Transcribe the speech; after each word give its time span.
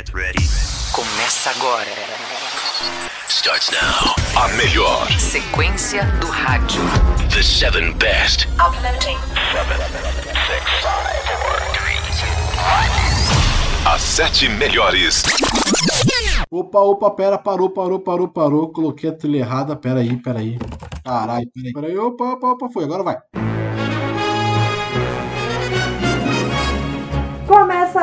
Get 0.00 0.14
ready. 0.14 0.48
Começa 0.92 1.50
agora. 1.50 1.84
Starts 3.28 3.70
now. 3.70 4.14
A 4.34 4.48
melhor. 4.56 5.06
Sequência 5.18 6.06
do 6.22 6.26
rádio. 6.26 6.80
The 7.28 7.42
seven 7.42 7.92
best. 7.98 8.48
Uploading. 8.54 9.18
As 13.84 14.00
sete 14.00 14.48
melhores. 14.48 15.22
Opa, 16.50 16.78
opa, 16.78 17.10
pera, 17.10 17.36
parou, 17.36 17.68
parou, 17.68 18.00
parou, 18.00 18.28
parou. 18.28 18.72
Coloquei 18.72 19.10
a 19.10 19.12
trilha 19.12 19.40
errada. 19.40 19.76
Pera 19.76 20.00
aí, 20.00 20.16
pera 20.16 20.38
aí. 20.38 20.58
Caralho, 21.04 21.46
pera 21.52 21.66
aí, 21.66 21.72
pera 21.74 21.86
aí. 21.88 21.98
Opa, 21.98 22.24
opa, 22.24 22.46
opa, 22.52 22.70
foi. 22.72 22.84
Agora 22.84 23.02
vai. 23.02 23.18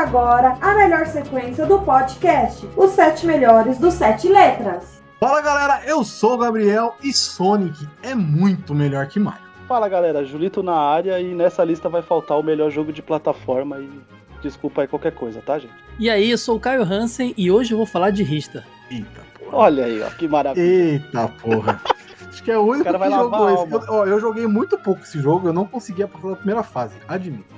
Agora 0.08 0.58
a 0.62 0.74
melhor 0.74 1.06
sequência 1.06 1.66
do 1.66 1.82
podcast, 1.82 2.66
os 2.78 2.92
sete 2.92 3.26
melhores 3.26 3.78
dos 3.78 3.94
sete 3.94 4.30
letras. 4.30 5.04
Fala 5.20 5.42
galera, 5.42 5.82
eu 5.86 6.02
sou 6.06 6.36
o 6.36 6.38
Gabriel 6.38 6.96
e 7.04 7.12
Sonic 7.12 7.86
é 8.02 8.16
muito 8.16 8.74
melhor 8.74 9.08
que 9.08 9.20
Mario. 9.20 9.46
Fala 9.68 9.90
galera, 9.90 10.24
Julito 10.24 10.64
na 10.64 10.76
área 10.76 11.20
e 11.20 11.36
nessa 11.36 11.62
lista 11.62 11.90
vai 11.90 12.02
faltar 12.02 12.40
o 12.40 12.44
melhor 12.44 12.72
jogo 12.72 12.94
de 12.94 13.02
plataforma 13.02 13.80
e 13.80 13.90
desculpa 14.42 14.82
aí 14.82 14.88
qualquer 14.88 15.12
coisa, 15.12 15.42
tá 15.42 15.60
gente? 15.60 15.74
E 16.00 16.10
aí, 16.10 16.32
eu 16.32 16.38
sou 16.38 16.56
o 16.56 16.60
Caio 16.60 16.84
Hansen 16.84 17.34
e 17.36 17.52
hoje 17.52 17.74
eu 17.74 17.78
vou 17.78 17.86
falar 17.86 18.12
de 18.12 18.24
Rista. 18.24 18.64
Eita 18.90 19.22
porra. 19.38 19.58
Olha 19.58 19.86
aí, 19.86 20.02
ó, 20.02 20.10
que 20.12 20.26
maravilha. 20.26 20.64
Eita 20.64 21.28
porra. 21.28 21.82
Acho 22.32 22.42
que 22.42 22.52
é 22.52 22.58
o 22.58 22.62
único 22.62 22.82
O 22.82 22.86
cara 22.86 22.98
vai 22.98 23.10
que 23.10 23.16
jogou 23.16 23.48
a 23.48 23.54
esse. 23.54 23.74
Eu, 23.74 23.82
ó, 23.90 24.06
eu 24.06 24.20
joguei 24.22 24.48
muito 24.48 24.78
pouco 24.78 25.02
esse 25.02 25.20
jogo, 25.20 25.50
eu 25.50 25.54
não 25.54 25.66
conseguia 25.66 26.08
passar 26.08 26.30
da 26.30 26.36
primeira 26.38 26.64
fase, 26.64 26.96
admito. 27.10 27.58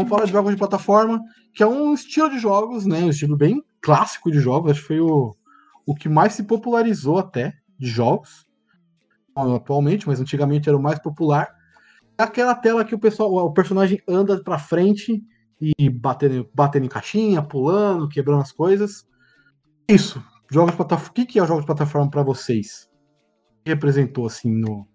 Vamos 0.00 0.08
falar 0.08 0.24
de 0.24 0.32
jogos 0.32 0.52
de 0.52 0.56
plataforma, 0.56 1.22
que 1.52 1.62
é 1.62 1.66
um 1.66 1.92
estilo 1.92 2.30
de 2.30 2.38
jogos, 2.38 2.86
né? 2.86 3.00
Um 3.00 3.10
estilo 3.10 3.36
bem 3.36 3.62
clássico 3.82 4.30
de 4.30 4.40
jogos. 4.40 4.70
Acho 4.70 4.80
que 4.80 4.86
foi 4.86 5.00
o, 5.00 5.36
o 5.84 5.94
que 5.94 6.08
mais 6.08 6.32
se 6.32 6.42
popularizou 6.44 7.18
até 7.18 7.52
de 7.78 7.86
jogos. 7.86 8.46
Atualmente, 9.36 10.08
mas 10.08 10.18
antigamente 10.18 10.70
era 10.70 10.78
o 10.78 10.82
mais 10.82 10.98
popular. 10.98 11.54
Aquela 12.16 12.54
tela 12.54 12.82
que 12.82 12.94
o 12.94 12.98
pessoal, 12.98 13.30
o 13.30 13.52
personagem 13.52 14.00
anda 14.08 14.42
pra 14.42 14.58
frente 14.58 15.22
e 15.60 15.90
batendo, 15.90 16.48
batendo 16.54 16.86
em 16.86 16.88
caixinha, 16.88 17.42
pulando, 17.42 18.08
quebrando 18.08 18.40
as 18.40 18.52
coisas. 18.52 19.06
Isso. 19.86 20.24
Jogos 20.50 20.70
de 20.70 20.78
plataforma. 20.78 21.10
O 21.10 21.26
que 21.26 21.38
é 21.38 21.42
o 21.42 21.46
jogo 21.46 21.60
de 21.60 21.66
plataforma 21.66 22.08
pra 22.08 22.22
vocês? 22.22 22.88
O 23.60 23.64
que 23.64 23.70
representou 23.70 24.24
assim 24.24 24.50
no 24.50 24.88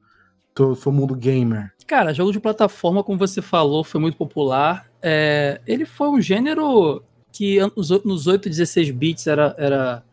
seu 0.75 0.91
mundo 0.91 1.15
gamer? 1.15 1.75
Cara, 1.85 2.11
jogo 2.11 2.31
de 2.31 2.39
plataforma, 2.39 3.03
como 3.03 3.19
você 3.19 3.41
falou, 3.41 3.83
foi 3.83 4.01
muito 4.01 4.17
popular. 4.17 4.89
É, 5.07 5.61
ele 5.67 5.85
foi 5.85 6.09
um 6.09 6.19
gênero 6.19 7.03
que 7.31 7.59
nos 7.77 7.91
nos 8.03 8.25
8, 8.25 8.49
16 8.49 8.89
bits 8.89 9.27
era, 9.27 9.53
era 9.55 10.03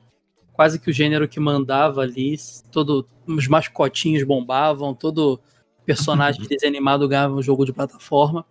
quase 0.52 0.78
que 0.78 0.90
o 0.90 0.92
gênero 0.92 1.26
que 1.26 1.40
mandava 1.40 2.02
ali. 2.02 2.36
Todo, 2.70 3.08
os 3.26 3.48
mascotinhos 3.48 4.22
bombavam, 4.22 4.92
todo 4.92 5.40
personagem 5.86 6.42
de 6.42 6.48
desenho 6.48 6.70
animado 6.70 7.08
ganhava 7.08 7.32
um 7.34 7.40
jogo 7.40 7.64
de 7.64 7.72
plataforma. 7.72 8.44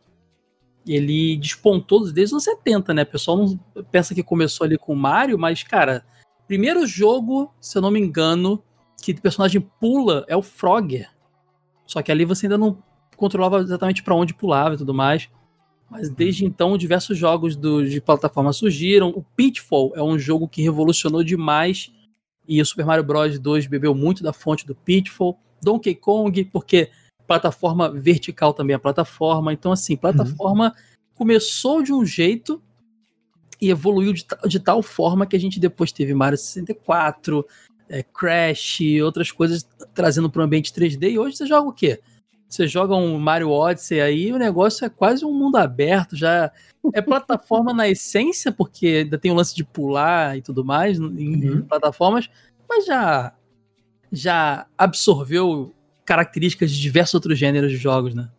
Ele 0.88 1.38
despontou 1.38 2.12
desde 2.12 2.24
os 2.24 2.31
anos 2.34 2.44
70, 2.44 2.91
né? 2.91 3.03
O 3.03 3.06
pessoal 3.06 3.38
não 3.38 3.56
pensa 3.91 4.16
que 4.16 4.23
começou 4.23 4.66
ali 4.66 4.79
com 4.79 4.94
o 4.94 4.97
Mario, 4.97 5.38
mas, 5.38 5.62
cara, 5.62 6.03
primeiro 6.47 6.88
jogo, 6.88 7.53
se 7.62 7.78
eu 7.78 7.84
não 7.84 7.91
me 7.91 8.00
engano, 8.00 8.63
que 9.00 9.12
o 9.12 9.22
personagem 9.22 9.62
pula 9.79 10.25
é 10.28 10.35
o 10.35 10.41
Frogger. 10.41 11.08
Só 11.85 12.02
que 12.02 12.12
ali 12.12 12.25
você 12.25 12.47
ainda 12.47 12.58
não 12.58 12.81
controlava 13.16 13.59
exatamente 13.59 14.02
para 14.02 14.16
onde 14.16 14.34
pulava 14.34 14.73
e 14.73 14.78
tudo 14.79 14.91
mais. 14.91 15.29
Mas 15.91 16.09
desde 16.09 16.46
então, 16.46 16.78
diversos 16.78 17.18
jogos 17.18 17.57
do- 17.57 17.85
de 17.85 18.00
plataforma 18.00 18.53
surgiram. 18.53 19.09
O 19.09 19.22
Pitfall 19.35 19.91
é 19.94 20.02
um 20.02 20.18
jogo 20.18 20.47
que 20.47 20.62
revolucionou 20.62 21.22
demais. 21.22 21.91
E 22.47 22.62
o 22.62 22.66
Super 22.66 22.85
Mario 22.85 23.03
Bros. 23.03 23.38
2 23.38 23.68
bebeu 23.68 23.94
muito 23.94 24.24
da 24.24 24.31
fonte 24.31 24.66
do 24.66 24.74
Pitfall. 24.74 25.38
Donkey 25.62 25.94
Kong, 25.94 26.46
porque 26.46 26.90
plataforma 27.28 27.91
vertical 27.91 28.53
também 28.53 28.74
é 28.74 28.79
plataforma. 28.79 29.52
Então, 29.52 29.74
assim, 29.74 29.97
plataforma 29.97 30.74
começou 31.13 31.84
de 31.84 31.91
um 31.91 32.06
jeito 32.06 32.62
e 33.59 33.69
evoluiu 33.69 34.13
de, 34.13 34.25
de 34.47 34.59
tal 34.62 34.81
forma 34.81 35.25
que 35.25 35.35
a 35.35 35.40
gente 35.40 35.59
depois 35.59 35.91
teve 35.91 36.13
Mario 36.13 36.38
64, 36.38 37.46
é, 37.90 38.02
Crash, 38.02 38.79
outras 39.03 39.29
coisas 39.29 39.68
trazendo 39.94 40.29
para 40.29 40.41
o 40.41 40.46
ambiente 40.46 40.73
3D. 40.73 41.12
E 41.12 41.19
hoje 41.19 41.35
você 41.35 41.46
joga 41.46 41.68
o 41.68 41.73
quê? 41.73 42.00
Você 42.51 42.67
joga 42.67 42.94
um 42.94 43.17
Mario 43.17 43.50
Odyssey 43.50 44.01
aí, 44.01 44.34
o 44.34 44.38
negócio 44.38 44.84
é 44.84 44.89
quase 44.89 45.23
um 45.23 45.31
mundo 45.34 45.56
aberto, 45.56 46.17
já 46.17 46.51
é 46.94 47.01
plataforma 47.01 47.73
na 47.73 47.88
essência, 47.88 48.51
porque 48.51 49.03
ainda 49.06 49.17
tem 49.17 49.31
o 49.31 49.35
lance 49.35 49.56
de 49.56 49.63
pular 49.63 50.38
e 50.38 50.41
tudo 50.41 50.66
mais 50.66 51.00
em 51.00 51.50
Uhum. 51.50 51.61
plataformas, 51.61 52.29
mas 52.67 52.85
já 52.85 53.34
já 54.11 54.67
absorveu 54.78 55.73
características 56.03 56.69
de 56.72 56.81
diversos 56.81 57.13
outros 57.13 57.40
gêneros 57.40 57.72
de 57.72 57.78
jogos, 57.78 58.13
né? 58.13 58.29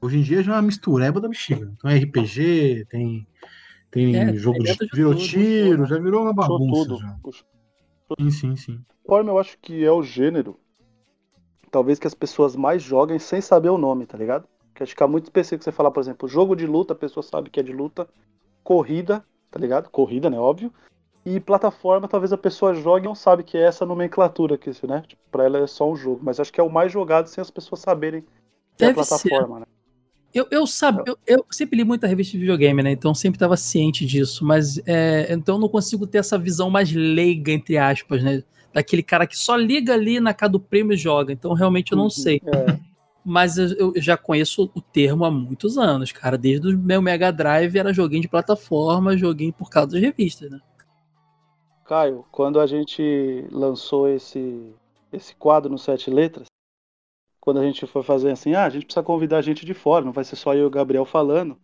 Hoje 0.00 0.18
em 0.18 0.22
dia 0.22 0.40
já 0.44 0.52
é 0.52 0.54
uma 0.54 0.62
mistureba 0.62 1.20
da 1.20 1.28
bexiga. 1.28 1.68
Então 1.76 1.90
é 1.90 1.96
RPG, 1.96 2.86
tem, 2.88 3.26
tem 3.90 4.14
É, 4.14 4.32
jogo 4.34 4.62
de 4.62 4.70
de 4.72 4.88
virou 4.94 5.14
tudo, 5.14 5.24
tiro, 5.24 5.84
já 5.86 5.98
virou 5.98 6.22
uma 6.22 6.32
Puxou 6.32 6.58
bagunça. 6.58 6.88
tudo. 6.88 7.00
Já. 7.00 7.16
Puxou. 7.20 7.46
Sim, 8.20 8.30
sim, 8.30 8.56
sim. 8.56 8.84
Plataforma 9.04 9.30
eu 9.32 9.38
acho 9.40 9.58
que 9.60 9.84
é 9.84 9.90
o 9.90 10.04
gênero, 10.04 10.60
talvez 11.72 11.98
que 11.98 12.06
as 12.06 12.14
pessoas 12.14 12.54
mais 12.54 12.82
joguem 12.82 13.18
sem 13.18 13.40
saber 13.40 13.70
o 13.70 13.78
nome, 13.78 14.06
tá 14.06 14.16
ligado? 14.16 14.46
Que 14.74 14.82
acho 14.82 14.90
que 14.90 14.94
fica 14.94 15.08
muito 15.08 15.24
específico 15.24 15.64
você 15.64 15.72
falar, 15.72 15.90
por 15.90 16.00
exemplo, 16.00 16.28
jogo 16.28 16.54
de 16.54 16.66
luta, 16.66 16.92
a 16.92 16.96
pessoa 16.96 17.24
sabe 17.24 17.50
que 17.50 17.58
é 17.58 17.62
de 17.62 17.72
luta, 17.72 18.06
corrida, 18.62 19.24
tá 19.50 19.58
ligado? 19.58 19.88
Corrida, 19.88 20.28
né, 20.30 20.38
óbvio. 20.38 20.72
E 21.24 21.40
plataforma, 21.40 22.06
talvez 22.06 22.32
a 22.32 22.38
pessoa 22.38 22.74
jogue 22.74 23.06
e 23.06 23.08
não 23.08 23.14
sabe 23.14 23.42
que 23.42 23.56
é 23.56 23.62
essa 23.62 23.86
nomenclatura 23.86 24.56
aqui, 24.56 24.70
né? 24.86 25.02
Tipo, 25.06 25.22
pra 25.30 25.44
ela 25.44 25.58
é 25.58 25.66
só 25.66 25.90
um 25.90 25.96
jogo, 25.96 26.20
mas 26.22 26.38
acho 26.38 26.52
que 26.52 26.60
é 26.60 26.64
o 26.64 26.70
mais 26.70 26.92
jogado 26.92 27.28
sem 27.28 27.40
as 27.40 27.50
pessoas 27.50 27.80
saberem 27.80 28.22
que 28.76 28.84
é 28.84 28.88
a 28.88 28.92
Deve 28.92 29.04
ser. 29.04 29.28
plataforma, 29.28 29.60
né? 29.60 29.66
Eu, 30.34 30.46
eu, 30.50 30.66
sabe, 30.66 31.02
eu, 31.06 31.18
eu 31.26 31.44
sempre 31.50 31.76
li 31.76 31.84
muita 31.84 32.06
revista 32.06 32.32
de 32.32 32.38
videogame, 32.38 32.82
né? 32.82 32.90
Então 32.90 33.14
sempre 33.14 33.36
estava 33.36 33.56
ciente 33.56 34.06
disso, 34.06 34.44
mas 34.44 34.80
é, 34.86 35.32
então 35.32 35.56
eu 35.56 35.60
não 35.60 35.68
consigo 35.68 36.06
ter 36.06 36.18
essa 36.18 36.38
visão 36.38 36.70
mais 36.70 36.90
leiga, 36.90 37.52
entre 37.52 37.76
aspas, 37.76 38.22
né? 38.22 38.42
Daquele 38.72 39.02
cara 39.02 39.26
que 39.26 39.36
só 39.36 39.54
liga 39.56 39.92
ali 39.92 40.18
na 40.18 40.32
casa 40.32 40.52
do 40.52 40.60
prêmio 40.60 40.94
e 40.94 40.96
joga. 40.96 41.32
Então 41.32 41.52
realmente 41.52 41.92
eu 41.92 41.98
não 41.98 42.08
sei. 42.08 42.40
É, 42.46 42.78
Mas 43.24 43.56
eu, 43.56 43.92
eu 43.94 44.02
já 44.02 44.16
conheço 44.16 44.70
o 44.74 44.80
termo 44.80 45.24
há 45.24 45.30
muitos 45.30 45.78
anos, 45.78 46.10
cara. 46.10 46.36
Desde 46.36 46.74
o 46.74 46.78
meu 46.78 47.00
Mega 47.00 47.32
Drive 47.32 47.76
era 47.76 47.92
joguinho 47.92 48.22
de 48.22 48.28
plataforma, 48.28 49.16
joguinho 49.16 49.52
por 49.52 49.70
causa 49.70 49.92
das 49.92 50.00
revistas, 50.00 50.50
né? 50.50 50.60
Caio, 51.84 52.24
quando 52.32 52.58
a 52.58 52.66
gente 52.66 53.46
lançou 53.50 54.08
esse, 54.08 54.74
esse 55.12 55.34
quadro 55.36 55.70
no 55.70 55.78
Sete 55.78 56.10
Letras, 56.10 56.46
quando 57.40 57.60
a 57.60 57.64
gente 57.64 57.86
foi 57.86 58.02
fazer 58.02 58.30
assim, 58.30 58.54
ah, 58.54 58.64
a 58.64 58.70
gente 58.70 58.86
precisa 58.86 59.02
convidar 59.04 59.42
gente 59.42 59.66
de 59.66 59.74
fora, 59.74 60.04
não 60.04 60.12
vai 60.12 60.24
ser 60.24 60.36
só 60.36 60.54
eu 60.54 60.62
e 60.62 60.66
o 60.66 60.70
Gabriel 60.70 61.04
falando. 61.04 61.58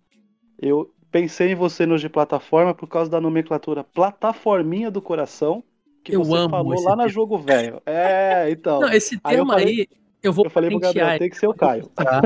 Eu 0.58 0.92
pensei 1.10 1.52
em 1.52 1.54
você 1.54 1.86
nos 1.86 2.00
de 2.00 2.08
plataforma 2.08 2.74
por 2.74 2.88
causa 2.88 3.10
da 3.10 3.20
nomenclatura 3.20 3.82
plataforminha 3.82 4.90
do 4.90 5.00
coração 5.00 5.62
que 6.04 6.14
Eu 6.16 6.24
você 6.24 6.36
amo 6.38 6.50
falou 6.50 6.82
lá 6.82 6.90
na 6.92 6.96
termo. 7.04 7.08
jogo 7.08 7.38
velho. 7.38 7.82
É, 7.86 8.48
então. 8.52 8.80
Não, 8.80 8.88
esse 8.90 9.18
Aí 9.24 9.36
eu 9.36 9.46
falei- 9.46 9.66
aí, 9.66 9.86
eu 10.22 10.32
vou 10.32 10.44
eu 10.46 10.50
falei 10.50 10.70
pro 10.70 10.78
Gabriel, 10.80 11.18
tem 11.18 11.30
que 11.30 11.36
ser 11.36 11.46
o 11.46 11.54
Caio. 11.54 11.88
Tá? 11.94 12.22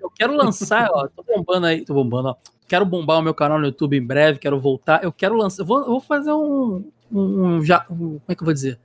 Eu 0.00 0.10
quero 0.10 0.34
lançar, 0.34 0.88
ó, 0.92 1.06
tô 1.08 1.22
bombando 1.22 1.66
aí, 1.66 1.84
tô 1.84 1.94
bombando, 1.94 2.28
ó. 2.30 2.34
Quero 2.66 2.84
bombar 2.84 3.18
o 3.18 3.22
meu 3.22 3.34
canal 3.34 3.58
no 3.58 3.66
YouTube 3.66 3.96
em 3.96 4.04
breve, 4.06 4.38
quero 4.38 4.58
voltar. 4.60 5.02
Eu 5.02 5.12
quero 5.12 5.34
lançar, 5.36 5.62
eu 5.62 5.66
vou, 5.66 5.84
vou 5.84 6.00
fazer 6.00 6.32
um, 6.32 6.84
um, 7.10 7.62
já, 7.64 7.86
um- 7.90 8.18
como 8.18 8.22
é 8.28 8.34
que 8.34 8.42
eu 8.42 8.44
vou 8.44 8.54
dizer? 8.54 8.78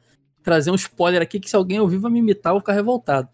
Trazer 0.44 0.72
um 0.72 0.76
spoiler 0.76 1.22
aqui 1.22 1.40
que 1.40 1.50
se 1.50 1.56
alguém 1.56 1.80
ouvir 1.80 1.98
vai 1.98 2.12
me 2.12 2.20
imitar, 2.20 2.52
eu 2.52 2.56
vou 2.56 2.60
ficar 2.62 2.74
revoltado. 2.74 3.28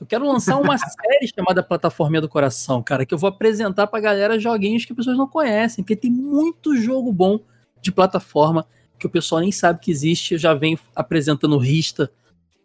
Eu 0.00 0.06
quero 0.06 0.26
lançar 0.26 0.56
uma 0.58 0.76
série 0.78 1.26
chamada 1.28 1.62
Plataforminha 1.62 2.20
do 2.20 2.28
Coração, 2.28 2.82
cara, 2.82 3.04
que 3.04 3.12
eu 3.12 3.18
vou 3.18 3.28
apresentar 3.28 3.86
pra 3.86 4.00
galera 4.00 4.38
joguinhos 4.38 4.84
que 4.84 4.92
as 4.92 4.96
pessoas 4.96 5.16
não 5.16 5.26
conhecem, 5.28 5.84
porque 5.84 5.96
tem 5.96 6.10
muito 6.10 6.74
jogo 6.76 7.12
bom 7.12 7.38
de 7.82 7.92
plataforma 7.92 8.66
que 9.00 9.06
o 9.06 9.10
pessoal 9.10 9.40
nem 9.40 9.50
sabe 9.50 9.80
que 9.80 9.90
existe. 9.90 10.34
Eu 10.34 10.38
já 10.38 10.54
venho 10.54 10.78
apresentando 10.94 11.58
Rista 11.58 12.12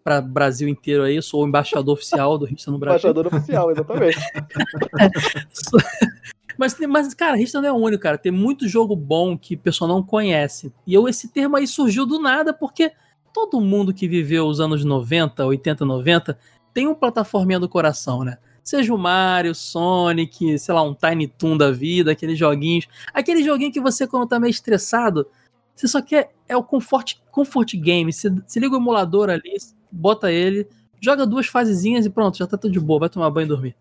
para 0.03 0.21
Brasil 0.21 0.67
inteiro 0.67 1.01
aí, 1.01 1.15
eu 1.15 1.21
sou 1.23 1.43
o 1.43 1.47
embaixador 1.47 1.95
oficial 1.95 2.37
do 2.37 2.45
Rista 2.45 2.69
no 2.69 2.77
Brasil. 2.77 3.09
Embaixador 3.09 3.33
oficial, 3.33 3.71
exatamente. 3.71 4.19
Mas, 6.57 6.73
mas, 6.87 7.13
cara, 7.13 7.37
Hitster 7.37 7.61
não 7.61 7.67
é 7.67 7.71
o 7.71 7.75
único, 7.75 8.01
cara. 8.01 8.17
Tem 8.17 8.31
muito 8.31 8.65
jogo 8.65 8.95
bom 8.95 9.37
que 9.37 9.55
o 9.55 9.59
pessoal 9.59 9.89
não 9.89 10.01
conhece. 10.01 10.71
E 10.87 10.93
eu, 10.93 11.07
esse 11.07 11.27
termo 11.27 11.57
aí 11.57 11.67
surgiu 11.67 12.05
do 12.05 12.17
nada, 12.17 12.53
porque 12.53 12.93
todo 13.33 13.59
mundo 13.59 13.93
que 13.93 14.07
viveu 14.07 14.47
os 14.47 14.61
anos 14.61 14.85
90, 14.85 15.45
80, 15.45 15.83
90, 15.83 16.39
tem 16.73 16.87
um 16.87 16.95
plataforminha 16.95 17.59
do 17.59 17.67
coração, 17.67 18.23
né? 18.23 18.37
Seja 18.63 18.93
o 18.93 18.97
Mario, 18.97 19.53
Sonic, 19.53 20.57
sei 20.57 20.73
lá, 20.73 20.81
um 20.81 20.93
Tiny 20.93 21.27
Toon 21.27 21.57
da 21.57 21.71
vida, 21.71 22.11
aqueles 22.11 22.39
joguinhos. 22.39 22.87
Aquele 23.13 23.43
joguinho 23.43 23.71
que 23.71 23.79
você, 23.79 24.07
quando 24.07 24.27
tá 24.27 24.39
meio 24.39 24.49
estressado, 24.49 25.27
você 25.75 25.87
só 25.87 26.01
quer. 26.01 26.31
É 26.47 26.55
o 26.55 26.63
comfort, 26.63 27.15
comfort 27.31 27.75
game. 27.75 28.11
Você, 28.13 28.29
você 28.29 28.59
liga 28.59 28.73
o 28.75 28.79
emulador 28.79 29.29
ali, 29.29 29.57
bota 29.91 30.31
ele, 30.31 30.67
joga 31.01 31.25
duas 31.25 31.47
fasezinhas 31.47 32.05
e 32.05 32.09
pronto, 32.09 32.37
já 32.37 32.47
tá 32.47 32.57
tudo 32.57 32.71
de 32.71 32.79
boa, 32.79 33.01
vai 33.01 33.09
tomar 33.09 33.29
banho 33.29 33.45
e 33.45 33.49
dormir. 33.49 33.75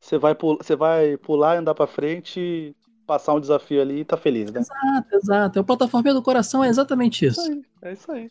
Você 0.00 0.18
vai, 0.18 0.34
pul- 0.34 0.58
você 0.60 0.76
vai 0.76 1.16
pular, 1.16 1.58
andar 1.58 1.74
pra 1.74 1.86
frente, 1.86 2.74
passar 3.06 3.34
um 3.34 3.40
desafio 3.40 3.80
ali 3.80 4.00
e 4.00 4.04
tá 4.04 4.16
feliz, 4.16 4.52
né? 4.52 4.60
Exato, 4.60 5.08
exato. 5.16 5.58
É 5.58 5.62
o 5.62 5.64
plataforma 5.64 6.14
do 6.14 6.22
coração, 6.22 6.62
é 6.62 6.68
exatamente 6.68 7.26
isso. 7.26 7.40
É 7.82 7.92
isso 7.92 8.10
aí. 8.12 8.30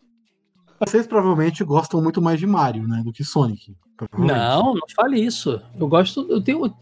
Vocês 0.86 1.08
provavelmente 1.08 1.64
gostam 1.64 2.02
muito 2.02 2.22
mais 2.22 2.40
de 2.40 2.46
Mario, 2.46 2.88
né? 2.88 3.02
Do 3.04 3.12
que 3.14 3.24
Sonic. 3.24 3.76
Não, 4.18 4.74
não 4.74 4.88
fale 4.96 5.20
isso. 5.20 5.62
Eu 5.80 5.88
gosto, 5.88 6.26
eu 6.30 6.42
tenho. 6.42 6.74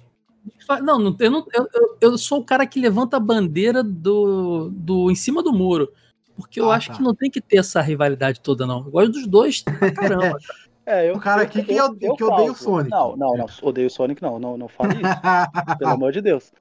Não, 0.82 1.00
não, 1.00 1.16
eu, 1.20 1.32
não 1.32 1.46
eu, 1.54 1.68
eu, 1.74 1.98
eu 2.02 2.18
sou 2.18 2.40
o 2.40 2.44
cara 2.44 2.66
que 2.66 2.80
levanta 2.80 3.18
a 3.18 3.20
bandeira 3.20 3.84
do, 3.84 4.70
do 4.72 5.12
em 5.12 5.16
cima 5.16 5.44
do 5.44 5.54
muro. 5.54 5.92
Porque 6.36 6.60
eu 6.60 6.72
Ah, 6.72 6.76
acho 6.76 6.90
tá. 6.90 6.96
que 6.98 7.04
não 7.04 7.14
tem 7.14 7.30
que 7.30 7.40
ter 7.42 7.58
essa 7.58 7.80
rivalidade 7.82 8.40
toda, 8.42 8.66
não. 8.66 8.80
Eu 8.86 8.92
gosto 8.92 9.12
dos 9.12 9.28
dois 9.28 9.62
pra 9.62 9.92
caramba. 9.92 10.38
É, 10.86 11.10
eu, 11.10 11.16
O 11.16 11.20
cara 11.22 11.44
aqui 11.44 11.64
que 11.64 11.74
eu- 11.74 11.96
que 11.96 12.22
odeia 12.26 12.52
o 12.52 12.56
Sonic. 12.56 12.90
Não, 12.92 13.16
não, 13.16 13.38
não. 13.38 13.46
Odeio 13.62 13.88
o 13.88 13.90
Sonic, 13.90 14.22
não. 14.22 14.38
Não, 14.38 14.58
não 14.58 14.68
fale 14.68 14.96
isso. 14.96 15.02
pelo 15.80 15.92
amor 15.92 16.12
de 16.12 16.20
Deus. 16.20 16.52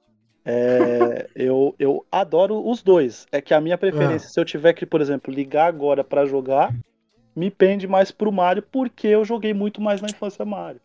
É, 0.45 1.27
eu, 1.35 1.75
eu 1.77 2.05
adoro 2.09 2.65
os 2.69 2.81
dois. 2.81 3.25
É 3.33 3.41
que 3.41 3.53
a 3.53 3.59
minha 3.59 3.77
preferência, 3.77 4.29
se 4.29 4.39
eu 4.39 4.45
tiver 4.45 4.71
que, 4.71 4.85
por 4.85 5.01
exemplo, 5.01 5.33
ligar 5.33 5.67
agora 5.67 6.05
pra 6.05 6.25
jogar, 6.25 6.73
me 7.35 7.51
pende 7.51 7.85
mais 7.85 8.11
pro 8.11 8.31
Mario, 8.31 8.63
porque 8.71 9.07
eu 9.07 9.25
joguei 9.25 9.53
muito 9.53 9.81
mais 9.81 9.99
na 10.01 10.07
infância 10.07 10.45
Mario. 10.45 10.79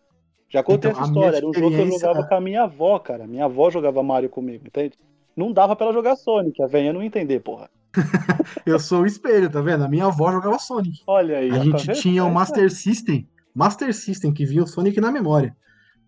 Já 0.49 0.62
contei 0.62 0.90
Então, 0.90 1.00
essa 1.02 1.11
história. 1.11 1.37
Era 1.37 1.46
um 1.46 1.52
jogo 1.55 1.70
que 1.70 1.81
eu 1.81 1.90
jogava 1.93 2.25
com 2.26 2.35
a 2.35 2.40
minha 2.40 2.62
avó, 2.64 2.99
cara. 2.99 3.25
Minha 3.25 3.44
avó 3.44 3.70
jogava 3.70 4.02
Mario 4.02 4.29
comigo, 4.31 4.67
entende? 4.67 4.99
Não 5.37 5.52
dava 5.52 5.76
pra 5.76 5.87
ela 5.87 5.94
jogar 5.94 6.17
Sonic, 6.17 6.61
a 6.61 6.67
velha 6.67 6.93
não 6.93 7.02
ia 7.02 7.06
entender, 7.06 7.38
porra. 7.40 7.70
Eu 8.67 8.79
sou 8.79 9.02
o 9.02 9.06
espelho, 9.06 9.50
tá 9.50 9.61
vendo? 9.61 9.85
A 9.85 9.88
minha 9.88 10.06
avó 10.06 10.31
jogava 10.32 10.58
Sonic. 10.58 11.02
Olha 11.06 11.38
aí. 11.38 11.50
A 11.50 11.55
ó, 11.55 11.58
tá 11.58 11.64
gente 11.64 11.87
vendo? 11.87 11.96
tinha 12.00 12.20
É 12.20 12.23
o 12.23 12.26
isso 12.26 12.35
Master 12.35 12.70
System. 12.73 13.29
Master 13.55 13.94
System, 13.94 14.32
que 14.32 14.44
vinha 14.44 14.62
o 14.62 14.67
Sonic 14.67 15.00
na 15.00 15.11
memória. 15.11 15.56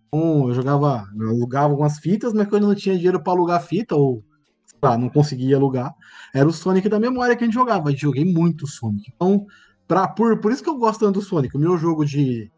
Então, 0.09 0.49
eu 0.49 0.55
jogava, 0.55 1.07
eu 1.19 1.29
alugava 1.31 1.73
algumas 1.73 1.99
fitas, 1.99 2.33
mas 2.33 2.49
quando 2.49 2.67
não 2.67 2.75
tinha 2.75 2.97
dinheiro 2.97 3.23
pra 3.23 3.33
alugar 3.33 3.63
fita, 3.63 3.95
ou 3.95 4.23
sei 4.67 4.79
lá, 4.83 4.97
não 4.99 5.09
conseguia 5.09 5.57
alugar, 5.57 5.95
era 6.35 6.49
o 6.49 6.53
Sonic 6.53 6.89
da 6.89 6.99
memória 7.01 7.37
que 7.37 7.45
a 7.45 7.47
gente 7.47 7.55
jogava. 7.55 7.91
Eu 7.91 7.97
joguei 7.97 8.25
muito 8.25 8.67
Sonic. 8.67 9.11
Então, 9.15 9.47
pra, 9.89 10.07
por, 10.09 10.39
por 10.41 10.53
isso 10.53 10.63
que 10.63 10.69
eu 10.69 10.77
gosto 10.79 11.01
tanto 11.01 11.19
do 11.21 11.25
Sonic. 11.25 11.57
O 11.57 11.61
meu 11.61 11.77
jogo 11.79 12.05
de 12.05 12.51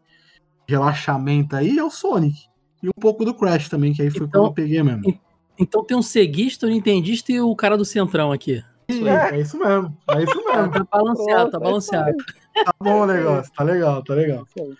relaxamento 0.67 1.55
aí 1.55 1.77
é 1.77 1.83
o 1.83 1.89
Sonic. 1.89 2.37
E 2.81 2.87
um 2.87 2.99
pouco 2.99 3.23
do 3.23 3.33
Crash 3.33 3.69
também, 3.69 3.93
que 3.93 4.01
aí 4.01 4.09
foi 4.09 4.25
Então- 4.27 4.41
quando 4.41 4.47
eu 4.49 4.53
peguei 4.53 4.83
mesmo. 4.83 5.19
Então 5.57 5.83
tem 5.85 5.95
um 5.95 6.01
ceguista, 6.01 6.65
um 6.65 6.69
nintendista 6.69 7.31
e 7.31 7.39
o 7.39 7.55
cara 7.55 7.77
do 7.77 7.85
centrão 7.85 8.31
aqui. 8.31 8.63
E 8.89 9.07
é 9.07 9.39
isso 9.39 9.57
mesmo. 9.57 9.97
É 10.09 10.23
isso 10.23 10.43
mesmo. 10.45 10.71
tá 10.71 10.83
balanceado, 10.91 11.51
tá 11.51 11.57
é 11.57 11.59
isso 11.59 11.59
balanceado. 11.59 12.17
Tá 12.65 12.71
bom 12.79 13.01
o 13.01 13.05
negócio. 13.05 13.51
Tá 13.53 13.63
legal, 13.63 14.03
tá 14.03 14.13
legal. 14.13 14.47
Isso. 14.55 14.77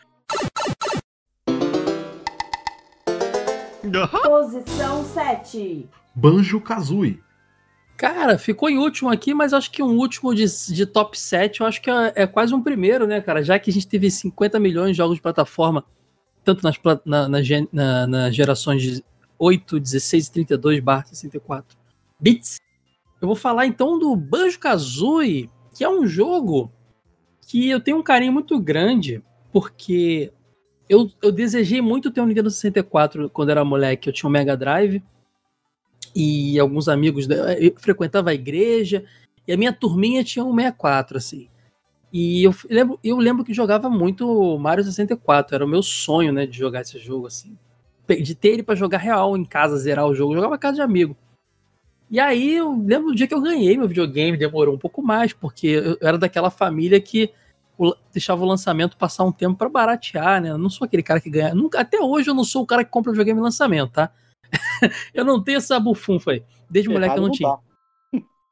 Posição 4.23 5.03
7. 5.05 5.87
Banjo 6.15 6.61
Kazooie. 6.61 7.21
Cara, 7.97 8.37
ficou 8.37 8.69
em 8.69 8.77
último 8.77 9.09
aqui, 9.09 9.33
mas 9.33 9.53
acho 9.53 9.71
que 9.71 9.81
um 9.83 9.97
último 9.97 10.33
de, 10.33 10.45
de 10.73 10.85
top 10.85 11.17
7, 11.19 11.61
eu 11.61 11.67
acho 11.67 11.81
que 11.81 11.89
é, 11.89 12.13
é 12.15 12.27
quase 12.27 12.53
um 12.53 12.61
primeiro, 12.61 13.05
né, 13.05 13.21
cara? 13.21 13.43
Já 13.43 13.59
que 13.59 13.69
a 13.69 13.73
gente 13.73 13.87
teve 13.87 14.09
50 14.09 14.59
milhões 14.59 14.91
de 14.91 14.97
jogos 14.97 15.15
de 15.15 15.21
plataforma, 15.21 15.85
tanto 16.43 16.63
nas, 16.63 16.75
na, 17.05 17.27
na 17.29 17.39
na- 17.71 18.07
nas 18.07 18.35
gerações 18.35 18.81
de 18.81 19.03
8, 19.37 19.79
16 19.79 20.27
e 20.27 20.31
32 20.31 20.79
barra 20.79 21.05
64 21.05 21.77
bits. 22.19 22.57
Eu 23.23 23.27
vou 23.27 23.37
falar 23.37 23.65
então 23.65 23.97
do 23.97 24.13
Banjo-Kazooie, 24.17 25.49
que 25.73 25.81
é 25.81 25.89
um 25.89 26.05
jogo 26.05 26.69
que 27.47 27.69
eu 27.69 27.79
tenho 27.79 27.95
um 27.95 28.03
carinho 28.03 28.33
muito 28.33 28.59
grande, 28.59 29.23
porque 29.49 30.29
eu, 30.89 31.09
eu 31.21 31.31
desejei 31.31 31.79
muito 31.79 32.11
ter 32.11 32.19
um 32.19 32.25
Nintendo 32.25 32.51
64 32.51 33.29
quando 33.29 33.47
era 33.49 33.63
moleque. 33.63 34.09
Eu 34.09 34.13
tinha 34.13 34.27
um 34.27 34.31
Mega 34.33 34.57
Drive 34.57 35.01
e 36.13 36.59
alguns 36.59 36.89
amigos, 36.89 37.25
da- 37.25 37.53
eu 37.57 37.73
frequentava 37.77 38.29
a 38.29 38.33
igreja 38.33 39.05
e 39.47 39.53
a 39.53 39.57
minha 39.57 39.71
turminha 39.71 40.21
tinha 40.21 40.43
um 40.43 40.53
64, 40.53 41.17
assim. 41.17 41.47
E 42.11 42.43
eu 42.43 42.53
lembro, 42.69 42.99
eu 43.01 43.15
lembro 43.17 43.45
que 43.45 43.53
jogava 43.53 43.89
muito 43.89 44.57
Mario 44.59 44.83
64, 44.83 45.55
era 45.55 45.63
o 45.65 45.67
meu 45.67 45.81
sonho, 45.81 46.33
né, 46.33 46.45
de 46.45 46.57
jogar 46.57 46.81
esse 46.81 46.99
jogo, 46.99 47.27
assim. 47.27 47.57
De 48.21 48.35
ter 48.35 48.49
ele 48.49 48.63
pra 48.63 48.75
jogar 48.75 48.97
real 48.97 49.37
em 49.37 49.45
casa, 49.45 49.77
zerar 49.77 50.05
o 50.07 50.13
jogo, 50.13 50.33
eu 50.33 50.39
jogava 50.39 50.57
casa 50.57 50.75
de 50.75 50.81
amigo. 50.81 51.15
E 52.13 52.19
aí 52.19 52.57
eu 52.57 52.79
lembro 52.79 53.07
do 53.07 53.15
dia 53.15 53.25
que 53.25 53.33
eu 53.33 53.41
ganhei 53.41 53.75
meu 53.75 53.87
videogame, 53.87 54.37
demorou 54.37 54.75
um 54.75 54.77
pouco 54.77 55.01
mais, 55.01 55.33
porque 55.33 55.65
eu 55.65 55.97
era 55.99 56.15
daquela 56.15 56.51
família 56.51 57.01
que 57.01 57.33
deixava 58.11 58.43
o 58.43 58.47
lançamento 58.47 58.95
passar 58.95 59.23
um 59.23 59.31
tempo 59.31 59.57
pra 59.57 59.67
baratear, 59.67 60.39
né? 60.39 60.51
Eu 60.51 60.59
não 60.59 60.69
sou 60.69 60.85
aquele 60.85 61.01
cara 61.01 61.19
que 61.19 61.27
ganha. 61.27 61.55
Nunca, 61.55 61.79
até 61.79 61.99
hoje 61.99 62.29
eu 62.29 62.35
não 62.35 62.43
sou 62.43 62.61
o 62.61 62.67
cara 62.67 62.83
que 62.83 62.91
compra 62.91 63.11
videogame 63.11 63.39
em 63.39 63.43
lançamento, 63.43 63.93
tá? 63.93 64.11
eu 65.11 65.25
não 65.25 65.43
tenho 65.43 65.57
essa 65.57 65.79
bufunfa 65.79 66.33
aí. 66.33 66.43
Desde 66.69 66.87
moleque 66.87 67.17
eu 67.17 67.17
Errado 67.17 67.27
não 67.27 67.31
tinha. 67.31 67.49
tá. 67.49 67.59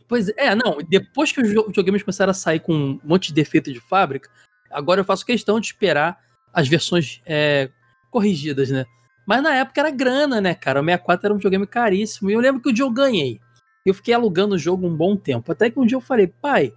Pois 0.07 0.29
é, 0.29 0.55
não, 0.55 0.79
depois 0.89 1.31
que 1.31 1.39
os 1.39 1.47
videogames 1.47 2.01
começaram 2.01 2.31
a 2.31 2.33
sair 2.33 2.61
com 2.61 2.73
um 2.73 2.99
monte 3.03 3.27
de 3.27 3.35
defeito 3.35 3.71
de 3.71 3.79
fábrica, 3.79 4.27
agora 4.71 5.01
eu 5.01 5.05
faço 5.05 5.23
questão 5.23 5.59
de 5.59 5.67
esperar 5.67 6.19
as 6.51 6.67
versões 6.67 7.21
é, 7.27 7.69
corrigidas, 8.09 8.71
né? 8.71 8.87
Mas 9.23 9.43
na 9.43 9.55
época 9.55 9.81
era 9.81 9.91
grana, 9.91 10.41
né, 10.41 10.55
cara? 10.55 10.81
O 10.81 10.83
64 10.83 11.27
era 11.27 11.33
um 11.35 11.37
videogame 11.37 11.67
caríssimo. 11.67 12.31
E 12.31 12.33
eu 12.33 12.39
lembro 12.39 12.59
que 12.59 12.69
o 12.69 12.73
dia 12.73 12.83
eu 12.83 12.89
ganhei. 12.89 13.39
Eu 13.85 13.93
fiquei 13.93 14.13
alugando 14.13 14.55
o 14.55 14.59
jogo 14.59 14.87
um 14.87 14.95
bom 14.95 15.15
tempo. 15.15 15.51
Até 15.51 15.69
que 15.69 15.79
um 15.79 15.85
dia 15.85 15.95
eu 15.95 16.01
falei, 16.01 16.27
pai, 16.27 16.73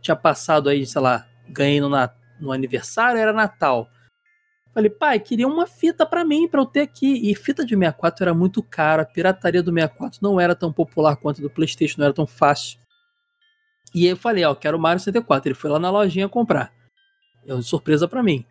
tinha 0.00 0.16
passado 0.16 0.68
aí, 0.68 0.84
sei 0.84 1.00
lá, 1.00 1.26
ganhei 1.48 1.80
no, 1.80 1.88
no 2.40 2.52
aniversário, 2.52 3.20
era 3.20 3.32
Natal. 3.32 3.88
Falei, 4.74 4.90
pai, 4.90 5.20
queria 5.20 5.46
uma 5.46 5.66
fita 5.66 6.06
pra 6.06 6.24
mim, 6.24 6.48
pra 6.48 6.60
eu 6.60 6.66
ter 6.66 6.80
aqui. 6.80 7.30
E 7.30 7.34
fita 7.34 7.64
de 7.64 7.74
64 7.74 8.24
era 8.24 8.34
muito 8.34 8.62
cara, 8.62 9.02
a 9.02 9.06
pirataria 9.06 9.62
do 9.62 9.72
64 9.72 10.18
não 10.22 10.40
era 10.40 10.54
tão 10.54 10.72
popular 10.72 11.16
quanto 11.16 11.40
a 11.40 11.42
do 11.42 11.50
PlayStation, 11.50 12.00
não 12.00 12.06
era 12.06 12.14
tão 12.14 12.26
fácil. 12.26 12.78
E 13.94 14.04
aí 14.04 14.10
eu 14.10 14.16
falei, 14.16 14.44
ó, 14.44 14.54
quero 14.54 14.78
o 14.78 14.80
Mario 14.80 15.00
64. 15.00 15.48
Ele 15.48 15.54
foi 15.54 15.70
lá 15.70 15.78
na 15.78 15.90
lojinha 15.90 16.28
comprar. 16.28 16.72
É 17.46 17.52
uma 17.52 17.62
surpresa 17.62 18.08
pra 18.08 18.22
mim. 18.22 18.46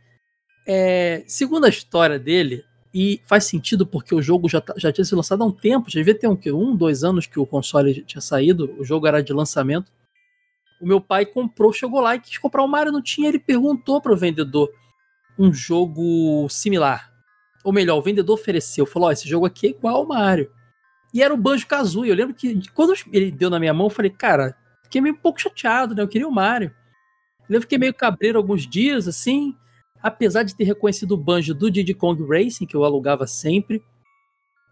É, 0.68 1.24
segundo 1.26 1.66
a 1.66 1.70
história 1.70 2.20
dele, 2.20 2.64
e 2.94 3.22
faz 3.26 3.46
sentido 3.46 3.86
porque 3.86 4.14
o 4.14 4.22
jogo 4.22 4.50
já, 4.50 4.60
tá- 4.60 4.74
já 4.78 4.92
tinha 4.92 5.06
sido 5.06 5.18
lançado 5.18 5.44
há 5.44 5.46
um 5.46 5.52
tempo, 5.52 5.90
já 5.90 6.00
devia 6.00 6.18
ter 6.18 6.28
um, 6.28 6.38
um, 6.48 6.76
dois 6.76 7.04
anos 7.04 7.26
que 7.26 7.40
o 7.40 7.46
console 7.46 8.04
tinha 8.04 8.22
saído, 8.22 8.76
o 8.78 8.84
jogo 8.84 9.08
era 9.08 9.24
de 9.24 9.32
lançamento. 9.32 9.92
O 10.82 10.86
meu 10.86 11.00
pai 11.00 11.26
comprou, 11.26 11.72
chegou 11.72 12.02
lá 12.02 12.16
e 12.16 12.20
quis 12.20 12.38
comprar 12.38 12.64
o 12.64 12.68
Mario, 12.68 12.92
não 12.92 13.02
tinha, 13.02 13.30
ele 13.30 13.40
perguntou 13.40 14.02
pro 14.02 14.18
vendedor 14.18 14.70
um 15.38 15.54
jogo 15.54 16.48
similar. 16.50 17.12
Ou 17.64 17.72
melhor, 17.72 17.98
o 17.98 18.02
vendedor 18.02 18.34
ofereceu, 18.34 18.86
falou: 18.86 19.10
Ó, 19.10 19.12
esse 19.12 19.30
jogo 19.30 19.46
aqui 19.46 19.68
é 19.68 19.70
igual 19.70 19.98
ao 19.98 20.08
Mario. 20.08 20.52
E 21.14 21.22
era 21.22 21.34
o 21.34 21.38
Banjo 21.38 21.68
Kazooie. 21.68 22.10
Eu 22.10 22.16
lembro 22.16 22.34
que 22.34 22.62
quando 22.72 22.94
ele 23.12 23.32
deu 23.32 23.50
na 23.50 23.60
minha 23.60 23.74
mão, 23.74 23.88
eu 23.88 23.92
falei, 23.92 24.10
cara, 24.10 24.56
fiquei 24.84 25.02
meio 25.02 25.16
um 25.16 25.18
pouco 25.18 25.42
chateado, 25.42 25.94
né? 25.94 26.02
Eu 26.02 26.08
queria 26.08 26.28
o 26.28 26.32
Mario. 26.32 26.74
Eu 27.50 27.62
fiquei 27.62 27.78
meio 27.78 27.94
cabreiro 27.94 28.38
alguns 28.38 28.66
dias, 28.66 29.08
assim, 29.08 29.56
apesar 30.02 30.44
de 30.44 30.56
ter 30.56 30.64
reconhecido 30.64 31.12
o 31.14 31.18
banjo 31.18 31.54
do 31.54 31.70
Diddy 31.70 31.94
Kong 31.94 32.24
Racing, 32.28 32.66
que 32.66 32.76
eu 32.76 32.84
alugava 32.84 33.28
sempre. 33.28 33.84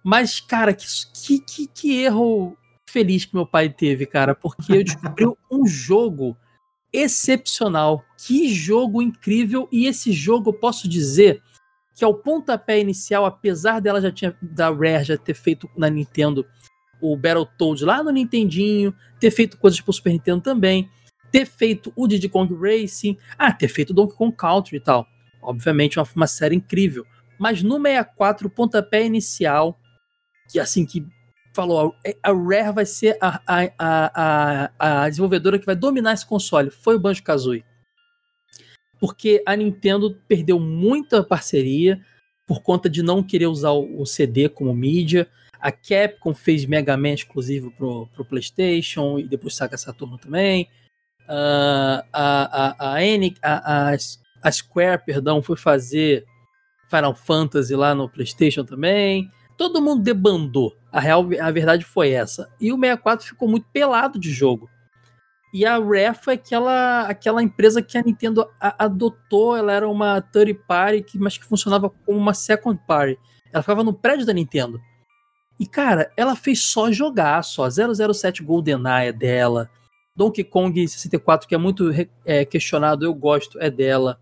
Mas, 0.04 0.40
cara, 0.40 0.74
que, 0.74 0.86
que, 1.14 1.40
que, 1.40 1.68
que 1.68 2.02
erro 2.02 2.58
feliz 2.90 3.26
que 3.26 3.36
meu 3.36 3.46
pai 3.46 3.70
teve, 3.70 4.06
cara, 4.06 4.34
porque 4.34 4.74
eu 4.74 4.84
descobri 4.84 5.26
um 5.52 5.66
jogo 5.68 6.36
excepcional. 6.92 8.04
Que 8.18 8.50
jogo 8.50 9.02
incrível! 9.02 9.68
E 9.72 9.86
esse 9.86 10.12
jogo, 10.12 10.50
eu 10.50 10.54
posso 10.54 10.88
dizer 10.88 11.42
que 11.96 12.04
ao 12.04 12.14
pontapé 12.14 12.80
inicial, 12.80 13.26
apesar 13.26 13.82
dela 13.82 14.02
já 14.02 14.12
tinha 14.12 14.36
da 14.42 14.70
Rare 14.70 15.04
já 15.04 15.18
ter 15.18 15.34
feito 15.34 15.70
na 15.78 15.90
Nintendo 15.90 16.46
o 17.02 17.16
Battletoads 17.16 17.84
lá 17.84 18.04
no 18.04 18.12
Nintendinho, 18.12 18.94
ter 19.20 19.32
feito 19.32 19.58
coisas 19.58 19.80
pro 19.80 19.94
Super 19.94 20.12
Nintendo 20.12 20.42
também, 20.42 20.90
ter 21.32 21.46
feito 21.46 21.94
o 21.96 22.08
Diddy 22.08 22.30
Kong 22.30 22.54
Racing, 22.56 23.18
ah, 23.38 23.52
ter 23.52 23.68
feito 23.68 23.94
Donkey 23.94 24.16
Kong 24.16 24.36
Country 24.36 24.78
e 24.78 24.80
tal. 24.80 25.08
Obviamente 25.42 26.00
uma, 26.00 26.08
uma 26.16 26.28
série 26.28 26.56
incrível. 26.56 27.06
Mas 27.38 27.64
no 27.64 27.82
64, 27.82 28.48
o 28.48 28.50
pontapé 28.50 29.06
inicial, 29.06 29.80
que 30.52 30.60
assim, 30.60 30.86
que 30.86 31.06
falou, 31.54 31.96
a 32.24 32.32
Rare 32.32 32.74
vai 32.74 32.86
ser 32.86 33.18
a, 33.22 33.42
a, 33.48 33.72
a, 33.78 34.72
a, 35.04 35.10
desenvolvedora 35.10 35.58
que 35.58 35.66
vai 35.66 35.76
dominar 35.76 36.14
esse 36.14 36.26
console, 36.26 36.70
foi 36.70 36.96
o 36.96 37.00
Banjo-Kazooie. 37.00 37.64
Porque 39.00 39.42
a 39.46 39.56
Nintendo 39.56 40.18
perdeu 40.28 40.60
muita 40.60 41.24
parceria 41.24 42.00
por 42.46 42.62
conta 42.62 42.90
de 42.90 43.02
não 43.02 43.24
querer 43.24 43.48
usar 43.48 43.72
o, 43.72 44.06
CD 44.06 44.50
como 44.50 44.74
mídia. 44.74 45.28
A 45.60 45.72
Capcom 45.72 46.34
fez 46.34 46.66
Mega 46.66 46.98
Man 46.98 47.14
exclusivo 47.14 47.72
pro, 47.72 48.08
pro 48.08 48.26
PlayStation 48.26 49.20
e 49.20 49.24
depois 49.24 49.56
Saga 49.56 49.78
Saturno 49.78 50.18
também. 50.18 50.68
Uh, 51.26 52.02
a, 52.12 52.74
a, 52.74 52.96
a, 53.44 53.90
a, 53.90 53.96
a, 54.42 54.52
Square, 54.52 55.04
perdão, 55.06 55.42
foi 55.42 55.56
fazer 55.56 56.26
Final 56.90 57.16
Fantasy 57.16 57.76
lá 57.76 57.94
no 57.94 58.10
PlayStation 58.10 58.64
também. 58.64 59.32
Todo 59.58 59.82
mundo 59.82 60.02
debandou. 60.02 60.76
A 60.92 61.00
real, 61.00 61.28
a 61.40 61.52
verdade 61.52 61.86
foi 61.86 62.12
essa. 62.12 62.50
E 62.60 62.72
o 62.72 62.76
64 62.76 63.28
ficou 63.28 63.48
muito 63.48 63.68
pelado 63.72 64.20
de 64.20 64.32
jogo. 64.32 64.70
E 65.54 65.66
a 65.66 65.78
Rare 65.78 66.16
foi 66.16 66.36
aquela, 66.36 67.02
aquela 67.08 67.42
empresa 67.42 67.82
que 67.82 67.98
a 67.98 68.04
Nintendo 68.04 68.48
a, 68.60 68.86
adotou. 68.86 69.56
Ela 69.56 69.74
era 69.74 69.90
uma 69.90 70.22
third 70.22 70.54
party, 70.68 71.02
que, 71.02 71.20
mas 71.20 71.38
que 71.38 71.46
funcionava 71.46 71.90
como 71.90 72.18
uma 72.18 72.34
second 72.34 72.80
party. 72.88 73.18
Ela 73.52 73.64
ficava 73.64 73.84
no 73.84 73.94
prédio 73.94 74.26
da 74.26 74.34
Nintendo. 74.34 74.80
E, 75.60 75.66
cara, 75.66 76.12
ela 76.16 76.36
fez 76.36 76.64
só 76.64 76.92
jogar, 76.92 77.44
só. 77.44 77.68
007 77.70 78.44
GoldenEye 78.44 79.10
é 79.10 79.12
dela. 79.12 79.70
Donkey 80.16 80.44
Kong 80.44 80.88
64, 80.88 81.48
que 81.48 81.56
é 81.56 81.58
muito 81.58 81.90
é, 82.26 82.46
questionado, 82.46 83.06
eu 83.06 83.14
gosto, 83.14 83.60
é 83.60 83.70
dela. 83.70 84.20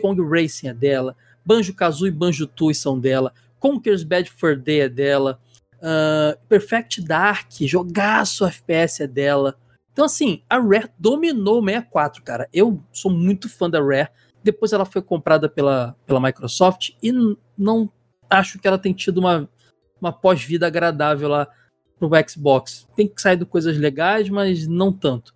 Kong 0.00 0.20
Racing 0.22 0.68
é 0.68 0.74
dela. 0.74 1.16
Banjo-Kazooie 1.44 2.10
e 2.10 2.14
Banjo-Tooie 2.14 2.74
são 2.74 2.98
dela. 2.98 3.32
Conker's 3.58 4.02
Bad 4.02 4.30
Fur 4.30 4.56
Day 4.56 4.80
é 4.80 4.88
dela. 4.88 5.40
Uh, 5.76 6.38
Perfect 6.48 7.02
Dark, 7.02 7.50
jogaço 7.60 8.44
FPS 8.44 9.02
é 9.02 9.06
dela. 9.06 9.56
Então, 9.92 10.04
assim, 10.04 10.42
a 10.48 10.58
Rare 10.58 10.90
dominou 10.98 11.60
o 11.60 11.64
64, 11.64 12.22
cara. 12.22 12.48
Eu 12.52 12.82
sou 12.92 13.10
muito 13.10 13.48
fã 13.48 13.70
da 13.70 13.80
Rare. 13.80 14.08
Depois 14.42 14.72
ela 14.72 14.84
foi 14.84 15.02
comprada 15.02 15.48
pela, 15.48 15.96
pela 16.06 16.20
Microsoft 16.20 16.90
e 17.02 17.12
não 17.56 17.90
acho 18.28 18.58
que 18.58 18.68
ela 18.68 18.78
tem 18.78 18.92
tido 18.92 19.18
uma, 19.18 19.48
uma 20.00 20.12
pós-vida 20.12 20.66
agradável 20.66 21.28
lá 21.28 21.48
pro 21.98 22.10
Xbox. 22.28 22.86
Tem 22.94 23.08
que 23.08 23.20
sair 23.20 23.36
de 23.36 23.44
coisas 23.44 23.76
legais, 23.76 24.28
mas 24.28 24.66
não 24.66 24.92
tanto. 24.92 25.34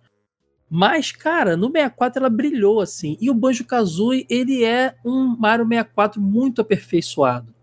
Mas, 0.73 1.11
cara, 1.11 1.57
no 1.57 1.69
64 1.69 2.21
ela 2.21 2.29
brilhou, 2.29 2.79
assim. 2.79 3.17
E 3.19 3.29
o 3.29 3.33
Banjo-Kazooie, 3.33 4.25
ele 4.29 4.63
é 4.63 4.95
um 5.03 5.35
Mario 5.37 5.67
64 5.67 6.21
muito 6.21 6.61
aperfeiçoado. 6.61 7.53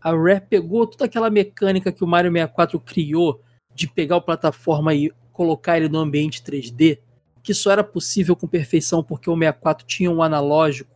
A 0.00 0.12
Rare 0.12 0.40
pegou 0.48 0.86
toda 0.86 1.06
aquela 1.06 1.28
mecânica 1.28 1.90
que 1.90 2.04
o 2.04 2.06
Mario 2.06 2.30
64 2.30 2.78
criou 2.78 3.40
de 3.74 3.88
pegar 3.88 4.14
o 4.14 4.22
plataforma 4.22 4.94
e 4.94 5.10
colocar 5.32 5.76
ele 5.76 5.88
no 5.88 5.98
ambiente 5.98 6.40
3D, 6.40 7.00
que 7.42 7.52
só 7.52 7.72
era 7.72 7.82
possível 7.82 8.36
com 8.36 8.46
perfeição 8.46 9.02
porque 9.02 9.28
o 9.28 9.36
64 9.36 9.84
tinha 9.84 10.08
um 10.08 10.22
analógico 10.22 10.94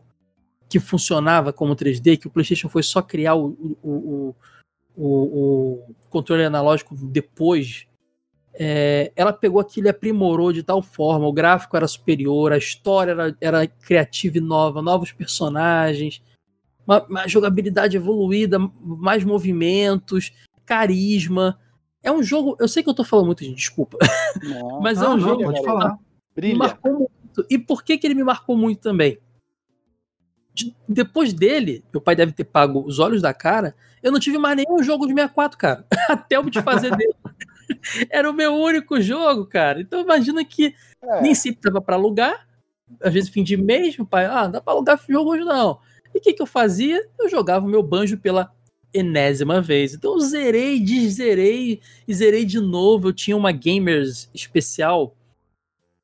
que 0.69 0.79
funcionava 0.79 1.51
como 1.51 1.75
3D, 1.75 2.17
que 2.17 2.27
o 2.27 2.31
PlayStation 2.31 2.69
foi 2.69 2.81
só 2.81 3.01
criar 3.01 3.35
o, 3.35 3.75
o, 3.83 4.35
o, 4.95 5.03
o 5.03 5.95
controle 6.09 6.45
analógico 6.45 6.95
depois 6.95 7.88
é, 8.61 9.13
ela 9.15 9.31
pegou 9.31 9.61
aquilo 9.61 9.87
e 9.87 9.89
aprimorou 9.89 10.51
de 10.51 10.61
tal 10.61 10.81
forma, 10.81 11.25
o 11.25 11.31
gráfico 11.31 11.77
era 11.77 11.87
superior, 11.87 12.51
a 12.51 12.57
história 12.57 13.11
era, 13.11 13.37
era 13.39 13.67
criativa 13.67 14.37
e 14.37 14.41
nova, 14.41 14.81
novos 14.81 15.13
personagens, 15.13 16.21
uma, 16.85 17.01
uma, 17.05 17.27
jogabilidade 17.27 17.95
evoluída, 17.95 18.59
mais 18.81 19.23
movimentos, 19.23 20.33
carisma. 20.65 21.57
É 22.03 22.11
um 22.11 22.21
jogo, 22.21 22.57
eu 22.59 22.67
sei 22.67 22.83
que 22.83 22.89
eu 22.89 22.93
tô 22.93 23.05
falando 23.05 23.27
muito, 23.27 23.45
gente, 23.45 23.55
desculpa. 23.55 23.97
Não, 24.43 24.81
mas 24.83 25.01
é 25.01 25.07
um 25.07 25.11
não, 25.11 25.19
jogo 25.19 25.43
pode 25.43 25.63
falar. 25.63 25.97
me 26.37 26.53
marcou 26.53 26.93
muito. 26.93 27.45
E 27.49 27.57
por 27.57 27.81
que, 27.81 27.97
que 27.97 28.05
ele 28.05 28.15
me 28.15 28.23
marcou 28.25 28.57
muito 28.57 28.81
também? 28.81 29.17
De, 30.53 30.75
depois 30.85 31.31
dele, 31.31 31.85
meu 31.93 32.01
pai 32.01 32.13
deve 32.13 32.33
ter 32.33 32.43
pago 32.43 32.83
os 32.85 32.99
olhos 32.99 33.21
da 33.21 33.33
cara, 33.33 33.73
eu 34.03 34.11
não 34.11 34.19
tive 34.19 34.37
mais 34.37 34.57
nenhum 34.57 34.83
jogo 34.83 35.05
de 35.07 35.13
64, 35.13 35.57
cara. 35.57 35.85
Até 36.09 36.37
o 36.37 36.49
de 36.49 36.61
fazer 36.61 36.93
dele. 36.93 37.15
Era 38.09 38.29
o 38.29 38.33
meu 38.33 38.53
único 38.55 39.01
jogo, 39.01 39.45
cara. 39.45 39.81
Então 39.81 40.01
imagina 40.01 40.43
que 40.43 40.73
é. 41.01 41.21
nem 41.21 41.33
sempre 41.35 41.61
tava 41.61 41.81
para 41.81 41.95
alugar. 41.95 42.47
Às 43.01 43.13
vezes 43.13 43.29
fim 43.29 43.43
de 43.43 43.55
mês, 43.55 43.97
meu 43.97 44.05
pai, 44.05 44.25
ah, 44.25 44.43
não 44.43 44.51
dá 44.51 44.61
pra 44.61 44.73
alugar 44.73 44.99
jogo 45.07 45.31
hoje 45.31 45.43
não. 45.43 45.79
E 46.13 46.17
o 46.17 46.21
que, 46.21 46.33
que 46.33 46.41
eu 46.41 46.47
fazia? 46.47 47.07
Eu 47.19 47.29
jogava 47.29 47.65
o 47.65 47.69
meu 47.69 47.83
banjo 47.83 48.17
pela 48.17 48.51
enésima 48.93 49.61
vez. 49.61 49.93
Então 49.93 50.13
eu 50.13 50.19
zerei, 50.19 50.79
deszerei 50.79 51.81
e 52.07 52.13
zerei 52.13 52.45
de 52.45 52.59
novo. 52.59 53.09
Eu 53.09 53.13
tinha 53.13 53.37
uma 53.37 53.51
Gamers 53.51 54.29
especial, 54.33 55.15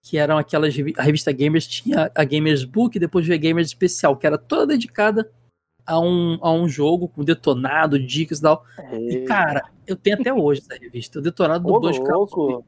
que 0.01 0.17
eram 0.17 0.37
aquelas. 0.37 0.75
A 0.97 1.03
revista 1.03 1.31
Gamers 1.31 1.65
tinha 1.65 2.11
a 2.13 2.23
Gamers 2.23 2.63
Book, 2.63 2.99
depois 2.99 3.25
veio 3.25 3.39
a 3.39 3.41
Gamers 3.41 3.69
Especial, 3.69 4.15
que 4.15 4.27
era 4.27 4.37
toda 4.37 4.67
dedicada 4.67 5.29
a 5.85 5.99
um, 5.99 6.37
a 6.41 6.51
um 6.51 6.67
jogo 6.67 7.07
com 7.07 7.23
detonado, 7.23 7.99
dicas 7.99 8.39
e 8.39 8.41
tal. 8.41 8.65
E, 8.91 9.21
cara, 9.21 9.63
eu 9.85 9.95
tenho 9.95 10.19
até 10.19 10.33
hoje 10.33 10.61
essa 10.61 10.79
revista, 10.79 11.19
o 11.19 11.21
detonado 11.21 11.65
do 11.65 11.79
Banjo 11.79 12.03
louco. 12.03 12.65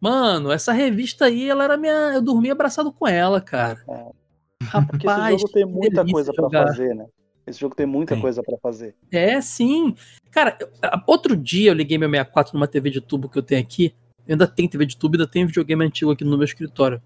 Mano, 0.00 0.50
essa 0.50 0.72
revista 0.72 1.26
aí, 1.26 1.48
ela 1.48 1.64
era 1.64 1.76
minha. 1.76 2.12
Eu 2.14 2.22
dormia 2.22 2.52
abraçado 2.52 2.90
com 2.90 3.06
ela, 3.06 3.40
cara. 3.40 3.82
É. 3.88 4.20
Rapaz, 4.62 5.34
esse 5.34 5.42
jogo 5.42 5.52
tem 5.52 5.66
muita 5.66 6.06
coisa 6.06 6.32
para 6.32 6.50
fazer, 6.50 6.94
né? 6.94 7.06
Esse 7.46 7.60
jogo 7.60 7.74
tem 7.74 7.86
muita 7.86 8.14
tem. 8.14 8.22
coisa 8.22 8.42
para 8.42 8.56
fazer. 8.58 8.94
É, 9.10 9.40
sim. 9.40 9.94
Cara, 10.30 10.56
outro 11.06 11.36
dia 11.36 11.70
eu 11.70 11.74
liguei 11.74 11.98
meu 11.98 12.08
64 12.08 12.54
numa 12.54 12.68
TV 12.68 12.90
de 12.90 13.00
tubo 13.00 13.28
que 13.28 13.38
eu 13.38 13.42
tenho 13.42 13.60
aqui. 13.60 13.94
Eu 14.26 14.34
ainda 14.34 14.46
tenho 14.46 14.68
TV 14.68 14.86
de 14.86 14.96
tubo, 14.96 15.16
ainda 15.16 15.26
tenho 15.26 15.46
videogame 15.46 15.84
antigo 15.84 16.12
aqui 16.12 16.24
no 16.24 16.36
meu 16.36 16.44
escritório. 16.44 17.02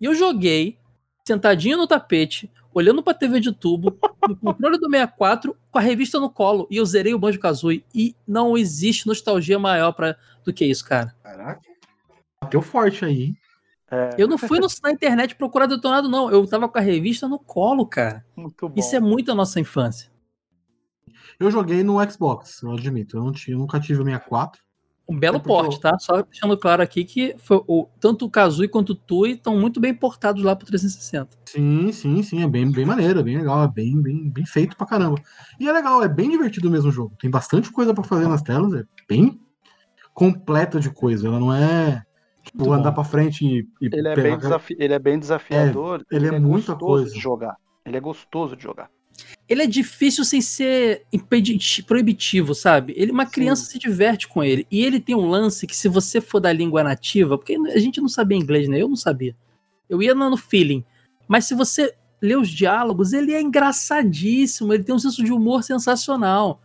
E 0.00 0.04
eu 0.04 0.14
joguei, 0.14 0.78
sentadinho 1.26 1.76
no 1.76 1.86
tapete, 1.86 2.50
olhando 2.74 3.02
pra 3.02 3.14
TV 3.14 3.40
de 3.40 3.52
tubo, 3.52 3.98
no 4.28 4.36
controle 4.36 4.78
do 4.78 4.88
64, 4.88 5.56
com 5.70 5.78
a 5.78 5.82
revista 5.82 6.18
no 6.18 6.30
colo, 6.30 6.66
e 6.70 6.76
eu 6.76 6.84
zerei 6.84 7.14
o 7.14 7.18
Banjo 7.18 7.38
Kazooie. 7.38 7.84
E 7.94 8.14
não 8.26 8.56
existe 8.56 9.06
nostalgia 9.06 9.58
maior 9.58 9.92
pra, 9.92 10.16
do 10.44 10.52
que 10.52 10.64
isso, 10.64 10.84
cara. 10.84 11.14
Caraca. 11.22 11.60
Bateu 12.42 12.62
forte 12.62 13.04
aí, 13.04 13.22
hein? 13.22 13.36
É. 13.90 14.10
Eu 14.16 14.26
não 14.26 14.38
fui 14.38 14.58
no, 14.58 14.66
na 14.82 14.90
internet 14.90 15.34
procurar 15.34 15.66
detonado, 15.66 16.08
não. 16.08 16.30
Eu 16.30 16.46
tava 16.46 16.66
com 16.66 16.78
a 16.78 16.80
revista 16.80 17.28
no 17.28 17.38
colo, 17.38 17.86
cara. 17.86 18.24
Muito 18.34 18.66
bom. 18.66 18.74
Isso 18.78 18.96
é 18.96 19.00
muito 19.00 19.30
a 19.30 19.34
nossa 19.34 19.60
infância. 19.60 20.10
Eu 21.38 21.50
joguei 21.50 21.82
no 21.82 22.02
Xbox, 22.10 22.62
eu 22.62 22.72
admito. 22.72 23.18
Eu, 23.18 23.24
não 23.24 23.32
tinha, 23.32 23.54
eu 23.54 23.58
nunca 23.58 23.78
tive 23.78 24.00
o 24.00 24.04
64. 24.04 24.61
Um 25.08 25.18
belo 25.18 25.36
é 25.36 25.40
porte, 25.40 25.80
tá? 25.80 25.98
Só 25.98 26.22
deixando 26.22 26.56
claro 26.56 26.82
aqui 26.82 27.04
que 27.04 27.34
foi, 27.38 27.60
o, 27.66 27.86
tanto 28.00 28.24
o 28.24 28.30
Kazooie 28.30 28.68
quanto 28.68 28.90
o 28.90 28.94
Tui 28.94 29.32
estão 29.32 29.58
muito 29.58 29.80
bem 29.80 29.92
portados 29.92 30.42
lá 30.42 30.54
pro 30.54 30.66
360. 30.66 31.36
Sim, 31.44 31.92
sim, 31.92 32.22
sim. 32.22 32.42
É 32.42 32.48
bem, 32.48 32.70
bem 32.70 32.84
maneiro, 32.84 33.20
é 33.20 33.22
bem 33.22 33.36
legal, 33.36 33.64
é 33.64 33.68
bem, 33.68 34.00
bem, 34.00 34.30
bem 34.30 34.46
feito 34.46 34.76
pra 34.76 34.86
caramba. 34.86 35.20
E 35.58 35.68
é 35.68 35.72
legal, 35.72 36.02
é 36.02 36.08
bem 36.08 36.30
divertido 36.30 36.70
mesmo 36.70 36.88
o 36.88 36.92
jogo. 36.92 37.16
Tem 37.20 37.30
bastante 37.30 37.70
coisa 37.70 37.92
para 37.92 38.04
fazer 38.04 38.28
nas 38.28 38.42
telas, 38.42 38.72
é 38.74 38.84
bem 39.08 39.40
completa 40.14 40.78
de 40.78 40.90
coisa. 40.90 41.26
Ela 41.26 41.40
não 41.40 41.52
é 41.52 42.02
tipo, 42.44 42.72
andar 42.72 42.92
para 42.92 43.04
frente 43.04 43.44
e, 43.44 43.68
e 43.80 43.90
ele, 43.92 44.08
é 44.08 44.14
bem 44.14 44.38
desafi... 44.38 44.76
ele 44.78 44.94
é 44.94 44.98
bem 44.98 45.18
desafiador. 45.18 46.04
É, 46.10 46.16
ele, 46.16 46.26
ele, 46.26 46.34
é, 46.34 46.38
é 46.38 46.40
muita 46.40 46.76
coisa 46.76 47.12
de 47.12 47.20
jogar. 47.20 47.56
Ele 47.84 47.96
é 47.96 48.00
gostoso 48.00 48.56
de 48.56 48.62
jogar 48.62 48.88
ele 49.48 49.62
é 49.62 49.66
difícil 49.66 50.24
sem 50.24 50.40
ser 50.40 51.04
proibitivo, 51.86 52.54
sabe? 52.54 52.94
Ele, 52.96 53.12
uma 53.12 53.26
criança 53.26 53.64
Sim. 53.64 53.72
se 53.72 53.78
diverte 53.78 54.28
com 54.28 54.42
ele. 54.42 54.66
E 54.70 54.84
ele 54.84 55.00
tem 55.00 55.14
um 55.14 55.28
lance 55.28 55.66
que, 55.66 55.76
se 55.76 55.88
você 55.88 56.20
for 56.20 56.40
da 56.40 56.52
língua 56.52 56.82
nativa, 56.82 57.36
porque 57.36 57.54
a 57.54 57.78
gente 57.78 58.00
não 58.00 58.08
sabia 58.08 58.38
inglês, 58.38 58.68
né? 58.68 58.80
Eu 58.80 58.88
não 58.88 58.96
sabia. 58.96 59.36
Eu 59.88 60.02
ia 60.02 60.14
no 60.14 60.36
feeling. 60.36 60.84
Mas 61.28 61.44
se 61.44 61.54
você 61.54 61.94
lê 62.20 62.36
os 62.36 62.48
diálogos, 62.48 63.12
ele 63.12 63.32
é 63.32 63.40
engraçadíssimo. 63.40 64.72
Ele 64.72 64.84
tem 64.84 64.94
um 64.94 64.98
senso 64.98 65.22
de 65.22 65.32
humor 65.32 65.62
sensacional. 65.62 66.62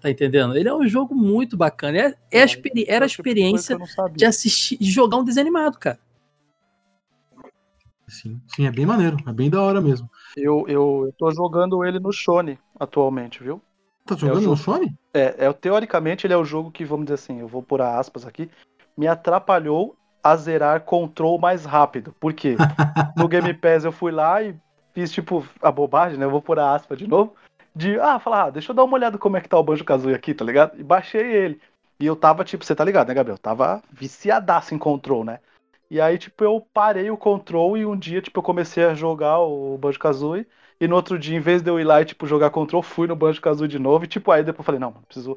Tá 0.00 0.10
entendendo? 0.10 0.56
Ele 0.56 0.68
é 0.68 0.74
um 0.74 0.88
jogo 0.88 1.14
muito 1.14 1.56
bacana. 1.56 1.98
É, 1.98 2.16
é 2.30 2.42
a 2.42 2.44
experi 2.44 2.86
era 2.88 3.04
a 3.04 3.06
experiência 3.06 3.76
de 4.14 4.24
assistir, 4.24 4.78
de 4.78 4.90
jogar 4.90 5.18
um 5.18 5.24
desenho 5.24 5.46
animado, 5.46 5.78
cara. 5.78 5.98
Sim, 8.08 8.40
sim, 8.48 8.66
é 8.66 8.72
bem 8.72 8.84
maneiro, 8.84 9.16
é 9.26 9.32
bem 9.32 9.48
da 9.48 9.62
hora 9.62 9.80
mesmo. 9.80 10.10
Eu, 10.36 10.64
eu, 10.68 11.02
eu 11.06 11.14
tô 11.18 11.30
jogando 11.30 11.84
ele 11.84 11.98
no 11.98 12.12
Shone 12.12 12.58
atualmente, 12.78 13.42
viu? 13.42 13.60
Tá 14.06 14.16
jogando 14.16 14.44
é 14.44 14.46
no 14.46 14.56
Shone? 14.56 14.94
É, 15.12 15.46
é, 15.46 15.52
teoricamente 15.52 16.26
ele 16.26 16.34
é 16.34 16.36
o 16.36 16.44
jogo 16.44 16.70
que, 16.70 16.84
vamos 16.84 17.06
dizer 17.06 17.14
assim, 17.14 17.40
eu 17.40 17.48
vou 17.48 17.62
por 17.62 17.80
aspas 17.80 18.26
aqui, 18.26 18.50
me 18.96 19.06
atrapalhou 19.06 19.96
a 20.22 20.36
zerar 20.36 20.82
Control 20.82 21.38
mais 21.38 21.64
rápido. 21.64 22.14
Por 22.20 22.32
quê? 22.32 22.56
no 23.16 23.28
Game 23.28 23.52
Pass 23.54 23.84
eu 23.84 23.92
fui 23.92 24.12
lá 24.12 24.42
e 24.42 24.54
fiz 24.92 25.10
tipo 25.10 25.46
a 25.62 25.70
bobagem, 25.70 26.18
né? 26.18 26.26
Eu 26.26 26.30
vou 26.30 26.42
por 26.42 26.58
aspas 26.58 26.98
de 26.98 27.06
novo. 27.06 27.34
De, 27.74 27.98
ah, 28.00 28.18
falar, 28.18 28.44
ah, 28.44 28.50
deixa 28.50 28.72
eu 28.72 28.76
dar 28.76 28.84
uma 28.84 28.96
olhada 28.96 29.16
como 29.16 29.36
é 29.36 29.40
que 29.40 29.48
tá 29.48 29.58
o 29.58 29.62
Banjo 29.62 29.84
Kazooie 29.84 30.14
aqui, 30.14 30.34
tá 30.34 30.44
ligado? 30.44 30.78
E 30.78 30.82
baixei 30.82 31.22
ele. 31.22 31.60
E 31.98 32.06
eu 32.06 32.16
tava, 32.16 32.44
tipo, 32.44 32.64
você 32.64 32.74
tá 32.74 32.84
ligado, 32.84 33.08
né, 33.08 33.14
Gabriel? 33.14 33.38
Tava 33.38 33.82
viciadaço 33.92 34.74
em 34.74 34.78
Control, 34.78 35.24
né? 35.24 35.38
E 35.90 36.00
aí, 36.00 36.16
tipo, 36.18 36.44
eu 36.44 36.64
parei 36.72 37.10
o 37.10 37.16
control 37.16 37.76
e 37.76 37.84
um 37.84 37.98
dia, 37.98 38.22
tipo, 38.22 38.38
eu 38.38 38.42
comecei 38.44 38.84
a 38.84 38.94
jogar 38.94 39.40
o 39.40 39.76
Banjo-Kazooie. 39.76 40.46
E 40.80 40.86
no 40.86 40.94
outro 40.94 41.18
dia, 41.18 41.36
em 41.36 41.40
vez 41.40 41.62
de 41.62 41.68
eu 41.68 41.80
ir 41.80 41.84
lá 41.84 42.00
e, 42.00 42.04
tipo, 42.04 42.26
jogar 42.26 42.50
control, 42.50 42.82
fui 42.82 43.08
no 43.08 43.16
Banjo-Kazooie 43.16 43.68
de 43.68 43.78
novo. 43.78 44.04
E, 44.04 44.08
tipo, 44.08 44.30
aí 44.30 44.44
depois 44.44 44.60
eu 44.60 44.64
falei, 44.64 44.78
não, 44.78 44.92
preciso 44.92 45.36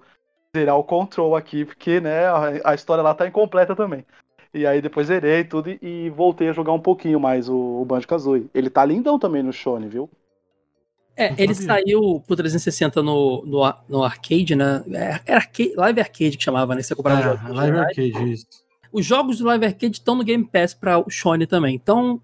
zerar 0.55 0.77
o 0.77 0.83
control 0.83 1.35
aqui, 1.35 1.65
porque, 1.65 1.99
né, 1.99 2.27
a, 2.63 2.75
história 2.75 3.01
lá 3.01 3.15
tá 3.15 3.27
incompleta 3.27 3.75
também. 3.75 4.05
E 4.53 4.67
aí 4.67 4.79
depois 4.79 5.07
zerei 5.07 5.43
tudo 5.43 5.71
e, 5.71 5.79
e 5.81 6.09
voltei 6.11 6.47
a 6.47 6.53
jogar 6.53 6.73
um 6.73 6.79
pouquinho 6.79 7.19
mais 7.19 7.49
o, 7.49 7.81
o 7.81 7.85
Banjo-Kazooie. 7.85 8.47
Ele 8.53 8.69
tá 8.69 8.85
lindão 8.85 9.17
também 9.17 9.41
no 9.41 9.51
Shone, 9.51 9.87
viu? 9.87 10.07
É, 11.15 11.33
ele 11.37 11.53
saiu 11.53 12.23
pro 12.25 12.35
360 12.35 13.01
no, 13.01 13.43
no, 13.45 13.73
no 13.89 14.03
arcade, 14.03 14.55
né? 14.55 14.83
É, 14.91 15.19
Era 15.25 15.37
arcade, 15.37 15.73
live 15.75 15.99
arcade 15.99 16.37
que 16.37 16.43
chamava, 16.43 16.75
né? 16.75 16.81
Você 16.83 16.95
comprava 16.95 17.19
É, 17.19 17.23
jogos 17.23 17.55
Live. 17.55 17.77
Arcade, 17.77 18.31
isso. 18.31 18.62
Os 18.93 19.03
jogos 19.03 19.39
do 19.39 19.45
Live 19.45 19.65
Arcade 19.65 19.97
estão 19.97 20.15
no 20.15 20.23
Game 20.23 20.45
Pass 20.45 20.75
para 20.75 20.99
o 20.99 21.09
Sony 21.09 21.47
também. 21.47 21.73
Então, 21.73 22.21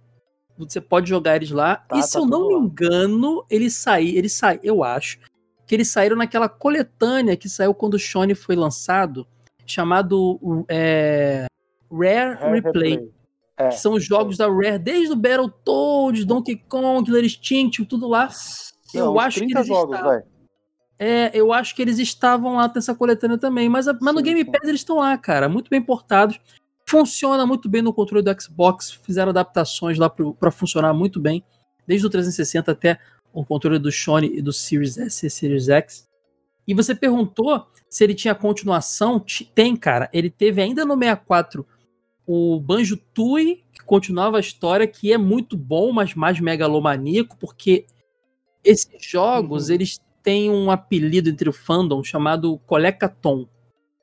você 0.55 0.79
pode 0.79 1.09
jogar 1.09 1.35
eles 1.35 1.49
lá. 1.49 1.77
Tá, 1.77 1.97
e 1.97 2.03
se 2.03 2.13
tá 2.13 2.19
eu 2.19 2.27
não 2.27 2.47
me 2.47 2.53
engano, 2.53 3.43
eles 3.49 3.73
saíram, 3.73 4.17
eles 4.19 4.33
saíram, 4.33 4.63
eu 4.63 4.83
acho, 4.83 5.17
que 5.65 5.73
eles 5.73 5.89
saíram 5.89 6.15
naquela 6.15 6.47
coletânea 6.47 7.35
que 7.35 7.49
saiu 7.49 7.73
quando 7.73 7.95
o 7.95 7.99
Sony 7.99 8.35
foi 8.35 8.55
lançado, 8.55 9.25
chamado 9.65 10.65
é, 10.67 11.47
Rare, 11.91 12.35
Rare 12.35 12.61
Replay. 12.61 13.11
É. 13.57 13.69
Que 13.69 13.75
são 13.75 13.93
os 13.93 14.05
jogos 14.05 14.37
da 14.37 14.47
Rare, 14.47 14.77
desde 14.77 15.11
o 15.11 15.15
Battletoads, 15.15 16.23
Donkey 16.23 16.55
Kong, 16.55 17.03
Killer 17.03 17.25
Instinct, 17.25 17.83
tudo 17.85 18.07
lá. 18.07 18.29
Eu 18.93 19.05
Não, 19.05 19.13
uns 19.15 19.23
acho 19.23 19.39
que 19.39 19.45
30 19.47 19.59
eles 19.59 19.67
jogos, 19.67 19.95
estavam-. 19.95 20.23
É, 21.01 21.31
eu 21.33 21.53
acho 21.53 21.73
que 21.73 21.81
eles 21.81 21.97
estavam 21.97 22.55
lá 22.57 22.69
nessa 22.73 22.93
coletânea 22.93 23.37
também, 23.37 23.69
mas, 23.69 23.87
a- 23.87 23.97
mas 24.01 24.13
no 24.13 24.21
Game. 24.21 24.43
Pass 24.43 24.67
eles 24.67 24.81
estão 24.81 24.97
lá, 24.97 25.17
cara, 25.17 25.47
muito 25.47 25.69
bem 25.69 25.81
portados. 25.81 26.39
Funciona 26.85 27.45
muito 27.45 27.69
bem 27.69 27.81
no 27.81 27.93
controle 27.93 28.23
do 28.23 28.41
Xbox, 28.41 28.91
fizeram 28.91 29.29
adaptações 29.29 29.97
lá 29.97 30.09
para 30.09 30.51
funcionar 30.51 30.93
muito 30.93 31.19
bem, 31.19 31.43
desde 31.87 32.05
o 32.05 32.09
360 32.09 32.71
até 32.71 32.99
o 33.31 33.45
controle 33.45 33.79
do 33.79 33.91
Sony 33.91 34.37
e 34.37 34.41
do 34.41 34.51
Series 34.51 34.97
S 34.97 35.25
e 35.25 35.29
Series 35.29 35.69
X. 35.69 36.09
E 36.67 36.73
você 36.73 36.93
perguntou 36.93 37.65
se 37.89 38.03
ele 38.03 38.13
tinha 38.13 38.35
continuação? 38.35 39.19
Ti- 39.19 39.45
Tem, 39.55 39.75
cara. 39.75 40.09
Ele 40.11 40.29
teve 40.29 40.61
ainda 40.61 40.83
no 40.83 40.95
64 40.97 41.65
o 42.27 42.59
Banjo 42.59 42.97
Tui, 42.97 43.63
que 43.71 43.83
continuava 43.83 44.37
a 44.37 44.39
história, 44.41 44.85
que 44.85 45.13
é 45.13 45.17
muito 45.17 45.55
bom, 45.55 45.91
mas 45.93 46.13
mais 46.13 46.39
megalomaníaco, 46.39 47.37
porque 47.37 47.85
esses 48.63 48.89
jogos, 49.03 49.69
Uhum. 49.69 49.75
eles 49.75 49.99
têm 50.23 50.49
um 50.49 50.69
apelido 50.71 51.29
entre 51.29 51.49
o 51.49 51.53
fandom 51.53 52.03
chamado 52.03 52.57
Colecaton. 52.65 53.47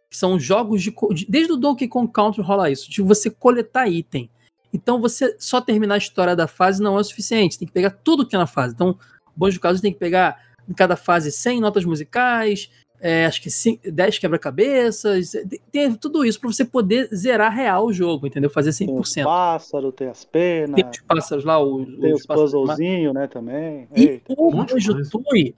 Que 0.08 0.16
são 0.16 0.38
jogos 0.38 0.82
de, 0.82 0.94
Desde 1.28 1.52
o 1.52 1.56
Donkey 1.56 1.88
Kong 1.88 2.10
Country 2.12 2.40
rola 2.42 2.70
isso, 2.70 2.88
de 2.90 3.02
você 3.02 3.28
coletar 3.28 3.88
item. 3.88 4.30
Então 4.72 5.00
você 5.00 5.34
só 5.38 5.60
terminar 5.60 5.94
a 5.94 5.98
história 5.98 6.36
da 6.36 6.46
fase 6.46 6.82
não 6.82 6.96
é 6.96 7.00
o 7.00 7.04
suficiente, 7.04 7.58
tem 7.58 7.66
que 7.66 7.74
pegar 7.74 7.90
tudo 7.90 8.24
que 8.24 8.30
tem 8.30 8.38
na 8.38 8.46
fase. 8.46 8.74
Então, 8.74 8.96
Banjo 9.34 9.58
Kazooie 9.60 9.82
tem 9.82 9.92
que 9.92 9.98
pegar 9.98 10.40
em 10.68 10.72
cada 10.72 10.96
fase 10.96 11.30
100 11.32 11.60
notas 11.60 11.84
musicais, 11.84 12.70
é, 13.00 13.26
acho 13.26 13.42
que 13.42 13.50
cin- 13.50 13.78
10 13.84 14.18
quebra-cabeças, 14.18 15.32
tem- 15.48 15.60
tem 15.72 15.94
tudo 15.94 16.24
isso 16.24 16.40
para 16.40 16.50
você 16.52 16.64
poder 16.64 17.08
zerar 17.14 17.52
real 17.52 17.86
o 17.86 17.92
jogo, 17.92 18.26
entendeu? 18.26 18.48
Fazer 18.50 18.72
Tem 18.76 18.88
os 18.98 19.10
100%. 19.12 19.24
pássaros, 19.24 19.94
tem 19.94 20.08
as 20.08 20.24
penas, 20.24 20.74
Tem 20.76 20.88
os 20.88 21.00
pássaros 21.02 21.44
lá, 21.44 21.62
os, 21.62 21.86
tem 21.98 22.12
os 22.14 22.26
ma- 22.26 22.34
puzzlezinhos, 22.34 23.14
né, 23.14 23.26
também. 23.26 23.88
e 23.94 24.02
Eita. 24.04 24.34
o 24.36 24.50
Banjo 24.50 24.72
coisa. 24.74 25.54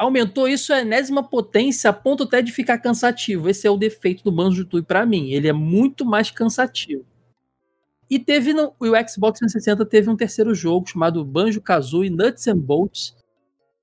Aumentou 0.00 0.48
isso 0.48 0.72
a 0.72 0.80
enésima 0.80 1.22
potência 1.22 1.90
a 1.90 1.92
ponto 1.92 2.22
até 2.22 2.40
de 2.40 2.50
ficar 2.50 2.78
cansativo. 2.78 3.50
Esse 3.50 3.66
é 3.66 3.70
o 3.70 3.76
defeito 3.76 4.24
do 4.24 4.32
Banjo 4.32 4.64
Tooie 4.64 4.82
para 4.82 5.04
mim. 5.04 5.30
Ele 5.32 5.46
é 5.46 5.52
muito 5.52 6.06
mais 6.06 6.30
cansativo. 6.30 7.04
E 8.08 8.18
teve 8.18 8.54
no 8.54 8.72
o 8.80 8.86
Xbox 9.06 9.40
360 9.40 9.84
teve 9.84 10.08
um 10.08 10.16
terceiro 10.16 10.54
jogo 10.54 10.88
chamado 10.88 11.22
Banjo 11.22 11.60
Kazooie 11.60 12.08
Nuts 12.08 12.48
and 12.48 12.56
Bolts, 12.56 13.14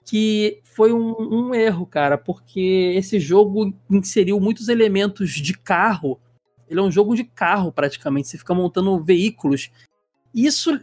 que 0.04 0.60
foi 0.64 0.92
um, 0.92 1.14
um 1.20 1.54
erro, 1.54 1.86
cara, 1.86 2.18
porque 2.18 2.94
esse 2.96 3.20
jogo 3.20 3.72
inseriu 3.88 4.40
muitos 4.40 4.70
elementos 4.70 5.30
de 5.30 5.56
carro. 5.56 6.20
Ele 6.68 6.80
é 6.80 6.84
um 6.84 6.90
jogo 6.90 7.16
de 7.16 7.26
carro 7.26 7.72
praticamente. 7.72 8.30
Você 8.30 8.40
fica 8.40 8.56
montando 8.56 9.04
veículos. 9.04 9.70
Isso 10.34 10.80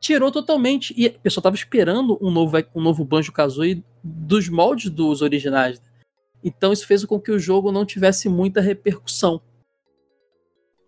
tirou 0.00 0.32
totalmente. 0.32 0.92
E 0.96 1.06
a 1.06 1.12
pessoa 1.12 1.40
tava 1.40 1.54
esperando 1.54 2.18
um 2.20 2.32
novo, 2.32 2.56
um 2.74 2.82
novo 2.82 3.04
Banjo 3.04 3.30
Kazooie 3.30 3.84
dos 4.02 4.48
moldes 4.48 4.90
dos 4.90 5.22
originais. 5.22 5.78
né? 5.80 5.86
Então 6.44 6.72
isso 6.72 6.86
fez 6.86 7.04
com 7.04 7.20
que 7.20 7.30
o 7.30 7.38
jogo 7.38 7.70
não 7.70 7.84
tivesse 7.86 8.28
muita 8.28 8.60
repercussão. 8.60 9.40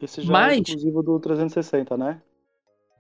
Esse 0.01 0.21
já 0.23 0.29
é 0.29 0.33
Mas- 0.33 0.59
exclusivo 0.69 1.03
do 1.03 1.19
360, 1.21 1.97
né? 1.97 2.21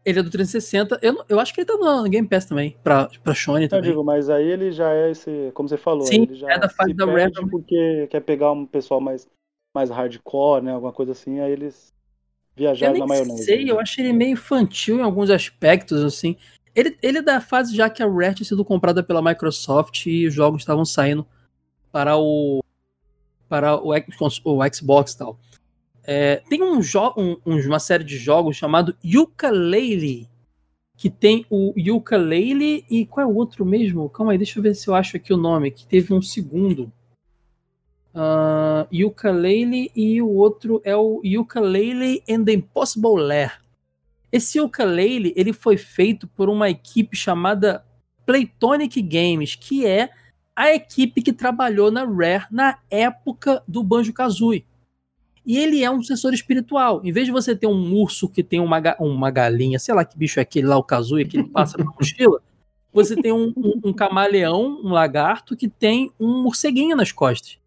Ele 0.04 0.18
é 0.20 0.22
do 0.22 0.30
360. 0.30 0.98
Eu, 1.02 1.24
eu 1.28 1.40
acho 1.40 1.52
que 1.54 1.60
ele 1.60 1.66
tá 1.66 1.76
no 1.76 2.02
Game 2.08 2.28
Pass 2.28 2.44
também, 2.44 2.76
pra, 2.84 3.08
pra 3.22 3.34
Sony 3.34 3.64
Eu 3.64 3.68
também. 3.70 3.90
digo, 3.90 4.04
mas 4.04 4.28
aí 4.28 4.46
ele 4.46 4.70
já 4.70 4.92
é 4.92 5.10
esse, 5.10 5.50
como 5.54 5.66
você 5.68 5.78
falou, 5.78 6.06
Sim, 6.06 6.22
ele 6.24 6.34
já 6.34 6.50
é 6.52 6.58
da 6.58 6.68
fase 6.68 6.90
se 6.90 6.96
da 6.96 7.06
Rare. 7.06 7.32
porque 7.50 8.06
quer 8.10 8.20
pegar 8.20 8.52
um 8.52 8.66
pessoal 8.66 9.00
mais, 9.00 9.26
mais 9.74 9.88
hardcore, 9.88 10.62
né, 10.62 10.72
alguma 10.72 10.92
coisa 10.92 11.12
assim, 11.12 11.40
aí 11.40 11.50
eles 11.52 11.92
eu 12.54 12.58
viajaram 12.64 12.98
na 12.98 13.06
maionese. 13.06 13.44
sei, 13.44 13.70
eu 13.70 13.80
acho 13.80 13.98
ele 14.00 14.12
meio 14.12 14.32
infantil 14.32 14.98
em 14.98 15.02
alguns 15.02 15.30
aspectos, 15.30 16.04
assim. 16.04 16.36
Ele, 16.74 16.96
ele 17.02 17.18
é 17.18 17.22
da 17.22 17.40
fase 17.40 17.74
já 17.74 17.88
que 17.88 18.02
a 18.02 18.06
Rare 18.08 18.34
tinha 18.34 18.46
sido 18.46 18.64
comprada 18.64 19.02
pela 19.02 19.22
Microsoft 19.22 20.06
e 20.06 20.26
os 20.26 20.34
jogos 20.34 20.62
estavam 20.62 20.84
saindo 20.84 21.24
para 21.92 22.16
o 22.16 22.62
para 23.48 23.76
o, 23.76 23.90
o 23.92 24.74
Xbox 24.74 25.12
e 25.12 25.18
tal. 25.18 25.38
É, 26.02 26.42
tem 26.48 26.62
um 26.62 26.78
um- 26.80 27.36
um- 27.46 27.66
uma 27.66 27.78
série 27.78 28.02
de 28.04 28.16
jogos 28.18 28.56
chamado 28.56 28.96
Yooka-Laylee, 29.04 30.28
que 30.96 31.08
tem 31.08 31.46
o 31.48 31.72
Yooka-Laylee 31.78 32.84
e 32.90 33.06
qual 33.06 33.26
é 33.26 33.30
o 33.30 33.34
outro 33.36 33.64
mesmo? 33.64 34.08
Calma 34.10 34.32
aí, 34.32 34.38
deixa 34.38 34.58
eu 34.58 34.62
ver 34.62 34.74
se 34.74 34.88
eu 34.88 34.94
acho 34.94 35.16
aqui 35.16 35.32
o 35.32 35.36
nome, 35.36 35.70
que 35.70 35.86
teve 35.86 36.12
um 36.12 36.20
segundo. 36.20 36.90
Uh, 38.14 38.86
Yooka-Laylee 38.92 39.90
e 39.94 40.22
o 40.22 40.28
outro 40.30 40.80
é 40.84 40.94
o 40.96 41.20
Yooka-Laylee 41.24 42.22
and 42.28 42.44
the 42.44 42.52
Impossible 42.52 43.16
Lair. 43.20 43.60
Esse 44.34 44.58
Yooka-Laylee, 44.58 45.32
ele 45.36 45.52
foi 45.52 45.76
feito 45.76 46.26
por 46.26 46.48
uma 46.48 46.68
equipe 46.68 47.16
chamada 47.16 47.84
Playtonic 48.26 49.00
Games, 49.00 49.54
que 49.54 49.86
é 49.86 50.10
a 50.56 50.72
equipe 50.74 51.22
que 51.22 51.32
trabalhou 51.32 51.88
na 51.88 52.04
Rare 52.04 52.46
na 52.50 52.78
época 52.90 53.62
do 53.68 53.80
Banjo-Kazooie. 53.82 54.64
E 55.46 55.56
ele 55.58 55.84
é 55.84 55.90
um 55.90 56.00
sucessor 56.00 56.32
espiritual. 56.34 57.00
Em 57.04 57.12
vez 57.12 57.26
de 57.26 57.32
você 57.32 57.54
ter 57.54 57.68
um 57.68 57.92
urso 57.94 58.28
que 58.28 58.42
tem 58.42 58.58
uma, 58.58 58.80
uma 58.98 59.30
galinha, 59.30 59.78
sei 59.78 59.94
lá 59.94 60.04
que 60.04 60.18
bicho 60.18 60.40
é 60.40 60.42
aquele 60.42 60.66
lá, 60.66 60.76
o 60.78 60.82
Kazooie, 60.82 61.26
que 61.26 61.36
ele 61.36 61.48
passa 61.48 61.78
na 61.78 61.84
mochila, 61.84 62.40
você 62.92 63.14
tem 63.14 63.30
um, 63.32 63.52
um- 63.56 63.80
um 63.84 63.92
camaleão, 63.92 64.80
um 64.82 64.88
lagarto, 64.88 65.54
que 65.56 65.68
tem 65.68 66.10
um 66.18 66.42
morceguinho 66.42 66.96
nas 66.96 67.12
costas. 67.12 67.58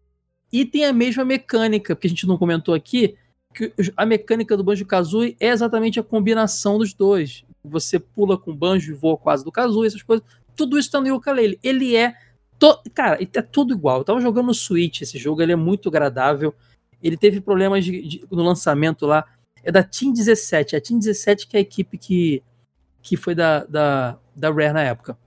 E 0.52 0.66
tem 0.66 0.84
a 0.84 0.92
mesma 0.92 1.24
mecânica, 1.24 1.96
que 1.96 2.06
a 2.06 2.10
gente 2.10 2.26
não 2.26 2.36
comentou 2.36 2.74
aqui, 2.74 3.14
que 3.58 3.92
a 3.96 4.06
mecânica 4.06 4.56
do 4.56 4.62
Banjo-Kazooie 4.62 5.36
é 5.40 5.48
exatamente 5.48 5.98
a 5.98 6.02
combinação 6.02 6.78
dos 6.78 6.94
dois. 6.94 7.44
Você 7.64 7.98
pula 7.98 8.38
com 8.38 8.52
o 8.52 8.54
banjo 8.54 8.92
e 8.92 8.94
voa 8.94 9.16
quase 9.16 9.44
do 9.44 9.50
Kazooie, 9.50 9.88
essas 9.88 10.02
coisas. 10.02 10.24
Tudo 10.54 10.78
isso 10.78 10.90
tá 10.90 11.00
no 11.00 11.14
ukulele. 11.14 11.58
Ele 11.62 11.96
é... 11.96 12.14
To... 12.58 12.80
Cara, 12.94 13.18
é 13.20 13.42
tudo 13.42 13.74
igual. 13.74 13.98
Eu 13.98 14.04
tava 14.04 14.20
jogando 14.20 14.46
no 14.46 14.54
Switch 14.54 15.02
esse 15.02 15.18
jogo, 15.18 15.42
ele 15.42 15.52
é 15.52 15.56
muito 15.56 15.88
agradável. 15.88 16.54
Ele 17.02 17.16
teve 17.16 17.40
problemas 17.40 17.84
de- 17.84 18.02
de- 18.02 18.24
no 18.30 18.42
lançamento 18.42 19.06
lá. 19.06 19.24
É 19.64 19.72
da 19.72 19.82
Team 19.82 20.12
17. 20.12 20.76
A 20.76 20.80
Team 20.80 20.98
17 20.98 21.46
que 21.46 21.56
é 21.56 21.58
a 21.58 21.60
equipe 21.60 21.98
que, 21.98 22.42
que 23.02 23.16
foi 23.16 23.34
da, 23.34 23.64
da, 23.64 24.18
da 24.34 24.50
Rare 24.50 24.72
na 24.72 24.82
época. 24.82 25.18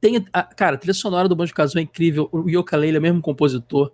Tem, 0.00 0.24
a, 0.32 0.42
cara, 0.42 0.76
a 0.76 0.78
trilha 0.78 0.94
sonora 0.94 1.28
do 1.28 1.36
Banjo-Kazooie 1.36 1.82
é 1.82 1.84
incrível. 1.84 2.28
O 2.32 2.48
Yooka-Laylee 2.48 2.96
é 2.96 2.98
o 2.98 3.02
mesmo 3.02 3.20
compositor. 3.20 3.92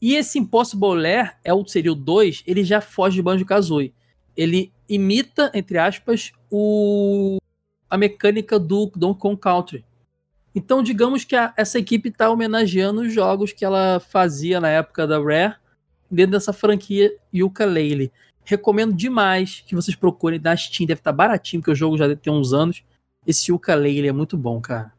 E 0.00 0.14
esse 0.14 0.38
Impossible 0.38 0.94
Lair, 0.94 1.36
é 1.44 1.52
o, 1.52 1.66
seria 1.66 1.92
o 1.92 1.94
2, 1.94 2.42
ele 2.46 2.64
já 2.64 2.80
foge 2.80 3.16
de 3.16 3.22
Banjo-Kazooie. 3.22 3.92
Ele 4.36 4.72
imita, 4.88 5.50
entre 5.54 5.76
aspas, 5.78 6.32
o, 6.50 7.38
a 7.88 7.98
mecânica 7.98 8.58
do 8.58 8.90
Donkey 8.96 9.20
Kong 9.20 9.36
Country. 9.38 9.84
Então, 10.54 10.82
digamos 10.82 11.24
que 11.24 11.36
a- 11.36 11.52
essa 11.56 11.78
equipe 11.78 12.08
está 12.08 12.30
homenageando 12.30 13.02
os 13.02 13.12
jogos 13.12 13.52
que 13.52 13.64
ela 13.64 14.00
fazia 14.00 14.58
na 14.60 14.68
época 14.68 15.06
da 15.06 15.18
Rare, 15.22 15.54
dentro 16.10 16.32
dessa 16.32 16.52
franquia 16.52 17.14
Yooka-Laylee. 17.34 18.10
Recomendo 18.44 18.94
demais 18.94 19.62
que 19.66 19.74
vocês 19.76 19.94
procurem 19.96 20.40
na 20.40 20.56
Steam, 20.56 20.86
deve 20.86 21.00
estar 21.00 21.12
baratinho, 21.12 21.60
porque 21.60 21.70
o 21.72 21.76
jogo 21.76 21.96
já 21.98 22.16
ter 22.16 22.30
uns 22.30 22.52
anos. 22.52 22.82
Esse 23.26 23.52
Yooka-Laylee 23.52 24.08
é 24.08 24.12
muito 24.12 24.36
bom, 24.36 24.60
cara. 24.60 24.92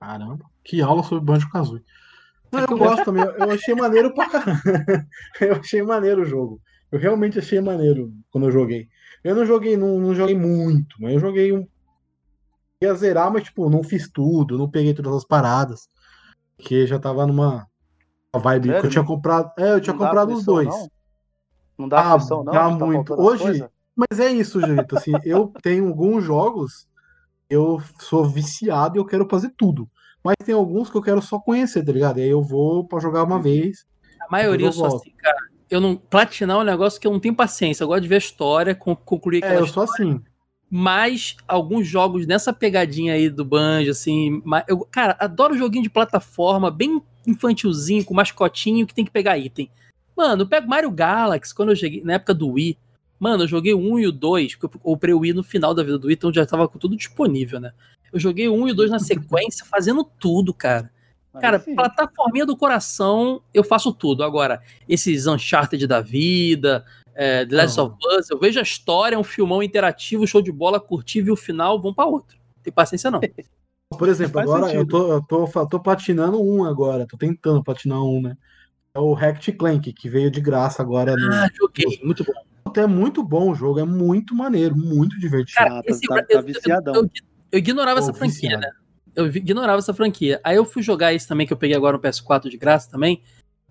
Caramba, 0.00 0.44
que 0.62 0.80
aula 0.80 1.02
sobre 1.02 1.24
Banjo 1.24 1.50
Kazooie. 1.50 1.82
Não, 1.82 1.86
É 1.86 1.95
eu 2.62 2.66
que 2.66 2.72
eu 2.72 2.78
gosto 2.78 3.04
também, 3.04 3.22
eu 3.22 3.50
achei 3.50 3.74
maneiro 3.74 4.14
pra 4.14 4.28
caramba. 4.28 4.60
Eu 5.40 5.56
achei 5.56 5.82
maneiro 5.82 6.22
o 6.22 6.24
jogo. 6.24 6.60
Eu 6.90 6.98
realmente 6.98 7.38
achei 7.38 7.60
maneiro 7.60 8.12
quando 8.30 8.44
eu 8.46 8.50
joguei. 8.52 8.88
Eu 9.24 9.34
não 9.34 9.44
joguei, 9.44 9.76
não, 9.76 9.98
não 9.98 10.14
joguei 10.14 10.36
muito, 10.36 10.96
mas 11.00 11.12
eu 11.14 11.18
joguei 11.20 11.52
um. 11.52 11.66
Ia 12.82 12.94
zerar, 12.94 13.32
mas 13.32 13.44
tipo, 13.44 13.68
não 13.68 13.82
fiz 13.82 14.10
tudo, 14.10 14.58
não 14.58 14.70
peguei 14.70 14.94
todas 14.94 15.14
as 15.14 15.24
paradas. 15.24 15.88
Porque 16.56 16.86
já 16.86 16.98
tava 16.98 17.26
numa 17.26 17.66
uma 18.34 18.42
vibe 18.42 18.68
que 18.68 18.70
eu 18.70 18.76
Sério? 18.76 18.90
tinha 18.90 19.04
comprado. 19.04 19.52
É, 19.58 19.72
eu 19.72 19.80
tinha 19.80 19.94
Não 19.94 19.98
comprado 20.00 20.32
os 20.32 20.44
dois. 20.44 20.68
Não, 20.68 20.88
não 21.78 21.88
dá 21.88 22.12
Ah, 22.12 22.18
não? 22.18 22.44
dá 22.44 22.52
tá 22.52 22.70
muito. 22.70 23.14
Hoje- 23.14 23.44
coisas? 23.44 23.70
Mas 23.96 24.20
é 24.20 24.30
isso, 24.30 24.60
Julito. 24.60 24.96
Assim, 24.96 25.12
eu 25.24 25.52
tenho 25.62 25.88
alguns 25.88 26.22
jogos, 26.22 26.86
eu 27.48 27.80
sou 28.00 28.24
viciado 28.28 28.96
e 28.96 29.00
eu 29.00 29.06
quero 29.06 29.26
fazer 29.28 29.52
tudo. 29.56 29.88
Mas 30.26 30.36
tem 30.44 30.54
alguns 30.54 30.90
que 30.90 30.96
eu 30.96 31.02
quero 31.02 31.22
só 31.22 31.38
conhecer, 31.38 31.84
tá 31.84 31.92
ligado? 31.92 32.18
E 32.18 32.22
aí 32.22 32.28
eu 32.30 32.42
vou 32.42 32.84
pra 32.84 32.98
jogar 33.00 33.22
uma 33.24 33.40
vez. 33.40 33.86
A 34.20 34.30
maioria 34.30 34.66
eu 34.66 34.72
sou 34.72 34.88
volto. 34.88 35.02
assim, 35.02 35.12
cara. 35.16 35.36
Eu 35.70 35.80
não. 35.80 35.96
Platinar 35.96 36.56
é 36.56 36.60
um 36.60 36.64
negócio 36.64 37.00
que 37.00 37.06
eu 37.06 37.12
não 37.12 37.20
tenho 37.20 37.34
paciência. 37.34 37.82
Eu 37.84 37.88
gosto 37.88 38.02
de 38.02 38.08
ver 38.08 38.16
a 38.16 38.18
história, 38.18 38.74
con- 38.74 38.94
concluir 38.96 39.42
É, 39.42 39.46
aquela 39.46 39.60
eu 39.60 39.66
sou 39.66 39.82
assim. 39.84 40.20
Mas 40.70 41.36
alguns 41.46 41.86
jogos 41.86 42.26
nessa 42.26 42.52
pegadinha 42.52 43.14
aí 43.14 43.30
do 43.30 43.44
Banjo, 43.44 43.90
assim. 43.90 44.42
Eu, 44.66 44.78
cara, 44.90 45.16
adoro 45.20 45.56
joguinho 45.56 45.84
de 45.84 45.90
plataforma, 45.90 46.70
bem 46.70 47.00
infantilzinho, 47.26 48.04
com 48.04 48.14
mascotinho 48.14 48.86
que 48.86 48.94
tem 48.94 49.04
que 49.04 49.10
pegar 49.10 49.38
item. 49.38 49.70
Mano, 50.16 50.42
eu 50.42 50.46
pego 50.48 50.68
Mario 50.68 50.90
Galaxy, 50.90 51.54
quando 51.54 51.70
eu 51.70 51.76
cheguei, 51.76 52.02
na 52.02 52.14
época 52.14 52.34
do 52.34 52.48
Wii. 52.52 52.76
Mano, 53.18 53.44
eu 53.44 53.48
joguei 53.48 53.72
o 53.74 53.78
1 53.78 53.98
e 54.00 54.06
o 54.08 54.12
2, 54.12 54.56
porque 54.56 54.76
eu 54.76 54.80
comprei 54.80 55.14
o 55.14 55.20
Wii 55.20 55.32
no 55.34 55.42
final 55.42 55.72
da 55.74 55.82
vida 55.82 55.98
do 55.98 56.06
Wii, 56.08 56.14
então 56.16 56.32
já 56.32 56.44
tava 56.44 56.68
com 56.68 56.78
tudo 56.78 56.96
disponível, 56.96 57.60
né? 57.60 57.72
Eu 58.12 58.18
joguei 58.20 58.48
1 58.48 58.68
e 58.68 58.74
2 58.74 58.90
na 58.90 58.98
sequência, 58.98 59.64
fazendo 59.64 60.04
tudo, 60.04 60.52
cara. 60.54 60.90
Cara, 61.40 61.58
sim. 61.60 61.74
plataforminha 61.74 62.46
do 62.46 62.56
coração, 62.56 63.42
eu 63.52 63.62
faço 63.62 63.92
tudo. 63.92 64.24
Agora, 64.24 64.62
esses 64.88 65.26
Uncharted 65.26 65.86
da 65.86 66.00
vida, 66.00 66.82
é, 67.14 67.44
The 67.44 67.54
Last 67.56 67.76
Não. 67.76 67.86
of 67.88 67.96
Us, 68.18 68.30
eu 68.30 68.38
vejo 68.38 68.58
a 68.58 68.62
história, 68.62 69.16
é 69.16 69.18
um 69.18 69.24
filmão 69.24 69.62
interativo, 69.62 70.26
show 70.26 70.40
de 70.40 70.50
bola, 70.50 70.80
curti, 70.80 71.20
vi 71.20 71.30
o 71.30 71.36
final, 71.36 71.78
vamos 71.80 71.94
pra 71.94 72.06
outro. 72.06 72.38
Tem 72.62 72.72
paciência 72.72 73.10
não. 73.10 73.20
Por 73.98 74.08
exemplo, 74.08 74.40
agora 74.40 74.72
eu 74.72 74.86
tô, 74.86 75.12
eu 75.12 75.22
tô, 75.22 75.66
tô 75.68 75.78
patinando 75.78 76.42
um 76.42 76.64
agora, 76.64 77.06
tô 77.06 77.16
tentando 77.16 77.62
patinar 77.62 78.02
um, 78.02 78.20
né? 78.22 78.36
É 78.94 78.98
o 78.98 79.12
Hacked 79.12 79.52
Clank, 79.52 79.92
que 79.92 80.08
veio 80.08 80.30
de 80.30 80.40
graça 80.40 80.82
agora. 80.82 81.14
No... 81.14 81.32
Ah, 81.32 81.48
joguei, 81.54 82.00
muito 82.02 82.24
bom. 82.24 82.32
É 82.80 82.86
muito 82.86 83.22
bom 83.22 83.50
o 83.52 83.54
jogo, 83.54 83.78
é 83.78 83.84
muito 83.84 84.34
maneiro, 84.34 84.76
muito 84.76 85.18
divertido. 85.20 85.56
Cara, 85.58 85.78
Ah, 85.78 85.82
tá- 85.82 85.90
esse- 85.90 86.00
tá- 86.06 86.26
eu, 86.28 86.36
tá 86.36 86.40
viciadão. 86.40 86.94
eu- 86.94 87.02
eu 87.04 87.10
ignorava 87.52 88.00
Pô, 88.00 88.04
essa 88.08 88.14
franquia, 88.14 88.58
né? 88.58 88.70
Eu 89.14 89.26
ignorava 89.28 89.78
essa 89.78 89.94
franquia. 89.94 90.40
Aí 90.44 90.56
eu 90.56 90.64
fui 90.64 90.82
jogar 90.82 91.14
esse 91.14 91.26
também, 91.26 91.46
que 91.46 91.52
eu 91.52 91.56
peguei 91.56 91.76
agora 91.76 91.96
no 91.96 92.02
PS4 92.02 92.48
de 92.50 92.56
graça 92.56 92.90
também, 92.90 93.22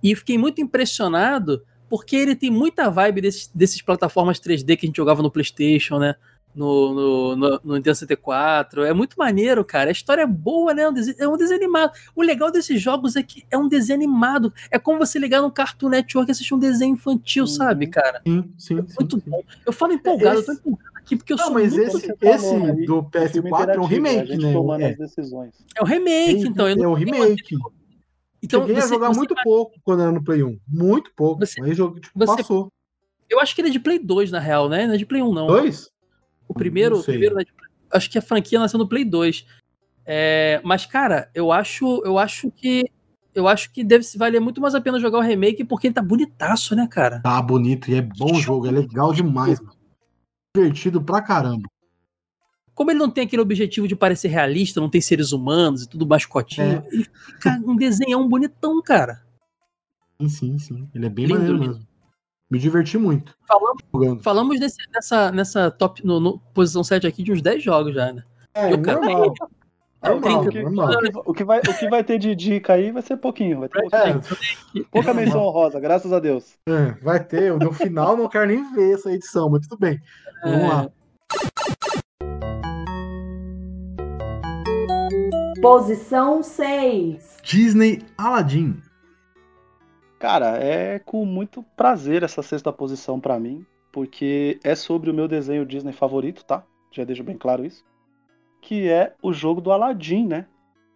e 0.01 0.15
fiquei 0.15 0.37
muito 0.37 0.59
impressionado, 0.61 1.63
porque 1.89 2.15
ele 2.15 2.35
tem 2.35 2.49
muita 2.49 2.89
vibe 2.89 3.21
desses, 3.21 3.47
desses 3.53 3.81
plataformas 3.81 4.39
3D 4.39 4.75
que 4.75 4.85
a 4.85 4.87
gente 4.87 4.95
jogava 4.97 5.21
no 5.21 5.29
PlayStation, 5.31 5.99
né? 5.99 6.15
No, 6.55 6.93
no, 6.93 7.35
no, 7.35 7.61
no 7.65 7.73
Nintendo 7.75 7.95
64. 7.95 8.85
É 8.85 8.93
muito 8.93 9.15
maneiro, 9.17 9.63
cara. 9.65 9.89
A 9.89 9.91
história 9.91 10.21
é 10.21 10.25
boa, 10.25 10.73
né? 10.73 10.83
É 10.83 10.89
um 10.89 10.93
desenho, 10.93 11.17
é 11.19 11.27
um 11.27 11.35
desenho 11.37 11.59
animado. 11.59 11.91
O 12.15 12.21
legal 12.23 12.49
desses 12.49 12.81
jogos 12.81 13.17
é 13.17 13.21
que 13.23 13.43
é 13.51 13.57
um 13.57 13.67
desenho 13.67 13.97
animado. 13.99 14.53
É 14.71 14.79
como 14.79 14.97
você 14.97 15.19
ligar 15.19 15.41
no 15.41 15.51
Cartoon 15.51 15.89
Network 15.89 16.29
e 16.29 16.31
assistir 16.31 16.53
um 16.53 16.59
desenho 16.59 16.93
infantil, 16.93 17.43
Uhum. 17.43 17.47
sabe, 17.49 17.87
cara? 17.87 18.21
Sim, 18.25 18.53
sim, 18.57 18.77
sim. 18.87 18.95
Muito 18.97 19.17
sim. 19.19 19.23
bom. 19.29 19.41
Eu 19.65 19.73
falo 19.73 19.91
empolgado, 19.93 20.39
Esse- 20.39 20.49
eu 20.51 20.55
tô 20.55 20.61
empolgado 20.69 20.94
aqui 21.05 21.15
porque 21.15 21.33
eu 21.33 21.37
Não, 21.37 21.45
sou 21.45 21.53
mas 21.53 21.73
muito 21.73 21.97
esse, 21.97 22.07
falou, 22.17 22.35
esse 22.35 22.53
né? 22.57 22.71
do 22.85 22.85
Filme 22.85 23.09
PS4 23.11 23.15
é 23.15 23.39
um 23.39 23.47
interativo, 23.47 23.83
a 23.83 23.87
remake, 23.87 24.27
gente 24.27 24.43
né? 24.45 24.83
É, 24.83 24.89
as 24.91 24.97
decisões. 24.97 25.55
É 25.77 25.81
o 25.81 25.85
remake, 25.85 26.47
então. 26.47 26.67
Eu 26.69 26.83
é 26.83 26.87
o 26.87 26.93
remake. 26.93 27.55
Então, 28.43 28.61
Cheguei 28.61 28.75
a 28.77 28.81
você- 28.81 28.89
jogar 28.89 29.07
você- 29.07 29.17
muito 29.17 29.35
pouco 29.43 29.73
quando 29.83 30.01
era 30.03 30.11
no 30.11 30.23
Play 30.23 30.43
1. 30.43 30.59
Muito 30.67 31.11
pouco. 31.15 31.39
Você- 31.45 31.61
Aí 31.61 31.71
o 31.71 31.75
jogo 31.75 31.99
tipo, 31.99 32.17
você- 32.17 32.37
passou. 32.37 32.71
Eu 33.29 33.39
acho 33.39 33.55
que 33.55 33.61
ele 33.61 33.69
é 33.69 33.71
de 33.71 33.79
Play 33.79 33.97
2, 33.97 34.29
na 34.31 34.39
real, 34.39 34.69
né? 34.69 34.85
Não 34.85 34.93
é 34.93 34.97
de 34.97 35.05
Play 35.05 35.21
1, 35.21 35.33
não. 35.33 35.47
Dois? 35.47 35.89
O 36.47 36.53
primeiro, 36.53 36.95
Não 36.95 37.01
o 37.01 37.03
primeiro 37.05 37.33
não 37.35 37.41
é 37.41 37.45
de 37.45 37.53
Play- 37.53 37.69
acho 37.91 38.09
que 38.09 38.17
a 38.19 38.21
franquia 38.21 38.59
nasceu 38.59 38.77
no 38.77 38.87
Play 38.87 39.03
2. 39.03 39.45
É, 40.05 40.61
mas, 40.63 40.85
cara, 40.85 41.29
eu 41.33 41.51
acho, 41.51 42.01
eu 42.05 42.17
acho 42.19 42.51
que. 42.51 42.85
Eu 43.33 43.47
acho 43.49 43.69
que 43.73 43.83
deve 43.83 44.03
se 44.05 44.17
valer 44.17 44.39
muito 44.39 44.61
mais 44.61 44.75
a 44.75 44.79
pena 44.79 44.97
jogar 44.99 45.17
o 45.17 45.21
remake 45.21 45.65
porque 45.65 45.87
ele 45.87 45.93
tá 45.93 46.01
bonitaço, 46.01 46.73
né, 46.73 46.87
cara? 46.89 47.19
Tá 47.21 47.41
bonito 47.41 47.91
e 47.91 47.95
é 47.95 48.01
bom 48.01 48.31
o 48.33 48.39
jogo, 48.39 48.65
é 48.67 48.71
legal 48.71 49.11
demais, 49.11 49.59
mano. 49.59 49.74
Divertido 50.55 51.01
pra 51.01 51.21
caramba. 51.21 51.69
Como 52.73 52.91
ele 52.91 52.99
não 52.99 53.09
tem 53.09 53.25
aquele 53.25 53.41
objetivo 53.41 53.87
de 53.87 53.95
parecer 53.95 54.27
realista, 54.27 54.81
não 54.81 54.89
tem 54.89 54.99
seres 54.99 55.31
humanos 55.31 55.83
e 55.83 55.89
tudo 55.89 56.05
mascotinho, 56.07 56.83
É. 56.85 56.87
ele 56.93 57.05
fica 57.25 57.61
um 57.65 57.75
desenhão 57.75 58.27
bonitão, 58.27 58.81
cara. 58.81 59.23
Sim, 60.21 60.29
sim, 60.29 60.59
sim. 60.59 60.89
Ele 60.93 61.05
é 61.05 61.09
bem 61.09 61.25
Lindo, 61.25 61.37
maneiro 61.39 61.57
lindo. 61.57 61.73
mesmo. 61.75 61.87
Me 62.49 62.59
diverti 62.59 62.97
muito 62.97 63.33
Falamos, 63.47 63.81
jogando. 63.93 64.21
falamos 64.23 64.59
nesse- 64.59 64.77
nessa, 64.93 65.31
nessa 65.31 65.71
top, 65.71 66.05
no, 66.05 66.19
no 66.19 66.39
posição 66.53 66.83
7 66.83 67.07
aqui 67.07 67.23
de 67.23 67.31
uns 67.31 67.41
10 67.41 67.63
jogos 67.63 67.93
já, 67.93 68.13
né? 68.13 68.23
É, 68.53 68.71
Eu, 68.71 68.81
cara, 68.81 68.99
normal. 69.01 69.33
É, 70.03 70.09
Normal, 70.09 70.43
o, 70.45 70.49
que, 70.49 70.61
normal. 70.61 70.87
o 70.89 70.99
que- 70.99 71.19
o 71.31 71.33
que 71.33 71.43
vai, 71.43 71.59
o 71.59 71.73
que 71.79 71.89
vai 71.89 72.03
ter 72.03 72.19
de 72.19 72.35
dica 72.35 72.73
aí 72.73 72.91
vai 72.91 73.01
ser 73.01 73.17
pouquinho. 73.17 73.61
Vai 73.61 73.69
ter 73.69 73.81
pouquinho. 73.89 74.21
É, 74.75 74.83
pouca 74.91 75.13
menção 75.15 75.41
honrosa, 75.41 75.79
graças 75.79 76.13
a 76.13 76.19
Deus. 76.19 76.53
é, 76.69 76.91
vai 77.03 77.23
ter. 77.23 77.57
No 77.57 77.73
final 77.73 78.15
não 78.15 78.29
quero 78.29 78.45
nem 78.45 78.71
ver 78.75 78.93
essa 78.93 79.11
edição, 79.11 79.49
mas 79.49 79.65
tudo 79.67 79.79
bem. 79.79 79.99
Vamos 80.43 80.69
lá. 80.69 80.89
Posição 85.61 86.43
6. 86.43 87.37
Disney 87.43 88.01
Aladdin. 88.17 88.81
Cara, 90.19 90.57
é 90.57 90.99
com 90.99 91.25
muito 91.25 91.63
prazer 91.75 92.23
essa 92.23 92.41
sexta 92.41 92.71
posição 92.71 93.19
pra 93.19 93.39
mim, 93.39 93.65
porque 93.91 94.59
é 94.63 94.75
sobre 94.75 95.09
o 95.09 95.13
meu 95.13 95.27
desenho 95.27 95.65
Disney 95.65 95.91
favorito, 95.93 96.45
tá? 96.45 96.63
Já 96.91 97.03
deixo 97.03 97.23
bem 97.23 97.37
claro 97.37 97.65
isso. 97.65 97.83
Que 98.61 98.89
é 98.89 99.13
o 99.21 99.33
jogo 99.33 99.61
do 99.61 99.71
Aladdin, 99.71 100.27
né? 100.27 100.45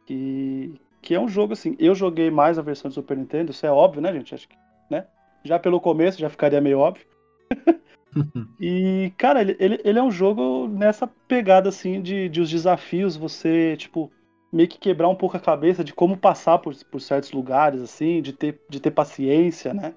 Que, 0.05 0.73
que 1.01 1.15
é 1.15 1.19
um 1.19 1.27
jogo 1.27 1.53
assim. 1.53 1.75
Eu 1.79 1.93
joguei 1.93 2.31
mais 2.31 2.57
a 2.57 2.61
versão 2.61 2.89
do 2.89 2.93
Super 2.93 3.17
Nintendo, 3.17 3.51
isso 3.51 3.65
é 3.65 3.71
óbvio, 3.71 4.01
né, 4.01 4.13
gente? 4.13 4.33
Acho 4.33 4.47
que, 4.47 4.55
né? 4.89 5.05
Já 5.43 5.59
pelo 5.59 5.81
começo 5.81 6.19
já 6.19 6.29
ficaria 6.29 6.61
meio 6.61 6.79
óbvio. 6.79 7.05
E, 8.61 9.13
cara, 9.17 9.39
ele, 9.39 9.55
ele, 9.57 9.79
ele 9.85 9.99
é 9.99 10.03
um 10.03 10.11
jogo 10.11 10.67
nessa 10.67 11.07
pegada, 11.07 11.69
assim, 11.69 12.01
de, 12.01 12.27
de 12.27 12.41
os 12.41 12.49
desafios, 12.49 13.15
você, 13.15 13.77
tipo, 13.77 14.11
meio 14.51 14.67
que 14.67 14.77
quebrar 14.77 15.07
um 15.07 15.15
pouco 15.15 15.37
a 15.37 15.39
cabeça 15.39 15.81
de 15.81 15.93
como 15.93 16.17
passar 16.17 16.59
por, 16.59 16.75
por 16.91 16.99
certos 16.99 17.31
lugares, 17.31 17.81
assim, 17.81 18.21
de 18.21 18.33
ter, 18.33 18.59
de 18.69 18.79
ter 18.79 18.91
paciência, 18.91 19.73
né? 19.73 19.93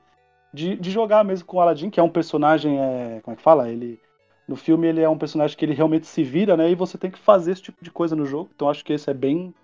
De, 0.55 0.77
de 0.77 0.91
jogar 0.91 1.25
mesmo 1.25 1.47
com 1.47 1.57
o 1.57 1.61
Aladdin, 1.61 1.91
que 1.91 1.99
é 1.99 2.03
um 2.03 2.09
personagem, 2.09 2.79
é, 2.79 3.21
como 3.23 3.35
é 3.35 3.37
que 3.37 3.43
fala? 3.43 3.69
Ele, 3.69 3.99
no 4.47 4.55
filme 4.55 4.87
ele 4.87 5.01
é 5.01 5.09
um 5.09 5.19
personagem 5.19 5.57
que 5.57 5.65
ele 5.65 5.75
realmente 5.75 6.07
se 6.07 6.23
vira, 6.23 6.57
né? 6.57 6.71
E 6.71 6.75
você 6.75 6.99
tem 6.99 7.11
que 7.11 7.19
fazer 7.19 7.53
esse 7.53 7.63
tipo 7.63 7.83
de 7.83 7.91
coisa 7.91 8.15
no 8.15 8.27
jogo. 8.27 8.51
Então 8.55 8.69
acho 8.69 8.85
que 8.85 8.93
esse 8.93 9.11
é 9.11 9.15
bem, 9.15 9.55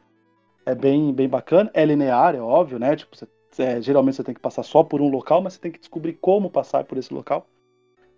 é 0.65 0.75
bem, 0.75 1.13
bem 1.13 1.29
bacana. 1.29 1.71
É 1.75 1.85
linear, 1.85 2.35
é 2.35 2.41
óbvio, 2.41 2.79
né? 2.79 2.97
Tipo, 2.97 3.15
você, 3.15 3.63
é, 3.63 3.81
geralmente 3.83 4.17
você 4.17 4.25
tem 4.25 4.35
que 4.35 4.41
passar 4.41 4.63
só 4.63 4.83
por 4.83 5.01
um 5.01 5.09
local, 5.11 5.43
mas 5.43 5.55
você 5.55 5.61
tem 5.61 5.71
que 5.71 5.79
descobrir 5.79 6.15
como 6.15 6.51
passar 6.51 6.85
por 6.85 6.97
esse 6.97 7.13
local. 7.13 7.47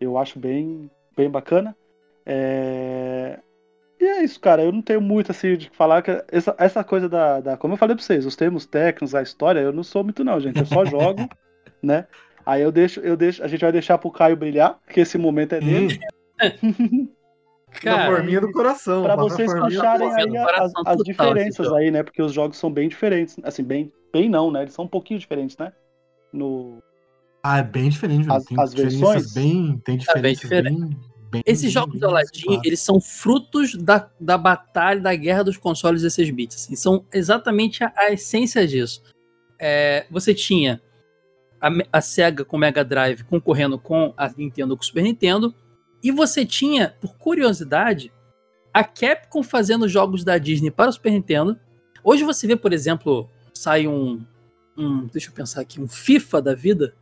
Eu 0.00 0.16
acho 0.16 0.38
bem, 0.38 0.90
bem 1.16 1.28
bacana. 1.30 1.76
É, 2.24 3.38
E 4.00 4.04
é 4.04 4.24
isso, 4.24 4.40
cara. 4.40 4.62
Eu 4.62 4.72
não 4.72 4.82
tenho 4.82 5.00
muito 5.00 5.30
assim 5.30 5.56
de 5.56 5.70
falar 5.70 6.02
que 6.02 6.10
essa, 6.30 6.54
essa 6.58 6.82
coisa 6.82 7.08
da, 7.08 7.40
da. 7.40 7.56
Como 7.56 7.74
eu 7.74 7.78
falei 7.78 7.94
pra 7.94 8.04
vocês, 8.04 8.24
os 8.24 8.36
termos 8.36 8.66
técnicos, 8.66 9.14
a 9.14 9.22
história, 9.22 9.60
eu 9.60 9.72
não 9.72 9.82
sou 9.82 10.02
muito, 10.02 10.24
não, 10.24 10.40
gente. 10.40 10.58
Eu 10.58 10.66
só 10.66 10.84
jogo, 10.86 11.28
né? 11.82 12.06
Aí 12.46 12.62
eu 12.62 12.72
deixo, 12.72 13.00
eu 13.00 13.16
deixo, 13.16 13.44
a 13.44 13.48
gente 13.48 13.60
vai 13.60 13.72
deixar 13.72 13.98
pro 13.98 14.10
Caio 14.10 14.36
brilhar, 14.36 14.78
que 14.88 15.00
esse 15.00 15.18
momento 15.18 15.54
é 15.54 15.60
dele. 15.60 15.98
Cara, 17.70 17.98
Plataforminha 18.06 18.40
do 18.40 18.50
coração. 18.52 19.02
Pra 19.04 19.14
vocês 19.16 19.52
coração. 19.52 20.12
aí 20.12 20.36
as, 20.36 20.50
as 20.64 20.72
total 20.72 20.96
diferenças 21.04 21.66
jogo. 21.66 21.78
aí, 21.78 21.90
né? 21.90 22.02
Porque 22.02 22.20
os 22.20 22.32
jogos 22.32 22.56
são 22.56 22.70
bem 22.72 22.88
diferentes. 22.88 23.36
Assim, 23.44 23.62
bem, 23.62 23.92
bem 24.12 24.28
não, 24.28 24.50
né? 24.50 24.62
Eles 24.62 24.74
são 24.74 24.86
um 24.86 24.88
pouquinho 24.88 25.20
diferentes, 25.20 25.56
né? 25.56 25.72
No, 26.32 26.82
Ah, 27.42 27.58
é 27.58 27.62
bem 27.62 27.88
diferente. 27.88 28.30
As- 28.30 28.44
Tem 28.44 28.60
as 28.60 28.70
diferenças 28.70 29.00
versões? 29.00 29.32
bem. 29.34 29.78
Tem 29.84 29.98
É 30.08 30.20
bem 30.20 30.34
diferenças 30.34 30.80
bem. 30.88 30.98
bem, 31.30 31.42
Esses 31.46 31.72
jogos 31.72 31.92
bem 31.92 32.00
do 32.00 32.06
Aladdin, 32.08 32.42
claras. 32.44 32.62
eles 32.64 32.80
são 32.80 33.00
frutos 33.00 33.74
da, 33.76 34.10
da 34.20 34.36
batalha, 34.36 35.00
da 35.00 35.14
guerra 35.14 35.44
dos 35.44 35.56
consoles 35.56 36.02
16 36.02 36.30
bits. 36.30 36.56
Assim, 36.56 36.76
são 36.76 37.04
exatamente 37.12 37.82
a, 37.82 37.92
a 37.96 38.12
essência 38.12 38.66
disso. 38.66 39.02
É, 39.58 40.06
você 40.10 40.34
tinha 40.34 40.80
a, 41.60 41.68
a 41.92 42.00
Sega 42.00 42.44
com 42.44 42.56
o 42.56 42.60
Mega 42.60 42.84
Drive 42.84 43.22
concorrendo 43.24 43.78
com 43.78 44.12
a 44.16 44.28
Nintendo 44.36 44.76
com 44.76 44.82
o 44.82 44.86
Super 44.86 45.02
Nintendo, 45.02 45.54
e 46.02 46.10
você 46.10 46.46
tinha, 46.46 46.94
por 47.00 47.14
curiosidade, 47.16 48.10
a 48.72 48.82
Capcom 48.82 49.42
fazendo 49.42 49.86
jogos 49.88 50.24
da 50.24 50.38
Disney 50.38 50.70
para 50.70 50.88
o 50.88 50.92
Super 50.92 51.12
Nintendo. 51.12 51.58
Hoje 52.02 52.24
você 52.24 52.46
vê, 52.46 52.56
por 52.56 52.72
exemplo, 52.72 53.28
sai 53.52 53.86
um, 53.86 54.24
um 54.78 55.06
deixa 55.08 55.28
eu 55.28 55.34
pensar 55.34 55.60
aqui, 55.60 55.78
um 55.80 55.86
FIFA 55.88 56.40
da 56.40 56.54
vida. 56.54 56.94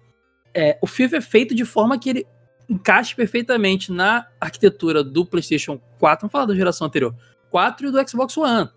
É, 0.54 0.78
o 0.82 0.86
FIFA 0.86 1.16
é 1.18 1.20
feito 1.20 1.54
de 1.54 1.64
forma 1.64 1.98
que 1.98 2.10
ele 2.10 2.26
encaixe 2.68 3.14
perfeitamente 3.14 3.90
na 3.92 4.26
arquitetura 4.40 5.02
do 5.02 5.24
PlayStation 5.24 5.80
4, 5.98 6.22
vamos 6.22 6.32
falar 6.32 6.46
da 6.46 6.54
geração 6.54 6.86
anterior, 6.86 7.14
4 7.50 7.88
e 7.88 7.90
do 7.90 8.08
Xbox 8.08 8.36
One. 8.36 8.68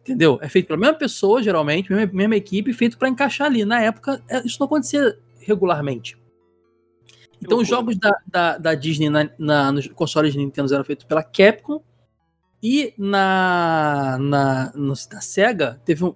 Entendeu? 0.00 0.38
É 0.42 0.48
feito 0.48 0.66
pela 0.66 0.78
mesma 0.78 0.96
pessoa, 0.98 1.42
geralmente, 1.42 1.90
mesma, 1.92 2.12
mesma 2.12 2.36
equipe, 2.36 2.72
feito 2.74 2.98
para 2.98 3.08
encaixar 3.08 3.46
ali. 3.46 3.64
Na 3.64 3.80
época, 3.80 4.22
é, 4.28 4.44
isso 4.46 4.58
não 4.60 4.66
acontecia 4.66 5.18
regularmente. 5.40 6.16
Então, 7.42 7.58
os 7.58 7.68
jogos 7.68 7.96
da, 7.98 8.14
da, 8.26 8.58
da 8.58 8.74
Disney 8.74 9.08
na, 9.10 9.28
na- 9.38 9.72
nos 9.72 9.86
consoles 9.88 10.32
de 10.32 10.38
Nintendo 10.38 10.72
eram 10.74 10.84
feitos 10.84 11.04
pela 11.04 11.22
Capcom. 11.22 11.82
E 12.62 12.94
na, 12.96 14.16
na, 14.20 14.72
no, 14.74 14.88
na 15.12 15.20
Sega, 15.20 15.80
teve 15.84 16.04
um- 16.04 16.14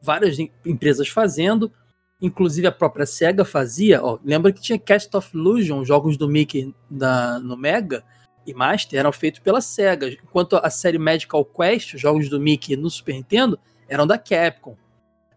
várias 0.00 0.38
em- 0.38 0.50
empresas 0.64 1.08
fazendo. 1.08 1.72
Inclusive 2.20 2.66
a 2.66 2.72
própria 2.72 3.06
SEGA 3.06 3.44
fazia. 3.44 4.02
Ó, 4.02 4.18
lembra 4.24 4.52
que 4.52 4.60
tinha 4.60 4.78
Cast 4.78 5.16
of 5.16 5.36
Illusion, 5.36 5.84
jogos 5.84 6.16
do 6.16 6.28
Mickey 6.28 6.74
da, 6.90 7.38
no 7.38 7.56
Mega 7.56 8.04
e 8.46 8.52
Master 8.54 8.98
eram 8.98 9.12
feitos 9.12 9.40
pela 9.40 9.60
SEGA. 9.60 10.08
Enquanto 10.08 10.56
a 10.56 10.70
série 10.70 10.98
Magical 10.98 11.44
Quest, 11.44 11.94
os 11.94 12.00
jogos 12.00 12.28
do 12.28 12.40
Mickey 12.40 12.76
no 12.76 12.90
Super 12.90 13.14
Nintendo, 13.14 13.58
eram 13.88 14.06
da 14.06 14.18
Capcom. 14.18 14.76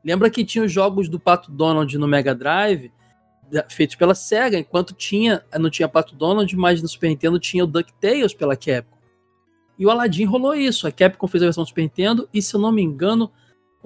Lembra 0.04 0.30
que 0.30 0.44
tinha 0.44 0.63
os 0.63 0.72
jogos 0.72 1.08
do 1.08 1.20
Pato 1.20 1.52
Donald 1.52 1.96
no 1.98 2.08
Mega 2.08 2.34
Drive, 2.34 2.91
feitos 3.70 3.96
pela 3.96 4.15
SEGA, 4.15 4.58
enquanto 4.58 4.94
tinha, 4.94 5.44
não 5.60 5.70
tinha 5.70 5.88
Pato 5.88 6.15
Donald, 6.15 6.56
mas 6.56 6.82
no 6.82 6.88
Super 6.88 7.10
Nintendo 7.10 7.38
tinha 7.38 7.63
o 7.63 7.67
DuckTales 7.67 8.34
pela 8.34 8.56
Capcom. 8.56 8.98
E 9.78 9.86
o 9.86 9.89
Aladdin 9.89 10.26
rolou 10.26 10.56
isso. 10.56 10.88
A 10.88 10.91
Capcom 10.91 11.28
fez 11.28 11.44
a 11.44 11.48
versão 11.48 11.63
do 11.63 11.67
Super 11.67 11.82
Nintendo, 11.82 12.30
e 12.34 12.41
se 12.41 12.56
eu 12.56 12.60
não 12.60 12.72
me 12.72 12.82
engano, 12.82 13.32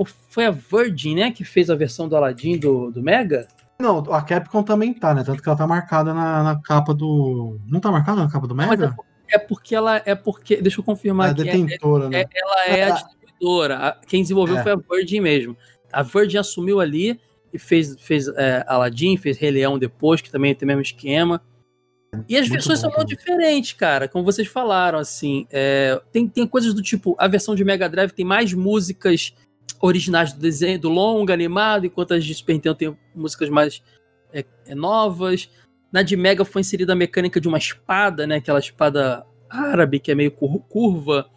foi 0.03 0.45
a 0.45 0.51
Virgin, 0.51 1.15
né, 1.15 1.31
que 1.31 1.43
fez 1.45 1.69
a 1.69 1.75
versão 1.75 2.09
do 2.09 2.15
Aladdin 2.17 2.57
do, 2.57 2.91
do 2.91 3.01
Mega? 3.01 3.47
Não, 3.79 3.99
a 4.11 4.21
Capcom 4.21 4.63
também 4.63 4.93
tá, 4.93 5.13
né? 5.13 5.23
Tanto 5.23 5.41
que 5.43 5.47
ela 5.47 5.57
tá 5.57 5.67
marcada 5.67 6.13
na, 6.13 6.43
na 6.43 6.61
capa 6.61 6.93
do. 6.93 7.59
Não 7.67 7.79
tá 7.79 7.91
marcada 7.91 8.23
na 8.23 8.29
capa 8.31 8.47
do 8.47 8.55
Mega? 8.55 8.95
É, 9.29 9.35
é 9.35 9.39
porque 9.39 9.75
ela. 9.75 10.01
É 10.05 10.15
porque. 10.15 10.61
Deixa 10.61 10.79
eu 10.79 10.83
confirmar 10.83 11.27
É 11.27 11.29
a 11.29 11.33
aqui. 11.33 11.43
detentora, 11.43 12.05
é, 12.05 12.09
né? 12.09 12.21
é- 12.21 12.27
ela 12.33 12.65
é 12.67 12.83
a 12.83 12.89
distribuidora. 12.91 13.97
Quem 14.07 14.21
desenvolveu 14.21 14.57
É. 14.57 14.63
foi 14.63 14.71
a 14.71 14.75
Virgin 14.75 15.19
mesmo. 15.19 15.57
A 15.91 16.01
Virgin 16.03 16.37
assumiu 16.37 16.79
ali 16.79 17.19
e 17.53 17.59
fez, 17.59 17.95
fez 17.99 18.27
é, 18.29 18.63
Aladdin, 18.67 19.17
fez 19.17 19.37
Rei 19.37 19.51
Leão 19.51 19.77
depois, 19.77 20.21
que 20.21 20.31
também 20.31 20.55
tem 20.55 20.65
o 20.65 20.67
mesmo 20.67 20.81
esquema. 20.81 21.41
E 22.29 22.35
as 22.37 22.43
Muito 22.47 22.53
versões 22.53 22.81
bom 22.81 22.89
são 22.89 22.97
muito 22.97 23.09
diferentes, 23.09 23.73
cara, 23.73 24.07
como 24.07 24.23
vocês 24.23 24.47
falaram, 24.47 24.99
assim. 24.99 25.45
é, 25.51 26.01
tem, 26.13 26.29
tem 26.29 26.47
coisas 26.47 26.73
do 26.73 26.81
tipo, 26.81 27.13
a 27.19 27.27
versão 27.27 27.53
de 27.55 27.65
Mega 27.65 27.89
Drive 27.89 28.11
tem 28.11 28.23
mais 28.25 28.53
músicas 28.53 29.33
originais 29.85 30.33
do 30.33 30.39
desenho, 30.39 30.79
do 30.79 30.89
longa, 30.89 31.33
animado, 31.33 31.85
enquanto 31.85 32.13
as 32.13 32.25
de 32.25 32.33
Super 32.33 32.53
Nintendo 32.53 32.75
tem 32.75 32.97
músicas 33.13 33.49
mais 33.49 33.83
é, 34.33 34.43
é, 34.65 34.75
novas. 34.75 35.49
Na 35.91 36.01
de 36.01 36.15
Mega 36.17 36.43
foi 36.43 36.61
inserida 36.61 36.93
a 36.93 36.95
mecânica 36.95 37.39
de 37.39 37.47
uma 37.47 37.57
espada, 37.57 38.25
né? 38.25 38.37
Aquela 38.37 38.59
espada 38.59 39.25
árabe 39.49 39.99
que 39.99 40.11
é 40.11 40.15
meio 40.15 40.31
cur- 40.31 40.61
curva. 40.67 41.29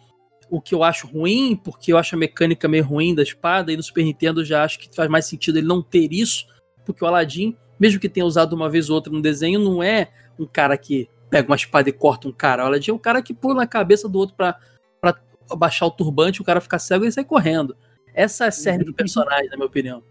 O 0.49 0.59
que 0.59 0.73
eu 0.73 0.83
acho 0.83 1.05
ruim, 1.05 1.55
porque 1.55 1.93
eu 1.93 1.97
acho 1.97 2.15
a 2.15 2.17
mecânica 2.17 2.67
meio 2.67 2.83
ruim 2.83 3.13
da 3.13 3.21
espada, 3.21 3.71
e 3.71 3.77
no 3.77 3.83
Super 3.83 4.03
Nintendo 4.03 4.43
já 4.43 4.63
acho 4.63 4.79
que 4.79 4.93
faz 4.95 5.07
mais 5.07 5.25
sentido 5.25 5.59
ele 5.59 5.67
não 5.67 5.79
ter 5.79 6.11
isso, 6.11 6.47
porque 6.83 7.03
o 7.03 7.07
Aladdin, 7.07 7.55
mesmo 7.79 7.99
que 7.99 8.09
tenha 8.09 8.25
usado 8.25 8.53
uma 8.53 8.67
vez 8.67 8.89
ou 8.89 8.95
outra 8.95 9.13
no 9.13 9.21
desenho, 9.21 9.59
não 9.59 9.83
é 9.83 10.09
um 10.39 10.47
cara 10.47 10.75
que 10.75 11.07
pega 11.29 11.47
uma 11.47 11.55
espada 11.55 11.87
e 11.87 11.93
corta 11.93 12.27
um 12.27 12.31
cara. 12.31 12.63
O 12.63 12.65
Aladdin 12.65 12.89
é 12.89 12.93
um 12.95 12.97
cara 12.97 13.21
que 13.21 13.31
pula 13.31 13.53
na 13.53 13.67
cabeça 13.67 14.09
do 14.09 14.17
outro 14.17 14.35
pra, 14.35 14.57
pra 14.99 15.15
baixar 15.55 15.85
o 15.85 15.91
turbante, 15.91 16.41
o 16.41 16.43
cara 16.43 16.59
ficar 16.59 16.79
cego 16.79 17.05
e 17.05 17.11
sai 17.11 17.23
correndo. 17.23 17.77
Essa 18.19 18.45
é 18.45 18.47
a 18.49 18.51
série 18.51 18.83
do 18.83 18.93
personagem, 18.93 19.49
na 19.49 19.55
minha 19.55 19.67
opinião. 19.67 20.03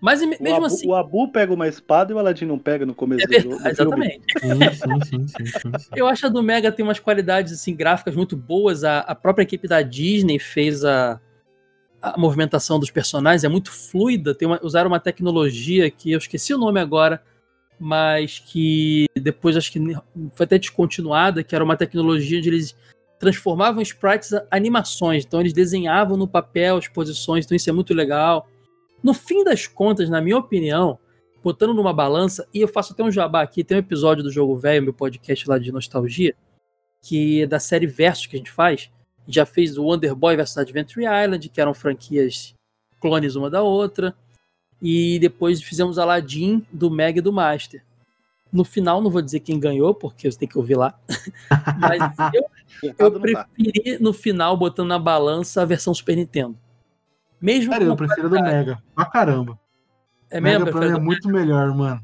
Mas 0.00 0.20
mesmo 0.22 0.48
Abu, 0.54 0.64
assim. 0.66 0.88
o 0.88 0.94
Abu 0.94 1.32
pega 1.32 1.52
uma 1.52 1.68
espada 1.68 2.12
e 2.12 2.14
o 2.14 2.18
Aladdin 2.18 2.44
não 2.46 2.58
pega 2.58 2.84
no 2.86 2.94
começo 2.94 3.24
É 3.24 3.26
do 3.26 3.40
jogo. 3.40 3.56
verdade, 3.56 3.76
do 3.76 3.90
filme. 3.90 4.06
exatamente. 4.06 4.72
Sim, 4.78 5.00
sim, 5.00 5.00
sim, 5.00 5.26
sim, 5.28 5.46
sim, 5.46 5.78
sim. 5.78 5.88
Eu 5.94 6.06
acho 6.06 6.26
a 6.26 6.28
do 6.28 6.42
Mega 6.42 6.70
tem 6.72 6.82
umas 6.84 6.98
qualidades 6.98 7.52
assim 7.52 7.74
gráficas 7.74 8.14
muito 8.14 8.36
boas. 8.36 8.84
A, 8.84 9.00
a 9.00 9.14
própria 9.14 9.42
equipe 9.42 9.66
da 9.68 9.82
Disney 9.82 10.38
fez 10.38 10.84
a, 10.84 11.20
a 12.00 12.16
movimentação 12.18 12.78
dos 12.78 12.90
personagens, 12.90 13.44
é 13.44 13.48
muito 13.48 13.70
fluida. 13.72 14.34
Tem 14.34 14.46
uma- 14.46 14.60
usaram 14.62 14.88
uma 14.88 15.00
tecnologia 15.00 15.90
que 15.90 16.12
eu 16.12 16.18
esqueci 16.18 16.52
o 16.54 16.58
nome 16.58 16.78
agora, 16.80 17.22
mas 17.78 18.38
que 18.38 19.06
depois 19.14 19.56
acho 19.56 19.72
que 19.72 19.80
foi 20.34 20.44
até 20.44 20.58
descontinuada, 20.58 21.42
que 21.42 21.54
era 21.54 21.64
uma 21.64 21.76
tecnologia 21.76 22.38
onde 22.38 22.48
eles 22.48 22.76
transformavam 23.18 23.82
sprites 23.82 24.32
a 24.32 24.46
animações. 24.50 25.24
Então 25.24 25.40
eles 25.40 25.52
desenhavam 25.52 26.16
no 26.16 26.28
papel 26.28 26.76
as 26.76 26.88
posições, 26.88 27.44
então 27.44 27.56
isso 27.56 27.70
é 27.70 27.72
muito 27.72 27.94
legal. 27.94 28.48
No 29.02 29.14
fim 29.14 29.44
das 29.44 29.66
contas, 29.66 30.08
na 30.08 30.20
minha 30.20 30.36
opinião, 30.36 30.98
botando 31.42 31.74
numa 31.74 31.92
balança, 31.92 32.46
e 32.52 32.60
eu 32.60 32.68
faço 32.68 32.92
até 32.92 33.02
um 33.02 33.10
jabá 33.10 33.42
aqui, 33.42 33.62
tem 33.62 33.76
um 33.76 33.80
episódio 33.80 34.22
do 34.22 34.32
Jogo 34.32 34.56
Velho, 34.56 34.82
meu 34.82 34.92
podcast 34.92 35.48
lá 35.48 35.58
de 35.58 35.70
nostalgia, 35.70 36.34
que 37.02 37.42
é 37.42 37.46
da 37.46 37.60
série 37.60 37.86
Versus 37.86 38.26
que 38.26 38.36
a 38.36 38.38
gente 38.38 38.50
faz. 38.50 38.90
Já 39.28 39.46
fez 39.46 39.78
o 39.78 39.84
Wonder 39.84 40.14
Boy 40.14 40.36
vs 40.36 40.58
Adventure 40.58 41.04
Island, 41.04 41.48
que 41.48 41.60
eram 41.60 41.74
franquias 41.74 42.54
clones 43.00 43.36
uma 43.36 43.48
da 43.48 43.62
outra. 43.62 44.14
E 44.80 45.18
depois 45.18 45.62
fizemos 45.62 45.98
Aladdin 45.98 46.66
do 46.72 46.90
Mega 46.90 47.18
e 47.18 47.22
do 47.22 47.32
Master. 47.32 47.82
No 48.56 48.64
final, 48.64 49.02
não 49.02 49.10
vou 49.10 49.20
dizer 49.20 49.40
quem 49.40 49.60
ganhou, 49.60 49.94
porque 49.94 50.32
você 50.32 50.38
tem 50.38 50.48
que 50.48 50.56
ouvir 50.56 50.76
lá. 50.76 50.98
Mas 51.78 52.32
eu, 52.32 52.42
eu 52.98 53.10
tá. 53.10 53.20
preferi, 53.20 53.98
no 54.00 54.14
final, 54.14 54.56
botando 54.56 54.88
na 54.88 54.98
balança 54.98 55.60
a 55.60 55.66
versão 55.66 55.92
Super 55.92 56.16
Nintendo. 56.16 56.58
Mesmo 57.38 57.76
com 57.76 57.82
eu 57.82 57.94
prefiro 57.94 58.30
do 58.30 58.40
Mega. 58.40 58.82
Pra 58.94 59.04
caramba. 59.04 59.60
É 60.30 60.40
Mega 60.40 60.64
mesmo? 60.64 60.80
pra 60.80 60.88
mim 60.88 60.96
é 60.96 60.98
muito 60.98 61.28
melhor, 61.28 61.74
mano. 61.76 62.00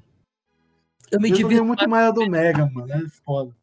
Eu 1.11 1.19
me 1.19 1.31
divirto 1.31 1.65
muito 1.65 1.89
mais 1.89 2.09
a 2.09 2.11
do 2.11 2.29
Mega, 2.29 2.67
mano. 2.67 2.93
É 2.93 3.09
foda. 3.25 3.57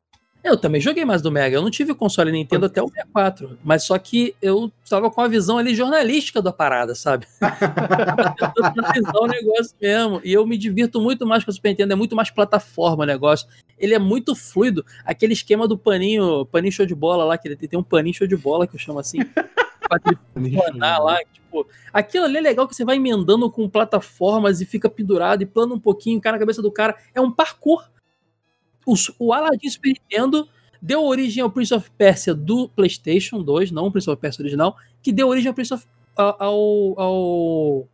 Eu 0.43 0.56
também 0.58 0.80
joguei 0.80 1.04
mais 1.04 1.21
do 1.21 1.32
Mega. 1.32 1.58
Eu 1.58 1.62
não 1.62 1.69
tive 1.69 1.93
console 1.93 2.32
Nintendo 2.32 2.65
até 2.65 2.82
o 2.82 2.88
64. 2.88 3.58
Mas 3.63 3.84
só 3.84 3.97
que 3.97 4.36
eu 4.41 4.71
tava 4.89 5.12
com 5.12 5.21
a 5.21 5.28
visão 5.28 5.58
ali 5.58 5.75
jornalística 5.75 6.41
da 6.41 6.52
parada, 6.52 6.95
sabe? 6.95 7.28
eu 7.41 8.54
tô 8.54 8.80
analisar 8.80 9.19
o 9.19 9.28
negócio 9.28 9.75
mesmo. 9.82 10.21
E 10.23 10.32
eu 10.32 10.45
me 10.45 10.58
divirto 10.58 11.02
muito 11.02 11.25
mais 11.25 11.43
com 11.43 11.52
o 11.52 11.54
Super 11.54 11.69
Nintendo. 11.69 11.93
É 11.93 11.95
muito 11.95 12.15
mais 12.15 12.32
plataforma 12.32 13.04
o 13.04 13.08
negócio. 13.08 13.47
Ele 13.78 13.93
é 13.93 13.99
muito 13.99 14.34
fluido. 14.34 14.86
Aquele 15.04 15.34
esquema 15.34 15.67
do 15.67 15.78
paninho, 15.78 16.45
paninho 16.45 16.71
show 16.71 16.86
de 16.86 16.95
bola 16.95 17.25
lá, 17.25 17.38
que 17.38 17.47
ele 17.47 17.56
tem 17.56 17.78
um 17.78 17.84
paninho 17.84 18.15
show 18.15 18.28
de 18.28 18.38
bola 18.38 18.65
que 18.65 18.75
eu 18.75 18.80
chamo 18.80 18.99
assim. 18.99 19.19
planar 19.89 21.02
lá, 21.02 21.17
tipo, 21.34 21.67
aquilo 21.91 22.25
ali 22.25 22.38
é 22.38 22.41
legal 22.41 22.67
que 22.67 22.75
você 22.75 22.86
vai 22.86 22.97
emendando 22.97 23.49
com 23.49 23.67
plataformas 23.67 24.62
e 24.62 24.65
fica 24.65 24.88
pendurado 24.89 25.41
e 25.41 25.45
plana 25.45 25.73
um 25.73 25.80
pouquinho, 25.80 26.21
cai 26.21 26.32
na 26.32 26.39
cabeça 26.39 26.62
do 26.62 26.71
cara. 26.71 26.95
É 27.13 27.19
um 27.19 27.32
parkour. 27.32 27.84
O, 28.89 29.28
o 29.28 29.34
Aladdin 29.34 29.69
Super 29.69 29.89
Nintendo 29.93 30.47
deu 30.82 31.04
origem 31.04 31.43
ao 31.43 31.49
Prince 31.52 31.73
of 31.73 31.89
Persia 31.97 32.34
do 32.34 32.69
PlayStation 32.69 33.41
2, 33.43 33.71
não 33.71 33.88
o 33.88 33.91
Prince 33.91 34.10
of 34.10 34.19
Persia 34.19 34.41
original, 34.43 34.75
que 35.02 35.12
deu 35.12 35.28
origem 35.28 35.49
ao 35.49 35.54
Prince 35.54 35.73
of, 35.73 35.86
ao, 36.15 36.99
ao, 36.99 37.88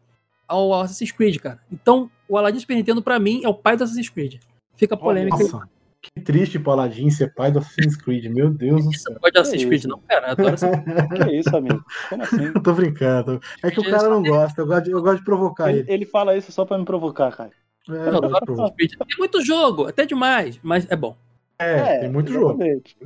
ao 0.47 0.73
Assassin's 0.81 1.11
Creed, 1.11 1.37
cara. 1.39 1.59
Então, 1.71 2.09
o 2.29 2.37
Aladdin 2.37 2.59
Super 2.59 2.75
Nintendo, 2.75 3.01
pra 3.01 3.19
mim, 3.19 3.41
é 3.43 3.49
o 3.49 3.53
pai 3.53 3.75
do 3.75 3.83
Assassin's 3.83 4.09
Creed. 4.09 4.35
Fica 4.75 4.95
polêmica. 4.95 5.37
Nossa, 5.37 5.67
que 6.01 6.21
triste 6.21 6.59
pro 6.59 6.73
Aladdin 6.73 7.09
ser 7.09 7.33
pai 7.33 7.51
do 7.51 7.59
Assassin's 7.59 7.95
Creed. 7.97 8.25
Meu 8.25 8.49
Deus 8.51 8.83
do 8.85 8.91
Você 8.93 8.99
céu. 8.99 9.13
não 9.13 9.19
gosta 9.21 9.31
de 9.31 9.39
Assassin's 9.39 9.65
Creed, 9.65 9.79
isso? 9.79 9.87
não, 9.87 9.99
cara. 10.07 10.27
Eu 10.27 10.31
adoro 10.31 10.53
Assassin's 10.53 10.83
Que 11.25 11.31
isso, 11.37 11.57
amigo? 11.57 11.83
Como 12.09 12.23
assim? 12.23 12.45
Eu 12.53 12.61
tô 12.63 12.73
brincando. 12.73 13.39
É 13.63 13.71
que 13.71 13.79
o 13.79 13.83
cara 13.83 14.07
não 14.09 14.21
gosta. 14.21 14.61
Eu 14.61 14.67
gosto 14.67 14.83
de, 14.83 14.91
eu 14.91 15.01
gosto 15.01 15.17
de 15.19 15.25
provocar 15.25 15.69
Ele, 15.71 15.79
ele. 15.79 15.91
ele 15.91 16.05
fala 16.05 16.37
isso 16.37 16.51
só 16.51 16.63
pra 16.65 16.77
me 16.77 16.85
provocar, 16.85 17.31
cara. 17.35 17.51
É, 17.89 18.09
Eu 18.09 18.17
adoro. 18.17 18.71
Tem 18.75 19.17
muito 19.17 19.43
jogo, 19.43 19.87
até 19.87 20.05
demais, 20.05 20.59
mas 20.63 20.89
é 20.89 20.95
bom. 20.95 21.15
É, 21.59 21.99
tem 21.99 22.09
muito 22.11 22.31
jogo. 22.31 22.61
exatamente. 22.61 22.97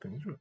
Tem 0.00 0.10
muito 0.10 0.22
jogo. 0.24 0.38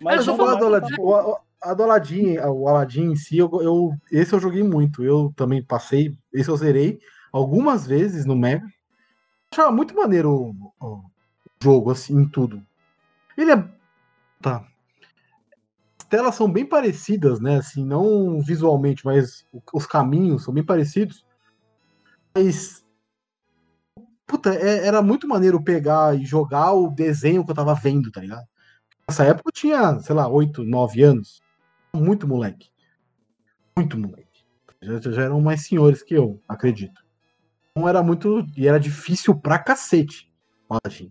Mas 0.00 0.26
Mas 0.26 0.28
eu 0.28 0.36
do 0.36 0.64
Aladdin. 0.66 0.94
O, 0.98 1.36
a 1.62 1.74
do 1.74 1.82
Aladdin, 1.82 2.38
o 2.38 2.68
Aladdin 2.68 3.12
em 3.12 3.16
si, 3.16 3.36
eu, 3.38 3.50
eu- 3.62 3.92
esse 4.10 4.32
eu 4.32 4.40
joguei 4.40 4.62
muito. 4.62 5.04
Eu 5.04 5.32
também 5.36 5.62
passei, 5.62 6.16
esse 6.32 6.48
eu 6.48 6.56
zerei 6.56 6.98
algumas 7.32 7.86
vezes 7.86 8.24
no 8.24 8.34
Mega. 8.34 8.66
Achava 9.52 9.70
muito 9.70 9.94
maneiro 9.94 10.30
o, 10.30 10.72
o 10.80 11.04
jogo, 11.62 11.90
assim, 11.90 12.14
em 12.18 12.28
tudo. 12.28 12.62
Ele 13.36 13.52
é. 13.52 13.64
Tá. 14.40 14.66
As 15.98 16.06
telas 16.06 16.34
são 16.34 16.50
bem 16.50 16.64
parecidas, 16.64 17.40
né? 17.40 17.58
Assim, 17.58 17.84
não 17.84 18.40
visualmente, 18.40 19.04
mas 19.04 19.46
os 19.72 19.86
caminhos 19.86 20.44
são 20.44 20.52
bem 20.54 20.64
parecidos. 20.64 21.24
Mas. 22.34 22.79
Puta, 24.30 24.54
é- 24.54 24.86
era 24.86 25.02
muito 25.02 25.26
maneiro 25.26 25.60
pegar 25.60 26.16
e 26.16 26.24
jogar 26.24 26.72
o 26.72 26.88
desenho 26.88 27.44
que 27.44 27.50
eu 27.50 27.54
tava 27.54 27.74
vendo, 27.74 28.12
tá 28.12 28.20
ligado? 28.20 28.46
Nessa 29.08 29.24
época 29.24 29.48
eu 29.48 29.52
tinha, 29.52 29.98
sei 29.98 30.14
lá, 30.14 30.28
8, 30.28 30.62
9 30.62 31.02
anos. 31.02 31.42
Muito 31.92 32.28
moleque. 32.28 32.68
Muito 33.76 33.98
moleque. 33.98 34.44
Já, 34.80 35.00
já 35.10 35.22
eram 35.22 35.40
mais 35.40 35.66
senhores 35.66 36.00
que 36.00 36.14
eu, 36.14 36.40
acredito. 36.48 37.02
Então 37.72 37.88
era 37.88 38.04
muito. 38.04 38.46
E 38.56 38.68
era 38.68 38.78
difícil 38.78 39.34
pra 39.34 39.58
cacete. 39.58 40.32
Aladdin. 40.68 41.10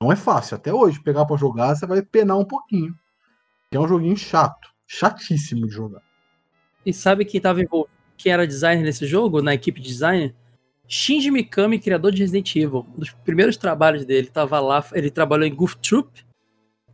Não 0.00 0.10
é 0.10 0.16
fácil. 0.16 0.56
Até 0.56 0.74
hoje, 0.74 1.00
pegar 1.00 1.24
pra 1.24 1.36
jogar, 1.36 1.76
você 1.76 1.86
vai 1.86 2.02
penar 2.02 2.36
um 2.36 2.44
pouquinho. 2.44 2.92
É 3.70 3.78
um 3.78 3.86
joguinho 3.86 4.16
chato. 4.16 4.68
Chatíssimo 4.84 5.68
de 5.68 5.72
jogar. 5.72 6.02
E 6.84 6.92
sabe 6.92 7.24
quem 7.24 7.40
tava 7.40 7.62
envolvido? 7.62 7.92
Quem 8.16 8.32
era 8.32 8.48
designer 8.48 8.82
nesse 8.82 9.06
jogo, 9.06 9.40
na 9.40 9.54
equipe 9.54 9.80
de? 9.80 9.92
Shinji 10.92 11.30
Mikami, 11.30 11.78
criador 11.78 12.12
de 12.12 12.20
Resident 12.20 12.54
Evil. 12.54 12.86
Um 12.94 13.00
dos 13.00 13.10
primeiros 13.10 13.56
trabalhos 13.56 14.04
dele. 14.04 14.26
Tava 14.26 14.60
lá, 14.60 14.84
ele 14.92 15.10
trabalhou 15.10 15.46
em 15.46 15.54
Goof 15.54 15.74
Troop, 15.78 16.22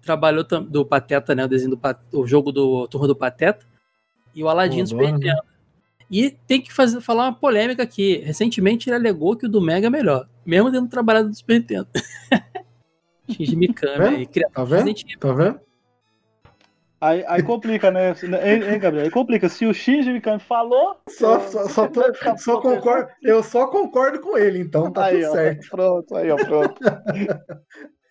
trabalhou 0.00 0.44
do 0.44 0.86
Pateta, 0.86 1.34
né? 1.34 1.44
O 1.44 1.48
desenho 1.48 1.74
do 1.74 1.80
o 2.12 2.24
jogo 2.24 2.52
do 2.52 2.86
Turma 2.86 3.08
do 3.08 3.16
Pateta. 3.16 3.66
E 4.32 4.44
o 4.44 4.48
Aladdin 4.48 4.84
do 4.84 4.90
Super? 4.90 5.12
Nintendo. 5.12 5.42
E 6.08 6.30
tem 6.30 6.60
que 6.62 6.72
fazer, 6.72 7.00
falar 7.00 7.24
uma 7.24 7.34
polêmica 7.34 7.82
aqui. 7.82 8.18
Recentemente 8.18 8.88
ele 8.88 8.94
alegou 8.94 9.36
que 9.36 9.46
o 9.46 9.48
do 9.48 9.60
Mega 9.60 9.88
é 9.88 9.90
melhor, 9.90 10.28
mesmo 10.46 10.70
tendo 10.70 10.88
trabalhado 10.88 11.26
no 11.26 11.34
Super 11.34 11.58
Nintendo. 11.58 11.88
Shinji 13.28 13.56
Mikami, 13.56 14.28
Tá 14.28 14.62
de 14.62 14.70
vendo? 14.70 14.84
Resident 14.84 15.02
Evil. 15.02 15.18
Tá 15.18 15.32
vendo? 15.32 15.60
Aí, 17.00 17.24
aí 17.28 17.42
complica, 17.42 17.90
né? 17.90 18.10
Hein, 18.10 18.72
hein, 18.72 18.78
Gabriel? 18.78 19.04
Aí 19.04 19.10
complica. 19.10 19.48
Se 19.48 19.64
o 19.66 19.72
Shinji 19.72 20.12
Mikami 20.12 20.40
falou. 20.40 20.96
Só, 21.08 21.34
eu- 21.34 21.40
só, 21.40 21.68
só, 21.68 21.86
tô- 21.86 22.02
só 22.38 22.60
concordo, 22.60 23.08
eu 23.22 23.42
só 23.42 23.66
concordo 23.68 24.20
com 24.20 24.36
ele, 24.36 24.58
então 24.58 24.92
tá 24.92 25.04
aí, 25.04 25.20
tudo 25.22 25.30
ó, 25.30 25.32
certo. 25.32 25.70
Pronto, 25.70 26.16
aí, 26.16 26.30
ó, 26.30 26.36
pronto. 26.36 26.80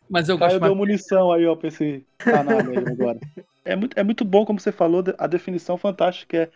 Mas 0.10 0.30
eu 0.30 0.38
gosto 0.38 0.50
Caio 0.50 0.62
mais. 0.62 0.72
deu 0.72 0.76
munição 0.76 1.32
aí, 1.34 1.46
ó, 1.46 1.56
pra 1.56 1.68
esse 1.68 2.06
canalha 2.18 2.72
aí 2.72 2.78
agora. 2.78 3.20
É 3.66 3.76
muito, 3.76 4.00
é 4.00 4.04
muito 4.04 4.24
bom, 4.24 4.46
como 4.46 4.60
você 4.60 4.72
falou, 4.72 5.04
a 5.18 5.28
definição 5.28 5.78
fantástica 5.78 6.50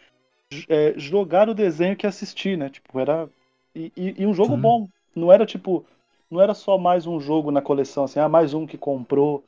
é, 0.70 0.92
é 0.92 0.94
jogar 0.98 1.50
o 1.50 1.54
desenho 1.54 1.98
que 1.98 2.08
assistir, 2.08 2.58
né? 2.58 2.70
Tipo, 2.70 2.98
era. 3.00 3.30
E, 3.76 3.92
e- 3.96 4.16
e 4.20 4.26
um 4.26 4.34
jogo 4.34 4.56
Sim. 4.56 4.62
bom. 4.62 4.88
Não 5.14 5.32
era 5.32 5.46
tipo. 5.46 5.86
Não 6.30 6.40
era 6.40 6.54
só 6.54 6.78
mais 6.78 7.06
um 7.06 7.20
jogo 7.20 7.52
na 7.52 7.62
coleção, 7.62 8.06
assim, 8.06 8.20
ah, 8.22 8.30
mais 8.30 8.54
um 8.54 8.66
que 8.66 8.78
comprou. 8.78 9.44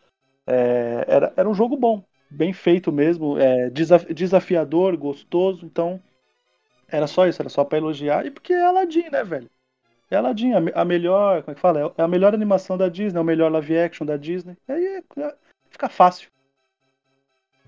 É, 0.45 1.05
era, 1.07 1.33
era 1.37 1.49
um 1.49 1.53
jogo 1.53 1.77
bom. 1.77 2.03
Bem 2.33 2.51
feito 2.51 2.91
mesmo, 2.91 3.37
é, 3.37 3.69
desaf- 3.69 4.11
desafiador, 4.13 4.97
gostoso, 4.97 5.65
então 5.65 6.01
era 6.87 7.07
só 7.07 7.27
isso, 7.27 7.41
era 7.41 7.49
só 7.49 7.63
pra 7.63 7.77
elogiar, 7.77 8.25
e 8.25 8.31
porque 8.31 8.53
é 8.53 8.65
Aladdin, 8.65 9.09
né, 9.09 9.23
velho? 9.23 9.49
É 10.09 10.15
Aladdin, 10.15 10.53
a, 10.53 10.81
a 10.81 10.85
melhor, 10.85 11.43
como 11.43 11.51
é 11.51 11.55
que 11.55 11.61
fala? 11.61 11.93
É 11.97 12.01
a 12.01 12.07
melhor 12.07 12.33
animação 12.33 12.77
da 12.77 12.89
Disney, 12.89 13.17
é 13.17 13.21
o 13.21 13.25
melhor 13.25 13.51
live 13.51 13.77
action 13.77 14.05
da 14.05 14.17
Disney, 14.17 14.57
aí 14.67 14.85
é- 14.85 15.21
é- 15.21 15.35
fica 15.69 15.87
fácil. 15.87 16.29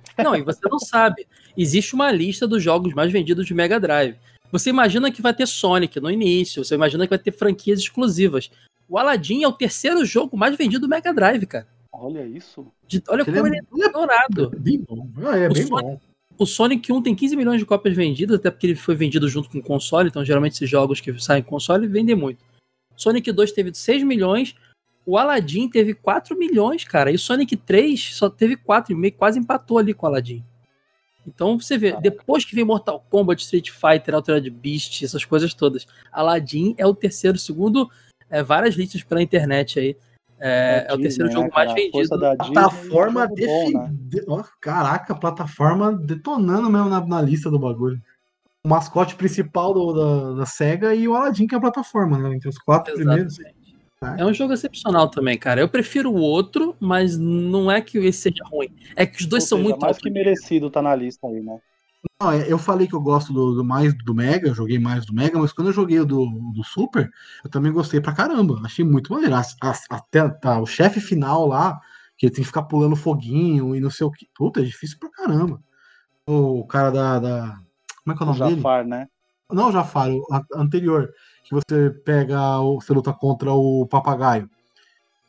Não, 0.17 0.35
e 0.35 0.41
você 0.41 0.61
não 0.69 0.79
sabe. 0.79 1.27
Existe 1.57 1.93
uma 1.93 2.11
lista 2.11 2.47
dos 2.47 2.63
jogos 2.63 2.93
mais 2.93 3.11
vendidos 3.11 3.45
de 3.45 3.53
Mega 3.53 3.79
Drive. 3.79 4.15
Você 4.51 4.69
imagina 4.69 5.11
que 5.11 5.21
vai 5.21 5.33
ter 5.33 5.47
Sonic 5.47 5.99
no 5.99 6.09
início, 6.09 6.63
você 6.63 6.75
imagina 6.75 7.05
que 7.05 7.09
vai 7.09 7.19
ter 7.19 7.31
franquias 7.31 7.79
exclusivas. 7.79 8.49
O 8.87 8.97
Aladdin 8.97 9.43
é 9.43 9.47
o 9.47 9.51
terceiro 9.51 10.05
jogo 10.05 10.37
mais 10.37 10.55
vendido 10.55 10.81
do 10.81 10.89
Mega 10.89 11.13
Drive, 11.13 11.45
cara. 11.45 11.67
Olha 11.99 12.25
isso. 12.25 12.67
De- 12.87 13.01
olha 13.07 13.21
Ele 13.21 13.25
como 13.33 13.37
é, 13.47 13.49
ele 13.49 13.57
é 13.57 13.61
ele 13.73 13.83
é 13.83 13.87
adorado. 13.87 14.51
bem 14.57 14.79
bom. 14.79 15.09
Ah, 15.17 15.37
é 15.37 15.47
O 15.49 15.53
bem 15.53 15.65
Sonic- 15.65 15.83
bom. 15.83 15.99
O 16.37 16.45
Sonic 16.45 16.91
1 16.91 17.01
tem 17.01 17.15
15 17.15 17.35
milhões 17.37 17.59
de 17.59 17.65
cópias 17.65 17.95
vendidas, 17.95 18.37
até 18.37 18.51
porque 18.51 18.67
ele 18.67 18.75
foi 18.75 18.93
vendido 18.95 19.27
junto 19.29 19.49
com 19.49 19.59
o 19.59 19.63
console, 19.63 20.09
então 20.09 20.23
geralmente 20.25 20.53
esses 20.53 20.69
jogos 20.69 20.99
que 20.99 21.17
saem 21.21 21.41
com 21.41 21.51
console 21.51 21.87
vendem 21.87 22.15
muito. 22.15 22.43
Sonic 22.95 23.31
2 23.31 23.51
teve 23.53 23.73
6 23.73 24.03
milhões, 24.03 24.53
o 25.05 25.17
Aladdin 25.17 25.69
teve 25.69 25.93
4 25.93 26.37
milhões, 26.37 26.83
cara, 26.83 27.09
e 27.11 27.15
o 27.15 27.19
Sonic 27.19 27.55
3 27.55 28.15
só 28.15 28.29
teve 28.29 28.57
4,5, 28.57 29.15
quase 29.17 29.39
empatou 29.39 29.77
ali 29.77 29.93
com 29.93 30.05
o 30.05 30.09
Aladdin. 30.09 30.43
Então 31.25 31.57
você 31.59 31.77
vê, 31.77 31.93
depois 32.01 32.43
que 32.43 32.53
vem 32.53 32.65
Mortal 32.65 33.03
Kombat, 33.09 33.41
Street 33.41 33.71
Fighter, 33.71 34.13
Altered 34.13 34.49
Beast, 34.49 35.03
essas 35.03 35.23
coisas 35.23 35.53
todas, 35.53 35.87
Aladdin 36.11 36.75
é 36.77 36.85
o 36.85 36.93
terceiro, 36.93 37.37
segundo 37.37 37.89
é, 38.29 38.43
várias 38.43 38.75
listas 38.75 39.03
pela 39.03 39.21
internet 39.21 39.79
aí, 39.79 39.95
é, 40.39 40.85
é 40.89 40.93
o 40.93 40.97
Disney, 40.97 41.01
terceiro 41.03 41.27
né, 41.29 41.31
jogo 41.33 41.49
mais 41.55 41.73
vendido. 41.73 42.17
da 42.17 42.35
Disney, 42.35 42.53
Plataforma 42.53 43.21
jogo 43.21 43.35
bom, 43.35 43.71
né? 43.71 43.93
ó, 44.27 44.43
Caraca, 44.61 45.15
plataforma 45.15 45.93
detonando 45.93 46.69
mesmo 46.69 46.89
na, 46.89 47.05
na 47.05 47.21
lista 47.21 47.49
do 47.49 47.59
bagulho. 47.59 47.99
O 48.65 48.69
mascote 48.69 49.15
principal 49.15 49.73
do- 49.73 49.93
da, 49.93 50.39
da 50.39 50.45
SEGA 50.45 50.95
e 50.95 51.07
o 51.07 51.15
Aladdin, 51.15 51.45
que 51.47 51.53
é 51.55 51.57
a 51.57 51.61
plataforma, 51.61 52.17
né? 52.17 52.35
Entre 52.35 52.49
os 52.49 52.57
quatro 52.57 52.93
primeiros. 52.95 53.37
Exatamente. 53.39 53.55
É 54.17 54.25
um 54.25 54.33
jogo 54.33 54.53
excepcional 54.53 55.09
também, 55.09 55.37
cara. 55.37 55.61
Eu 55.61 55.69
prefiro 55.69 56.11
o 56.11 56.17
outro, 56.17 56.75
mas 56.79 57.17
não 57.17 57.71
é 57.71 57.81
que 57.81 57.97
esse 57.99 58.21
seja 58.23 58.43
ruim. 58.45 58.69
É 58.95 59.05
que 59.05 59.19
os 59.21 59.25
dois 59.25 59.43
Ou 59.43 59.47
são 59.49 59.57
seja, 59.57 59.69
muito 59.69 59.79
mais 59.81 59.97
que 59.97 60.09
merecido 60.09 60.69
tá 60.69 60.81
na 60.81 60.93
lista 60.95 61.27
aí, 61.27 61.41
né? 61.41 61.57
Não, 62.21 62.31
é, 62.31 62.51
eu 62.51 62.57
falei 62.57 62.87
que 62.87 62.95
eu 62.95 63.01
gosto 63.01 63.33
do, 63.33 63.55
do 63.55 63.63
mais 63.63 63.93
do 63.93 64.15
Mega, 64.15 64.53
joguei 64.53 64.79
mais 64.79 65.05
do 65.05 65.13
Mega, 65.13 65.37
mas 65.37 65.51
quando 65.51 65.67
eu 65.67 65.73
joguei 65.73 65.99
o 65.99 66.05
do, 66.05 66.25
do 66.53 66.63
Super, 66.63 67.09
eu 67.43 67.49
também 67.49 67.71
gostei 67.71 67.99
pra 67.99 68.13
caramba. 68.13 68.61
Achei 68.63 68.85
muito 68.85 69.11
maneiro. 69.11 69.35
Até 69.89 70.29
tá, 70.29 70.59
o 70.59 70.65
chefe 70.65 70.99
final 70.99 71.45
lá, 71.47 71.79
que 72.17 72.25
ele 72.25 72.33
tem 72.33 72.41
que 72.41 72.47
ficar 72.47 72.63
pulando 72.63 72.95
foguinho 72.95 73.75
e 73.75 73.79
não 73.79 73.89
sei 73.89 74.07
o 74.07 74.11
que. 74.11 74.27
Puta, 74.33 74.61
é 74.61 74.63
difícil 74.63 74.97
pra 74.99 75.09
caramba. 75.09 75.61
O 76.27 76.65
cara 76.65 76.89
da. 76.91 77.19
da- 77.19 77.59
como 78.03 78.13
é 78.13 78.17
que 78.17 78.23
é 78.23 78.25
o 78.25 78.29
O 78.29 78.33
nome 78.33 78.39
dele? 78.49 78.55
Jafar, 78.61 78.85
né? 78.85 79.07
Não, 79.51 79.71
Jafar, 79.71 80.09
o 80.09 80.25
a- 80.31 80.43
anterior. 80.55 81.11
Que 81.43 81.53
você 81.53 81.89
pega, 82.03 82.59
o- 82.59 82.79
você 82.81 82.93
luta 82.93 83.13
contra 83.13 83.51
o 83.51 83.85
papagaio. 83.87 84.49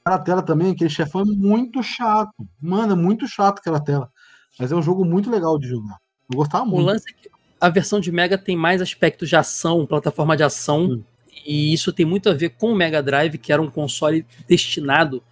Aquela 0.04 0.18
tela 0.22 0.42
também, 0.42 0.70
aquele 0.72 0.88
chefão 0.88 1.22
é 1.22 1.24
muito 1.24 1.82
chato. 1.82 2.32
Mano, 2.60 2.92
é 2.92 2.96
muito 2.96 3.26
chato 3.26 3.58
aquela 3.58 3.80
tela. 3.80 4.10
Mas 4.58 4.70
é 4.72 4.76
um 4.76 4.82
jogo 4.82 5.04
muito 5.04 5.30
legal 5.30 5.58
de 5.58 5.66
jogar. 5.68 5.98
Eu 6.30 6.36
gostava 6.38 6.64
O 6.64 6.68
muito. 6.68 6.84
lance 6.86 7.04
é 7.10 7.12
que 7.12 7.30
a 7.60 7.68
versão 7.68 8.00
de 8.00 8.12
Mega 8.12 8.36
tem 8.36 8.56
mais 8.56 8.82
aspectos 8.82 9.28
de 9.28 9.36
ação, 9.36 9.86
plataforma 9.86 10.36
de 10.36 10.42
ação, 10.42 10.84
Hum. 10.84 11.02
e 11.44 11.72
isso 11.72 11.92
tem 11.92 12.04
muito 12.04 12.28
a 12.28 12.34
ver 12.34 12.50
com 12.50 12.72
o 12.72 12.76
Mega 12.76 13.02
Drive, 13.02 13.38
que 13.38 13.52
era 13.52 13.62
um 13.62 13.70
console 13.70 14.26
destinado 14.46 15.22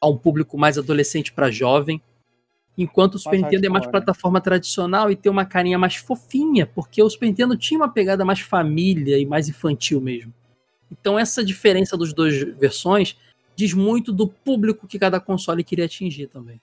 a 0.00 0.08
um 0.08 0.16
público 0.16 0.56
mais 0.58 0.78
adolescente 0.78 1.32
para 1.32 1.50
jovem. 1.50 2.00
Enquanto 2.76 3.14
o 3.14 3.18
Super 3.18 3.40
Mais 3.40 3.52
Nintendo 3.52 3.66
é 3.66 3.68
mais 3.70 3.84
né? 3.84 3.90
plataforma 3.90 4.40
tradicional 4.40 5.10
e 5.10 5.14
tem 5.16 5.30
uma 5.30 5.44
carinha 5.44 5.78
mais 5.78 5.94
fofinha, 5.96 6.66
porque 6.66 7.02
o 7.02 7.08
Super 7.08 7.26
Nintendo 7.26 7.56
tinha 7.56 7.78
uma 7.78 7.88
pegada 7.88 8.24
mais 8.24 8.40
família 8.40 9.16
e 9.18 9.24
mais 9.24 9.48
infantil 9.48 10.00
mesmo. 10.00 10.32
Então 10.90 11.18
essa 11.18 11.44
diferença 11.44 11.96
dos 11.96 12.12
dois 12.12 12.36
versões 12.58 13.16
diz 13.54 13.72
muito 13.72 14.12
do 14.12 14.26
público 14.26 14.88
que 14.88 14.98
cada 14.98 15.20
console 15.20 15.62
queria 15.62 15.84
atingir 15.84 16.26
também. 16.26 16.60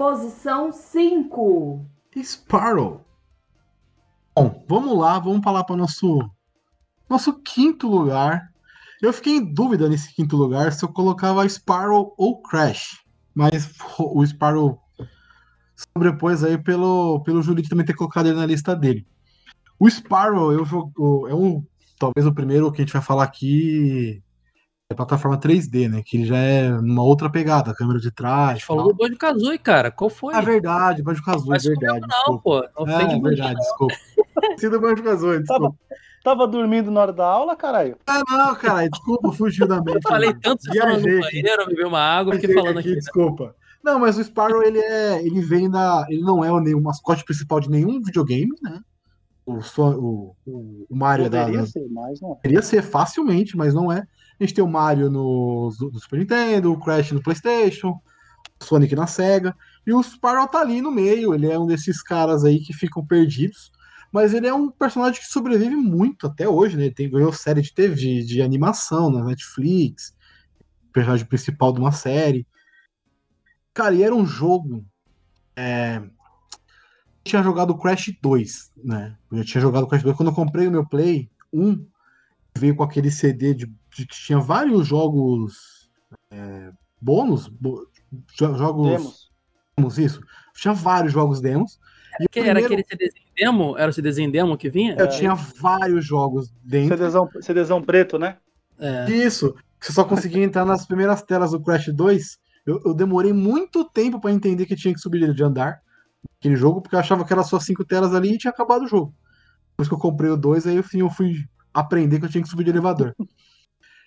Posição 0.00 0.72
5. 0.72 1.84
Sparrow. 2.22 3.04
Bom, 4.34 4.64
vamos 4.66 4.98
lá, 4.98 5.18
vamos 5.18 5.44
falar 5.44 5.62
para 5.64 5.76
nosso 5.76 6.18
nosso 7.06 7.34
quinto 7.42 7.86
lugar. 7.86 8.50
Eu 9.02 9.12
fiquei 9.12 9.34
em 9.34 9.44
dúvida 9.44 9.90
nesse 9.90 10.14
quinto 10.14 10.38
lugar 10.38 10.72
se 10.72 10.82
eu 10.82 10.88
colocava 10.88 11.46
Sparrow 11.46 12.14
ou 12.16 12.40
Crash, 12.40 13.04
mas 13.34 13.74
o 13.98 14.26
Sparrow 14.26 14.80
sobrepôs 15.76 16.42
aí 16.44 16.56
pelo 16.56 17.20
pelo 17.20 17.42
Júlio 17.42 17.68
também 17.68 17.84
ter 17.84 17.92
colocado 17.92 18.24
ele 18.24 18.38
na 18.38 18.46
lista 18.46 18.74
dele. 18.74 19.06
O 19.78 19.86
Sparrow 19.90 20.50
eu 20.50 20.64
jogo, 20.64 21.28
é 21.28 21.34
um 21.34 21.62
talvez 21.98 22.26
o 22.26 22.32
primeiro 22.32 22.72
que 22.72 22.80
a 22.80 22.84
gente 22.86 22.94
vai 22.94 23.02
falar 23.02 23.24
aqui 23.24 24.22
é 24.90 24.94
plataforma 24.94 25.38
3D, 25.38 25.88
né? 25.88 26.02
Que 26.04 26.16
ele 26.16 26.26
já 26.26 26.36
é 26.36 26.68
numa 26.68 27.04
outra 27.04 27.30
pegada, 27.30 27.72
câmera 27.72 28.00
de 28.00 28.08
A 28.08 28.10
trás. 28.10 28.58
gente 28.58 28.66
falou 28.66 28.88
do 28.88 28.94
Banjo 28.94 29.16
Kazooie, 29.16 29.58
cara. 29.58 29.90
Qual 29.90 30.10
foi? 30.10 30.34
É 30.34 30.42
verdade, 30.42 31.00
Banjo 31.00 31.22
Kazooie, 31.22 31.48
Mas 31.50 31.64
verdade. 31.64 32.00
não, 32.00 32.08
desculpa. 32.08 32.70
pô. 32.74 32.84
Não 32.84 32.98
É, 32.98 33.06
muito, 33.06 33.22
verdade, 33.22 33.54
desculpa. 33.54 33.94
Sido 34.58 34.80
Banjo 34.80 35.02
Kazooie, 35.04 35.38
desculpa. 35.38 35.76
Tava 36.24 36.46
dormindo 36.46 36.90
na 36.90 37.00
hora 37.00 37.12
da 37.12 37.24
aula, 37.24 37.54
caralho? 37.56 37.96
Ah, 38.06 38.20
não, 38.28 38.54
cara, 38.56 38.88
desculpa, 38.88 39.32
fugiu 39.32 39.66
da 39.66 39.80
mente. 39.80 39.94
Eu 39.94 40.02
falei 40.02 40.34
tanto, 40.34 40.62
você 40.62 40.78
falando 40.78 41.06
no 41.06 41.20
banheiro, 41.20 41.66
beber 41.68 41.86
uma 41.86 42.00
água, 42.00 42.34
fiquei 42.34 42.52
falando 42.52 42.78
aqui, 42.78 42.88
aqui. 42.88 42.90
né? 42.90 42.96
desculpa. 42.96 43.54
Não, 43.82 43.98
mas 43.98 44.18
o 44.18 44.24
Sparrow, 44.24 44.62
ele 44.62 44.78
é. 44.78 45.24
Ele 45.24 45.40
vem 45.40 45.70
da. 45.70 46.04
Ele 46.10 46.20
não 46.20 46.44
é 46.44 46.52
o, 46.52 46.60
nem 46.60 46.74
o 46.74 46.82
mascote 46.82 47.24
principal 47.24 47.60
de 47.60 47.70
nenhum 47.70 48.02
videogame, 48.02 48.52
né? 48.60 48.80
O, 49.46 49.58
o, 49.78 50.36
o, 50.90 50.96
Mario 50.96 51.26
é 51.26 51.28
da, 51.30 51.44
Poderia 51.44 51.64
ser, 51.66 51.88
mas 51.88 52.20
não. 52.20 52.34
Poderia 52.34 52.60
ser 52.60 52.82
facilmente, 52.82 53.56
mas 53.56 53.72
não 53.72 53.90
é. 53.90 54.04
A 54.40 54.44
gente 54.44 54.54
tem 54.54 54.64
o 54.64 54.68
Mario 54.68 55.10
no, 55.10 55.70
do 55.78 56.00
Super 56.00 56.18
Nintendo, 56.18 56.72
o 56.72 56.80
Crash 56.80 57.12
no 57.12 57.22
PlayStation, 57.22 57.90
o 57.90 58.64
Sonic 58.64 58.96
na 58.96 59.06
Sega, 59.06 59.54
e 59.86 59.92
o 59.92 60.02
Sparrow 60.02 60.48
tá 60.48 60.60
ali 60.60 60.80
no 60.80 60.90
meio. 60.90 61.34
Ele 61.34 61.46
é 61.46 61.58
um 61.58 61.66
desses 61.66 62.02
caras 62.02 62.42
aí 62.42 62.58
que 62.58 62.72
ficam 62.72 63.06
perdidos, 63.06 63.70
mas 64.10 64.32
ele 64.32 64.46
é 64.46 64.54
um 64.54 64.70
personagem 64.70 65.20
que 65.20 65.26
sobrevive 65.26 65.76
muito 65.76 66.26
até 66.26 66.48
hoje, 66.48 66.74
né? 66.78 66.84
Ele 66.84 66.94
tem, 66.94 67.10
ganhou 67.10 67.30
série 67.34 67.60
de 67.60 67.74
TV, 67.74 67.94
de, 67.94 68.24
de 68.24 68.40
animação 68.40 69.10
na 69.10 69.22
Netflix, 69.22 70.16
personagem 70.90 71.26
principal 71.26 71.70
de 71.74 71.80
uma 71.80 71.92
série. 71.92 72.46
Cara, 73.74 73.94
e 73.94 74.02
era 74.02 74.14
um 74.14 74.24
jogo. 74.24 74.86
É... 75.54 75.96
Eu 75.96 77.24
tinha 77.24 77.42
jogado 77.42 77.76
Crash 77.76 78.16
2, 78.22 78.72
né? 78.82 79.18
Eu 79.30 79.44
tinha 79.44 79.60
jogado 79.60 79.86
Crash 79.86 80.02
2. 80.02 80.16
Quando 80.16 80.30
eu 80.30 80.34
comprei 80.34 80.66
o 80.66 80.70
meu 80.70 80.88
Play 80.88 81.30
1, 81.52 81.86
veio 82.56 82.74
com 82.74 82.82
aquele 82.82 83.10
CD 83.10 83.54
de, 83.54 83.72
tinha 83.90 84.38
vários 84.38 84.86
jogos 84.86 85.90
é, 86.30 86.70
bônus, 87.00 87.48
bo- 87.48 87.86
jo- 88.36 88.56
jogos 88.56 88.88
Temos. 88.88 89.30
demos, 89.76 89.98
isso. 89.98 90.20
Tinha 90.54 90.74
vários 90.74 91.12
jogos 91.12 91.40
demos. 91.40 91.78
E 92.20 92.24
o 92.24 92.28
Que 92.28 92.40
era 92.40 92.60
primeiro- 92.60 92.66
aquele 92.66 92.84
CDzinho 92.84 93.26
demo? 93.36 93.78
Era 93.78 93.90
o 93.90 93.92
CDzinho 93.94 94.30
demo 94.32 94.56
que 94.56 94.68
vinha? 94.68 94.96
eu 94.98 95.08
tinha 95.08 95.34
vários 95.34 96.04
jogos 96.04 96.52
dentro. 96.62 96.96
CDzão, 96.96 97.28
CDzão 97.40 97.82
preto, 97.82 98.18
né? 98.18 98.36
É. 98.78 99.10
Isso. 99.10 99.54
Você 99.80 99.92
só 99.92 100.04
conseguia 100.04 100.42
entrar 100.44 100.64
nas 100.64 100.86
primeiras 100.86 101.22
telas 101.22 101.52
do 101.52 101.60
Crash 101.62 101.86
2. 101.94 102.38
Eu, 102.66 102.80
eu 102.84 102.94
demorei 102.94 103.32
muito 103.32 103.84
tempo 103.84 104.20
pra 104.20 104.30
entender 104.30 104.66
que 104.66 104.76
tinha 104.76 104.92
que 104.92 105.00
subir 105.00 105.32
de 105.32 105.42
andar 105.42 105.80
aquele 106.38 106.56
jogo, 106.56 106.82
porque 106.82 106.94
eu 106.94 107.00
achava 107.00 107.24
que 107.24 107.32
era 107.32 107.42
só 107.42 107.58
cinco 107.58 107.84
telas 107.84 108.14
ali 108.14 108.34
e 108.34 108.38
tinha 108.38 108.50
acabado 108.50 108.82
o 108.84 108.88
jogo. 108.88 109.14
Depois 109.70 109.88
que 109.88 109.94
eu 109.94 109.98
comprei 109.98 110.30
o 110.30 110.36
2, 110.36 110.66
aí 110.66 110.76
eu 110.76 111.10
fui 111.10 111.44
aprender 111.72 112.18
que 112.18 112.26
eu 112.26 112.28
tinha 112.28 112.42
que 112.42 112.50
subir 112.50 112.64
de 112.64 112.70
elevador. 112.70 113.14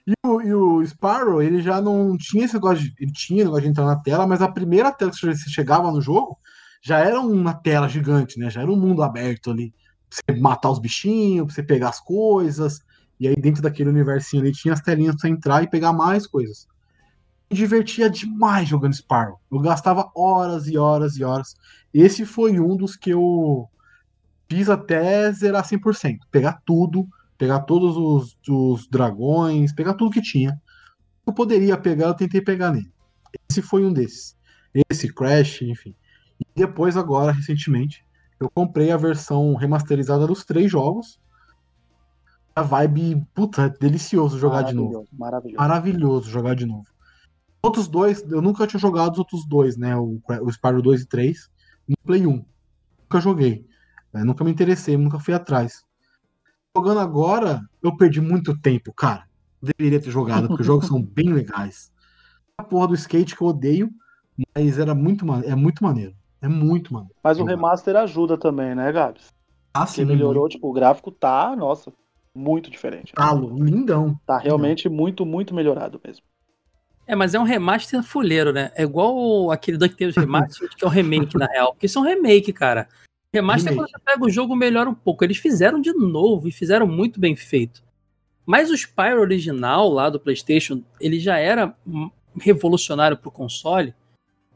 E 0.05 0.13
o, 0.25 0.41
e 0.41 0.53
o 0.53 0.85
Sparrow, 0.85 1.41
ele 1.41 1.61
já 1.61 1.81
não 1.81 2.17
tinha 2.17 2.45
esse 2.45 2.53
negócio 2.53 2.83
de. 2.83 2.93
Ele 2.99 3.11
tinha 3.11 3.43
negócio 3.45 3.63
de 3.63 3.69
entrar 3.69 3.85
na 3.85 3.95
tela, 3.95 4.27
mas 4.27 4.41
a 4.41 4.51
primeira 4.51 4.91
tela 4.91 5.11
que 5.11 5.17
você 5.17 5.49
chegava 5.49 5.91
no 5.91 6.01
jogo 6.01 6.37
já 6.81 6.99
era 6.99 7.19
uma 7.21 7.53
tela 7.53 7.87
gigante, 7.87 8.37
né? 8.37 8.49
Já 8.49 8.61
era 8.61 8.71
um 8.71 8.75
mundo 8.75 9.01
aberto 9.01 9.51
ali. 9.51 9.73
Pra 10.09 10.35
você 10.35 10.41
matar 10.41 10.69
os 10.69 10.79
bichinhos, 10.79 11.45
pra 11.45 11.55
você 11.55 11.63
pegar 11.63 11.89
as 11.89 12.01
coisas. 12.01 12.81
E 13.19 13.27
aí 13.27 13.35
dentro 13.35 13.61
daquele 13.61 13.89
universinho 13.89 14.43
ali 14.43 14.51
tinha 14.51 14.73
as 14.73 14.81
telinhas 14.81 15.15
pra 15.15 15.21
você 15.21 15.29
entrar 15.29 15.63
e 15.63 15.69
pegar 15.69 15.93
mais 15.93 16.27
coisas. 16.27 16.67
Me 17.49 17.55
divertia 17.55 18.09
demais 18.09 18.67
jogando 18.67 18.93
Sparrow. 18.93 19.39
Eu 19.49 19.59
gastava 19.59 20.11
horas 20.13 20.67
e 20.67 20.77
horas 20.77 21.15
e 21.15 21.23
horas. 21.23 21.55
Esse 21.93 22.25
foi 22.25 22.59
um 22.59 22.75
dos 22.75 22.97
que 22.97 23.11
eu 23.11 23.69
fiz 24.49 24.69
até 24.69 25.31
zerar 25.31 25.63
100%. 25.63 26.19
Pegar 26.29 26.61
tudo, 26.65 27.07
pegar 27.37 27.61
todos 27.61 27.97
os, 27.97 28.37
os 28.47 28.87
dragões, 28.87 29.73
pegar 29.73 29.93
tudo 29.93 30.11
que 30.11 30.21
tinha. 30.21 30.59
Eu 31.25 31.33
poderia 31.33 31.77
pegar, 31.77 32.07
eu 32.07 32.13
tentei 32.13 32.41
pegar 32.41 32.71
nele. 32.71 32.91
Esse 33.49 33.61
foi 33.61 33.85
um 33.85 33.93
desses. 33.93 34.35
Esse, 34.89 35.13
Crash, 35.13 35.61
enfim. 35.61 35.95
E 36.39 36.45
depois, 36.55 36.97
agora, 36.97 37.31
recentemente, 37.31 38.05
eu 38.39 38.49
comprei 38.49 38.91
a 38.91 38.97
versão 38.97 39.55
remasterizada 39.55 40.27
dos 40.27 40.43
três 40.43 40.71
jogos. 40.71 41.19
A 42.55 42.61
vibe, 42.61 43.25
puta, 43.33 43.63
é 43.63 43.69
delicioso 43.69 44.37
jogar 44.37 44.63
de 44.63 44.73
novo. 44.73 45.07
Maravilhoso, 45.11 45.57
Maravilhoso. 45.57 46.29
Jogar 46.29 46.55
de 46.55 46.65
novo. 46.65 46.85
Outros 47.63 47.87
dois, 47.87 48.21
eu 48.29 48.41
nunca 48.41 48.67
tinha 48.67 48.79
jogado 48.79 49.13
os 49.13 49.19
outros 49.19 49.47
dois, 49.47 49.77
né? 49.77 49.95
O, 49.95 50.21
o 50.41 50.51
Spyro 50.51 50.81
2 50.81 51.01
e 51.01 51.05
3 51.07 51.49
no 51.87 51.95
Play 52.05 52.27
1. 52.27 52.31
Nunca 52.31 53.21
joguei. 53.21 53.65
É, 54.13 54.23
nunca 54.23 54.43
me 54.43 54.51
interessei, 54.51 54.97
nunca 54.97 55.19
fui 55.19 55.33
atrás. 55.33 55.83
Jogando 56.75 57.01
agora, 57.01 57.61
eu 57.83 57.95
perdi 57.95 58.19
muito 58.19 58.59
tempo, 58.59 58.91
cara. 58.91 59.27
Deveria 59.61 60.01
ter 60.01 60.09
jogado, 60.09 60.47
porque 60.47 60.61
os 60.61 60.67
jogos 60.67 60.87
são 60.87 60.99
bem 61.05 61.31
legais. 61.31 61.93
A 62.57 62.63
porra 62.63 62.87
do 62.87 62.95
skate 62.95 63.35
que 63.35 63.43
eu 63.43 63.47
odeio, 63.47 63.91
mas 64.55 64.79
era 64.79 64.95
muito, 64.95 65.23
é 65.45 65.55
muito 65.55 65.83
maneiro. 65.83 66.15
É 66.41 66.47
muito 66.47 66.91
maneiro. 66.91 67.15
Mas 67.23 67.39
o 67.39 67.45
remaster 67.45 67.95
ajuda 67.95 68.39
também, 68.39 68.73
né, 68.73 68.91
Gabs? 68.91 69.27
Ah, 69.71 69.85
Porque 69.85 70.03
melhorou, 70.03 70.49
tipo, 70.49 70.67
o 70.67 70.73
gráfico 70.73 71.11
tá, 71.11 71.55
nossa, 71.55 71.93
muito 72.35 72.71
diferente. 72.71 73.13
Talo, 73.13 73.55
lindão. 73.63 74.19
Tá 74.25 74.39
realmente 74.39 74.89
muito, 74.89 75.25
muito 75.27 75.53
melhorado 75.53 76.01
mesmo. 76.03 76.23
É, 77.05 77.15
mas 77.15 77.35
é 77.35 77.39
um 77.39 77.43
remaster 77.43 78.01
fuleiro, 78.01 78.51
né? 78.51 78.71
É 78.75 78.81
igual 78.81 79.51
aquele 79.51 79.77
DuckTales 79.77 80.15
Remaster, 80.17 80.69
que 80.75 80.83
é 80.83 80.87
um 80.87 80.91
remake, 80.91 81.37
na 81.37 81.45
real. 81.45 81.73
Porque 81.73 81.85
isso 81.85 81.99
é 81.99 82.01
um 82.01 82.05
remake, 82.05 82.51
cara. 82.51 82.89
Remaster 83.33 83.73
é 83.73 83.75
quando 83.75 83.89
você 83.89 83.99
pega 83.99 84.23
o 84.23 84.29
jogo 84.29 84.55
melhora 84.55 84.89
um 84.89 84.93
pouco. 84.93 85.23
Eles 85.23 85.37
fizeram 85.37 85.81
de 85.81 85.91
novo 85.91 86.47
e 86.47 86.51
fizeram 86.51 86.85
muito 86.85 87.19
bem 87.19 87.35
feito. 87.35 87.83
Mas 88.45 88.69
o 88.69 88.77
Spyro 88.77 89.21
original 89.21 89.89
lá 89.89 90.09
do 90.09 90.19
PlayStation, 90.19 90.83
ele 90.99 91.19
já 91.19 91.37
era 91.37 91.75
revolucionário 92.39 93.17
pro 93.17 93.31
console, 93.31 93.93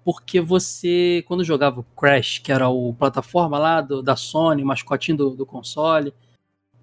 porque 0.04 0.40
você, 0.40 1.24
quando 1.28 1.44
jogava 1.44 1.80
o 1.80 1.84
Crash, 1.84 2.40
que 2.40 2.52
era 2.52 2.70
o 2.70 2.94
plataforma 2.94 3.58
lá 3.58 3.82
do- 3.82 4.02
da 4.04 4.16
Sony, 4.16 4.62
o 4.64 4.66
mascotinho 4.66 5.18
do, 5.18 5.30
do 5.32 5.46
console, 5.46 6.14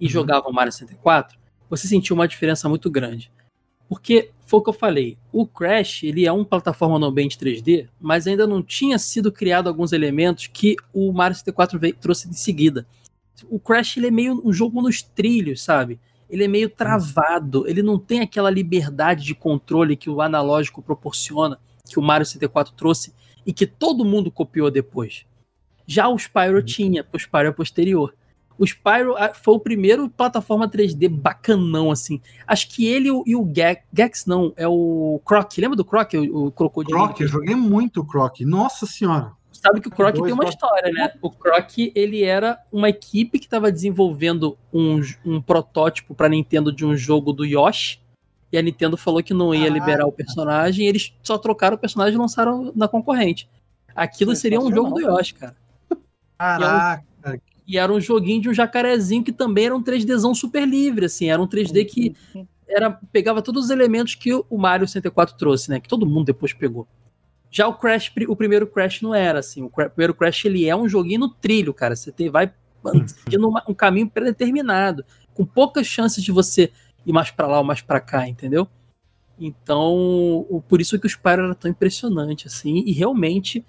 e 0.01 0.05
Uhum. 0.07 0.11
jogava 0.11 0.49
o 0.49 0.53
Mario 0.53 0.73
64, 0.73 1.39
você 1.71 1.87
sentia 1.87 2.15
uma 2.15 2.27
diferença 2.29 2.69
muito 2.69 2.91
grande. 2.91 3.31
Porque 3.95 4.33
foi 4.45 4.59
o 4.59 4.63
que 4.65 4.71
eu 4.71 4.75
falei, 4.75 5.17
o 5.33 5.47
Crash 5.47 6.03
ele 6.03 6.27
é 6.27 6.33
um 6.33 6.45
plataforma 6.45 6.99
no 6.99 7.07
ambiente 7.07 7.39
3D, 7.39 7.87
mas 8.01 8.27
ainda 8.27 8.45
não 8.45 8.61
tinha 8.61 8.99
sido 8.99 9.31
criado 9.31 9.69
alguns 9.69 9.93
elementos 9.93 10.49
que 10.49 10.75
o 10.93 11.13
Mario 11.13 11.37
64 11.37 11.79
veio, 11.79 11.95
trouxe 11.95 12.29
de 12.29 12.37
seguida. 12.37 12.85
O 13.49 13.61
Crash 13.61 13.97
ele 13.97 14.09
é 14.09 14.11
meio 14.11 14.43
um 14.45 14.53
jogo 14.53 14.83
nos 14.83 15.01
trilhos, 15.01 15.63
sabe? 15.63 16.01
Ele 16.29 16.43
é 16.43 16.49
meio 16.49 16.69
travado, 16.69 17.69
ele 17.69 17.85
não 17.85 17.97
tem 17.97 18.19
aquela 18.19 18.51
liberdade 18.51 19.25
de 19.25 19.33
controle 19.33 19.97
que 19.97 20.11
o 20.11 20.21
analógico 20.21 20.83
proporciona, 20.83 21.57
que 21.89 22.01
o 22.01 22.03
Mario 22.03 22.27
64 22.27 22.75
trouxe 22.75 23.15
e 23.47 23.53
que 23.53 23.65
todo 23.65 24.05
mundo 24.05 24.29
copiou 24.29 24.73
depois. 24.73 25.25
Já 25.87 26.09
o 26.09 26.19
Spyro 26.19 26.61
tinha, 26.65 27.07
o 27.13 27.17
Spyro 27.17 27.47
é 27.47 27.53
posterior. 27.53 28.13
O 28.59 28.65
Spyro 28.65 29.17
ah, 29.17 29.33
foi 29.35 29.55
o 29.55 29.59
primeiro 29.59 30.09
plataforma 30.09 30.69
3D 30.69 31.09
bacanão, 31.09 31.91
assim. 31.91 32.21
Acho 32.47 32.69
que 32.69 32.87
ele 32.87 33.09
e 33.27 33.35
o- 33.37 33.51
Gex, 33.55 33.83
Gex 33.93 34.27
não, 34.27 34.53
é 34.57 34.67
o 34.69 35.21
Croc. 35.25 35.59
Lembra 35.59 35.77
do 35.77 35.85
Croc, 35.85 36.13
o, 36.15 36.47
o 36.47 36.53
crocodilo? 36.53 36.99
Croc, 36.99 37.21
eu 37.21 37.29
joguei 37.29 37.55
muito 37.55 38.05
Croc. 38.05 38.41
Nossa 38.43 38.87
senhora. 38.87 39.33
Sabe 39.51 39.81
que 39.81 39.89
o 39.89 39.91
Croc 39.91 40.15
Dois 40.15 40.25
tem 40.27 40.35
uma 40.35 40.49
história, 40.49 40.93
né? 40.93 41.13
O 41.23 41.31
Croc, 41.31 41.71
ele 41.95 42.23
era 42.23 42.59
uma 42.71 42.89
equipe 42.91 43.39
que 43.39 43.47
estava 43.47 43.73
desenvolvendo 43.73 44.59
um, 44.73 45.01
um 45.25 45.41
protótipo 45.41 46.15
para 46.15 46.29
Nintendo 46.29 46.71
de 46.73 46.85
um 46.85 46.97
jogo 46.97 47.33
do 47.33 47.45
Yoshi. 47.45 47.99
E 48.53 48.59
a 48.59 48.63
Nintendo 48.63 48.97
falou 48.97 49.23
que 49.23 49.35
não 49.35 49.53
ia 49.55 49.67
Ah. 49.67 49.71
liberar 49.73 50.07
o 50.07 50.13
personagem, 50.13 50.85
e 50.85 50.89
eles 50.89 51.13
só 51.23 51.37
trocaram 51.39 51.77
o 51.77 51.79
personagem 51.79 52.15
e 52.15 52.19
lançaram 52.19 52.73
na 52.77 52.87
concorrente. 52.87 53.49
Aquilo 53.97 54.37
seria 54.37 54.61
um 54.61 54.73
jogo 54.73 54.91
do 54.95 55.01
Yoshi, 55.01 55.35
cara. 55.35 55.57
Caraca. 56.39 57.05
E 57.67 57.79
era 57.79 57.93
um 57.93 58.01
joguinho 58.01 58.43
de 58.43 58.49
um 58.51 58.55
jacarezinho 58.55 59.25
que 59.25 59.33
também 59.33 59.67
era 59.67 59.77
um 59.77 59.83
3Dzão 59.83 60.35
super 60.35 60.67
livre, 60.69 61.07
assim, 61.07 61.31
era 61.31 61.41
um 61.41 61.47
3D 61.47 61.85
que 61.87 62.15
era 62.69 62.91
pegava 63.13 63.41
todos 63.43 63.65
os 63.65 63.71
elementos 63.71 64.15
que 64.15 64.33
o 64.35 64.59
Mario 64.59 64.87
64 64.87 65.37
trouxe, 65.37 65.71
né? 65.71 65.81
Que 65.81 65.89
todo 65.89 66.07
mundo 66.07 66.27
depois 66.27 66.53
pegou. 66.53 66.87
Já 67.51 67.69
o 67.69 67.75
Crash, 67.75 68.11
o 68.29 68.35
primeiro 68.35 68.67
Crash 68.67 69.01
não 69.03 69.15
era 69.15 69.39
assim. 69.39 69.63
O 69.63 69.71
cra- 69.71 69.89
primeiro 69.89 70.15
Crash 70.15 70.45
ele 70.45 70.67
é 70.69 70.75
um 70.75 70.89
joguinho 70.89 71.21
no 71.21 71.29
trilho, 71.29 71.73
cara. 71.73 71.95
Você 71.95 72.11
tem, 72.11 72.29
vai 72.29 72.53
seguindo 73.07 73.49
uma- 73.49 73.63
um 73.69 73.73
caminho 73.75 74.11
predeterminado, 74.11 75.05
com 75.33 75.45
poucas 75.47 75.87
chances 75.87 76.23
de 76.23 76.33
você 76.33 76.71
ir 77.07 77.13
mais 77.13 77.31
pra 77.31 77.47
lá 77.47 77.59
ou 77.59 77.65
mais 77.65 77.81
pra 77.81 78.01
cá, 78.01 78.29
entendeu? 78.29 78.67
Então, 79.39 80.47
o- 80.49 80.63
por 80.69 80.81
isso 80.81 80.99
que 80.99 81.07
o 81.07 81.11
Spyro 81.11 81.45
era 81.45 81.55
tão 81.55 81.71
impressionante, 81.71 82.47
assim, 82.47 82.83
e 82.87 82.93
realmente 82.93 83.65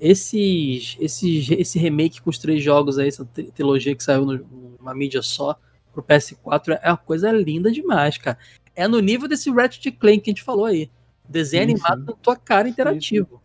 esses, 0.00 0.96
esses, 0.98 1.50
esse 1.50 1.78
remake 1.78 2.22
com 2.22 2.30
os 2.30 2.38
três 2.38 2.62
jogos 2.62 2.98
aí, 2.98 3.08
essa 3.08 3.24
tri- 3.24 3.50
trilogia 3.52 3.94
que 3.94 4.02
saiu 4.02 4.24
numa 4.24 4.94
mídia 4.94 5.20
só 5.22 5.56
pro 5.92 6.02
PS4 6.02 6.78
é 6.82 6.88
uma 6.90 6.96
coisa 6.96 7.30
linda 7.30 7.70
demais, 7.70 8.16
cara. 8.16 8.38
É 8.74 8.88
no 8.88 8.98
nível 9.00 9.28
desse 9.28 9.50
Ratchet 9.50 9.92
Clank 9.92 10.20
que 10.20 10.30
a 10.30 10.32
gente 10.32 10.42
falou 10.42 10.64
aí. 10.64 10.90
Desenho 11.28 11.64
Sim, 11.64 11.70
animado 11.74 12.00
sim. 12.00 12.06
na 12.06 12.12
tua 12.14 12.36
cara 12.36 12.68
interativo. 12.68 13.40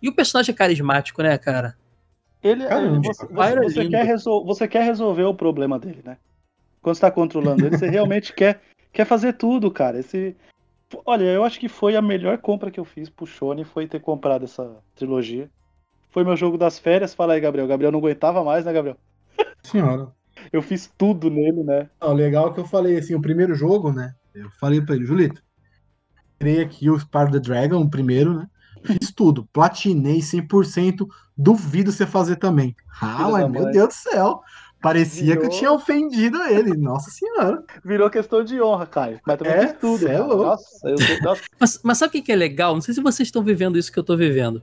E 0.00 0.08
o 0.08 0.14
personagem 0.14 0.52
é 0.52 0.56
carismático, 0.56 1.22
né, 1.22 1.38
cara? 1.38 1.76
Ele, 2.42 2.66
Caramba, 2.66 2.96
ele- 2.96 3.14
você, 3.14 3.24
é 3.24 3.62
você 3.62 3.80
lindo. 3.80 3.90
quer 3.90 4.04
resol- 4.04 4.44
você 4.44 4.66
quer 4.66 4.82
resolver 4.84 5.22
o 5.24 5.34
problema 5.34 5.78
dele, 5.78 6.00
né? 6.04 6.16
Quando 6.82 6.96
você 6.96 7.00
tá 7.02 7.10
controlando 7.10 7.64
ele, 7.64 7.78
você 7.78 7.88
realmente 7.88 8.32
quer, 8.34 8.60
quer 8.92 9.04
fazer 9.04 9.34
tudo, 9.34 9.70
cara. 9.70 10.00
Esse, 10.00 10.34
olha, 11.06 11.24
eu 11.24 11.44
acho 11.44 11.60
que 11.60 11.68
foi 11.68 11.94
a 11.94 12.02
melhor 12.02 12.38
compra 12.38 12.70
que 12.70 12.80
eu 12.80 12.84
fiz 12.84 13.08
pro 13.08 13.24
Shone, 13.26 13.64
foi 13.64 13.86
ter 13.86 14.00
comprado 14.00 14.44
essa 14.44 14.76
trilogia. 14.96 15.48
Foi 16.12 16.22
meu 16.24 16.36
jogo 16.36 16.56
das 16.56 16.78
férias. 16.78 17.14
Fala 17.14 17.32
aí, 17.32 17.40
Gabriel. 17.40 17.66
Gabriel 17.66 17.90
não 17.90 17.98
aguentava 17.98 18.44
mais, 18.44 18.64
né, 18.64 18.72
Gabriel? 18.72 18.96
Senhora. 19.64 20.08
Eu 20.52 20.62
fiz 20.62 20.90
tudo 20.98 21.30
nele, 21.30 21.62
né? 21.62 21.88
Não, 22.00 22.12
legal 22.12 22.48
é 22.50 22.52
que 22.54 22.58
eu 22.60 22.66
falei 22.66 22.98
assim, 22.98 23.14
o 23.14 23.20
primeiro 23.20 23.54
jogo, 23.54 23.92
né? 23.92 24.14
Eu 24.34 24.50
falei 24.58 24.80
pra 24.80 24.94
ele, 24.96 25.04
Julito, 25.06 25.40
criei 26.38 26.62
aqui 26.62 26.90
o 26.90 26.98
Spyro 26.98 27.30
the 27.32 27.38
Dragon, 27.38 27.80
o 27.80 27.88
primeiro, 27.88 28.34
né? 28.38 28.46
Fiz 28.84 29.12
tudo, 29.14 29.46
platinei 29.52 30.18
100%, 30.18 31.06
duvido 31.36 31.92
você 31.92 32.06
fazer 32.06 32.36
também. 32.36 32.74
Ah, 33.00 33.28
mas 33.30 33.48
meu. 33.48 33.70
Deus 33.70 33.88
do 33.88 33.94
céu, 33.94 34.40
parecia 34.80 35.36
que 35.36 35.44
eu 35.46 35.50
Virou. 35.50 35.50
tinha 35.50 35.70
ofendido 35.72 36.42
ele, 36.42 36.76
nossa 36.76 37.10
senhora. 37.10 37.62
Virou 37.84 38.10
questão 38.10 38.42
de 38.42 38.60
honra, 38.60 38.86
Caio. 38.86 39.20
Mas 39.24 39.38
também 39.38 39.54
É, 39.54 39.60
fiz 39.68 39.72
tudo. 39.78 40.08
é 40.08 40.18
louco. 40.18 40.42
Nossa, 40.44 40.88
eu 40.88 40.96
Mas, 41.60 41.78
mas 41.84 41.98
sabe 41.98 42.08
o 42.08 42.12
que 42.12 42.22
que 42.22 42.32
é 42.32 42.36
legal? 42.36 42.74
Não 42.74 42.80
sei 42.80 42.94
se 42.94 43.00
vocês 43.02 43.28
estão 43.28 43.44
vivendo 43.44 43.78
isso 43.78 43.92
que 43.92 43.98
eu 43.98 44.04
tô 44.04 44.16
vivendo. 44.16 44.62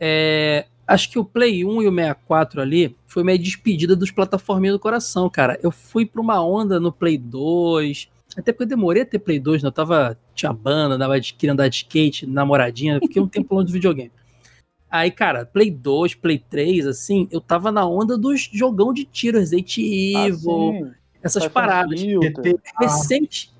É, 0.00 0.66
acho 0.86 1.10
que 1.10 1.18
o 1.18 1.24
Play 1.24 1.64
1 1.64 1.82
e 1.82 1.88
o 1.88 1.94
64 1.94 2.60
ali 2.60 2.96
foi 3.06 3.22
minha 3.22 3.38
despedida 3.38 3.94
dos 3.94 4.10
plataforminhas 4.10 4.74
do 4.74 4.80
coração, 4.80 5.28
cara. 5.28 5.58
Eu 5.62 5.70
fui 5.70 6.06
pra 6.06 6.20
uma 6.20 6.44
onda 6.44 6.78
no 6.78 6.92
Play 6.92 7.18
2. 7.18 8.08
Até 8.36 8.52
porque 8.52 8.64
eu 8.64 8.68
demorei 8.68 9.02
a 9.02 9.06
ter 9.06 9.18
Play 9.18 9.38
2, 9.38 9.62
né? 9.62 9.68
Eu 9.68 9.72
tava. 9.72 10.18
Tinha 10.34 10.52
banda, 10.52 10.94
andava 10.94 11.20
de, 11.20 11.34
queria 11.34 11.52
andar 11.52 11.68
de 11.68 11.76
skate, 11.76 12.26
namoradinha. 12.26 12.98
Fiquei 13.00 13.20
um 13.20 13.28
tempo 13.28 13.54
longe 13.54 13.66
do 13.66 13.72
videogame. 13.72 14.12
Aí, 14.90 15.10
cara, 15.10 15.46
Play 15.46 15.70
2, 15.70 16.16
Play 16.16 16.38
3, 16.38 16.86
assim, 16.86 17.26
eu 17.30 17.40
tava 17.40 17.72
na 17.72 17.86
onda 17.86 18.18
dos 18.18 18.50
jogão 18.52 18.92
de 18.92 19.06
tiro, 19.06 19.38
Resident 19.38 19.78
Evil, 19.78 20.30
assim, 20.30 20.90
essas 21.22 21.44
faz 21.44 21.52
paradas. 21.52 21.98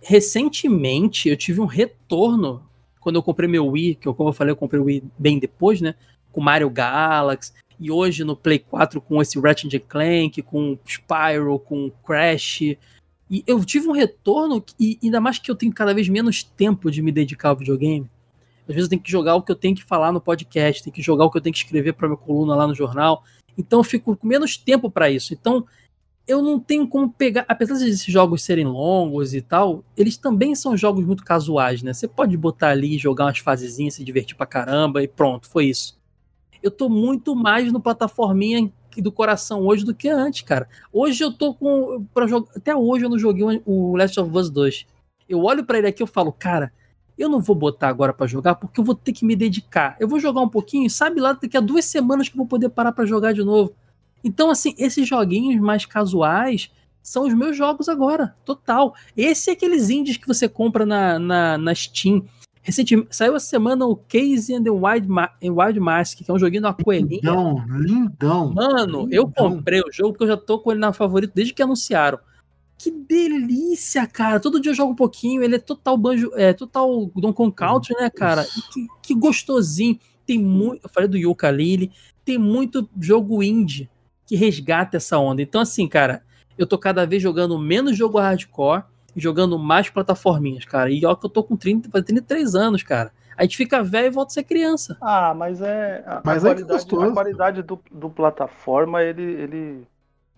recentemente, 0.03 1.31
eu 1.31 1.37
tive 1.37 1.63
um 1.63 1.65
retorno 1.65 2.63
quando 3.01 3.17
eu 3.17 3.23
comprei 3.23 3.49
meu 3.49 3.67
Wii, 3.67 3.95
que 3.95 4.07
eu, 4.07 4.15
como 4.15 4.29
eu 4.29 4.35
falei, 4.35 4.53
eu 4.53 4.57
comprei 4.57 4.81
o 4.81 4.85
Wii 4.85 5.05
bem 5.19 5.39
depois, 5.39 5.81
né? 5.81 5.95
Com 6.33 6.41
Mario 6.41 6.71
Galaxy, 6.71 7.53
e 7.79 7.91
hoje 7.91 8.25
no 8.25 8.37
Play 8.37 8.59
4 8.59 9.01
com 9.01 9.21
esse 9.21 9.39
Ratchet 9.39 9.79
Clank, 9.81 10.41
com 10.43 10.79
Spyro, 10.87 11.59
com 11.59 11.91
Crash. 12.05 12.63
E 12.63 13.43
eu 13.47 13.65
tive 13.65 13.89
um 13.89 13.93
retorno, 13.93 14.65
e 14.79 14.99
ainda 15.03 15.21
mais 15.21 15.39
que 15.39 15.51
eu 15.51 15.57
tenho 15.57 15.73
cada 15.73 15.93
vez 15.93 16.09
menos 16.09 16.43
tempo 16.43 16.91
de 16.91 17.03
me 17.03 17.11
dedicar 17.11 17.51
ao 17.51 17.57
videogame. 17.57 18.11
Às 18.69 18.75
vezes 18.75 18.85
eu 18.85 18.91
tenho 18.91 19.03
que 19.03 19.11
jogar 19.11 19.35
o 19.35 19.43
que 19.43 19.51
eu 19.51 19.57
tenho 19.57 19.75
que 19.75 19.85
falar 19.85 20.13
no 20.13 20.21
podcast, 20.21 20.83
tenho 20.83 20.95
que 20.95 21.03
jogar 21.03 21.25
o 21.25 21.31
que 21.31 21.39
eu 21.39 21.43
tenho 21.43 21.53
que 21.53 21.59
escrever 21.59 21.93
para 21.95 22.09
minha 22.09 22.17
coluna 22.17 22.55
lá 22.55 22.67
no 22.67 22.75
jornal. 22.75 23.25
Então 23.59 23.81
eu 23.81 23.85
fico 23.85 24.17
com 24.17 24.27
menos 24.27 24.57
tempo 24.57 24.91
para 24.91 25.11
isso. 25.11 25.35
Então 25.35 25.67
eu 26.27 26.41
não 26.41 26.61
tenho 26.61 26.87
como 26.87 27.11
pegar, 27.11 27.45
apesar 27.49 27.77
de 27.79 27.89
esses 27.89 28.05
jogos 28.05 28.43
serem 28.43 28.65
longos 28.65 29.35
e 29.35 29.43
tal, 29.43 29.85
eles 29.97 30.17
também 30.17 30.55
são 30.55 30.77
jogos 30.77 31.05
muito 31.05 31.25
casuais, 31.25 31.83
né? 31.83 31.93
Você 31.93 32.07
pode 32.07 32.37
botar 32.37 32.69
ali, 32.69 32.97
jogar 32.97 33.25
umas 33.25 33.39
fasezinhas, 33.39 33.95
se 33.95 34.05
divertir 34.05 34.37
pra 34.37 34.47
caramba 34.47 35.03
e 35.03 35.09
pronto, 35.09 35.49
foi 35.49 35.67
isso. 35.67 36.01
Eu 36.63 36.71
tô 36.71 36.89
muito 36.89 37.35
mais 37.35 37.73
no 37.73 37.81
plataforminha 37.81 38.73
do 38.97 39.11
coração 39.11 39.67
hoje 39.67 39.85
do 39.85 39.95
que 39.95 40.09
antes, 40.09 40.43
cara. 40.43 40.69
Hoje 40.93 41.25
eu 41.25 41.33
tô 41.33 41.55
com 41.55 42.05
para 42.13 42.27
jogar, 42.27 42.51
até 42.55 42.77
hoje 42.77 43.05
eu 43.05 43.11
não 43.11 43.19
joguei 43.19 43.63
o 43.65 43.97
Last 43.97 44.21
of 44.21 44.37
Us 44.37 44.51
2. 44.51 44.87
Eu 45.29 45.43
olho 45.43 45.65
pra 45.65 45.79
ele 45.79 45.87
aqui 45.87 46.03
e 46.03 46.07
falo, 46.07 46.33
cara, 46.33 46.73
eu 47.19 47.29
não 47.29 47.41
vou 47.41 47.57
botar 47.57 47.89
agora 47.89 48.13
pra 48.13 48.27
jogar 48.27 48.57
porque 48.57 48.81
eu 48.81 48.85
vou 48.85 48.95
ter 48.95 49.13
que 49.13 49.25
me 49.25 49.35
dedicar. 49.35 49.97
Eu 49.99 50.09
vou 50.09 50.21
jogar 50.21 50.41
um 50.41 50.49
pouquinho, 50.49 50.91
sabe 50.91 51.21
lá 51.21 51.33
daqui 51.33 51.57
a 51.57 51.61
duas 51.61 51.85
semanas 51.85 52.29
que 52.29 52.35
eu 52.35 52.39
vou 52.39 52.47
poder 52.47 52.69
parar 52.69 52.93
pra 52.93 53.07
jogar 53.07 53.33
de 53.33 53.43
novo. 53.43 53.73
Então, 54.25 54.51
assim, 54.51 54.75
esses 54.79 55.09
joguinhos 55.09 55.61
mais 55.61 55.85
casuais 55.85 56.71
são 57.03 57.27
os 57.27 57.35
meus 57.35 57.57
jogos 57.57 57.89
agora, 57.89 58.37
total. 58.45 58.95
Esse 59.17 59.51
é 59.51 59.53
aqueles 59.55 59.91
indies 59.91 60.17
que 60.17 60.27
você 60.27 60.49
compra 60.49 60.87
na, 60.87 61.19
na, 61.19 61.59
na 61.59 61.75
Steam. 61.75 62.25
Recentemente, 62.63 63.15
saiu 63.17 63.35
essa 63.35 63.47
semana 63.47 63.85
o 63.87 63.97
Casey 63.97 64.55
and 64.55 64.63
the 64.63 64.71
Wild, 64.71 65.09
Ma 65.09 65.31
Wild 65.43 65.81
Mask, 65.81 66.19
que 66.19 66.31
é 66.31 66.35
um 66.35 66.39
joguinho 66.39 66.63
da 66.63 66.73
coelhinha. 66.73 67.21
Lindão, 67.23 67.65
lindão. 67.69 68.53
Mano, 68.53 69.09
eu 69.11 69.25
Lindão. 69.25 69.33
comprei 69.33 69.81
o 69.81 69.91
jogo 69.93 70.13
porque 70.13 70.25
eu 70.25 70.29
já 70.29 70.37
tô 70.37 70.59
com 70.61 70.71
ele 70.71 70.81
na 70.81 70.93
favorito 70.93 71.33
desde 71.35 71.53
que 71.53 71.63
anunciaram. 71.63 72.19
que 72.79 72.91
delícia, 72.91 74.07
cara. 74.07 74.41
Todo 74.41 74.61
dia 74.61 74.71
eu 74.73 74.75
jogo 74.77 74.93
um 74.93 74.97
pouquinho. 74.97 75.43
Ele 75.43 75.57
é 75.57 75.59
total 75.59 75.97
banjo, 75.97 76.31
é 76.35 76.53
total 76.53 77.07
Donkey 77.15 77.35
Kong 77.35 77.53
Country, 77.55 77.95
né, 78.01 78.11
cara? 78.11 78.45
Que, 78.73 78.87
que 79.03 79.15
gostosinho. 79.15 79.99
Tem 80.27 80.39
muito. 80.39 80.85
Eu 80.85 80.91
falei 80.91 81.09
do 81.09 81.17
Yuka 81.17 81.51
Lily. 81.51 81.91
Tem 82.25 82.39
muito 82.39 82.89
jogo 83.01 83.43
indie 83.43 83.89
que 84.27 84.37
resgata 84.37 84.97
essa 84.97 85.19
onda. 85.19 85.43
Então, 85.43 85.61
assim, 85.61 85.89
cara, 85.89 86.23
eu 86.57 86.67
tô 86.67 86.79
cada 86.79 87.05
vez 87.07 87.23
jogando 87.23 87.59
menos 87.59 87.97
jogo 87.97 88.19
hardcore 88.19 88.85
jogando 89.17 89.59
mais 89.59 89.91
plataforminhas, 89.91 90.65
cara. 90.65 90.91
E 90.91 91.05
ó, 91.05 91.15
que 91.15 91.27
eu 91.27 91.31
tô 91.31 91.43
com 91.43 91.57
30, 91.57 91.91
faz 91.91 92.05
33 92.05 92.55
anos, 92.55 92.83
cara. 92.83 93.13
A 93.37 93.43
gente 93.45 93.57
fica 93.57 93.83
velho 93.83 94.07
e 94.07 94.11
volta 94.11 94.31
a 94.31 94.35
ser 94.35 94.45
criança. 94.45 94.97
Ah, 95.01 95.35
mas 95.35 95.61
é. 95.61 96.03
A, 96.07 96.23
Mas 96.25 96.45
a 96.45 96.51
é 96.51 96.55
qualidade, 96.55 96.85
a 96.85 97.13
qualidade 97.13 97.63
do, 97.63 97.81
do 97.91 98.11
plataforma, 98.11 99.03
ele, 99.03 99.23
ele, 99.23 99.89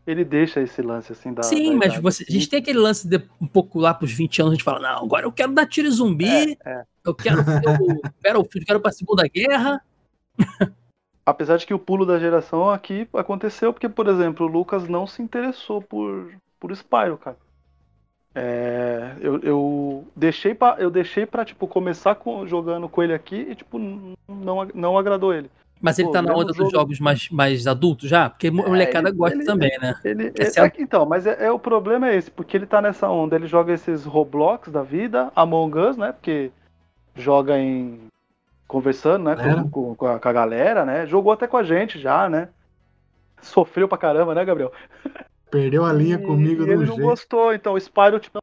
ele 0.07 0.25
deixa 0.25 0.61
esse 0.61 0.81
lance 0.81 1.13
assim 1.13 1.33
da. 1.33 1.43
Sim, 1.43 1.73
da 1.73 1.87
mas 1.87 1.99
você, 1.99 2.25
a 2.29 2.33
gente 2.33 2.49
tem 2.49 2.61
aquele 2.61 2.79
lance 2.79 3.07
de 3.07 3.21
um 3.41 3.47
pouco 3.47 3.79
lá 3.79 3.93
pros 3.93 4.13
20 4.13 4.43
anos, 4.43 4.53
a 4.53 4.55
gente 4.55 4.65
fala, 4.65 4.81
não, 4.81 5.05
agora 5.05 5.27
eu 5.27 5.33
quero 5.33 5.53
dar 5.53 5.67
tiro 5.67 5.91
zumbi, 5.91 6.27
É, 6.27 6.57
é. 6.65 6.85
eu 7.05 7.15
quero 7.15 7.45
ser 7.45 7.59
o 7.59 8.01
Battlefield, 8.23 8.51
eu 8.61 8.67
quero 8.67 8.81
pra 8.81 8.93
Segunda 8.93 9.25
Guerra. 9.29 9.83
Apesar 11.27 11.57
de 11.57 11.67
que 11.67 11.73
o 11.73 11.79
pulo 11.79 12.05
da 12.05 12.19
geração 12.19 12.69
aqui 12.69 13.09
aconteceu 13.15 13.73
porque, 13.73 13.89
por 13.89 14.09
exemplo, 14.09 14.47
o 14.47 14.49
Lucas 14.49 14.87
não 14.87 15.07
se 15.07 15.23
interessou 15.23 15.81
por, 15.81 16.31
por 16.61 16.71
Spyro, 16.71 17.17
cara. 17.17 17.39
É, 18.35 19.13
eu, 19.21 19.39
eu 19.41 20.05
deixei 20.17 20.55
pra, 20.55 20.77
eu 20.79 20.91
deixei 20.91 21.25
pra, 21.25 21.45
tipo, 21.45 21.69
começar 21.69 22.15
com- 22.17 22.47
jogando 22.47 22.89
com 22.89 23.03
ele 23.03 23.15
aqui 23.15 23.47
e, 23.51 23.55
tipo, 23.55 23.79
não, 23.79 24.67
não 24.75 24.99
agradou 24.99 25.33
ele. 25.33 25.49
Mas 25.81 25.99
ele 25.99 26.09
Pô, 26.09 26.15
tá 26.15 26.23
na 26.23 26.33
onda 26.33 26.47
dos 26.47 26.57
jogo- 26.57 26.71
jogos 26.71 26.99
mais, 27.01 27.29
mais 27.31 27.67
adultos 27.67 28.09
já? 28.09 28.31
Porque 28.31 28.49
a 28.49 28.53
molecada 28.53 29.09
ele- 29.11 29.17
gosta 29.19 29.37
ele- 29.37 29.45
também, 29.45 29.71
né? 29.81 29.95
Ele, 30.05 30.29
é- 30.29 30.61
é 30.61 30.73
Então, 30.79 31.05
mas 31.07 31.27
é, 31.27 31.45
é- 31.45 31.51
o 31.53 31.59
problema 31.59 32.09
é 32.09 32.17
esse, 32.17 32.31
porque 32.31 32.57
ele 32.57 32.67
tá 32.67 32.81
nessa 32.81 33.09
onda, 33.09 33.37
ele 33.37 33.47
joga 33.47 33.73
esses 33.73 34.05
Roblox 34.05 34.69
da 34.71 34.83
vida, 34.83 35.31
Among 35.37 35.79
Us, 35.79 35.97
né? 35.97 36.13
Porque 36.13 36.51
joga 37.15 37.59
em. 37.59 38.01
conversando, 38.67 39.25
né? 39.25 39.37
Com, 39.37 39.69
com- 39.71 39.95
com 39.95 40.07
a, 40.07 40.19
com 40.19 40.29
a 40.29 40.33
galera, 40.33 40.85
né? 40.85 41.07
Jogou 41.07 41.33
até 41.33 41.47
com 41.47 41.57
a 41.59 41.63
gente 41.63 41.99
já, 42.01 42.29
né? 42.29 42.49
Sofreu 43.43 43.87
pra 43.87 43.99
caramba, 43.99 44.35
né, 44.35 44.45
Gabriel? 44.45 44.73
Perdeu 45.51 45.85
a 45.85 45.93
linha 45.93 46.17
E- 46.17 46.23
comigo 46.23 46.63
e 46.63 46.65
de 46.67 46.71
um 46.71 46.75
ele 46.75 46.87
não 46.87 46.97
jeito. 46.97 47.03
gostou, 47.09 47.55
então 47.55 47.75
o 47.75 47.79
Spyro 47.81 48.19
tipo, 48.19 48.39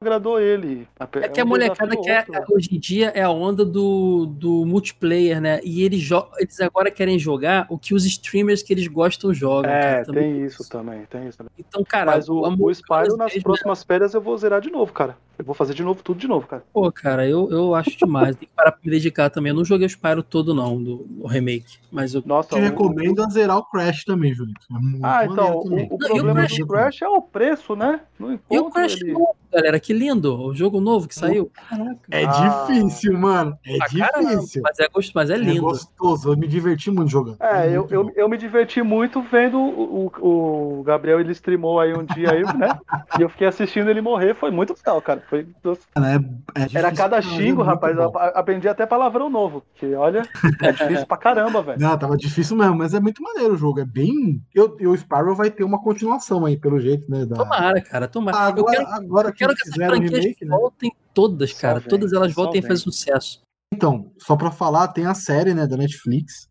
agradou 0.00 0.38
ele. 0.38 0.86
É 1.22 1.28
que 1.28 1.40
a 1.40 1.44
um 1.44 1.48
molecada 1.48 1.96
quer, 1.96 2.26
outro. 2.28 2.54
hoje 2.54 2.68
em 2.70 2.78
dia, 2.78 3.08
é 3.14 3.22
a 3.22 3.30
onda 3.30 3.64
do, 3.64 4.26
do 4.26 4.66
multiplayer, 4.66 5.40
né? 5.40 5.58
E 5.64 5.82
eles, 5.82 6.06
eles 6.38 6.60
agora 6.60 6.90
querem 6.90 7.18
jogar 7.18 7.66
o 7.70 7.78
que 7.78 7.94
os 7.94 8.04
streamers 8.04 8.62
que 8.62 8.74
eles 8.74 8.86
gostam 8.88 9.32
jogam. 9.32 9.70
É, 9.70 9.80
cara, 9.80 10.04
também 10.04 10.34
tem 10.34 10.44
isso 10.44 10.68
também, 10.68 11.04
tem 11.06 11.26
isso 11.26 11.38
também. 11.38 11.52
Então, 11.58 11.82
cara, 11.82 12.12
Mas 12.12 12.28
o, 12.28 12.40
o 12.40 12.70
Spyro 12.70 13.16
nas 13.16 13.32
mesmo, 13.32 13.42
próximas 13.42 13.82
férias 13.82 14.12
eu 14.12 14.20
vou 14.20 14.36
zerar 14.36 14.60
de 14.60 14.70
novo, 14.70 14.92
cara. 14.92 15.16
Eu 15.38 15.44
vou 15.44 15.54
fazer 15.54 15.74
de 15.74 15.82
novo, 15.82 16.02
tudo 16.02 16.18
de 16.18 16.26
novo, 16.26 16.46
cara. 16.46 16.64
Pô, 16.72 16.90
cara, 16.90 17.28
eu, 17.28 17.50
eu 17.50 17.74
acho 17.74 17.96
demais. 17.98 18.36
Tem 18.36 18.48
que 18.48 18.54
parar 18.54 18.72
pra 18.72 18.80
me 18.82 18.90
dedicar 18.90 19.28
também. 19.28 19.50
Eu 19.50 19.56
não 19.56 19.64
joguei 19.66 19.86
o 19.86 19.90
Spyro 19.90 20.22
todo, 20.22 20.54
não, 20.54 20.82
do, 20.82 21.04
do 21.04 21.26
remake. 21.26 21.78
Mas 21.90 22.14
eu. 22.14 22.22
Nossa, 22.24 22.50
Te 22.50 22.60
recomendo 22.60 23.22
a 23.22 23.28
zerar 23.28 23.58
o 23.58 23.64
Crash 23.64 24.04
também, 24.04 24.32
Julito. 24.32 24.66
É 24.70 24.78
muito 24.78 25.04
Ah, 25.04 25.26
então, 25.26 25.58
o, 25.58 25.94
o 25.94 25.98
problema 25.98 26.46
do 26.46 26.66
Crash 26.66 27.02
é 27.02 27.08
o 27.08 27.20
preço, 27.20 27.76
né? 27.76 28.00
Não 28.18 28.38
E 28.50 28.58
o 28.58 28.70
Crash 28.70 28.94
ele... 29.00 29.12
novo, 29.12 29.36
galera, 29.52 29.78
que 29.80 29.92
lindo. 29.92 30.40
O 30.40 30.54
jogo 30.54 30.80
novo 30.80 31.06
que 31.08 31.14
saiu. 31.14 31.50
Caraca. 31.68 31.98
É 32.10 32.24
Ah. 32.24 32.66
difícil, 32.66 33.12
mano. 33.18 33.56
É 33.66 33.78
caramba, 33.78 34.36
difícil. 34.36 34.62
mas 34.62 34.78
é 34.78 34.88
gostoso, 34.88 35.12
mas 35.14 35.30
é 35.30 35.34
É 35.34 35.36
lindo. 35.38 35.60
gostoso. 35.62 36.32
Eu 36.32 36.36
me 36.36 36.46
diverti 36.48 36.90
muito 36.90 37.10
jogando. 37.10 37.36
É, 37.40 37.68
eu, 37.68 37.80
muito 37.82 37.94
eu, 37.94 38.12
eu 38.16 38.28
me 38.28 38.36
diverti 38.38 38.82
muito 38.82 39.20
vendo 39.22 39.58
o, 39.58 40.10
o, 40.20 40.78
o 40.80 40.82
Gabriel, 40.82 41.20
ele 41.20 41.32
streamou 41.32 41.78
aí 41.80 41.92
um 41.94 42.04
dia 42.04 42.30
aí, 42.32 42.42
né? 42.56 42.78
E 43.18 43.22
eu 43.22 43.28
fiquei 43.28 43.46
assistindo 43.46 43.88
ele 43.90 44.00
morrer, 44.00 44.34
foi 44.34 44.50
muito 44.50 44.74
legal, 44.74 45.00
cara. 45.02 45.22
Foi, 45.28 45.46
é- 45.66 46.62
é 46.62 46.78
era 46.78 46.92
cada 46.92 47.18
é 47.18 47.22
xingo, 47.22 47.62
rapaz. 47.62 47.96
Eu 47.96 48.10
bom. 48.10 48.18
a- 48.18 48.28
aprendi 48.28 48.68
até 48.68 48.86
palavrão 48.86 49.28
novo. 49.28 49.62
Que 49.74 49.94
olha, 49.94 50.22
é 50.62 50.72
difícil 50.72 51.06
pra 51.06 51.16
caramba, 51.16 51.62
velho. 51.62 51.80
Não, 51.80 51.96
tava 51.98 52.16
difícil 52.16 52.56
mesmo, 52.56 52.76
mas 52.76 52.94
é 52.94 53.00
muito 53.00 53.22
maneiro 53.22 53.54
o 53.54 53.56
jogo. 53.56 53.80
É 53.80 53.84
bem. 53.84 54.40
Eu, 54.54 54.76
e 54.80 54.86
o 54.86 54.94
Spyro 54.96 55.34
vai 55.34 55.50
ter 55.50 55.64
uma 55.64 55.80
continuação 55.82 56.44
aí, 56.46 56.56
pelo 56.56 56.80
jeito, 56.80 57.10
né? 57.10 57.24
Da... 57.26 57.36
Tomara, 57.36 57.80
cara, 57.80 58.05
tomara. 58.08 58.38
Agora, 58.38 58.76
eu 58.76 58.84
quero, 58.84 58.88
agora 58.88 59.28
eu 59.28 59.32
que 59.32 59.38
quero 59.38 59.54
que 59.54 59.62
essas 59.62 59.74
franquias 59.74 60.24
remake, 60.24 60.44
né? 60.44 60.56
voltem 60.56 60.92
todas, 61.14 61.50
Só 61.52 61.60
cara. 61.60 61.80
vem, 61.80 61.88
todas 61.88 62.12
elas 62.12 62.32
só 62.32 62.42
voltem 62.42 62.58
a 62.58 62.62
vem. 62.62 62.68
fazer 62.68 62.82
sucesso. 62.82 63.40
Então, 63.72 64.12
só 64.18 64.36
pra 64.36 64.50
falar, 64.50 64.88
tem 64.88 65.06
a 65.06 65.14
série, 65.14 65.52
né, 65.54 65.66
da 65.66 65.76
Netflix. 65.76 66.48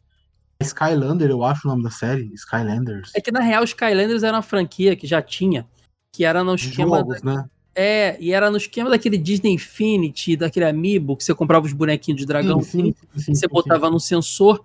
Skylander, 0.62 1.30
eu 1.30 1.43
acho 1.43 1.68
o 1.68 1.72
nome 1.72 1.84
da 1.84 1.91
série. 1.91 2.32
Skylanders. 2.34 3.12
É 3.16 3.22
que 3.22 3.32
na 3.32 3.41
real, 3.41 3.64
Skylanders 3.64 4.24
era 4.24 4.36
uma 4.36 4.41
franquia 4.41 4.95
que 4.95 5.06
já 5.06 5.22
tinha, 5.22 5.68
que 6.12 6.24
era 6.24 6.43
no 6.43 6.56
esquema. 6.56 6.97
jogos, 6.97 7.22
né? 7.22 7.45
É, 7.78 8.16
e 8.22 8.32
era 8.32 8.49
no 8.49 8.56
esquema 8.56 8.89
daquele 8.89 9.18
Disney 9.18 9.51
Infinity, 9.51 10.38
daquele 10.38 10.66
Amiibo, 10.66 11.18
que 11.18 11.26
você 11.26 11.36
comprava 11.36 11.66
os 11.66 11.74
bonequinhos 11.74 12.20
de 12.20 12.26
dragão, 12.26 12.62
sim, 12.62 12.93
sim, 12.93 13.20
sim, 13.20 13.36
você 13.36 13.47
sim, 13.47 13.53
botava 13.53 13.89
no 13.89 13.99
sensor. 13.99 14.64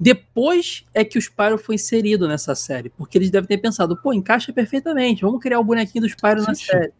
Depois 0.00 0.84
é 0.94 1.04
que 1.04 1.18
o 1.18 1.22
Spyro 1.22 1.58
foi 1.58 1.74
inserido 1.74 2.28
nessa 2.28 2.54
série, 2.54 2.88
porque 2.90 3.18
eles 3.18 3.30
devem 3.30 3.48
ter 3.48 3.58
pensado, 3.58 3.96
pô, 3.96 4.12
encaixa 4.12 4.52
perfeitamente, 4.52 5.22
vamos 5.22 5.40
criar 5.40 5.58
o 5.58 5.64
bonequinho 5.64 6.02
do 6.02 6.08
Spyro 6.08 6.42
na 6.42 6.54
série. 6.54 6.92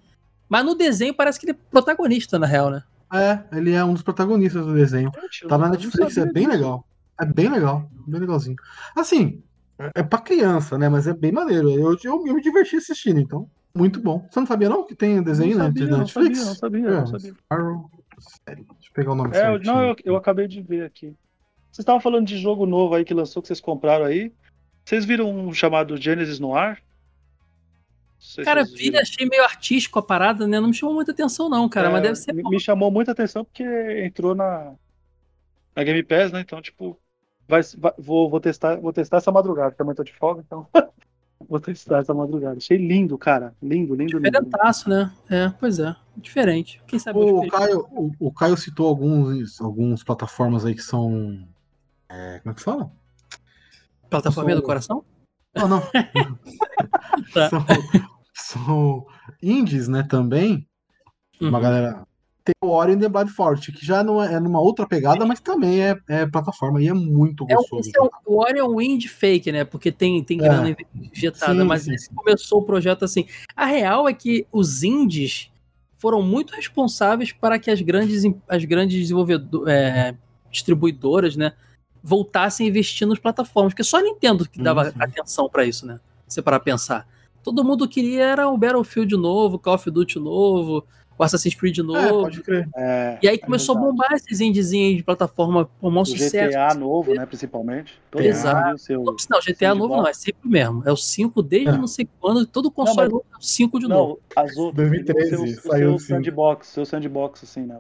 Mas 0.49 0.64
no 0.64 0.74
desenho 0.74 1.14
parece 1.14 1.38
que 1.38 1.46
ele 1.46 1.53
é 1.53 1.70
protagonista, 1.70 2.38
na 2.38 2.46
real, 2.46 2.70
né? 2.70 2.82
É, 3.12 3.57
ele 3.57 3.72
é 3.72 3.84
um 3.84 3.92
dos 3.92 4.03
protagonistas 4.03 4.66
do 4.66 4.74
desenho. 4.74 5.11
Tá 5.49 5.57
na 5.57 5.68
Netflix, 5.70 6.16
é 6.16 6.26
bem 6.26 6.46
legal. 6.46 6.84
É 7.20 7.24
bem 7.24 7.49
legal, 7.49 7.88
bem 8.07 8.20
legalzinho. 8.20 8.57
Assim, 8.96 9.42
é- 9.94 10.03
pra 10.03 10.20
criança, 10.20 10.76
né? 10.76 10.88
Mas 10.88 11.07
é 11.07 11.14
bem 11.14 11.32
maneiro. 11.32 11.70
Eu, 11.70 11.96
eu, 12.05 12.26
eu 12.26 12.34
me 12.34 12.40
diverti 12.42 12.76
assistindo, 12.76 13.20
então. 13.20 13.49
Muito 13.74 14.01
bom. 14.01 14.26
Você 14.30 14.40
não 14.40 14.46
sabia, 14.46 14.68
não, 14.68 14.84
que 14.84 14.94
tem 14.94 15.22
desenho 15.22 15.57
não 15.57 15.64
né, 15.64 15.64
sabia, 15.66 15.84
na 15.86 15.90
não 15.90 15.99
Netflix? 16.01 16.38
sabia, 16.38 16.44
não 16.49 16.55
sabia, 16.55 16.88
É, 16.88 17.01
não 17.01 17.07
sabia. 17.07 17.34
Série. 18.46 18.62
Deixa 18.64 18.88
eu 18.88 18.92
pegar 18.94 19.12
o 19.12 19.14
nome 19.14 19.30
É, 19.30 19.40
certinho. 19.40 19.72
não, 19.72 19.82
eu, 19.82 19.96
eu 20.05 20.16
acabei 20.16 20.49
de 20.49 20.61
ver 20.61 20.84
aqui. 20.84 21.14
Vocês 21.79 21.85
estavam 21.85 22.01
falando 22.01 22.26
de 22.26 22.37
jogo 22.37 22.66
novo 22.66 22.97
aí 22.97 23.05
que 23.05 23.14
lançou, 23.14 23.41
que 23.41 23.47
vocês 23.47 23.61
compraram 23.61 24.05
aí. 24.05 24.33
Vocês 24.85 25.05
viram 25.05 25.31
um 25.31 25.53
chamado 25.55 25.97
Genesis 25.97 26.41
sei 28.18 28.43
se 28.43 28.45
Cara, 28.45 28.64
vi, 28.64 28.97
achei 28.99 29.29
meio 29.29 29.45
artístico 29.45 29.97
a 30.01 30.03
parada, 30.03 30.45
né? 30.45 30.59
Não 30.59 30.66
me 30.66 30.74
chamou 30.74 30.93
muita 30.93 31.12
atenção, 31.12 31.49
não, 31.49 31.68
cara, 31.68 31.87
É, 31.89 31.93
mas 31.93 32.03
deve 32.03 32.16
ser 32.16 32.33
me, 32.33 32.43
bom. 32.43 32.51
me 32.51 32.59
chamou 32.59 32.91
muita 32.91 33.12
atenção 33.12 33.45
porque 33.45 33.62
entrou 34.05 34.35
na, 34.35 34.72
na 35.76 35.85
Game 35.85 36.03
Pass, 36.03 36.33
né? 36.33 36.41
Então, 36.41 36.61
tipo, 36.61 36.99
vai, 37.47 37.61
vai- 37.76 37.95
vou, 37.97 38.29
vou, 38.29 38.41
testar, 38.41 38.74
vou 38.81 38.93
testar 38.93 39.18
essa 39.18 39.31
madrugada. 39.31 39.70
Também 39.76 39.95
tô 39.95 40.03
de 40.03 40.12
folga, 40.12 40.43
então 40.45 40.66
vou 41.49 41.61
testar 41.61 41.99
essa 42.01 42.12
madrugada. 42.12 42.57
Achei 42.57 42.76
lindo, 42.76 43.16
cara. 43.16 43.55
Lindo, 43.62 43.95
lindo, 43.95 44.18
lindo. 44.18 44.31
Diferentaço, 44.33 44.91
né? 44.91 45.12
É, 45.31 45.49
pois 45.61 45.79
é. 45.79 45.95
Diferente. 46.16 46.83
Quem 46.89 46.99
sabe 46.99 47.20
O 47.20 47.45
espero- 47.45 47.51
Caio, 47.53 47.87
o, 47.93 48.11
o 48.18 48.33
Caio 48.33 48.57
citou 48.57 48.89
alguns, 48.89 49.61
alguns 49.61 50.03
plataformas 50.03 50.64
aí 50.64 50.74
que 50.74 50.83
são. 50.83 51.47
É, 52.09 52.38
como 52.40 52.52
é 52.52 52.54
que 52.54 52.62
fala? 52.62 52.90
Plataforma 54.11 54.50
do 54.50 54.56
sou- 54.59 54.62
coração? 54.66 55.04
Não, 55.54 55.68
não. 55.68 55.82
Tá. 57.34 57.50
são, 57.50 57.66
são 58.34 59.06
indies, 59.42 59.88
né, 59.88 60.02
também. 60.09 60.66
Uma 61.40 61.59
Uhum. 61.59 61.62
galera. 61.62 62.06
Tem 62.44 62.54
o 62.62 62.68
Ori 62.70 62.92
and 62.94 63.00
the 63.00 63.09
Blood 63.09 63.30
Forte, 63.30 63.70
que 63.72 63.84
já 63.84 64.02
não 64.02 64.22
é, 64.22 64.32
é 64.34 64.40
numa 64.40 64.59
outra 64.61 64.86
pegada, 64.86 65.26
mas 65.26 65.38
também 65.40 65.82
é, 65.82 65.98
é 66.09 66.26
plataforma 66.26 66.80
e 66.82 66.88
é 66.88 66.94
muito 66.94 67.44
É, 67.48 67.54
gostoso. 67.54 67.90
é 67.94 68.00
o 68.24 68.38
Ori 68.38 68.59
é 68.59 68.64
um 68.64 68.80
indie 68.80 69.06
fake, 69.09 69.52
né? 69.52 69.64
Porque 69.64 69.92
tem, 69.92 70.22
tem 70.24 70.38
grana 70.38 70.74
injetada, 71.12 71.61
Sim, 71.61 71.64
mas 71.64 71.82
sim, 71.82 71.92
esse 71.92 72.09
começou 72.14 72.61
o 72.61 72.64
projeto 72.64 73.04
assim. 73.04 73.26
A 73.54 73.66
real 73.66 74.09
é 74.09 74.14
que 74.14 74.46
os 74.50 74.82
indies 74.82 75.50
foram 75.96 76.22
muito 76.22 76.54
responsáveis 76.54 77.32
para 77.32 77.59
que 77.59 77.70
as 77.70 77.82
grandes, 77.82 78.22
as 78.48 78.64
grandes 78.64 78.96
desenvolvedoras, 78.98 80.14
distribuidoras, 80.50 81.36
né, 81.36 81.52
voltassem 82.09 82.66
a 82.66 82.70
investir 82.70 83.06
nas 83.06 83.18
plataformas. 83.18 83.72
Porque 83.72 83.84
só 83.84 83.98
a 83.98 84.02
Nintendo 84.02 84.48
que 84.48 84.61
dava 84.62 84.90
sim. 84.90 84.96
atenção 84.98 85.48
para 85.48 85.64
isso, 85.64 85.86
né? 85.86 86.00
Se 86.26 86.40
para 86.42 86.59
pensar. 86.59 87.06
Todo 87.42 87.64
mundo 87.64 87.88
queria 87.88 88.24
era 88.24 88.48
o 88.48 88.56
Battlefield 88.59 89.16
novo, 89.16 89.56
o 89.56 89.59
Call 89.59 89.74
of 89.74 89.90
Duty 89.90 90.18
novo, 90.18 90.84
o 91.16 91.22
Assassin's 91.22 91.54
Creed 91.54 91.78
É, 91.78 91.82
novo. 91.82 92.22
pode 92.22 92.42
crer. 92.42 92.68
É, 92.76 93.18
e 93.22 93.28
aí 93.28 93.34
é 93.36 93.38
começou 93.38 93.76
a 93.76 93.80
bombar 93.80 94.12
esses 94.12 94.40
indiezinhos 94.40 94.96
de 94.98 95.02
plataforma 95.02 95.68
com 95.80 95.88
maior 95.90 96.02
O 96.02 96.06
sucesso. 96.06 96.50
GTA 96.50 96.74
novo, 96.74 97.14
né, 97.14 97.24
principalmente. 97.24 97.98
Todo 98.11 98.22
Exato. 98.22 98.56
mundo 98.56 98.66
viu 98.66 98.74
o 98.74 98.78
seu- 98.78 99.28
Não, 99.30 99.40
GTA 99.40 99.74
novo 99.74 99.96
não, 99.96 100.06
é 100.06 100.12
sempre 100.12 100.40
o 100.46 100.48
mesmo. 100.48 100.82
É 100.86 100.92
o 100.92 100.96
5 100.96 101.42
desde 101.42 101.68
É. 101.70 101.78
não 101.78 101.86
sei 101.86 102.06
quando, 102.20 102.44
todo 102.46 102.70
console 102.70 102.96
mas- 103.02 103.11
novo 103.11 103.24
é 103.32 103.36
o 103.38 103.40
5 103.42 103.78
de 103.78 103.88
novo. 103.88 104.20
Não, 104.36 104.42
as 104.42 104.56
outras. 104.56 104.88
2013 104.90 105.34
o 105.34 105.46
seu, 105.46 105.62
saiu 105.72 105.92
o 105.92 105.94
o 105.94 105.98
seu 105.98 106.16
sandbox, 106.16 106.66
seu 106.68 106.84
sandbox, 106.84 107.44
assim, 107.44 107.62
né? 107.62 107.78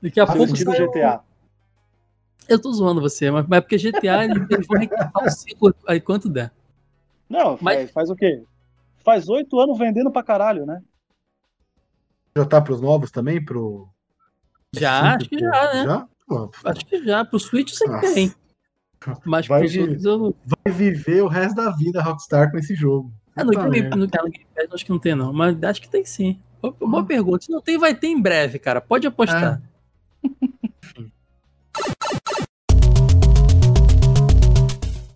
Daqui 0.00 0.20
a 0.20 0.26
Seu 0.26 0.36
pouco 0.36 0.52
estilo 0.52 0.72
sai... 0.72 0.86
GTA. 0.86 1.20
Eu 2.48 2.58
tô 2.60 2.72
zoando 2.72 3.00
você, 3.00 3.30
mas, 3.30 3.46
mas 3.46 3.58
é 3.58 3.60
porque 3.60 3.76
GTA 3.76 4.24
eles 4.24 4.50
eles 4.50 4.66
vão 4.66 4.78
requentar 4.80 5.12
o 5.24 5.30
5 5.30 5.74
aí 5.86 6.00
quanto 6.00 6.28
der. 6.28 6.52
Não, 7.28 7.56
Mas- 7.60 7.90
faz, 7.90 8.10
o 8.10 8.16
quê? 8.16 8.42
Faz 9.04 9.28
oito 9.28 9.58
anos 9.58 9.78
vendendo 9.78 10.10
pra 10.10 10.22
caralho, 10.22 10.66
né? 10.66 10.82
Já 12.36 12.44
tá 12.44 12.60
pros 12.60 12.80
novos 12.80 13.10
também? 13.10 13.42
Pro. 13.44 13.88
Já, 14.74 15.14
acho 15.16 15.28
que 15.28 15.38
já, 15.38 15.74
né? 15.74 15.84
Já? 15.84 16.08
Pô, 16.26 16.50
Acho 16.64 16.86
que 16.86 17.02
já. 17.04 17.24
Pro 17.24 17.38
Switch 17.38 17.70
eu 17.70 17.76
sei 17.76 17.86
que 17.88 17.92
Nossa. 17.94 18.14
tem. 18.14 18.34
Mas 19.24 19.46
Vai 19.46 19.64
eu. 19.66 20.36
Vai 20.44 20.72
viver 20.72 21.22
o 21.22 21.28
resto 21.28 21.56
da 21.56 21.70
vida 21.70 22.00
a 22.00 22.02
Rockstar 22.02 22.50
com 22.50 22.58
esse 22.58 22.74
jogo. 22.74 23.12
Ah, 23.34 23.44
no 23.44 23.50
Game, 23.50 23.70
merda. 23.70 23.96
no, 23.96 24.02
no 24.04 24.08
Game 24.08 24.46
Pass 24.54 24.68
acho 24.72 24.84
que 24.84 24.90
não 24.90 24.98
tem, 24.98 25.14
não. 25.14 25.32
Mas 25.32 25.60
acho 25.62 25.80
que 25.82 25.88
tem 25.90 26.04
sim. 26.04 26.38
Boa, 26.60 26.74
boa 26.78 27.04
pergunta. 27.04 27.44
Se 27.44 27.50
não 27.50 27.60
tem, 27.60 27.76
vai 27.78 27.94
ter 27.94 28.06
em 28.08 28.20
breve, 28.20 28.58
cara. 28.58 28.80
Pode 28.80 29.06
apostar. 29.06 29.60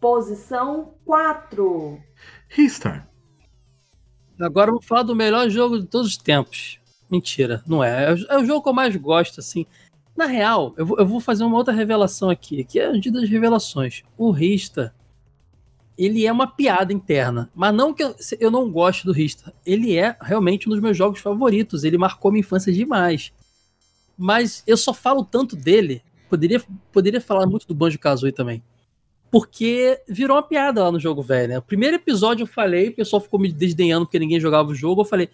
Posição 0.00 0.94
4. 1.04 2.00
Ristar. 2.48 3.08
Agora 4.38 4.70
vamos 4.70 4.86
falar 4.86 5.02
do 5.02 5.16
melhor 5.16 5.48
jogo 5.48 5.80
de 5.80 5.86
todos 5.86 6.08
os 6.08 6.16
tempos. 6.16 6.78
Mentira, 7.10 7.62
não 7.66 7.82
é. 7.82 8.10
É 8.10 8.12
o- 8.12 8.26
É 8.30 8.38
o 8.38 8.44
jogo 8.44 8.62
que 8.62 8.68
eu 8.68 8.72
mais 8.74 8.94
gosto, 8.96 9.40
assim. 9.40 9.64
Na 10.16 10.26
real, 10.26 10.74
eu 10.76 10.86
vou, 10.86 10.98
eu 10.98 11.06
vou 11.06 11.20
fazer 11.20 11.44
uma 11.44 11.56
outra 11.56 11.72
revelação 11.74 12.30
aqui, 12.30 12.64
que 12.64 12.78
é 12.78 12.86
a 12.86 12.92
dia 12.98 13.12
das 13.12 13.28
revelações. 13.28 14.02
O 14.16 14.30
Rista, 14.30 14.94
ele 15.96 16.26
é 16.26 16.32
uma 16.32 16.46
piada 16.46 16.92
interna. 16.92 17.50
Mas 17.54 17.74
não 17.74 17.92
que 17.92 18.02
eu, 18.02 18.14
eu 18.40 18.50
não 18.50 18.70
goste 18.70 19.04
do 19.06 19.12
Rista. 19.12 19.52
Ele 19.64 19.96
é 19.96 20.16
realmente 20.20 20.68
um 20.68 20.72
dos 20.72 20.80
meus 20.80 20.96
jogos 20.96 21.20
favoritos. 21.20 21.84
Ele 21.84 21.98
marcou 21.98 22.30
minha 22.30 22.40
infância 22.40 22.72
demais. 22.72 23.32
Mas 24.16 24.62
eu 24.66 24.76
só 24.76 24.92
falo 24.94 25.24
tanto 25.24 25.54
dele. 25.56 26.02
Poderia, 26.28 26.62
poderia 26.92 27.20
falar 27.20 27.46
muito 27.46 27.66
do 27.66 27.74
Banjo 27.74 27.98
Kazooie 27.98 28.32
também. 28.32 28.62
Porque 29.30 30.00
virou 30.08 30.36
uma 30.36 30.42
piada 30.42 30.82
lá 30.82 30.92
no 30.92 31.00
jogo 31.00 31.22
velho, 31.22 31.48
né? 31.48 31.58
O 31.58 31.62
primeiro 31.62 31.96
episódio 31.96 32.44
eu 32.44 32.46
falei, 32.46 32.88
o 32.88 32.94
pessoal 32.94 33.20
ficou 33.20 33.38
me 33.40 33.52
desdenhando 33.52 34.06
porque 34.06 34.18
ninguém 34.18 34.40
jogava 34.40 34.70
o 34.70 34.74
jogo. 34.74 35.02
Eu 35.02 35.04
falei. 35.06 35.28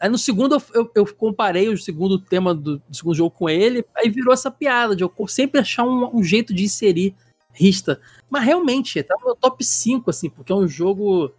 Aí 0.00 0.08
no 0.08 0.18
segundo 0.18 0.54
eu, 0.54 0.62
eu, 0.74 0.90
eu 0.94 1.14
comparei 1.14 1.68
o 1.68 1.76
segundo 1.78 2.18
tema 2.18 2.54
do, 2.54 2.78
do 2.78 2.96
segundo 2.96 3.16
jogo 3.16 3.30
com 3.30 3.48
ele, 3.48 3.84
aí 3.96 4.08
virou 4.08 4.32
essa 4.32 4.48
piada 4.50 4.94
de 4.94 5.02
eu 5.02 5.12
sempre 5.26 5.60
achar 5.60 5.84
um, 5.84 6.16
um 6.18 6.22
jeito 6.22 6.54
de 6.54 6.64
inserir 6.64 7.14
Rista. 7.52 8.00
Mas 8.30 8.44
realmente, 8.44 9.02
tá 9.02 9.16
no 9.24 9.34
top 9.34 9.64
5, 9.64 10.08
assim, 10.10 10.30
porque 10.30 10.52
é 10.52 10.54
um 10.54 10.68
jogo 10.68 11.32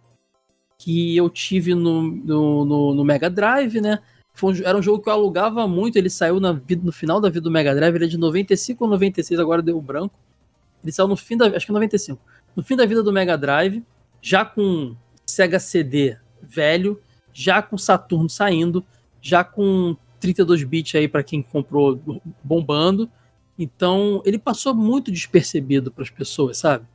que 0.78 1.16
eu 1.16 1.30
tive 1.30 1.74
no, 1.74 2.02
no, 2.02 2.64
no- 2.64 2.94
no 2.94 3.04
Mega 3.04 3.30
Drive, 3.30 3.80
né? 3.80 4.00
Um 4.42 4.54
era 4.64 4.76
um 4.76 4.82
jogo 4.82 5.02
que 5.02 5.08
eu 5.08 5.12
alugava 5.12 5.66
muito, 5.66 5.96
ele 5.96 6.10
saiu 6.10 6.40
na 6.40 6.52
no 6.82 6.92
final 6.92 7.20
da 7.20 7.28
vida 7.28 7.42
do 7.42 7.50
Mega 7.50 7.74
Drive, 7.74 7.94
ele 7.94 8.04
é 8.04 8.08
de 8.08 8.18
95 8.18 8.84
ou 8.84 8.90
96, 8.90 9.40
agora 9.40 9.62
deu 9.62 9.80
branco. 9.80 10.14
Ele 10.82 10.92
saiu 10.92 11.08
no 11.08 11.16
fim 11.16 11.36
da. 11.36 11.46
Acho 11.46 11.66
que 11.66 11.72
95. 11.72 12.20
No 12.56 12.62
fim 12.62 12.76
da 12.76 12.86
vida 12.86 13.02
do 13.02 13.12
Mega 13.12 13.36
Drive, 13.36 13.84
já 14.20 14.44
com 14.44 14.94
Sega 15.26 15.58
CD 15.58 16.16
velho, 16.42 17.00
já 17.32 17.62
com 17.62 17.76
Saturno 17.78 18.28
saindo, 18.28 18.84
já 19.20 19.44
com 19.44 19.96
32 20.18 20.64
bits 20.64 20.94
aí 20.94 21.08
para 21.08 21.22
quem 21.22 21.42
comprou 21.42 22.00
bombando. 22.42 23.10
Então, 23.58 24.22
ele 24.24 24.38
passou 24.38 24.74
muito 24.74 25.12
despercebido 25.12 25.90
para 25.90 26.02
as 26.02 26.10
pessoas, 26.10 26.56
sabe? 26.58 26.86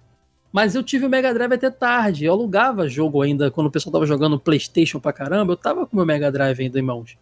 Mas 0.51 0.73
eu 0.73 0.81
tive 0.81 1.05
o 1.05 1.09
Mega 1.09 1.33
Drive 1.33 1.53
até 1.53 1.69
tarde. 1.69 2.25
Eu 2.25 2.33
alugava 2.33 2.87
jogo 2.87 3.21
ainda 3.21 3.51
quando 3.51 3.67
o 3.67 3.71
pessoal 3.71 3.91
tava 3.91 4.05
jogando 4.05 4.39
PlayStation 4.39 4.99
pra 4.99 5.11
caramba. 5.11 5.53
Eu 5.53 5.57
tava 5.57 5.85
com 5.85 5.93
o 5.93 5.97
meu 5.97 6.05
Mega 6.05 6.31
Drive 6.31 6.59
ainda 6.59 6.79
em 6.79 6.81
mãos. 6.81 7.17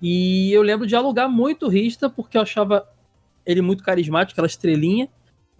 E 0.00 0.52
eu 0.52 0.62
lembro 0.62 0.86
de 0.86 0.96
alugar 0.96 1.28
muito 1.28 1.66
o 1.66 1.68
Rista 1.68 2.08
porque 2.08 2.36
eu 2.36 2.42
achava 2.42 2.88
ele 3.44 3.60
muito 3.60 3.82
carismático, 3.82 4.32
aquela 4.32 4.46
estrelinha. 4.46 5.08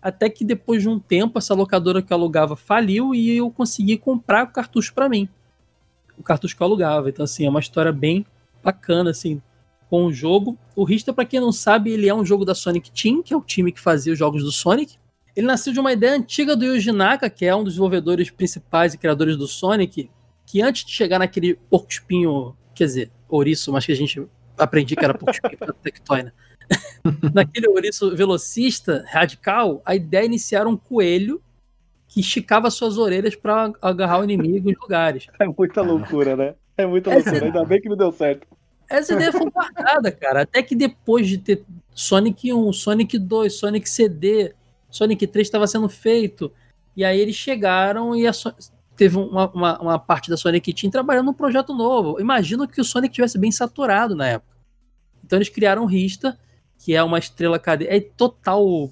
Até 0.00 0.30
que 0.30 0.44
depois 0.44 0.82
de 0.82 0.88
um 0.88 0.98
tempo, 0.98 1.38
essa 1.38 1.54
locadora 1.54 2.00
que 2.00 2.12
eu 2.12 2.16
alugava 2.16 2.56
faliu 2.56 3.14
e 3.14 3.36
eu 3.36 3.50
consegui 3.50 3.98
comprar 3.98 4.44
o 4.44 4.52
cartucho 4.52 4.94
para 4.94 5.08
mim. 5.08 5.28
O 6.16 6.22
cartucho 6.22 6.56
que 6.56 6.62
eu 6.62 6.66
alugava. 6.66 7.10
Então, 7.10 7.24
assim, 7.24 7.44
é 7.44 7.50
uma 7.50 7.60
história 7.60 7.92
bem 7.92 8.24
bacana, 8.62 9.10
assim, 9.10 9.42
com 9.90 10.06
o 10.06 10.12
jogo. 10.12 10.56
O 10.74 10.84
Rista, 10.84 11.12
para 11.12 11.26
quem 11.26 11.40
não 11.40 11.52
sabe, 11.52 11.90
ele 11.90 12.08
é 12.08 12.14
um 12.14 12.24
jogo 12.24 12.44
da 12.44 12.54
Sonic 12.54 12.90
Team, 12.90 13.22
que 13.22 13.34
é 13.34 13.36
o 13.36 13.42
time 13.42 13.72
que 13.72 13.80
fazia 13.80 14.12
os 14.12 14.18
jogos 14.18 14.42
do 14.42 14.52
Sonic. 14.52 14.96
Ele 15.36 15.46
nasceu 15.46 15.72
de 15.72 15.80
uma 15.80 15.92
ideia 15.92 16.16
antiga 16.16 16.56
do 16.56 16.64
Yuji 16.64 16.92
Naka, 16.92 17.28
que 17.28 17.44
é 17.44 17.54
um 17.54 17.62
dos 17.62 17.74
desenvolvedores 17.74 18.30
principais 18.30 18.94
e 18.94 18.98
criadores 18.98 19.36
do 19.36 19.46
Sonic, 19.46 20.10
que 20.46 20.62
antes 20.62 20.84
de 20.84 20.92
chegar 20.92 21.18
naquele 21.18 21.54
porco 21.68 21.90
espinho, 21.90 22.56
quer 22.74 22.84
dizer, 22.84 23.10
ouriço, 23.30 23.72
mas 23.72 23.86
que 23.86 23.92
a 23.92 23.96
gente 23.96 24.26
aprendi 24.58 24.94
que 24.96 25.04
era 25.04 25.14
para 25.14 25.32
Tectoy, 25.82 26.22
né? 26.24 26.32
Naquele 27.34 27.68
ouriço 27.68 28.14
velocista 28.14 29.04
radical, 29.08 29.82
a 29.84 29.94
ideia 29.94 30.22
é 30.22 30.26
iniciar 30.26 30.66
um 30.66 30.76
coelho 30.76 31.40
que 32.08 32.20
esticava 32.20 32.70
suas 32.70 32.98
orelhas 32.98 33.34
para 33.36 33.72
agarrar 33.80 34.20
o 34.20 34.24
inimigo 34.24 34.70
em 34.70 34.76
lugares. 34.80 35.26
É 35.38 35.46
muita 35.46 35.80
loucura, 35.82 36.36
né? 36.36 36.54
É 36.76 36.86
muita 36.86 37.10
Essa- 37.10 37.30
loucura. 37.30 37.46
Ainda 37.46 37.64
bem 37.64 37.80
que 37.80 37.88
não 37.88 37.96
deu 37.96 38.12
certo. 38.12 38.46
Essa 38.88 39.14
ideia 39.14 39.30
foi 39.32 39.48
guardada, 39.48 40.10
cara. 40.10 40.42
Até 40.42 40.62
que 40.62 40.74
depois 40.74 41.28
de 41.28 41.38
ter 41.38 41.62
Sonic 41.94 42.52
1, 42.52 42.72
Sonic 42.72 43.16
2, 43.18 43.54
Sonic 43.54 43.88
CD, 43.88 44.52
Sonic 44.90 45.26
3 45.28 45.46
estava 45.46 45.66
sendo 45.68 45.88
feito. 45.88 46.52
E 46.96 47.04
aí 47.04 47.20
eles 47.20 47.36
chegaram 47.36 48.16
e 48.16 48.26
a 48.26 48.32
So- 48.32 48.52
teve 49.00 49.16
uma, 49.16 49.50
uma, 49.52 49.80
uma 49.80 49.98
parte 49.98 50.28
da 50.28 50.36
Sonic 50.36 50.74
Team 50.74 50.90
trabalhando 50.90 51.24
num 51.24 51.32
projeto 51.32 51.72
novo. 51.72 52.20
Imagino 52.20 52.68
que 52.68 52.82
o 52.82 52.84
Sonic 52.84 53.14
tivesse 53.14 53.38
bem 53.38 53.50
saturado 53.50 54.14
na 54.14 54.26
época. 54.26 54.54
Então 55.24 55.38
eles 55.38 55.48
criaram 55.48 55.84
o 55.84 55.86
Rista, 55.86 56.38
que 56.78 56.94
é 56.94 57.02
uma 57.02 57.18
estrela 57.18 57.58
cadeia. 57.58 57.96
É 57.96 57.98
total 57.98 58.90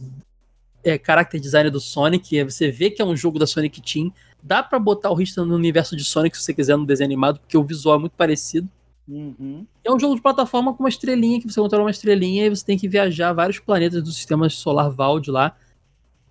é, 0.83 0.99
character 0.99 1.39
design 1.39 1.69
do 1.69 1.79
Sonic. 1.79 2.39
é, 2.39 2.43
Você 2.43 2.71
vê 2.71 2.89
que 2.89 3.03
é 3.03 3.05
um 3.05 3.15
jogo 3.15 3.39
da 3.39 3.47
Sonic 3.47 3.83
Team. 3.83 4.11
Dá 4.43 4.63
pra 4.63 4.79
botar 4.79 5.11
o 5.11 5.15
Rista 5.15 5.45
no 5.45 5.55
universo 5.55 5.95
de 5.95 6.05
Sonic 6.05 6.39
se 6.39 6.43
você 6.43 6.55
quiser 6.55 6.79
no 6.79 6.87
desenho 6.87 7.09
animado, 7.09 7.41
porque 7.41 7.59
o 7.59 7.63
visual 7.63 7.97
é 7.97 7.99
muito 7.99 8.17
parecido. 8.17 8.67
Uhum. 9.07 9.67
É 9.85 9.93
um 9.93 10.01
jogo 10.01 10.15
de 10.15 10.23
plataforma 10.23 10.73
com 10.73 10.83
uma 10.83 10.89
estrelinha, 10.89 11.39
que 11.39 11.53
você 11.53 11.61
controla 11.61 11.85
uma 11.85 11.91
estrelinha 11.91 12.47
e 12.47 12.49
você 12.49 12.65
tem 12.65 12.79
que 12.79 12.89
viajar 12.89 13.35
vários 13.35 13.59
planetas 13.59 14.03
do 14.03 14.11
sistema 14.11 14.49
solar 14.49 14.89
Vald 14.89 15.29
lá 15.29 15.55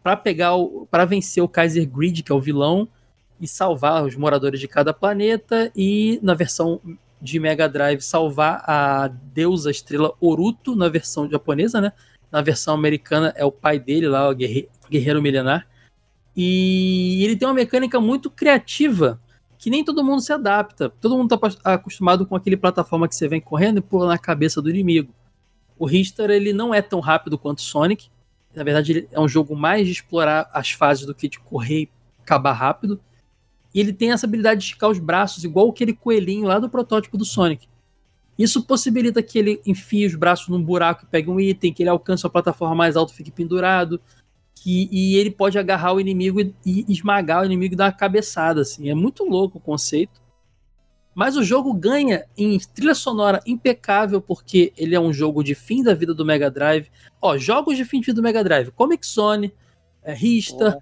para 0.02 0.18
pegar 0.18 0.56
o 0.56 0.88
para 0.90 1.06
vencer 1.06 1.44
o 1.44 1.48
Kaiser 1.48 1.88
Grid, 1.88 2.24
que 2.24 2.32
é 2.32 2.36
o 2.36 2.42
vilão, 2.42 2.88
e 3.40 3.48
salvar 3.48 4.04
os 4.04 4.16
moradores 4.16 4.60
de 4.60 4.68
cada 4.68 4.94
planeta 4.94 5.72
e 5.76 6.20
na 6.24 6.34
versão 6.34 6.82
de 7.22 7.40
Mega 7.40 7.68
Drive 7.68 8.02
salvar 8.02 8.64
a 8.68 9.08
deusa 9.08 9.72
estrela 9.72 10.14
Oruto 10.20 10.76
na 10.76 10.88
versão 10.90 11.30
japonesa, 11.30 11.82
né? 11.82 11.92
Na 12.32 12.42
versão 12.42 12.74
americana 12.74 13.34
é 13.36 13.46
o 13.46 13.52
pai 13.52 13.80
dele 13.80 14.08
lá, 14.08 14.30
o 14.30 14.36
guerre- 14.36 14.70
guerreiro 14.90 15.22
milenar. 15.22 15.68
E 16.36 17.24
ele 17.24 17.36
tem 17.36 17.48
uma 17.48 17.54
mecânica 17.54 18.00
muito 18.00 18.30
criativa 18.30 19.20
que 19.58 19.72
nem 19.72 19.84
todo 19.84 20.04
mundo 20.04 20.22
se 20.22 20.32
adapta. 20.32 20.90
Todo 20.90 21.18
mundo 21.18 21.34
está 21.34 21.74
acostumado 21.74 22.26
com 22.28 22.36
aquele 22.36 22.56
plataforma 22.56 23.08
que 23.08 23.16
você 23.16 23.28
vem 23.28 23.42
correndo 23.42 23.80
e 23.80 23.82
pula 23.82 24.08
na 24.08 24.18
cabeça 24.18 24.62
do 24.62 24.70
inimigo. 24.70 25.12
O 25.80 25.86
Richter 25.86 26.30
ele 26.30 26.54
não 26.54 26.74
é 26.74 26.82
tão 26.82 27.00
rápido 27.00 27.38
quanto 27.38 27.62
Sonic. 27.62 28.10
Na 28.54 28.64
verdade, 28.64 28.92
ele 28.92 29.08
é 29.12 29.20
um 29.20 29.28
jogo 29.28 29.56
mais 29.56 29.86
de 29.86 29.94
explorar 29.94 30.50
as 30.54 30.72
fases 30.72 31.06
do 31.06 31.16
que 31.16 31.28
de 31.28 31.40
correr 31.40 31.84
e 31.84 31.90
acabar 32.22 32.54
rápido. 32.54 33.00
E 33.78 33.80
ele 33.80 33.94
tem 33.94 34.12
essa 34.12 34.26
habilidade 34.26 34.62
de 34.62 34.66
esticar 34.66 34.90
os 34.90 34.98
braços, 34.98 35.44
igual 35.44 35.70
aquele 35.70 35.94
coelhinho 35.94 36.48
lá 36.48 36.58
do 36.58 36.68
protótipo 36.68 37.16
do 37.16 37.24
Sonic. 37.24 37.68
Isso 38.36 38.64
possibilita 38.64 39.22
que 39.22 39.38
ele 39.38 39.62
enfie 39.68 40.04
os 40.08 40.16
braços 40.16 40.48
num 40.48 40.64
buraco 40.64 41.04
e 41.04 41.08
pegue 41.08 41.30
um 41.30 41.40
item, 41.40 41.72
que 41.72 41.84
ele 41.84 41.90
alcance 41.92 42.26
a 42.26 42.30
plataforma 42.30 42.74
mais 42.74 42.96
alta 42.96 43.14
e 43.14 43.16
fique 43.16 43.30
pendurado. 43.30 44.02
Que, 44.56 44.90
e 44.92 45.16
ele 45.18 45.30
pode 45.30 45.60
agarrar 45.60 45.94
o 45.94 46.00
inimigo 46.00 46.42
e, 46.42 46.54
e 46.66 46.86
esmagar 46.92 47.44
o 47.44 47.46
inimigo 47.46 47.76
e 47.76 47.78
dar 47.78 47.86
uma 47.86 47.92
cabeçada. 47.92 48.62
Assim. 48.62 48.90
É 48.90 48.96
muito 48.96 49.24
louco 49.24 49.60
o 49.60 49.62
conceito. 49.62 50.20
Mas 51.14 51.38
o 51.38 51.44
jogo 51.44 51.72
ganha 51.72 52.26
em 52.36 52.58
trilha 52.58 52.96
sonora 52.96 53.44
impecável, 53.46 54.20
porque 54.20 54.74
ele 54.76 54.96
é 54.96 55.00
um 55.00 55.14
jogo 55.14 55.44
de 55.44 55.54
fim 55.54 55.84
da 55.84 55.94
vida 55.94 56.16
do 56.16 56.26
Mega 56.26 56.50
Drive. 56.50 56.90
Ó, 57.22 57.38
jogos 57.38 57.78
de 57.78 57.86
fim 57.86 58.00
de 58.00 58.08
vida 58.08 58.16
do 58.16 58.24
Mega 58.24 58.44
Drive: 58.44 58.72
Comic 58.72 59.06
Zone, 59.06 59.54
é, 60.02 60.16
Rista, 60.16 60.82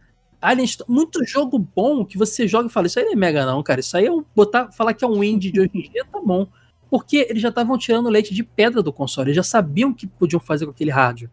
Alien 0.50 0.66
Storm. 0.66 0.92
Muito 0.94 1.24
jogo 1.26 1.58
bom 1.60 2.06
que 2.06 2.18
você 2.18 2.48
joga 2.48 2.68
e 2.68 2.72
fala: 2.72 2.88
Isso 2.88 3.00
aí 3.00 3.06
não 3.06 3.14
é 3.14 3.16
Mega, 3.16 3.46
não, 3.46 3.62
cara. 3.64 3.80
Isso 3.80 3.96
aí 3.98 4.06
é 4.06 4.12
um. 4.12 4.24
Botar, 4.36 4.72
falar 4.72 4.94
que 4.94 5.04
é 5.04 5.08
um 5.08 5.24
indie 5.24 5.52
de 5.52 5.60
hoje 5.60 5.72
em 5.74 5.82
dia, 5.90 6.06
tá 6.12 6.20
bom. 6.20 6.48
Porque 6.90 7.26
eles 7.30 7.42
já 7.42 7.50
estavam 7.50 7.78
tirando 7.78 8.10
leite 8.10 8.34
de 8.34 8.44
pedra 8.44 8.82
do 8.82 8.94
console, 8.94 9.28
eles 9.30 9.36
já 9.36 9.44
sabiam 9.44 9.90
o 9.90 9.94
que 9.96 10.06
podiam 10.08 10.40
fazer 10.40 10.66
com 10.66 10.72
aquele 10.72 10.92
rádio. 10.92 11.30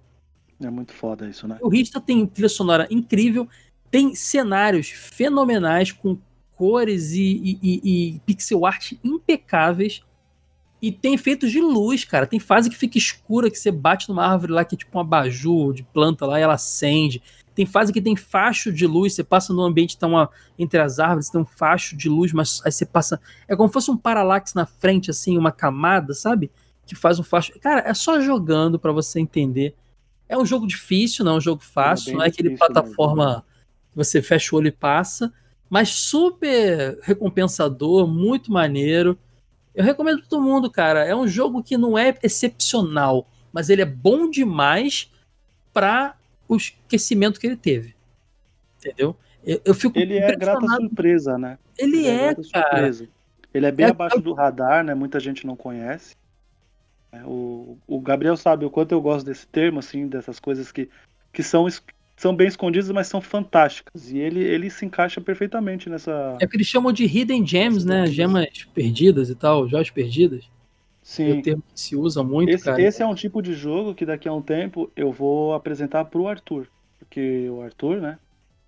É 0.62 0.70
muito 0.70 0.92
foda 0.92 1.28
isso, 1.28 1.46
né? 1.46 1.58
O 1.60 1.68
Rista 1.68 2.00
tem 2.00 2.24
trilha 2.26 2.48
sonora 2.48 2.86
incrível, 2.90 3.46
tem 3.90 4.14
cenários 4.14 4.88
fenomenais 4.88 5.92
com 5.92 6.16
cores 6.56 7.12
e, 7.12 7.20
e- 7.22 7.58
e- 7.62 8.14
e 8.16 8.20
pixel 8.20 8.64
art 8.64 8.92
impecáveis. 9.04 10.02
E 10.80 10.90
tem 10.90 11.14
efeitos 11.14 11.50
de 11.52 11.60
luz, 11.60 12.04
cara. 12.04 12.26
Tem 12.26 12.40
fase 12.40 12.68
que 12.68 12.76
fica 12.76 12.98
escura, 12.98 13.48
que 13.50 13.56
você 13.58 13.70
bate 13.70 14.08
numa 14.08 14.26
árvore 14.26 14.52
lá 14.52 14.64
que 14.64 14.74
é 14.74 14.78
tipo 14.78 14.96
um 14.98 15.00
abajur 15.00 15.72
de 15.72 15.84
planta 15.84 16.26
lá 16.26 16.40
e 16.40 16.42
ela 16.42 16.54
acende. 16.54 17.22
Tem 17.54 17.66
fase 17.66 17.92
que 17.92 18.00
tem 18.00 18.16
facho 18.16 18.72
de 18.72 18.86
luz, 18.86 19.14
você 19.14 19.22
passa 19.22 19.52
no 19.52 19.62
ambiente, 19.62 19.98
tá 19.98 20.06
uma, 20.06 20.30
entre 20.58 20.80
as 20.80 20.98
árvores, 20.98 21.28
tem 21.28 21.40
um 21.40 21.44
facho 21.44 21.96
de 21.96 22.08
luz, 22.08 22.32
mas 22.32 22.62
aí 22.64 22.72
você 22.72 22.86
passa. 22.86 23.20
É 23.46 23.54
como 23.54 23.68
se 23.68 23.74
fosse 23.74 23.90
um 23.90 23.96
paralaxe 23.96 24.54
na 24.56 24.64
frente, 24.64 25.10
assim, 25.10 25.36
uma 25.36 25.52
camada, 25.52 26.14
sabe? 26.14 26.50
Que 26.86 26.94
faz 26.94 27.18
um 27.18 27.22
facho. 27.22 27.58
Cara, 27.60 27.82
é 27.86 27.92
só 27.94 28.20
jogando 28.20 28.78
pra 28.78 28.92
você 28.92 29.20
entender. 29.20 29.74
É 30.28 30.38
um 30.38 30.46
jogo 30.46 30.66
difícil, 30.66 31.24
não 31.24 31.32
é 31.32 31.36
um 31.36 31.40
jogo 31.40 31.62
fácil, 31.62 32.06
bem 32.06 32.14
não 32.16 32.24
é 32.24 32.28
aquele 32.28 32.56
plataforma 32.56 33.44
que 33.90 33.96
você 33.96 34.22
fecha 34.22 34.54
o 34.54 34.58
olho 34.58 34.68
e 34.68 34.72
passa, 34.72 35.32
mas 35.68 35.90
super 35.90 36.98
recompensador, 37.02 38.06
muito 38.06 38.50
maneiro. 38.50 39.18
Eu 39.74 39.84
recomendo 39.84 40.20
pra 40.20 40.28
todo 40.28 40.42
mundo, 40.42 40.70
cara. 40.70 41.04
É 41.04 41.14
um 41.14 41.28
jogo 41.28 41.62
que 41.62 41.76
não 41.76 41.98
é 41.98 42.14
excepcional, 42.22 43.28
mas 43.52 43.68
ele 43.68 43.82
é 43.82 43.86
bom 43.86 44.30
demais 44.30 45.10
para 45.72 46.16
o 46.48 46.56
esquecimento 46.56 47.38
que 47.40 47.46
ele 47.46 47.56
teve. 47.56 47.94
Entendeu? 48.78 49.16
Eu, 49.44 49.60
eu 49.64 49.74
fico 49.74 49.98
Ele 49.98 50.18
é 50.18 50.34
grata 50.36 50.66
surpresa, 50.66 51.36
né? 51.38 51.58
Ele 51.78 52.06
é, 52.06 52.34
grata 52.34 52.42
cara. 52.52 52.68
surpresa. 52.76 53.08
Ele 53.54 53.66
é 53.66 53.72
bem 53.72 53.86
É- 53.86 53.90
abaixo 53.90 54.20
do 54.20 54.32
radar, 54.32 54.84
né? 54.84 54.94
Muita 54.94 55.18
gente 55.20 55.46
não 55.46 55.56
conhece. 55.56 56.14
É, 57.12 57.22
O, 57.24 57.76
o 57.86 58.00
Gabriel 58.00 58.36
sabe 58.36 58.64
o 58.64 58.70
quanto 58.70 58.92
eu 58.92 59.00
gosto 59.00 59.26
desse 59.26 59.46
termo, 59.46 59.78
assim, 59.78 60.06
dessas 60.06 60.40
coisas 60.40 60.72
que, 60.72 60.88
que 61.32 61.42
são, 61.42 61.66
são 62.16 62.34
bem 62.34 62.48
escondidas, 62.48 62.90
mas 62.90 63.08
são 63.08 63.20
fantásticas. 63.20 64.10
E 64.10 64.18
ele, 64.18 64.40
ele 64.40 64.70
se 64.70 64.86
encaixa 64.86 65.20
perfeitamente 65.20 65.90
nessa. 65.90 66.38
É 66.40 66.44
o 66.44 66.48
que 66.48 66.56
eles 66.56 66.66
chamam 66.66 66.92
de 66.92 67.04
hidden 67.04 67.46
gems, 67.46 67.84
né? 67.84 68.06
Gemas 68.06 68.46
perdidas 68.74 69.28
e 69.28 69.34
tal, 69.34 69.68
joias 69.68 69.90
perdidas. 69.90 70.48
Sim. 71.12 71.40
o 71.40 71.42
termo 71.42 71.62
que 71.62 71.78
se 71.78 71.94
usa 71.94 72.22
muito, 72.22 72.48
Esse, 72.48 72.64
cara. 72.64 72.80
esse 72.80 73.02
é 73.02 73.06
um 73.06 73.14
tipo 73.14 73.42
de 73.42 73.52
jogo 73.52 73.94
que 73.94 74.06
daqui 74.06 74.26
a 74.26 74.32
um 74.32 74.40
tempo 74.40 74.90
eu 74.96 75.12
vou 75.12 75.52
apresentar 75.52 76.06
pro 76.06 76.26
Arthur. 76.26 76.68
Porque 76.98 77.50
o 77.50 77.60
Arthur, 77.60 78.00
né? 78.00 78.18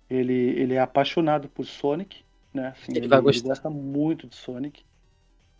Ele, 0.07 0.33
ele 0.33 0.75
é 0.75 0.79
apaixonado 0.79 1.49
por 1.49 1.65
Sonic, 1.65 2.23
né? 2.53 2.67
Assim, 2.67 2.95
Ele 2.95 3.07
vai 3.07 3.19
gostar. 3.19 3.47
gosta 3.49 3.69
muito 3.71 4.27
de 4.27 4.35
Sonic. 4.35 4.83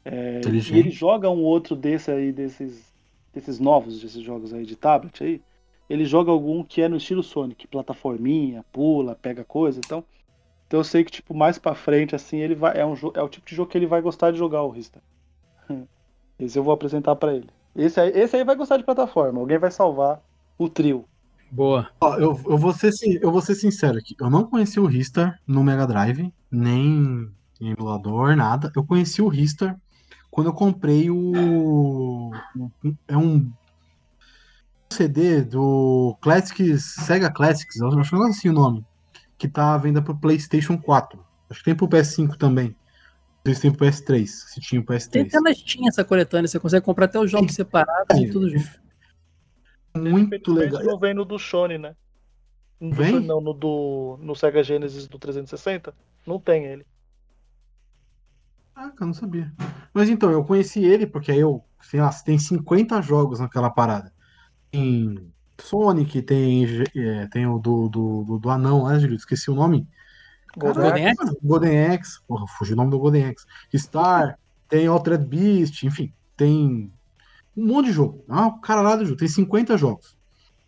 É, 0.03 0.41
e 0.45 0.77
ele 0.77 0.91
joga 0.91 1.27
um 1.31 1.41
outro 1.41 1.75
desse 1.75 2.11
aí, 2.11 2.31
desses, 2.31 2.93
desses 3.33 3.59
novos, 3.59 3.99
desses 3.99 4.21
jogos 4.21 4.53
aí 4.53 4.63
de 4.63 4.75
tablet 4.75 5.23
aí. 5.23 5.41
Ele 5.89 6.05
joga 6.05 6.29
algum 6.29 6.63
que 6.63 6.83
é 6.83 6.87
no 6.87 6.97
estilo 6.97 7.23
Sonic, 7.23 7.65
plataforminha, 7.65 8.63
pula, 8.71 9.15
pega 9.15 9.43
coisa, 9.43 9.79
então. 9.83 10.03
Então 10.67 10.79
eu 10.79 10.83
sei 10.83 11.03
que, 11.03 11.11
tipo, 11.11 11.33
mais 11.33 11.57
pra 11.57 11.73
frente, 11.73 12.15
assim, 12.15 12.37
ele 12.37 12.53
vai. 12.53 12.79
É, 12.79 12.85
um, 12.85 12.93
é 13.15 13.23
o 13.23 13.29
tipo 13.29 13.47
de 13.47 13.55
jogo 13.55 13.71
que 13.71 13.77
ele 13.77 13.87
vai 13.87 14.01
gostar 14.01 14.29
de 14.29 14.37
jogar, 14.37 14.61
o 14.61 14.69
Rista. 14.69 15.01
Esse 16.39 16.59
eu 16.59 16.63
vou 16.63 16.73
apresentar 16.73 17.15
pra 17.15 17.33
ele. 17.33 17.49
Esse 17.75 17.99
aí, 17.99 18.11
esse 18.11 18.35
aí 18.35 18.43
vai 18.43 18.55
gostar 18.55 18.77
de 18.77 18.83
plataforma. 18.83 19.39
Alguém 19.39 19.57
vai 19.57 19.71
salvar 19.71 20.21
o 20.57 20.69
trio. 20.69 21.05
Boa. 21.51 21.89
Ó, 22.01 22.15
eu, 22.15 22.39
eu, 22.45 22.57
vou 22.57 22.73
ser, 22.73 22.91
eu 23.21 23.31
vou 23.31 23.41
ser 23.41 23.55
sincero 23.55 23.97
aqui. 23.97 24.15
Eu 24.19 24.29
não 24.29 24.45
conheci 24.45 24.79
o 24.79 24.85
Ristar 24.85 25.39
no 25.47 25.63
Mega 25.63 25.85
Drive, 25.85 26.33
nem 26.51 27.29
em 27.61 27.71
emulador, 27.71 28.35
nada. 28.35 28.71
Eu 28.75 28.83
conheci 28.83 29.21
o 29.21 29.27
Ristar 29.27 29.77
quando 30.35 30.47
eu 30.47 30.53
comprei 30.53 31.09
o. 31.09 32.31
É 33.07 33.15
um 33.15 33.49
CD 34.89 35.41
do 35.41 36.17
Classics, 36.21 36.95
Sega 37.05 37.31
Classics, 37.31 37.77
eu 37.77 37.87
acho 37.99 38.09
que 38.09 38.21
é 38.21 38.27
assim 38.27 38.49
o 38.49 38.53
nome. 38.53 38.85
Que 39.37 39.47
tá 39.47 39.73
à 39.73 39.77
venda 39.77 40.01
pro 40.01 40.17
PlayStation 40.17 40.77
4. 40.77 41.19
Acho 41.49 41.59
que 41.59 41.65
tem 41.65 41.75
pro 41.75 41.87
PS5 41.87 42.37
também. 42.37 42.75
Tem 43.53 43.71
pro 43.71 43.85
PS3, 43.85 44.25
se 44.25 44.59
tinha 44.59 44.81
o 44.81 44.83
Tem 44.83 44.97
PS3. 44.97 45.27
até 45.27 45.39
na 45.39 45.53
Steam 45.53 45.87
essa 45.87 46.03
coletânea, 46.03 46.47
você 46.47 46.59
consegue 46.59 46.83
comprar 46.83 47.05
até 47.05 47.19
os 47.19 47.29
jogos 47.29 47.53
separados 47.53 48.17
e 48.17 48.27
tudo 48.31 48.49
junto. 48.49 48.85
Muito 49.95 50.51
legal. 50.51 50.83
Não 50.83 50.99
vem 50.99 51.13
no 51.13 51.23
do 51.23 51.37
Shone, 51.37 51.77
né? 51.77 51.95
No 52.79 52.91
Vem? 52.91 53.19
Não, 53.19 53.39
no, 53.39 53.53
do, 53.53 54.17
no 54.19 54.35
Sega 54.35 54.63
Genesis 54.63 55.07
do 55.07 55.19
360. 55.19 55.93
Não 56.25 56.39
tem 56.39 56.65
ele. 56.65 56.85
Ah, 58.75 58.91
eu 58.99 59.05
não 59.05 59.13
sabia. 59.13 59.53
Mas 59.93 60.09
então, 60.09 60.31
eu 60.31 60.43
conheci 60.43 60.83
ele 60.83 61.05
porque 61.05 61.31
aí 61.31 61.39
eu, 61.39 61.63
sei 61.81 62.01
lá, 62.01 62.09
tem 62.11 62.37
50 62.37 62.99
jogos 63.01 63.39
naquela 63.39 63.69
parada. 63.69 64.11
Tem 64.71 65.31
Sonic, 65.61 66.21
tem, 66.23 66.65
é, 66.97 67.27
tem 67.27 67.45
o 67.45 67.59
do, 67.59 67.87
do, 67.87 68.23
do, 68.23 68.39
do 68.39 68.49
anão, 68.49 68.87
né, 68.87 68.99
Júlio? 68.99 69.15
Esqueci 69.15 69.49
o 69.49 69.55
nome. 69.55 69.87
Golden 70.57 70.91
Caraca, 71.15 71.37
Golden 71.43 71.85
Axe. 71.87 72.19
Porra, 72.27 72.45
fugiu 72.57 72.73
o 72.73 72.77
nome 72.77 72.91
do 72.91 72.99
Golden 72.99 73.25
Axe. 73.29 73.45
Star, 73.75 74.37
tem 74.69 74.87
Altered 74.87 75.25
Beast, 75.25 75.83
enfim, 75.83 76.11
tem 76.35 76.91
um 77.55 77.65
monte 77.67 77.87
de 77.87 77.91
jogo. 77.93 78.23
Ah, 78.29 78.47
o 78.47 78.59
cara 78.59 78.81
lá 78.81 78.95
do 78.95 79.05
jogo, 79.05 79.17
tem 79.17 79.27
50 79.27 79.77
jogos. 79.77 80.17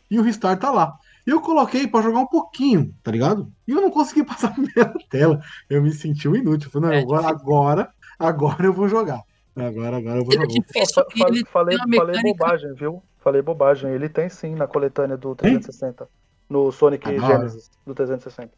E 0.09 0.19
o 0.19 0.21
Restart 0.23 0.59
tá 0.59 0.71
lá. 0.71 0.97
Eu 1.25 1.41
coloquei 1.41 1.85
pra 1.87 2.01
jogar 2.01 2.19
um 2.19 2.27
pouquinho, 2.27 2.93
tá 3.03 3.11
ligado? 3.11 3.51
E 3.67 3.71
eu 3.71 3.81
não 3.81 3.91
consegui 3.91 4.23
passar 4.25 4.47
a 4.47 4.51
primeira 4.51 4.93
tela. 5.09 5.41
Eu 5.69 5.81
me 5.81 5.91
senti 5.91 6.27
um 6.29 6.35
inútil. 6.35 6.69
Falei, 6.69 6.89
não, 6.89 6.95
É 6.95 7.01
agora, 7.01 7.27
agora, 7.27 7.89
agora 8.17 8.65
eu 8.65 8.71
vou 8.73 8.87
jogar. 8.87 9.21
Agora, 9.53 9.97
agora 9.97 10.19
eu 10.19 10.23
vou 10.23 10.33
é 10.33 10.37
jogar. 10.37 11.05
falei, 11.51 11.77
falei 11.95 12.21
bobagem, 12.21 12.73
viu? 12.75 13.03
Falei 13.19 13.41
bobagem. 13.41 13.91
Ele 13.91 14.07
tem 14.07 14.29
sim 14.29 14.55
na 14.55 14.67
coletânea 14.67 15.17
do 15.17 15.35
360. 15.35 16.07
No 16.49 16.71
Sonic 16.71 17.09
Ah. 17.09 17.27
Genesis 17.27 17.69
do 17.85 17.93
360. 17.93 18.53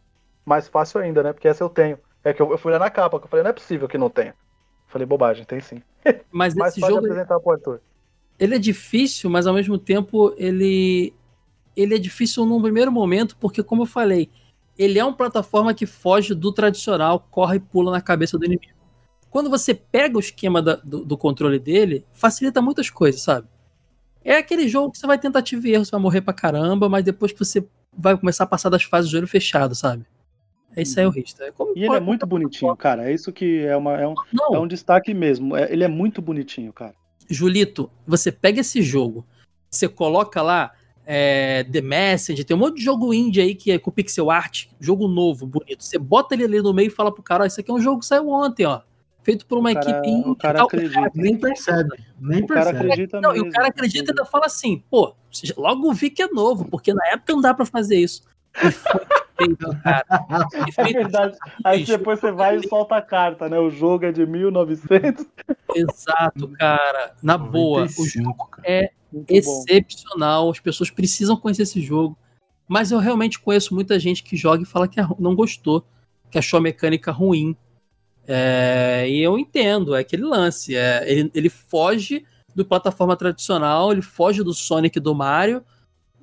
Mais 0.46 0.68
fácil 0.68 1.00
ainda, 1.02 1.22
né? 1.24 1.34
Porque 1.34 1.48
essa 1.48 1.64
eu 1.64 1.70
tenho. 1.70 1.98
É 2.24 2.34
que 2.34 2.42
eu, 2.42 2.52
eu 2.52 2.58
fui 2.58 2.72
lá 2.72 2.80
na 2.80 2.90
capa, 2.90 3.20
que 3.20 3.26
eu 3.26 3.30
falei, 3.30 3.44
não 3.44 3.50
é 3.52 3.54
possível 3.54 3.88
que 3.88 3.98
não 3.98 4.10
tenha. 4.10 4.36
Falei 4.88 5.06
bobagem, 5.06 5.46
tem 5.46 5.60
sim. 5.62 5.82
Mas 6.32 6.56
Mais 6.56 6.74
esse 6.74 6.82
jogo 6.82 7.06
apresentar 7.06 7.40
pro 7.40 7.52
Arthur. 7.54 7.82
ele 8.40 8.56
é 8.56 8.60
difícil, 8.60 9.30
mas 9.30 9.46
ao 9.48 9.54
mesmo 9.54 9.78
tempo 9.78 10.34
ele 10.38 11.14
ele 11.76 11.96
é 11.96 11.98
difícil 11.98 12.46
num 12.46 12.62
primeiro 12.62 12.92
momento, 12.92 13.38
porque 13.38 13.64
como 13.64 13.84
eu 13.84 13.86
falei, 13.86 14.30
ele 14.78 15.00
é 15.00 15.04
uma 15.06 15.16
plataforma 15.16 15.74
que 15.74 15.86
foge 15.86 16.34
do 16.36 16.52
tradicional, 16.52 17.26
corre 17.32 17.58
e 17.58 17.60
pula 17.60 17.92
na 17.92 18.02
cabeça 18.02 18.38
do 18.38 18.46
inimigo. 18.46 18.74
Quando 19.30 19.50
você 19.50 19.74
pega 19.74 20.18
o 20.18 20.20
esquema 20.20 20.62
da- 20.62 20.76
do, 20.78 21.06
do 21.06 21.18
controle 21.18 21.60
dele, 21.60 22.06
facilita 22.14 22.62
muitas 22.62 22.90
coisas, 22.90 23.22
sabe? 23.22 23.48
É 24.24 24.38
aquele 24.38 24.68
jogo 24.68 24.92
que 24.92 24.98
você 24.98 25.08
vai 25.08 25.18
tentativa 25.20 25.68
e 25.68 25.74
erro, 25.74 25.86
você 25.86 25.92
vai 25.92 26.02
morrer 26.02 26.22
pra 26.22 26.34
caramba, 26.34 26.90
mas 26.90 27.04
depois 27.06 27.32
que 27.32 27.40
você 27.40 27.66
vai 27.98 28.18
começar 28.18 28.44
a 28.46 28.48
passar 28.48 28.70
das 28.70 28.84
fases 28.84 29.10
de 29.10 29.18
olho 29.18 29.28
fechado, 29.28 29.76
sabe? 29.76 30.06
É 30.80 30.84
isso 30.84 31.00
aí 31.00 31.06
o 31.06 31.10
Rista. 31.10 31.44
É 31.44 31.52
como 31.52 31.74
E 31.76 31.84
ele 31.84 31.96
é 31.96 32.00
muito 32.00 32.26
bonitinho, 32.26 32.76
cara. 32.76 33.10
É 33.10 33.14
isso 33.14 33.32
que 33.32 33.60
é, 33.66 33.76
uma, 33.76 33.98
é, 34.00 34.08
um, 34.08 34.14
Não, 34.34 34.56
é 34.56 34.60
um 34.60 34.68
destaque 34.68 35.14
mesmo. 35.14 35.56
É- 35.56 35.72
ele 35.72 35.84
é 35.84 35.88
muito 35.88 36.22
bonitinho, 36.22 36.72
cara. 36.74 36.94
Julito, 37.30 37.90
você 38.08 38.32
pega 38.32 38.62
esse 38.62 38.82
jogo, 38.82 39.26
você 39.70 39.88
coloca 39.88 40.42
lá 40.42 40.72
é, 41.06 41.64
The 41.64 41.82
Message, 41.82 42.44
tem 42.44 42.56
um 42.56 42.60
monte 42.60 42.78
de 42.78 42.84
jogo 42.84 43.14
indie 43.14 43.42
aí 43.42 43.56
que 43.56 43.72
é 43.72 43.80
com 43.80 43.90
pixel 43.92 44.30
art, 44.30 44.68
jogo 44.80 45.08
novo, 45.08 45.46
bonito. 45.48 45.84
Você 45.84 45.98
bota 45.98 46.36
ele 46.36 46.44
ali 46.46 46.62
no 46.62 46.74
meio 46.74 46.88
e 46.88 46.92
fala 46.92 47.12
pro 47.12 47.24
cara, 47.24 47.44
ó, 47.44 47.48
isso 47.48 47.60
aqui 47.60 47.70
é 47.72 47.74
um 47.74 47.80
jogo 47.82 48.00
que 48.00 48.06
saiu 48.06 48.30
ontem, 48.30 48.66
ó. 48.66 48.82
Feito 49.22 49.46
por 49.46 49.58
uma 49.58 49.72
O 49.72 49.74
cara- 49.74 49.90
equipe 49.90 50.08
indie. 50.10 50.30
o 50.30 50.36
cara 50.36 50.58
tal. 50.60 50.68
acredita. 50.68 51.12
Nem 51.16 51.36
percebe. 51.38 51.90
Nem 52.20 52.44
O 52.44 52.48
cara 52.48 52.66
percebe. 52.66 52.92
acredita 52.92 53.22
Não, 53.22 53.32
e 53.32 53.34
mesmo. 53.34 53.50
o 53.50 53.52
cara 53.52 53.68
acredita 53.68 54.06
e 54.06 54.10
ainda 54.12 54.26
fala 54.26 54.46
assim, 54.46 54.84
pô, 54.90 55.14
logo 55.58 55.92
vi 55.94 56.10
que 56.10 56.22
é 56.24 56.28
novo, 56.28 56.66
porque 56.66 56.94
na 56.94 57.06
época 57.08 57.34
não 57.34 57.42
dá 57.42 57.54
pra 57.54 57.66
fazer 57.66 57.98
isso. 58.00 58.24
Feito, 58.54 59.70
cara. 59.84 60.06
É 60.78 60.93
verdade. 60.93 61.38
Aí 61.64 61.80
bicho. 61.80 61.97
depois 61.97 62.20
você 62.20 62.32
vai 62.32 62.58
e 62.58 62.68
solta 62.68 62.97
a 62.97 63.02
carta, 63.02 63.47
né? 63.47 63.58
O 63.58 63.70
jogo 63.70 64.06
é 64.06 64.12
de 64.12 64.26
1900. 64.26 65.26
Exato, 65.76 66.47
cara. 66.50 67.14
Na 67.24 67.38
boa. 67.38 67.82
O 67.82 67.86
95, 67.86 68.47
cara. 68.50 68.68
é 68.68 68.91
Muito 69.12 69.28
bom. 69.28 69.36
excepcional. 69.36 70.50
As 70.50 70.60
pessoas 70.60 70.89
precisam 70.89 71.38
conhecer 71.38 71.64
esse 71.64 71.82
jogo. 71.82 72.18
Mas 72.68 72.91
eu 72.91 73.00
realmente 73.00 73.39
conheço 73.39 73.74
muita 73.74 73.97
gente 73.97 74.24
que 74.24 74.36
joga 74.38 74.62
e 74.62 74.66
fala 74.66 74.88
que 74.88 75.00
é 75.00 75.08
não 75.18 75.34
gostou, 75.36 75.84
que 76.30 76.38
achou 76.38 76.58
a 76.58 76.62
mecânica 76.62 77.12
ruim. 77.12 77.56
É, 78.28 79.08
e 79.10 79.24
eu 79.24 79.39
entendo, 79.39 79.95
é 79.95 80.02
aquele 80.02 80.24
lance. 80.24 80.76
é, 80.76 81.04
ele, 81.12 81.32
ele 81.34 81.50
foge 81.50 82.24
do 82.56 82.64
plataforma 82.64 83.16
tradicional, 83.16 83.91
ele 83.91 84.04
foge 84.04 84.43
do 84.43 84.54
Sonic 84.54 84.97
e 84.97 85.02
do 85.02 85.16
Mario. 85.16 85.64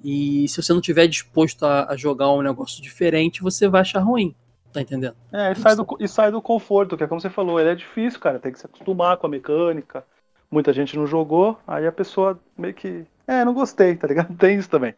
E 0.05 0.47
se 0.49 0.63
você 0.63 0.73
não 0.73 0.81
tiver 0.81 1.07
disposto 1.07 1.65
a, 1.65 1.91
a 1.91 1.97
jogar 1.97 2.31
um 2.31 2.43
negócio 2.43 2.83
diferente, 2.83 3.43
você 3.43 3.69
vai 3.69 3.81
achar 3.81 4.01
ruim. 4.01 4.35
Tá 4.73 4.83
entendendo? 4.83 5.17
É, 5.33 5.53
e 5.53 5.57
sai, 5.57 5.75
do, 5.75 5.87
e 5.99 6.07
sai 6.07 6.31
do 6.31 6.43
conforto, 6.43 6.97
que 6.97 7.05
é 7.05 7.07
como 7.07 7.21
você 7.21 7.31
falou, 7.31 7.59
ele 7.59 7.71
é 7.71 7.75
difícil, 7.75 8.21
cara. 8.21 8.39
Tem 8.39 8.53
que 8.53 8.59
se 8.59 8.67
acostumar 8.67 9.17
com 9.17 9.27
a 9.27 9.31
mecânica. 9.31 10.05
Muita 10.51 10.73
gente 10.73 10.97
não 10.97 11.07
jogou, 11.07 11.59
aí 11.67 11.87
a 11.87 11.93
pessoa 11.93 12.39
meio 12.57 12.75
que. 12.75 13.05
É, 13.27 13.45
não 13.45 13.55
gostei, 13.55 13.97
tá 13.97 14.07
ligado? 14.07 14.35
Tem 14.37 14.59
isso 14.59 14.69
também. 14.69 14.95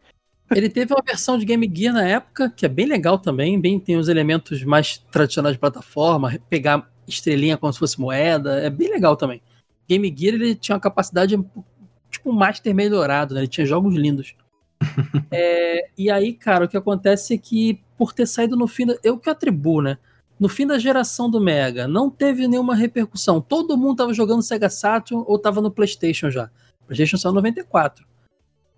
Ele 0.51 0.69
teve 0.69 0.93
uma 0.93 1.03
versão 1.05 1.37
de 1.37 1.45
Game 1.45 1.71
Gear 1.73 1.93
na 1.93 2.07
época, 2.07 2.49
que 2.49 2.65
é 2.65 2.69
bem 2.69 2.87
legal 2.87 3.19
também, 3.19 3.59
bem 3.59 3.79
tem 3.79 3.97
os 3.97 4.09
elementos 4.09 4.63
mais 4.63 4.97
tradicionais 4.97 5.53
de 5.53 5.59
plataforma, 5.59 6.39
pegar 6.49 6.89
estrelinha 7.07 7.55
como 7.55 7.71
se 7.71 7.77
fosse 7.77 8.01
moeda, 8.01 8.59
é 8.59 8.69
bem 8.69 8.89
legal 8.89 9.15
também. 9.15 9.41
Game 9.87 10.13
Gear 10.15 10.35
ele 10.35 10.55
tinha 10.55 10.75
uma 10.75 10.81
capacidade 10.81 11.37
tipo 12.09 12.31
um 12.31 12.33
master 12.33 12.73
melhorado, 12.73 13.33
né? 13.33 13.41
Ele 13.41 13.47
tinha 13.47 13.65
jogos 13.65 13.93
lindos. 13.93 14.35
É, 15.31 15.89
e 15.97 16.09
aí, 16.09 16.33
cara, 16.33 16.65
o 16.65 16.67
que 16.67 16.77
acontece 16.77 17.35
é 17.35 17.37
que 17.37 17.79
por 17.97 18.13
ter 18.13 18.25
saído 18.25 18.55
no 18.55 18.67
fim, 18.67 18.87
da, 18.87 18.97
eu 19.03 19.17
que 19.17 19.29
atribuo, 19.29 19.81
né? 19.81 19.97
No 20.39 20.49
fim 20.49 20.65
da 20.65 20.79
geração 20.79 21.29
do 21.29 21.39
Mega, 21.39 21.87
não 21.87 22.09
teve 22.09 22.47
nenhuma 22.47 22.73
repercussão. 22.73 23.41
Todo 23.41 23.77
mundo 23.77 23.97
tava 23.97 24.13
jogando 24.13 24.41
Sega 24.41 24.69
Saturn 24.69 25.23
ou 25.27 25.37
tava 25.37 25.61
no 25.61 25.69
PlayStation 25.69 26.31
já. 26.31 26.49
PlayStation 26.87 27.29
em 27.29 27.33
94. 27.33 28.05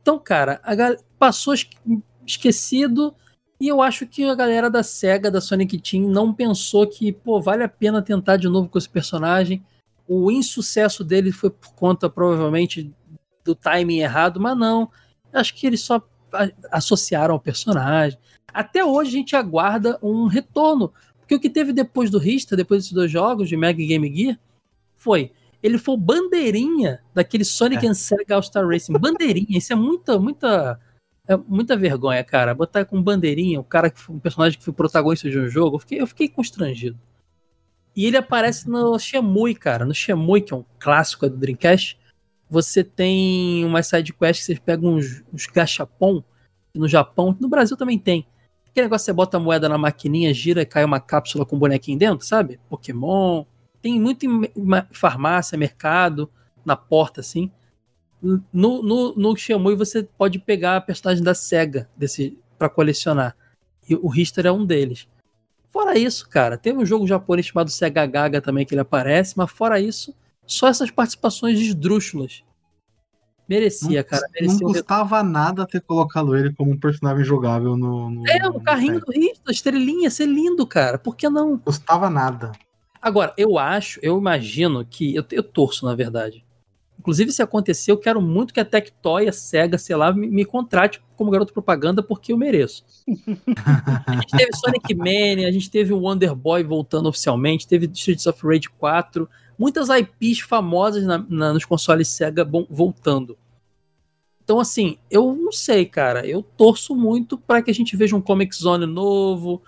Então, 0.02 0.20
cara, 0.20 0.60
a 0.64 0.74
passou 1.18 1.54
es- 1.54 1.70
esquecido 2.26 3.16
e 3.60 3.68
eu 3.68 3.80
acho 3.80 4.08
que 4.08 4.24
a 4.24 4.34
galera 4.34 4.72
da 4.72 4.82
SEGA, 4.82 5.30
da 5.30 5.40
Sonic 5.40 5.78
Team, 5.78 6.10
não 6.10 6.34
pensou 6.34 6.88
que, 6.88 7.12
pô, 7.12 7.40
vale 7.40 7.64
a 7.64 7.70
pena 7.70 8.02
tentar 8.02 8.38
de 8.38 8.50
novo 8.50 8.68
com 8.68 8.80
esse 8.80 8.90
personagem. 8.90 9.64
O 10.08 10.32
insucesso 10.32 11.04
dele 11.04 11.32
foi 11.32 11.52
por 11.52 11.74
conta, 11.76 12.10
provavelmente, 12.10 12.92
do 13.46 13.54
timing 13.54 14.00
errado, 14.00 14.40
mas 14.40 14.58
não. 14.58 14.90
Acho 15.34 15.54
que 15.56 15.68
eles 15.68 15.82
só 15.82 16.02
associaram 16.72 17.34
ao 17.34 17.40
personagem. 17.40 18.18
Até 18.54 18.84
hoje 18.84 19.10
a 19.10 19.14
gente 19.14 19.36
aguarda 19.36 19.98
um 20.02 20.28
retorno. 20.28 20.94
Porque 21.20 21.36
o 21.36 21.40
que 21.40 21.50
teve 21.50 21.72
depois 21.74 22.10
do 22.10 22.18
Rista, 22.18 22.56
depois 22.56 22.82
desses 22.82 22.94
dois 22.94 23.10
jogos, 23.12 23.48
de 23.48 23.56
Mega 23.56 23.78
Game 23.78 24.14
Gear, 24.14 24.38
foi. 24.96 25.32
Ele 25.64 25.78
foi 25.78 25.96
bandeirinha 25.96 27.02
daquele 27.14 27.46
Sonic 27.46 27.86
É. 27.86 27.90
and 27.90 27.94
Sega 27.94 28.36
All-Star 28.36 28.68
Racing. 28.68 28.94
Bandeirinha, 28.94 29.58
isso 29.58 29.72
é 29.72 29.76
muita, 29.76 30.18
muita 30.20 30.80
É 31.28 31.38
muita 31.38 31.78
vergonha, 31.78 32.24
cara. 32.24 32.54
Botar 32.54 32.84
com 32.84 33.02
bandeirinha, 33.02 33.60
o 33.60 33.64
cara 33.64 33.90
que 33.92 34.00
foi 34.00 34.16
um 34.16 34.20
personagem 34.20 34.58
que 34.58 34.66
foi 34.66 34.74
protagonista 34.74 35.30
de 35.30 35.40
um 35.40 35.48
jogo, 35.48 35.76
eu 35.76 35.80
fiquei, 35.80 36.02
eu 36.02 36.08
fiquei 36.08 36.28
constrangido. 36.28 37.00
E 37.96 38.06
ele 38.06 38.18
aparece 38.18 38.68
no 38.68 38.98
Shemui, 38.98 39.54
cara. 39.54 39.86
No 39.86 39.94
Shemui, 39.94 40.42
que 40.42 40.52
é 40.52 40.58
um 40.58 40.66
clássico 40.80 41.30
do 41.30 41.38
Dreamcast, 41.38 41.98
você 42.52 42.84
tem 42.84 43.64
umas 43.64 43.88
side 43.88 44.12
quests 44.12 44.46
que 44.46 44.54
você 44.54 44.60
pega 44.60 44.86
uns, 44.86 45.24
uns 45.34 45.46
gachapon, 45.48 46.22
no 46.76 46.86
Japão, 46.86 47.36
no 47.40 47.48
Brasil 47.48 47.78
também 47.78 47.98
tem. 47.98 48.28
Aquele 48.70 48.88
negócio 48.88 49.06
que 49.06 49.12
você 49.12 49.14
bota 49.14 49.38
a 49.38 49.40
moeda 49.40 49.70
na 49.70 49.78
maquininha, 49.78 50.34
gira 50.34 50.62
e 50.62 50.66
cai 50.66 50.84
uma 50.84 51.00
cápsula 51.00 51.46
com 51.46 51.56
um 51.56 51.60
bonequinho 51.60 51.98
dentro, 51.98 52.26
sabe? 52.26 52.60
Pokémon. 52.70 53.46
Tem 53.82 53.98
muito 54.00 54.26
em 54.26 54.52
farmácia, 54.92 55.58
mercado, 55.58 56.30
na 56.66 56.76
porta, 56.76 57.22
assim. 57.22 57.50
No, 58.22 58.84
no, 58.84 59.16
no 59.16 59.78
você 59.78 60.04
pode 60.04 60.38
pegar 60.38 60.76
a 60.76 60.82
personagem 60.82 61.24
da 61.24 61.34
SEGA 61.34 61.90
desse, 61.96 62.38
pra 62.58 62.70
colecionar. 62.70 63.34
E 63.90 63.96
o 63.96 64.10
Richter 64.10 64.46
é 64.46 64.52
um 64.52 64.66
deles. 64.66 65.08
Fora 65.70 65.98
isso, 65.98 66.28
cara, 66.28 66.58
tem 66.58 66.78
um 66.78 66.86
jogo 66.86 67.08
japonês 67.08 67.46
chamado 67.46 67.72
Sega 67.72 68.06
Gaga 68.06 68.42
também 68.42 68.66
que 68.66 68.74
ele 68.74 68.82
aparece, 68.82 69.38
mas 69.38 69.50
fora 69.50 69.80
isso, 69.80 70.14
só 70.46 70.68
essas 70.68 70.92
participações 70.92 71.60
esdrúxulas. 71.60 72.44
Merecia, 73.48 74.02
cara. 74.04 74.22
não 74.22 74.32
Merecia 74.32 74.68
um 74.68 74.72
custava 74.72 75.22
nada 75.22 75.68
ter 75.68 75.82
colocado 75.82 76.38
ele 76.38 76.54
como 76.54 76.72
um 76.72 76.80
personagem 76.80 77.26
jogável 77.26 77.76
no. 77.76 78.10
no 78.10 78.30
É, 78.30 78.48
o 78.48 78.54
no 78.54 78.62
carrinho 78.62 78.96
set. 78.96 79.06
do 79.06 79.12
Richter, 79.12 79.44
a 79.46 79.52
estrelinha, 79.52 80.10
ser 80.10 80.26
lindo, 80.26 80.66
cara. 80.66 80.98
Por 80.98 81.18
que 81.18 81.30
não? 81.30 81.58
Custava 81.58 82.10
nada. 82.10 82.54
Agora, 83.02 83.34
eu 83.36 83.60
acho, 83.60 84.00
eu 84.02 84.18
imagino 84.18 84.86
que. 84.86 85.14
Eu, 85.14 85.26
eu 85.32 85.44
torço, 85.44 85.86
na 85.86 85.94
verdade. 85.94 86.46
Inclusive, 86.98 87.32
se 87.32 87.42
acontecer, 87.42 87.92
eu 87.92 87.98
quero 87.98 88.22
muito 88.22 88.54
que 88.54 88.60
a 88.60 88.66
Tectoy, 88.66 89.28
a 89.28 89.34
SEGA, 89.34 89.78
sei 89.78 89.96
lá, 89.96 90.14
me, 90.14 90.30
me 90.30 90.46
contrate 90.46 91.02
como 91.18 91.32
garoto 91.32 91.52
propaganda, 91.52 92.04
porque 92.04 92.32
eu 92.32 92.38
mereço. 92.38 92.86
a 94.06 94.14
gente 94.14 94.38
teve 94.38 94.56
Sonic 94.56 94.96
Mania, 94.96 95.48
a 95.48 95.52
gente 95.52 95.70
teve 95.70 95.92
o 95.92 96.00
Wonder 96.00 96.36
Boy 96.36 96.64
voltando 96.64 97.10
oficialmente, 97.10 97.68
teve 97.68 97.90
Streets 97.92 98.28
of 98.28 98.40
Rage 98.46 98.70
4, 98.78 99.28
muitas 99.62 99.90
IPs 99.90 100.40
famosas 100.40 101.04
na- 101.06 101.24
na- 101.30 101.54
nos 101.54 101.66
consoles 101.66 102.08
SEGA 102.08 102.44
bom- 102.44 102.66
voltando. 102.68 103.38
Então, 104.44 104.60
assim, 104.60 104.98
eu 105.10 105.36
não 105.36 105.52
sei, 105.52 105.86
cara. 105.86 106.26
Eu 106.26 106.42
torço 106.42 106.96
muito 106.96 107.38
para 107.38 107.62
que 107.62 107.70
a 107.70 107.74
gente 107.74 107.96
veja 107.96 108.16
um 108.16 108.22
Comic 108.22 108.56
Zone 108.56 108.88
novo, 108.88 109.62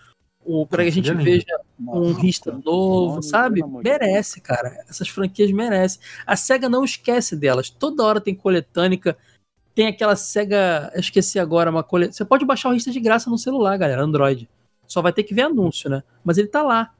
para 0.68 0.84
que 0.84 0.90
a 0.90 0.92
gente 0.92 1.14
veja 1.24 1.46
um 1.80 2.12
Rista 2.14 2.52
novo, 2.66 3.22
sabe? 3.22 3.62
Merece, 3.84 4.42
cara. 4.42 4.84
Essas 4.90 5.08
franquias 5.08 5.52
merecem. 5.52 6.02
A 6.26 6.36
SEGA 6.36 6.68
não 6.68 6.84
esquece 6.84 7.36
delas. 7.36 7.70
Toda 7.70 8.04
hora 8.04 8.20
tem 8.20 8.34
coletânica. 8.36 9.16
Tem 9.76 9.88
aquela 9.88 10.16
SEGA. 10.16 10.92
Eu 10.94 11.00
esqueci 11.00 11.40
agora, 11.40 11.70
uma 11.70 11.84
coletânea. 11.84 12.14
Você 12.18 12.26
pode 12.26 12.44
baixar 12.44 12.70
o 12.70 12.74
Rista 12.74 12.92
de 12.92 13.00
graça 13.00 13.30
no 13.30 13.38
celular, 13.38 13.78
galera, 13.78 14.02
Android. 14.04 14.50
Só 14.88 15.02
vai 15.02 15.14
ter 15.14 15.24
que 15.24 15.34
ver 15.36 15.44
anúncio, 15.44 15.90
né? 15.90 16.04
Mas 16.24 16.38
ele 16.38 16.48
tá 16.48 16.62
lá. 16.64 16.94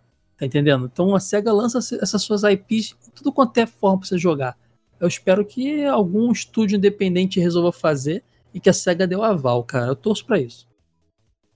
Tá 0.44 0.48
entendendo? 0.48 0.90
Então 0.92 1.16
a 1.16 1.22
SEGA 1.22 1.54
lança 1.54 1.78
essas 2.02 2.22
suas 2.22 2.44
IPs, 2.44 2.98
tudo 3.16 3.32
quanto 3.32 3.58
é 3.60 3.66
forma 3.66 4.00
pra 4.00 4.08
você 4.10 4.18
jogar. 4.18 4.58
Eu 5.00 5.08
espero 5.08 5.46
que 5.46 5.86
algum 5.86 6.30
estúdio 6.34 6.76
independente 6.76 7.40
resolva 7.40 7.72
fazer 7.72 8.26
e 8.54 8.60
que 8.60 8.70
a 8.70 8.74
SEGA 8.74 9.08
dê 9.08 9.16
o 9.16 9.24
aval, 9.24 9.64
cara. 9.64 9.88
Eu 9.88 9.96
torço 9.96 10.26
pra 10.26 10.38
isso. 10.38 10.68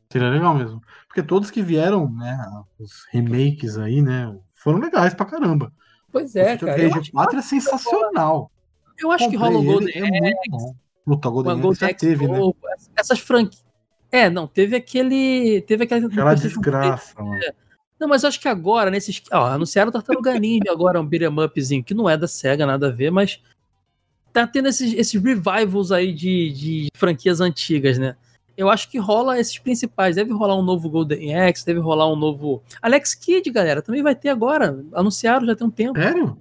Seria 0.09 0.29
legal 0.29 0.55
mesmo. 0.55 0.81
Porque 1.05 1.21
todos 1.21 1.51
que 1.51 1.61
vieram, 1.61 2.09
né, 2.09 2.39
os 2.79 3.05
remakes 3.11 3.77
aí, 3.77 4.01
né, 4.01 4.33
foram 4.55 4.79
legais 4.79 5.13
pra 5.13 5.25
caramba. 5.25 5.73
Pois 6.09 6.33
o 6.33 6.39
é, 6.39 6.53
of 6.53 6.65
cara. 6.65 6.97
Acho, 6.97 7.11
4 7.11 7.39
é 7.39 7.41
sensacional. 7.41 8.49
eu 8.97 9.11
acho 9.11 9.29
que 9.29 9.35
rola 9.35 9.57
o 9.57 9.63
Golden 9.63 9.93
é 9.97 10.21
muito 10.21 10.49
bom. 10.49 10.75
Puta, 11.03 11.27
o 11.27 11.31
Golden 11.33 11.71
Axe 11.71 11.81
já 11.81 11.93
teve, 11.93 12.25
né? 12.25 12.39
Essas 12.95 13.19
franquias. 13.19 13.65
É, 14.09 14.29
não, 14.29 14.47
teve 14.47 14.77
aquele. 14.77 15.61
Teve 15.63 15.83
aquela. 15.83 16.07
Aquela 16.07 16.35
desgraça, 16.35 17.21
mano. 17.21 17.37
Não, 17.99 18.07
mas 18.07 18.23
acho 18.23 18.39
que 18.39 18.47
agora, 18.47 18.91
nesses. 18.91 19.21
Ó, 19.31 19.45
anunciaram 19.45 19.89
o 19.89 19.91
Tartaruga 19.91 20.39
Ninja 20.39 20.71
agora, 20.71 21.01
um 21.01 21.05
beat'em 21.05 21.29
upzinho, 21.29 21.83
que 21.83 21.93
não 21.93 22.09
é 22.09 22.15
da 22.15 22.27
SEGA, 22.27 22.65
nada 22.65 22.87
a 22.87 22.91
ver, 22.91 23.11
mas 23.11 23.41
tá 24.31 24.45
tendo 24.45 24.67
esses, 24.67 24.93
esses 24.93 25.21
revivals 25.21 25.91
aí 25.91 26.13
de, 26.13 26.51
de 26.51 26.87
franquias 26.95 27.41
antigas, 27.41 27.97
né? 27.97 28.15
Eu 28.55 28.69
acho 28.69 28.89
que 28.89 28.97
rola 28.97 29.39
esses 29.39 29.57
principais. 29.59 30.15
Deve 30.15 30.31
rolar 30.31 30.55
um 30.55 30.63
novo 30.63 30.89
Golden 30.89 31.35
Axe, 31.35 31.65
deve 31.65 31.79
rolar 31.79 32.11
um 32.11 32.15
novo. 32.15 32.63
Alex 32.81 33.13
Kidd, 33.13 33.49
galera, 33.51 33.81
também 33.81 34.01
vai 34.01 34.15
ter 34.15 34.29
agora. 34.29 34.83
Anunciaram 34.93 35.45
já 35.45 35.55
tem 35.55 35.67
um 35.67 35.71
tempo. 35.71 35.99
Sério? 35.99 36.37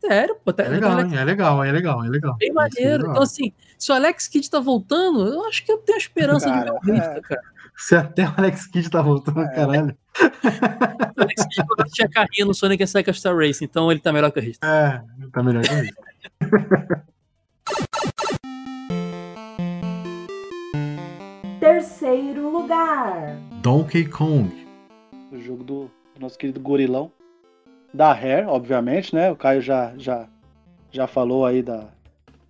Sério, 0.00 0.36
pô. 0.44 0.52
Tá, 0.52 0.64
É 0.64 0.68
legal, 0.68 0.92
Alex? 0.92 1.12
É 1.12 1.24
legal, 1.24 1.64
é 1.64 1.72
legal, 1.72 2.04
é 2.04 2.08
legal. 2.08 2.36
bem 2.36 2.50
é 2.50 2.52
maneiro. 2.52 2.98
legal. 2.98 3.10
Então, 3.10 3.22
assim, 3.22 3.52
se 3.76 3.92
o 3.92 3.94
Alex 3.94 4.28
Kidd 4.28 4.48
tá 4.48 4.60
voltando, 4.60 5.26
eu 5.26 5.44
acho 5.46 5.64
que 5.64 5.70
eu 5.70 5.78
tenho 5.78 5.98
esperança 5.98 6.50
de 6.50 6.58
ver 6.64 6.70
o 6.70 6.80
Cara, 6.80 6.92
Rista, 6.94 7.20
cara. 7.22 7.42
Se 7.78 7.94
até 7.96 8.24
o 8.28 8.34
Alex 8.36 8.66
Kidd 8.66 8.90
tá 8.90 9.00
voltando, 9.00 9.40
É. 9.40 9.54
caralho. 9.54 9.96
O 11.16 11.22
Alex 11.22 11.46
Kidd 11.46 11.66
quando 11.68 11.88
tinha 11.90 12.08
carrinho 12.08 12.46
no 12.48 12.54
Sonic 12.54 12.84
Seca 12.86 13.12
Star 13.12 13.36
Race, 13.36 13.64
então 13.64 13.90
ele 13.90 14.00
tá 14.00 14.12
melhor 14.12 14.30
que 14.32 14.40
o 14.40 14.42
Rista. 14.42 14.66
É, 14.66 15.00
tá 15.32 15.42
melhor 15.42 15.62
que 15.62 15.72
isso. 15.74 15.94
Terceiro 21.60 22.48
lugar. 22.50 23.36
Donkey 23.62 24.04
Kong. 24.06 24.66
O 25.32 25.40
jogo 25.40 25.64
do, 25.64 25.90
nosso 26.18 26.38
querido 26.38 26.60
gorilão. 26.60 27.10
Da 27.92 28.12
Rare, 28.12 28.44
obviamente, 28.46 29.14
né? 29.14 29.30
O 29.30 29.36
Caio 29.36 29.62
já, 29.62 29.92
já, 29.96 30.26
já 30.92 31.06
falou 31.06 31.46
aí 31.46 31.62
da. 31.62 31.86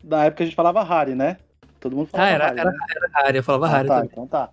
Da 0.03 0.25
época 0.25 0.39
que 0.39 0.43
a 0.45 0.47
gente 0.47 0.57
falava 0.57 0.83
Rare, 0.83 1.15
né? 1.15 1.37
Todo 1.81 1.97
mundo 1.97 2.09
Ah, 2.13 2.17
falava 2.17 2.31
era, 2.31 2.45
Rare. 2.47 2.61
era, 2.61 2.71
né? 2.71 2.77
era 2.97 3.09
Rare, 3.25 3.37
eu 3.39 3.43
falava 3.43 3.67
Ah, 3.67 3.71
Rare 3.71 3.89
tá, 3.89 3.95
também. 3.95 4.09
então 4.13 4.27
tá. 4.27 4.51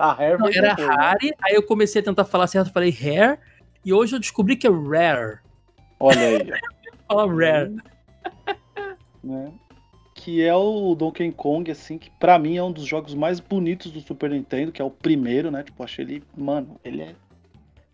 A 0.00 0.12
Rare 0.12 0.38
Não, 0.38 0.48
era 0.48 0.74
né? 0.74 0.84
Rare, 0.84 1.34
aí 1.42 1.54
eu 1.54 1.62
comecei 1.62 2.00
a 2.00 2.04
tentar 2.04 2.24
falar 2.24 2.46
certo, 2.46 2.72
falei 2.72 2.90
Rare, 2.90 3.38
e 3.84 3.92
hoje 3.92 4.14
eu 4.14 4.20
descobri 4.20 4.56
que 4.56 4.66
é 4.66 4.70
Rare. 4.70 5.38
Olha 6.00 6.20
aí. 6.20 6.52
Fala 7.08 7.26
Rare. 7.26 7.76
né? 9.22 9.52
Que 10.14 10.42
é 10.44 10.54
o 10.54 10.94
Donkey 10.94 11.32
Kong, 11.32 11.70
assim, 11.70 11.98
que 11.98 12.10
pra 12.10 12.38
mim 12.38 12.56
é 12.56 12.62
um 12.62 12.70
dos 12.72 12.84
jogos 12.84 13.14
mais 13.14 13.40
bonitos 13.40 13.90
do 13.90 14.00
Super 14.00 14.30
Nintendo, 14.30 14.70
que 14.72 14.80
é 14.80 14.84
o 14.84 14.90
primeiro, 14.90 15.50
né? 15.50 15.62
Tipo, 15.62 15.82
achei 15.82 16.04
ele, 16.04 16.24
mano, 16.36 16.78
ele 16.84 17.02
é. 17.02 17.14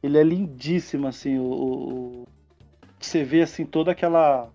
Ele 0.03 0.19
é 0.19 0.23
lindíssimo, 0.23 1.07
assim, 1.09 1.39
o. 1.39 1.43
o- 1.43 1.89
o- 2.23 2.27
Você 3.01 3.25
vê 3.25 3.43
assim 3.43 3.65
toda 3.65 3.93
aquela. 3.93 4.49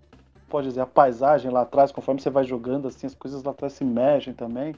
Pode 0.49 0.67
dizer, 0.67 0.82
a 0.82 0.86
paisagem 0.86 1.49
lá 1.49 1.61
atrás, 1.61 1.91
conforme 1.91 2.21
você 2.21 2.30
vai 2.30 2.43
jogando, 2.43 2.88
assim, 2.88 3.07
as 3.07 3.15
coisas 3.15 3.41
lá 3.43 3.51
atrás 3.51 3.74
se 3.74 3.84
mexem 3.84 4.34
também. 4.34 4.76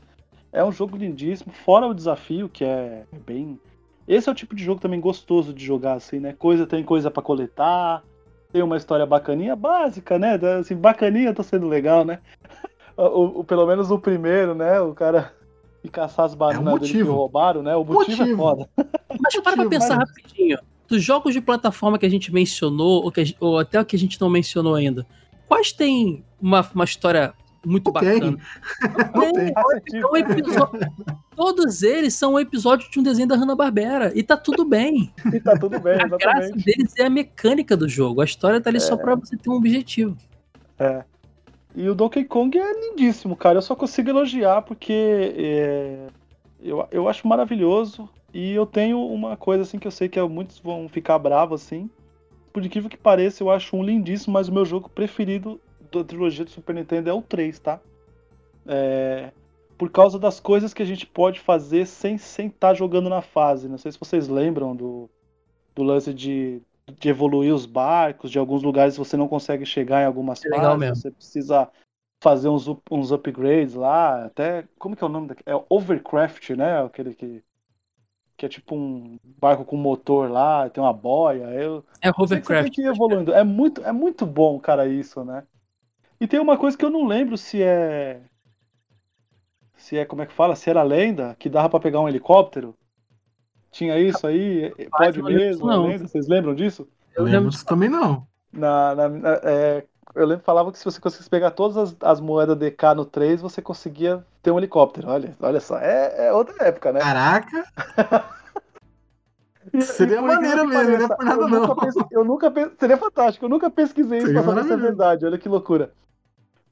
É 0.55 0.63
um 0.63 0.71
jogo 0.71 0.95
lindíssimo, 0.97 1.51
fora 1.65 1.85
o 1.85 1.93
desafio, 1.93 2.47
que 2.49 2.63
é 2.63 3.03
bem. 3.25 3.59
Esse 4.07 4.29
é 4.29 4.31
o 4.31 4.35
tipo 4.35 4.55
de 4.55 4.63
jogo 4.63 4.79
também 4.79 4.99
gostoso 4.99 5.53
de 5.53 5.65
jogar, 5.65 5.93
assim, 5.95 6.19
né? 6.19 6.33
Coisa, 6.37 6.65
tem 6.65 6.83
coisa 6.83 7.11
pra 7.11 7.21
coletar, 7.21 8.03
tem 8.53 8.61
uma 8.63 8.77
história 8.77 9.05
bacaninha, 9.05 9.55
básica, 9.55 10.17
né? 10.17 10.39
Assim, 10.59 10.75
bacaninha 10.75 11.33
tá 11.33 11.43
sendo 11.43 11.67
legal, 11.67 12.05
né? 12.05 12.19
O, 12.97 13.41
o- 13.41 13.43
pelo 13.43 13.67
menos 13.67 13.91
o 13.91 13.99
primeiro, 13.99 14.55
né? 14.55 14.79
O 14.79 14.93
cara 14.93 15.33
e 15.83 15.89
caçar 15.89 16.25
as 16.27 16.33
bananas 16.33 16.79
dele 16.79 16.93
que 16.93 17.01
roubaram, 17.01 17.61
né? 17.61 17.75
O 17.75 17.83
motivo, 17.83 18.23
é 18.23 18.25
Motivo. 18.27 18.37
foda. 18.37 18.69
Mas 19.21 19.35
para 19.41 19.57
pra 19.57 19.67
pensar 19.67 19.97
mas- 19.97 20.07
rapidinho. 20.09 20.57
Dos 20.87 21.03
jogos 21.03 21.33
de 21.33 21.41
plataforma 21.41 21.99
que 21.99 22.05
a 22.05 22.09
gente 22.09 22.33
mencionou, 22.33 23.03
ou, 23.03 23.11
que 23.11 23.19
a 23.19 23.23
ou 23.41 23.57
até 23.59 23.81
o 23.81 23.83
que 23.85 23.97
a 23.97 23.99
gente 23.99 24.21
não 24.21 24.29
mencionou 24.29 24.75
ainda, 24.75 25.05
quais 25.45 25.73
tem 25.73 26.23
uma, 26.41 26.65
uma 26.73 26.85
história 26.85 27.33
muito 27.66 27.91
Não 27.91 28.01
tem. 28.01 28.20
bacana? 28.20 28.38
Não 29.13 29.34
Tem, 29.34 29.53
tem. 29.86 30.01
é 30.01 30.05
um 30.05 30.16
episódio- 30.18 30.80
Todos 31.36 31.84
eles 31.84 32.13
são 32.13 32.34
um 32.34 32.39
episódio 32.39 32.89
de 32.89 32.99
um 32.99 33.03
desenho 33.03 33.28
da 33.28 33.36
Hanna-Barbera. 33.36 34.11
E 34.16 34.24
tá 34.24 34.38
tudo 34.38 34.63
bem. 34.66 35.13
E 35.34 35.39
tá 35.39 35.57
tudo 35.57 35.80
bem, 35.80 35.95
A 35.95 36.07
graça 36.07 36.39
exatamente. 36.39 36.66
deles 36.66 36.93
é 36.97 37.03
a 37.05 37.09
mecânica 37.09 37.76
do 37.76 37.89
jogo. 37.89 38.22
A 38.22 38.26
história 38.26 38.61
tá 38.61 38.70
ali 38.70 38.80
só 38.80 38.95
pra 38.95 39.16
você 39.16 39.36
ter 39.36 39.49
um 39.49 39.53
objetivo. 39.55 40.16
É. 40.80 41.03
E 41.76 41.89
o 41.89 41.95
Donkey 41.95 42.24
Kong 42.24 42.57
é 42.57 42.74
lindíssimo, 42.89 43.36
cara. 43.36 43.57
Eu 43.57 43.61
só 43.61 43.76
consigo 43.76 44.09
elogiar 44.09 44.61
porque 44.61 44.93
é, 45.38 46.07
eu, 46.63 46.88
eu 46.89 47.09
acho 47.09 47.28
maravilhoso. 47.28 48.07
E 48.34 48.53
eu 48.53 48.66
tenho 48.66 48.99
uma 49.05 49.36
coisa 49.36 49.63
assim 49.63 49.78
que 49.78 49.88
eu 49.88 49.91
sei 49.91 50.07
que 50.07 50.22
muitos 50.24 50.59
vão 50.59 50.88
ficar 50.88 51.20
bravos 51.20 51.61
assim. 51.63 51.89
Por 52.53 52.66
incrível 52.66 52.89
que 52.89 52.95
pareça, 52.97 53.43
eu 53.43 53.51
acho 53.51 53.76
um 53.76 53.84
lindíssimo, 53.84 54.34
mas 54.34 54.47
o 54.47 54.53
meu 54.53 54.63
jogo 54.63 54.88
preferido 54.89 55.59
da 56.03 56.07
trilogia 56.07 56.45
do 56.45 56.51
Super 56.51 56.75
Nintendo 56.75 57.09
é 57.09 57.13
o 57.13 57.21
3, 57.21 57.59
tá? 57.59 57.81
É, 58.67 59.31
por 59.77 59.91
causa 59.91 60.17
das 60.19 60.39
coisas 60.39 60.73
que 60.73 60.81
a 60.81 60.85
gente 60.85 61.05
pode 61.05 61.39
fazer 61.39 61.85
sem 61.85 62.15
estar 62.15 62.51
tá 62.59 62.73
jogando 62.73 63.09
na 63.09 63.21
fase. 63.21 63.67
Não 63.69 63.77
sei 63.77 63.91
se 63.91 63.99
vocês 63.99 64.27
lembram 64.27 64.75
do, 64.75 65.09
do 65.75 65.83
lance 65.83 66.13
de, 66.13 66.61
de 66.99 67.09
evoluir 67.09 67.53
os 67.53 67.65
barcos, 67.65 68.31
de 68.31 68.39
alguns 68.39 68.63
lugares 68.63 68.97
você 68.97 69.17
não 69.17 69.27
consegue 69.27 69.65
chegar 69.65 70.01
em 70.03 70.05
algumas 70.05 70.45
É 70.45 70.49
fases, 70.49 70.77
mesmo. 70.79 70.95
você 70.95 71.11
precisa 71.11 71.69
fazer 72.21 72.49
uns, 72.49 72.67
uns 72.91 73.11
upgrades 73.11 73.75
lá, 73.75 74.25
até, 74.25 74.67
como 74.79 74.95
que 74.95 75.03
é 75.03 75.07
o 75.07 75.09
nome 75.09 75.27
daquele? 75.27 75.57
É 75.57 75.65
Overcraft, 75.69 76.51
né? 76.51 76.83
Aquele 76.83 77.13
que 77.13 77.43
que 78.37 78.45
é 78.45 78.49
tipo 78.49 78.75
um 78.75 79.17
barco 79.39 79.63
com 79.65 79.77
motor 79.77 80.29
lá, 80.29 80.69
tem 80.69 80.83
uma 80.83 80.93
boia, 80.93 81.45
eu 81.53 81.85
É 82.01 82.11
sei 82.25 82.39
que 82.41 82.47
você 82.47 82.55
tem 82.57 82.69
Hovercraft. 82.69 82.71
que 82.71 82.81
ir 82.81 82.87
evoluindo. 82.87 83.33
É 83.33 83.43
muito, 83.43 83.81
é 83.83 83.91
muito 83.91 84.25
bom, 84.25 84.59
cara, 84.59 84.87
isso, 84.87 85.23
né? 85.23 85.45
E 86.20 86.28
tem 86.28 86.39
uma 86.39 86.57
coisa 86.57 86.78
que 86.78 86.86
eu 86.86 86.89
não 86.89 87.05
lembro 87.05 87.38
se 87.38 87.61
é 87.61 88.22
se 89.76 89.97
é 89.97 90.05
como 90.05 90.22
é 90.22 90.26
que 90.26 90.34
fala, 90.34 90.55
se 90.55 90.70
era 90.70 90.82
lenda, 90.82 91.36
que 91.38 91.49
dava 91.49 91.70
pra 91.70 91.80
pegar 91.80 91.99
um 91.99 92.09
helicóptero. 92.09 92.76
Tinha 93.72 93.99
isso 93.99 94.26
aí? 94.26 94.74
Pode 94.89 95.22
não 95.22 95.30
mesmo? 95.30 95.70
é 95.70 95.76
não. 95.76 95.88
lenda? 95.88 96.07
Vocês 96.07 96.28
lembram 96.28 96.55
disso? 96.55 96.88
Eu 97.16 97.24
lembro 97.24 97.38
lembro 97.39 97.49
disso 97.51 97.66
também 97.66 97.89
não. 97.89 98.26
Na, 98.51 98.95
na- 98.95 99.09
na- 99.09 99.39
é, 99.43 99.86
eu 100.16 100.26
lembro 100.26 100.39
que 100.39 100.45
falava 100.45 100.72
que 100.72 100.80
se 100.80 100.86
você 100.86 100.99
conseguisse 100.99 101.30
pegar 101.30 101.51
todas 101.51 101.78
as, 101.78 101.95
as 102.01 102.20
moedas 102.22 102.57
DK 102.57 102.95
no 102.95 103.05
3, 103.05 103.41
você 103.41 103.61
conseguia 103.61 104.26
ter 104.41 104.51
um 104.51 104.57
helicóptero. 104.57 105.09
Olha, 105.09 105.36
olha 105.41 105.59
só, 105.59 105.78
é, 105.78 106.28
é 106.28 106.34
outra 106.34 106.55
época, 106.66 106.93
né? 106.93 106.99
Caraca, 107.01 107.66
seria 109.82 110.22
maneiro 110.22 110.68
mesmo, 110.68 110.74
não 110.74 110.82
é 110.82 111.07
pareça, 111.07 111.16
por 111.16 111.26
nada 111.26 111.41
eu 111.41 111.47
não. 111.47 111.59
Nunca 111.61 111.76
pes- 111.76 111.95
eu 112.11 112.24
nunca 112.24 112.51
pes- 112.51 112.72
seria 112.80 112.97
fantástico, 112.97 113.45
eu 113.45 113.49
nunca 113.49 113.70
pesquisei 113.70 114.18
isso 114.20 114.28
Seria 114.28 114.43
pra 114.43 114.53
saber 114.53 114.68
se 114.68 114.74
é 114.74 114.78
verdade, 114.78 115.26
olha 115.26 115.38
que 115.38 115.49
loucura. 115.49 115.91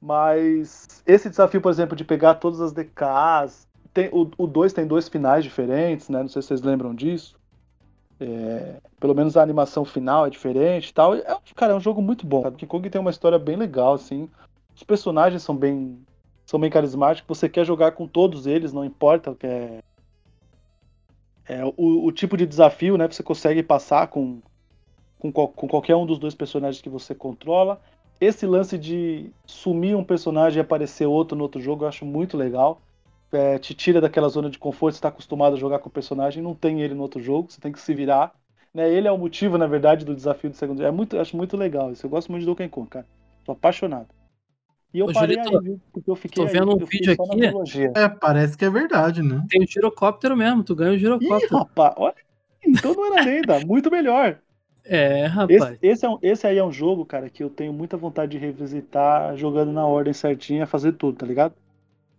Mas 0.00 1.02
esse 1.06 1.30
desafio, 1.30 1.60
por 1.60 1.70
exemplo, 1.70 1.96
de 1.96 2.04
pegar 2.04 2.34
todas 2.34 2.60
as 2.60 2.72
DKs, 2.72 3.66
tem, 3.92 4.10
o 4.12 4.46
2 4.46 4.72
tem 4.72 4.86
dois 4.86 5.08
finais 5.08 5.44
diferentes, 5.44 6.08
né? 6.08 6.20
Não 6.20 6.28
sei 6.28 6.42
se 6.42 6.48
vocês 6.48 6.62
lembram 6.62 6.94
disso. 6.94 7.36
É, 8.20 8.76
pelo 9.00 9.14
menos 9.14 9.36
a 9.36 9.42
animação 9.42 9.84
final 9.84 10.26
é 10.26 10.30
diferente 10.30 10.88
e 10.90 10.94
tal. 10.94 11.14
É, 11.14 11.36
cara, 11.54 11.72
é 11.72 11.76
um 11.76 11.80
jogo 11.80 12.02
muito 12.02 12.26
bom. 12.26 12.42
Donkey 12.42 12.66
Kong 12.66 12.88
tem 12.90 13.00
uma 13.00 13.10
história 13.10 13.38
bem 13.38 13.56
legal, 13.56 13.94
assim. 13.94 14.28
Os 14.74 14.82
personagens 14.82 15.42
são 15.42 15.56
bem, 15.56 15.98
são 16.44 16.60
bem 16.60 16.70
carismáticos. 16.70 17.38
Você 17.38 17.48
quer 17.48 17.64
jogar 17.64 17.92
com 17.92 18.06
todos 18.06 18.46
eles, 18.46 18.72
não 18.72 18.84
importa 18.84 19.30
o 19.30 19.34
que 19.34 19.46
é, 19.46 19.78
é, 21.48 21.64
o, 21.64 22.06
o 22.06 22.12
tipo 22.12 22.36
de 22.36 22.46
desafio, 22.46 22.96
né? 22.96 23.06
Você 23.06 23.22
consegue 23.22 23.62
passar 23.62 24.08
com, 24.08 24.40
com, 25.18 25.32
com 25.32 25.68
qualquer 25.68 25.96
um 25.96 26.06
dos 26.06 26.18
dois 26.18 26.34
personagens 26.34 26.80
que 26.82 26.88
você 26.88 27.14
controla. 27.14 27.80
Esse 28.20 28.46
lance 28.46 28.78
de 28.78 29.30
sumir 29.44 29.96
um 29.96 30.04
personagem 30.04 30.58
e 30.58 30.60
aparecer 30.60 31.06
outro 31.06 31.36
no 31.36 31.42
outro 31.42 31.60
jogo 31.60 31.84
eu 31.84 31.88
acho 31.88 32.04
muito 32.04 32.36
legal. 32.36 32.80
É, 33.32 33.58
te 33.58 33.74
tira 33.74 34.00
daquela 34.00 34.28
zona 34.28 34.48
de 34.48 34.58
conforto, 34.58 34.94
você 34.94 34.98
está 34.98 35.08
acostumado 35.08 35.56
a 35.56 35.58
jogar 35.58 35.80
com 35.80 35.88
o 35.88 35.92
personagem, 35.92 36.40
não 36.42 36.54
tem 36.54 36.82
ele 36.82 36.94
no 36.94 37.02
outro 37.02 37.20
jogo, 37.20 37.50
você 37.50 37.60
tem 37.60 37.72
que 37.72 37.80
se 37.80 37.92
virar. 37.92 38.32
Né? 38.72 38.88
Ele 38.88 39.08
é 39.08 39.12
o 39.12 39.18
motivo, 39.18 39.58
na 39.58 39.66
verdade, 39.66 40.04
do 40.04 40.14
desafio 40.14 40.50
do 40.50 40.56
segundo. 40.56 40.84
É 40.84 40.90
muito, 40.90 41.16
eu 41.16 41.20
acho 41.20 41.36
muito 41.36 41.56
legal 41.56 41.92
isso. 41.92 42.06
Eu 42.06 42.10
gosto 42.10 42.30
muito 42.30 42.42
de 42.42 42.46
Donkey 42.46 42.68
Kong, 42.68 42.88
cara. 42.88 43.06
Tô 43.44 43.52
apaixonado. 43.52 44.08
E 44.94 44.98
eu 45.00 45.06
Ô, 45.08 45.12
parei 45.12 45.36
Julito, 45.36 45.50
aí, 45.50 45.60
viu? 45.62 45.80
Porque 45.92 46.10
eu 46.10 46.16
fiquei 46.16 46.42
tô 46.42 46.46
aí, 46.46 46.54
vendo 46.54 46.72
um 46.72 46.78
eu 46.78 46.86
fiquei 46.86 47.06
vídeo 47.06 47.12
aqui. 47.12 47.40
É, 47.94 48.08
parece 48.08 48.56
que 48.56 48.64
é 48.64 48.70
verdade, 48.70 49.22
né? 49.22 49.42
Tem 49.48 49.62
o 49.62 49.66
girocóptero 49.66 50.36
mesmo, 50.36 50.64
tu 50.64 50.74
ganha 50.74 50.92
o 50.92 50.98
Ih, 51.20 51.28
girocóptero. 51.28 51.60
rapaz, 51.60 51.94
olha. 51.96 52.14
Então 52.64 52.94
não 52.94 53.06
era 53.06 53.20
lenda, 53.22 53.58
muito 53.60 53.90
melhor. 53.90 54.40
É, 54.84 55.26
rapaz. 55.26 55.58
Esse, 55.58 55.78
esse, 55.82 56.06
é 56.06 56.08
um- 56.08 56.18
esse 56.22 56.46
aí 56.46 56.58
é 56.58 56.64
um 56.64 56.72
jogo, 56.72 57.04
cara, 57.04 57.28
que 57.30 57.42
eu 57.42 57.50
tenho 57.50 57.72
muita 57.72 57.96
vontade 57.96 58.32
de 58.32 58.38
revisitar 58.38 59.36
jogando 59.36 59.72
na 59.72 59.86
ordem 59.86 60.12
certinha, 60.12 60.66
fazer 60.66 60.92
tudo, 60.92 61.18
tá 61.18 61.26
ligado? 61.26 61.54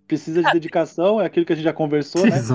Precisa 0.08 0.44
de 0.44 0.52
dedicação, 0.52 1.22
é 1.22 1.26
aquilo 1.26 1.46
que 1.46 1.54
a 1.54 1.56
gente 1.56 1.66
já 1.66 1.74
conversou, 1.74 2.28
né? 2.28 2.50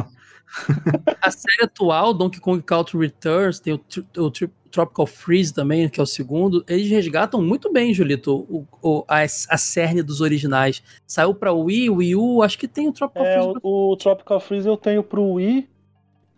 A 1.23 1.31
série 1.31 1.65
atual, 1.65 2.13
Donkey 2.15 2.41
Kong 2.41 2.63
Country 2.63 2.99
Returns, 2.99 3.61
tem 3.61 3.75
o, 3.75 3.81
o 4.19 4.31
Tropical 4.71 5.07
Freeze 5.07 5.53
também, 5.53 5.89
que 5.89 6.01
é 6.01 6.03
o 6.03 6.07
segundo. 6.07 6.65
Eles 6.69 6.89
resgatam 6.91 7.41
muito 7.43 7.73
bem, 7.73 7.93
Julito, 7.95 8.47
o, 8.49 8.67
o- 8.83 9.05
a, 9.09 9.23
a 9.23 9.29
cerne 9.59 10.03
dos 10.03 10.21
originais. 10.21 10.83
Saiu 11.07 11.35
pra 11.35 11.53
Wii, 11.53 11.91
Wii 11.91 12.17
U, 12.17 12.43
acho 12.43 12.59
que 12.59 12.69
tem 12.69 12.89
o 12.89 12.93
Tropical 12.93 13.27
É, 13.27 13.35
Freeze. 13.43 13.59
o, 13.63 13.93
o 13.93 13.97
Tropical 13.97 14.41
Freeze 14.41 14.69
eu 14.69 14.77
tenho 14.77 15.03
pro 15.03 15.23
Wii, 15.35 15.69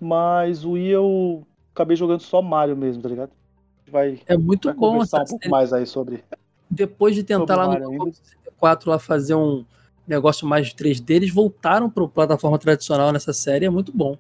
mas 0.01 0.65
o 0.65 0.73
Wii 0.73 0.89
eu 0.89 1.47
acabei 1.75 1.97
jogando 1.97 2.21
só 2.21 2.41
Mario 2.43 2.77
mesmo, 2.77 3.03
tá 3.03 3.09
ligado? 3.09 3.31
Vai, 3.91 4.21
É 4.27 4.37
muito 4.37 4.69
vai 4.69 4.75
bom 4.75 4.93
conversar 4.93 5.23
um 5.23 5.27
pouco 5.27 5.49
mais 5.51 5.73
aí 5.73 5.87
sobre. 5.87 6.25
Depois 6.71 7.15
de 7.15 7.23
tentar 7.23 7.57
lá 7.57 7.65
no 7.65 7.69
Mario 7.73 7.85
Donkey 7.85 7.99
ainda. 8.01 8.05
Kong 8.11 8.17
64 8.17 8.91
lá 8.91 8.99
fazer 8.99 9.35
um 9.35 9.65
negócio 10.07 10.47
mais 10.47 10.73
3D, 10.75 11.11
eles 11.11 11.33
voltaram 11.33 11.89
pra 11.91 12.07
plataforma 12.09 12.59
tradicional 12.59 13.13
nessa 13.13 13.33
série, 13.33 13.65
é 13.67 13.71
muito 13.71 13.93
bom. 13.97 14.17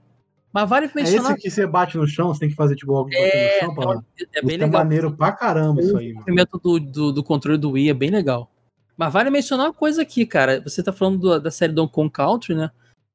Mas 0.52 0.68
vale 0.68 0.84
É 0.84 0.88
esse 0.88 0.94
mencionar 0.96 1.36
que 1.36 1.50
você 1.50 1.66
bate 1.66 1.96
no 1.96 2.06
chão, 2.06 2.28
você 2.28 2.40
tem 2.40 2.48
que 2.50 2.54
fazer 2.54 2.76
tipo 2.76 2.94
algo 2.94 3.08
de 3.10 3.16
bater 3.16 3.54
no 3.54 3.60
chão 3.60 3.74
pra... 3.74 3.92
é 3.94 4.42
bem 4.42 4.56
Isso 4.56 4.62
é 4.62 4.66
legal. 4.66 4.70
maneiro 4.70 5.12
pra 5.16 5.32
caramba 5.32 5.80
isso 5.80 5.96
aí, 5.96 6.12
O 6.12 6.14
mano. 6.14 6.26
movimento 6.26 6.58
do, 6.62 6.78
do, 6.78 7.12
do 7.12 7.24
controle 7.24 7.56
do 7.58 7.70
Wii 7.70 7.88
é 7.88 7.94
bem 7.94 8.10
legal. 8.10 8.50
Mas 8.96 9.10
vale 9.12 9.30
mencionar 9.30 9.66
uma 9.68 9.72
coisa 9.72 10.02
aqui, 10.02 10.26
cara. 10.26 10.60
Você 10.60 10.82
tá 10.82 10.92
falando 10.92 11.18
do- 11.18 11.40
da 11.40 11.50
série 11.50 11.72
Donkey 11.72 11.94
Kong 11.94 12.10
Country, 12.10 12.54
né? 12.54 12.70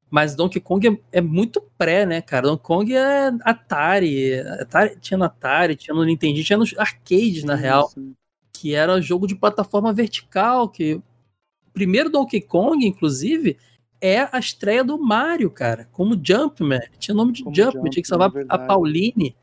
Mas 0.10 0.34
Donkey 0.36 0.60
Kong 0.60 0.88
é, 0.88 1.20
é 1.20 1.22
muito 1.22 1.62
pré, 1.78 2.06
né, 2.08 2.22
cara? 2.22 2.48
Donkey 2.48 2.64
Kong 2.64 2.96
é 2.96 3.28
Atari. 3.44 4.34
Atari. 4.40 4.98
Tinha 5.00 5.18
no 5.18 5.26
Atari, 5.26 5.76
tinha 5.76 5.94
no 5.94 6.04
Nintendo, 6.04 6.44
tinha 6.44 6.58
nos 6.58 6.74
arcades, 6.78 7.44
na 7.44 7.56
Sim, 7.56 7.62
real. 7.62 7.88
sim. 7.90 8.14
Que 8.52 8.74
era 8.74 9.00
jogo 9.00 9.28
de 9.28 9.36
plataforma 9.36 9.94
vertical. 9.94 10.68
Que 10.68 11.00
primeiro 11.78 12.10
Donkey 12.10 12.42
Kong, 12.42 12.86
inclusive, 12.86 13.56
é 14.02 14.28
a 14.32 14.40
estreia 14.40 14.84
do 14.84 14.98
Mario, 14.98 15.52
cara. 15.52 15.88
Como 15.92 16.20
Jumpman. 16.22 16.80
Tinha 16.98 17.14
nome 17.14 17.32
de 17.34 17.44
Como 17.44 17.56
Jumpman. 17.56 17.90
Tinha 17.92 18.02
que 18.02 18.08
salvar 18.08 18.30
Jumpman, 18.30 18.48
a. 18.50 18.58
Pauline. 18.58 19.36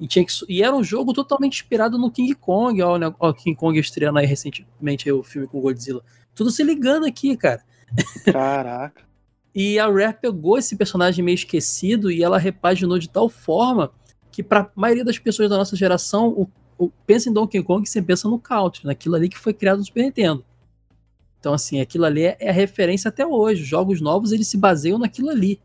E, 0.00 0.06
tinha 0.08 0.24
que, 0.24 0.32
e 0.48 0.62
era 0.62 0.74
um 0.74 0.82
jogo 0.82 1.12
totalmente 1.12 1.54
inspirado 1.60 1.98
no 1.98 2.10
King 2.10 2.34
Kong. 2.34 2.80
Ó, 2.82 2.96
né, 2.98 3.14
ó, 3.20 3.32
King 3.32 3.54
Kong 3.56 3.78
estreando 3.78 4.18
aí 4.18 4.26
recentemente 4.26 5.08
aí, 5.08 5.12
o 5.12 5.22
filme 5.22 5.46
com 5.46 5.60
Godzilla. 5.60 6.02
Tudo 6.34 6.50
se 6.50 6.62
ligando 6.64 7.04
aqui, 7.06 7.36
cara. 7.36 7.62
Caraca. 8.32 9.02
E 9.56 9.78
a 9.78 9.86
Rare 9.86 10.18
pegou 10.20 10.58
esse 10.58 10.74
personagem 10.74 11.24
meio 11.24 11.36
esquecido 11.36 12.10
e 12.10 12.24
ela 12.24 12.38
repaginou 12.38 12.98
de 12.98 13.08
tal 13.08 13.28
forma 13.28 13.92
que, 14.32 14.42
pra 14.42 14.68
maioria 14.74 15.04
das 15.04 15.16
pessoas 15.16 15.48
da 15.48 15.56
nossa 15.56 15.76
geração, 15.76 16.30
o, 16.30 16.48
o- 16.76 16.90
pensa 17.06 17.30
em 17.30 17.32
Donkey 17.32 17.62
Kong 17.62 17.84
e 17.84 17.88
você 17.88 18.02
pensa 18.02 18.28
no 18.28 18.36
Country, 18.36 18.84
naquilo 18.84 19.14
ali 19.14 19.28
que 19.28 19.38
foi 19.38 19.54
criado 19.54 19.78
no 19.78 19.84
Super 19.84 20.02
Nintendo. 20.02 20.44
Então, 21.44 21.52
assim, 21.52 21.78
aquilo 21.78 22.06
ali 22.06 22.22
é, 22.22 22.38
é 22.40 22.48
a 22.48 22.52
referência 22.54 23.10
até 23.10 23.26
hoje. 23.26 23.60
Os 23.64 23.68
jogos 23.68 24.00
novos 24.00 24.32
eles 24.32 24.48
se 24.48 24.56
baseiam 24.56 24.98
naquilo 24.98 25.28
ali. 25.28 25.60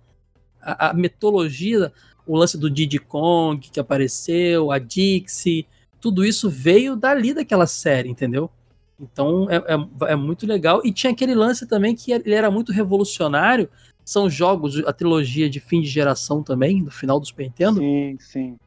A, 0.62 0.90
a 0.90 0.94
metodologia, 0.94 1.94
o 2.28 2.36
lance 2.36 2.58
do 2.58 2.70
Diddy 2.70 3.00
Kong 3.00 3.66
que 3.72 3.80
apareceu, 3.80 4.74
a 4.74 4.78
Dixie, 4.78 5.66
tudo 6.02 6.26
isso 6.26 6.50
veio 6.50 6.98
dali 6.98 7.34
daquela 7.34 7.66
série, 7.66 8.10
entendeu? 8.10 8.50
Então 9.00 9.48
é, 9.50 9.56
é- 9.56 10.12
é 10.12 10.16
muito 10.18 10.46
legal. 10.46 10.82
E 10.84 10.92
tinha 10.92 11.14
aquele 11.14 11.34
lance 11.34 11.66
também 11.66 11.96
que 11.96 12.12
ele 12.12 12.34
era 12.34 12.52
muito 12.52 12.74
revolucionário. 12.74 13.70
São 14.04 14.30
jogos, 14.30 14.84
a 14.86 14.92
trilogia 14.92 15.50
de 15.50 15.62
fim 15.62 15.80
de 15.80 15.88
geração 15.88 16.44
também, 16.44 16.84
do 16.84 16.92
final 16.92 17.22
do 17.22 17.26
Super 17.26 17.44
Nintendo, 17.44 17.80
Sim, 17.80 18.18
sim. 18.20 18.58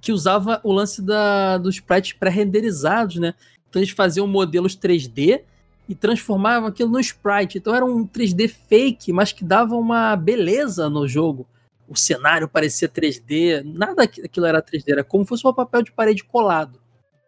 que 0.00 0.10
usava 0.10 0.60
o 0.64 0.72
lance 0.72 1.00
da, 1.02 1.56
dos 1.56 1.76
sprites 1.76 2.14
pré-renderizados, 2.14 3.14
né? 3.14 3.32
Então 3.70 3.80
eles 3.80 3.92
faziam 3.92 4.26
modelos 4.26 4.76
3D 4.76 5.42
e 5.88 5.94
transformavam 5.94 6.68
aquilo 6.68 6.90
no 6.90 7.00
sprite. 7.00 7.58
Então 7.58 7.74
era 7.74 7.84
um 7.84 8.06
3D 8.06 8.48
fake, 8.48 9.12
mas 9.12 9.32
que 9.32 9.42
dava 9.42 9.74
uma 9.74 10.14
beleza 10.14 10.90
no 10.90 11.08
jogo. 11.08 11.46
O 11.88 11.96
cenário 11.96 12.46
parecia 12.46 12.88
3D, 12.88 13.62
nada 13.64 13.94
daquilo 13.94 14.44
era 14.44 14.62
3D, 14.62 14.84
era 14.88 15.02
como 15.02 15.24
se 15.24 15.30
fosse 15.30 15.46
um 15.46 15.54
papel 15.54 15.82
de 15.82 15.92
parede 15.92 16.22
colado. 16.22 16.78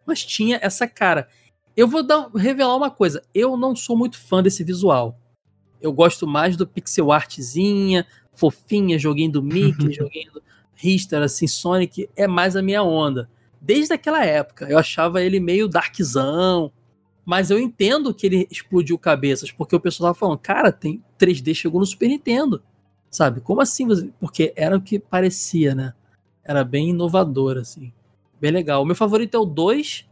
Mas 0.05 0.23
tinha 0.23 0.59
essa 0.61 0.87
cara. 0.87 1.27
Eu 1.75 1.87
vou 1.87 2.03
dar, 2.03 2.29
revelar 2.35 2.75
uma 2.75 2.91
coisa, 2.91 3.23
eu 3.33 3.57
não 3.57 3.75
sou 3.75 3.97
muito 3.97 4.19
fã 4.19 4.43
desse 4.43 4.63
visual. 4.63 5.17
Eu 5.81 5.91
gosto 5.91 6.27
mais 6.27 6.55
do 6.55 6.67
pixel 6.67 7.11
artzinha, 7.11 8.05
fofinha, 8.33 8.99
joguinho 8.99 9.31
do 9.31 9.41
Mickey, 9.41 9.89
joguinho 9.93 10.33
do 10.33 10.43
Richter, 10.75 11.23
assim, 11.23 11.47
Sonic, 11.47 12.07
é 12.15 12.27
mais 12.27 12.55
a 12.55 12.61
minha 12.61 12.83
onda. 12.83 13.27
Desde 13.59 13.93
aquela 13.93 14.23
época, 14.23 14.67
eu 14.69 14.77
achava 14.77 15.21
ele 15.21 15.39
meio 15.39 15.67
darkzão, 15.67 16.71
mas 17.25 17.51
eu 17.51 17.59
entendo 17.59 18.13
que 18.13 18.25
ele 18.25 18.47
explodiu 18.49 18.97
cabeças, 18.97 19.51
porque 19.51 19.75
o 19.75 19.79
pessoal 19.79 20.09
tava 20.09 20.19
falando, 20.19 20.39
cara, 20.39 20.71
tem 20.71 21.03
3D 21.19 21.53
chegou 21.53 21.79
no 21.79 21.85
Super 21.85 22.07
Nintendo, 22.07 22.61
sabe? 23.09 23.41
Como 23.41 23.61
assim? 23.61 23.87
Porque 24.19 24.53
era 24.55 24.75
o 24.75 24.81
que 24.81 24.99
parecia, 24.99 25.75
né? 25.75 25.93
Era 26.43 26.63
bem 26.63 26.89
inovador, 26.89 27.57
assim. 27.57 27.93
Bem 28.39 28.51
legal. 28.51 28.81
O 28.81 28.85
meu 28.85 28.95
favorito 28.95 29.35
é 29.35 29.39
o 29.39 29.45
2, 29.45 30.07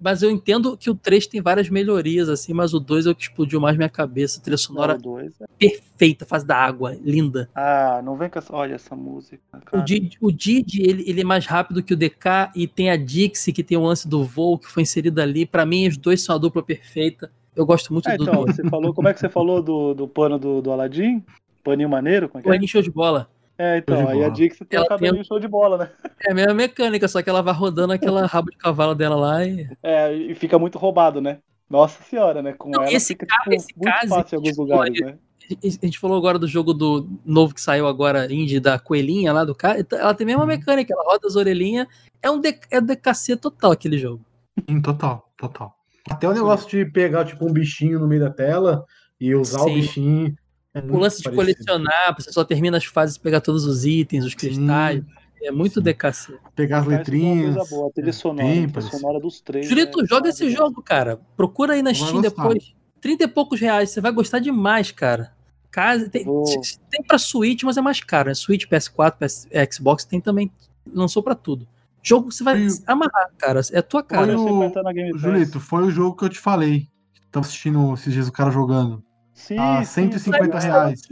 mas 0.00 0.22
eu 0.22 0.30
entendo 0.30 0.76
que 0.76 0.90
o 0.90 0.94
3 0.94 1.26
tem 1.26 1.40
várias 1.40 1.68
melhorias, 1.70 2.28
assim, 2.28 2.52
mas 2.52 2.74
o 2.74 2.80
2 2.80 3.06
é 3.06 3.10
o 3.10 3.14
que 3.14 3.22
explodiu 3.22 3.60
mais 3.60 3.76
minha 3.76 3.88
cabeça. 3.88 4.40
Trilha 4.40 4.56
sonora 4.56 4.98
Não, 5.02 5.12
o 5.12 5.20
é- 5.20 5.28
perfeita, 5.58 6.26
fase 6.26 6.46
da 6.46 6.56
água, 6.56 6.96
linda. 7.02 7.48
Ah, 7.54 8.00
não 8.04 8.16
vem 8.16 8.28
com 8.28 8.38
essa. 8.38 8.54
Olha 8.54 8.74
essa 8.74 8.94
música. 8.94 9.40
O 9.52 9.60
Cara. 9.60 9.82
Didi, 9.84 10.16
o 10.20 10.30
Didi, 10.30 10.82
ele, 10.82 11.04
ele 11.06 11.20
é 11.20 11.24
mais 11.24 11.46
rápido 11.46 11.82
que 11.82 11.94
o 11.94 11.96
DK 11.96 12.50
e 12.54 12.66
tem 12.66 12.90
a 12.90 12.96
Dixie, 12.96 13.52
que 13.52 13.62
tem 13.62 13.78
o 13.78 13.82
lance 13.84 14.06
do 14.08 14.24
voo 14.24 14.58
que 14.58 14.68
foi 14.70 14.82
inserido 14.82 15.20
ali. 15.20 15.46
Pra 15.46 15.64
mim, 15.64 15.86
os 15.88 15.96
dois 15.96 16.22
são 16.22 16.34
a 16.34 16.38
dupla 16.38 16.62
perfeita. 16.62 17.30
Eu 17.56 17.64
gosto 17.64 17.92
muito 17.92 18.08
É, 18.08 18.16
do 18.16 18.24
então, 18.24 18.44
dois. 18.44 18.56
você 18.56 18.68
falou. 18.68 18.92
Como 18.92 19.08
é 19.08 19.14
que 19.14 19.20
você 19.20 19.28
falou 19.28 19.62
do, 19.62 19.94
do 19.94 20.08
pano 20.08 20.38
do, 20.38 20.60
do 20.60 20.70
Aladdin? 20.72 21.24
Paninho 21.62 21.88
maneiro? 21.88 22.28
Como 22.28 22.40
é 22.40 22.42
que 22.42 22.48
é? 22.48 22.52
Paninho 22.52 22.68
show 22.68 22.82
de 22.82 22.90
bola. 22.90 23.28
É, 23.56 23.78
então, 23.78 23.96
de 23.96 24.02
aí 24.02 24.08
a 24.08 24.14
bola. 24.14 24.30
Dix 24.30 24.58
tem 24.58 24.76
Ela 24.76 24.84
o 24.84 24.88
cabelinho 24.88 25.24
show 25.24 25.38
de 25.38 25.46
bola, 25.48 25.78
né? 25.78 25.90
É 26.26 26.32
a 26.32 26.34
mesma 26.34 26.54
mecânica, 26.54 27.06
só 27.06 27.22
que 27.22 27.28
ela 27.30 27.42
vai 27.42 27.54
rodando 27.54 27.92
aquela 27.92 28.24
rabo 28.26 28.50
de 28.50 28.56
cavalo 28.56 28.94
dela 28.94 29.14
lá 29.16 29.44
e. 29.44 29.68
É, 29.82 30.12
e 30.12 30.34
fica 30.34 30.58
muito 30.58 30.78
roubado, 30.78 31.20
né? 31.20 31.38
Nossa 31.68 32.02
senhora, 32.02 32.42
né? 32.42 32.52
Com 32.52 32.70
Não, 32.70 32.82
ela 32.82 32.92
esse 32.92 33.08
fica 33.08 33.26
ca- 33.26 33.36
tipo, 33.42 33.54
esse 33.54 33.68
muito 33.76 33.92
caso 33.92 34.08
fácil 34.08 34.34
em 34.34 34.36
alguns 34.38 34.50
tipo, 34.50 34.62
lugares, 34.62 34.94
aí- 35.02 35.04
né? 35.12 35.18
A 35.62 35.86
gente 35.86 35.98
falou 35.98 36.16
agora 36.16 36.38
do 36.38 36.48
jogo 36.48 36.72
do 36.72 37.06
novo 37.24 37.54
que 37.54 37.60
saiu 37.60 37.86
agora, 37.86 38.32
indie, 38.32 38.58
da 38.58 38.78
coelhinha 38.78 39.30
lá 39.30 39.44
do 39.44 39.54
cara. 39.54 39.86
Ela 39.92 40.14
tem 40.14 40.24
a 40.24 40.28
mesma 40.28 40.46
mecânica, 40.46 40.94
ela 40.94 41.04
roda 41.04 41.26
as 41.26 41.36
orelhinhas. 41.36 41.86
É 42.22 42.30
um 42.30 42.40
D- 42.40 42.58
é 42.70 42.80
DKC 42.80 43.36
total 43.36 43.72
aquele 43.72 43.98
jogo. 43.98 44.24
Sim, 44.66 44.80
total, 44.80 45.28
total. 45.36 45.74
Até 46.10 46.26
o 46.26 46.32
negócio 46.32 46.66
de 46.70 46.90
pegar 46.90 47.26
tipo 47.26 47.46
um 47.46 47.52
bichinho 47.52 47.98
no 47.98 48.08
meio 48.08 48.22
da 48.22 48.30
tela 48.30 48.86
e 49.20 49.34
usar 49.34 49.60
o 49.60 49.64
Sim. 49.64 49.74
bichinho. 49.74 50.34
É 50.74 50.80
O 50.80 50.98
lance 50.98 51.18
de 51.18 51.30
parecido. 51.30 51.36
colecionar, 51.36 52.14
você 52.18 52.32
só 52.32 52.44
termina 52.44 52.76
as 52.76 52.84
fases, 52.84 53.16
pegar 53.16 53.40
todos 53.40 53.64
os 53.64 53.84
itens, 53.84 54.24
os 54.24 54.34
cristais. 54.34 55.02
É 55.42 55.50
muito 55.52 55.74
sim. 55.74 55.82
DKC. 55.82 56.38
Pegar 56.56 56.78
as 56.78 56.84
é 56.84 56.88
uma 56.88 56.96
letrinhas. 56.98 57.54
coisa 57.54 57.70
boa, 57.70 57.88
a 57.88 57.92
trilha 57.92 58.08
é, 58.08 58.12
sonora, 58.12 58.48
bem 58.48 58.72
a 58.74 58.80
sonora 58.80 59.20
dos 59.20 59.40
três. 59.40 59.68
Julito, 59.68 60.00
né? 60.00 60.06
joga 60.08 60.28
esse 60.30 60.42
Maravilhoso. 60.42 60.68
jogo, 60.70 60.82
cara. 60.82 61.20
Procura 61.36 61.74
aí 61.74 61.82
na 61.82 61.92
Steam 61.94 62.20
depois. 62.22 62.74
30 63.00 63.24
e 63.24 63.28
poucos 63.28 63.60
reais, 63.60 63.90
você 63.90 64.00
vai 64.00 64.10
gostar 64.10 64.38
demais, 64.38 64.90
cara. 64.90 65.32
Casa, 65.70 66.08
tem, 66.08 66.24
Vou- 66.24 66.44
tem 66.90 67.02
pra 67.06 67.18
Switch, 67.18 67.62
mas 67.64 67.76
é 67.76 67.80
mais 67.82 68.00
caro. 68.02 68.28
Né? 68.30 68.34
Switch, 68.34 68.64
PS4, 68.66 69.16
PS, 69.18 69.48
Xbox 69.72 70.04
tem 70.04 70.20
também. 70.20 70.50
Lançou 70.90 71.22
pra 71.22 71.34
tudo. 71.34 71.68
Jogo 72.02 72.28
que 72.28 72.34
você 72.34 72.44
vai 72.44 72.68
se 72.70 72.82
amarrar, 72.86 73.30
cara. 73.36 73.60
É 73.72 73.78
a 73.78 73.82
tua 73.82 74.02
cara. 74.02 74.36
Foi 74.36 74.50
o. 74.50 75.18
Julito, 75.18 75.60
foi 75.60 75.82
o 75.84 75.90
jogo 75.90 76.16
que 76.16 76.24
eu 76.24 76.28
te 76.28 76.38
falei. 76.38 76.88
Tava 77.30 77.44
assistindo 77.44 77.92
esses 77.94 78.12
dias 78.12 78.28
o 78.28 78.32
cara 78.32 78.50
jogando. 78.50 79.02
Sim, 79.34 79.58
Ah, 79.58 79.84
sim, 79.84 80.10
150 80.10 80.60
sim. 80.60 80.66
reais. 80.68 81.02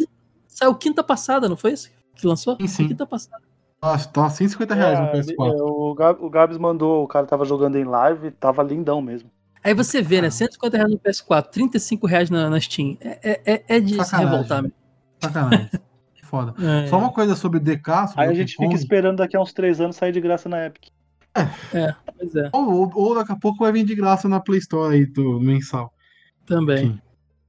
Saiu 0.47 0.75
quinta 0.75 1.03
passada, 1.03 1.49
não 1.49 1.57
foi 1.57 1.73
isso? 1.73 1.91
Que 2.15 2.27
lançou? 2.27 2.57
Sim, 2.61 2.67
sim. 2.69 2.89
Quinta 2.89 3.05
passada. 3.07 3.43
Nossa, 3.83 4.09
tava 4.09 4.31
150 4.31 4.75
reais 4.75 4.99
no 5.01 5.07
É, 5.07 5.13
PS4. 5.13 5.53
é, 5.59 5.63
o, 5.63 5.95
Gab- 5.95 6.23
o 6.25 6.31
Gabs 6.31 6.57
mandou, 6.57 7.03
o 7.03 7.09
cara 7.09 7.27
tava 7.27 7.45
jogando 7.45 7.77
em 7.77 7.85
live, 7.85 8.31
tava 8.31 8.63
lindão 8.63 9.03
mesmo. 9.03 9.29
Aí 9.65 9.75
você 9.75 10.01
vê, 10.01 10.17
né? 10.17 10.29
Caramba. 10.29 10.31
150 10.33 10.77
reais 10.77 10.93
no 10.93 10.99
PS4, 10.99 11.51
35 11.51 12.07
reais 12.07 12.31
na, 12.31 12.49
na 12.49 12.61
Steam. 12.61 12.97
É, 13.01 13.19
é, 13.45 13.55
é- 13.55 13.65
é 13.77 13.81
de 13.81 13.95
se 13.95 14.05
Sacanagem. 14.05 14.31
revoltar. 14.31 14.63
mesmo. 14.63 14.77
Sacanagem. 15.21 15.71
Foda. 16.25 16.55
É, 16.65 16.87
Só 16.87 16.97
uma 16.99 17.13
coisa 17.13 17.35
sobre 17.37 17.59
DK, 17.61 18.09
sobre 18.09 18.23
Aí 18.23 18.29
a 18.31 18.35
gente 18.35 18.53
fica 18.53 18.65
Kong. 18.65 18.75
esperando 18.75 19.17
daqui 19.19 19.37
a 19.37 19.41
uns 19.41 19.53
três 19.53 19.81
anos 19.81 19.97
sair 19.97 20.13
de 20.13 20.21
graça 20.21 20.49
na 20.49 20.65
Epic. 20.67 20.85
pois 22.19 22.35
é, 22.37 22.49
Ou, 22.53 22.73
ou, 22.73 22.91
ou 22.95 23.15
daqui 23.15 23.33
a 23.33 23.37
pouco 23.37 23.59
vai 23.65 23.73
vir 23.73 23.85
de 23.85 23.95
graça 23.95 24.29
na 24.29 24.41
Play 24.41 24.59
Store 24.61 24.95
aí 24.95 25.07
do 25.07 25.41
mensal. 25.41 25.93
também. 26.47 26.87
Sim. 26.93 27.01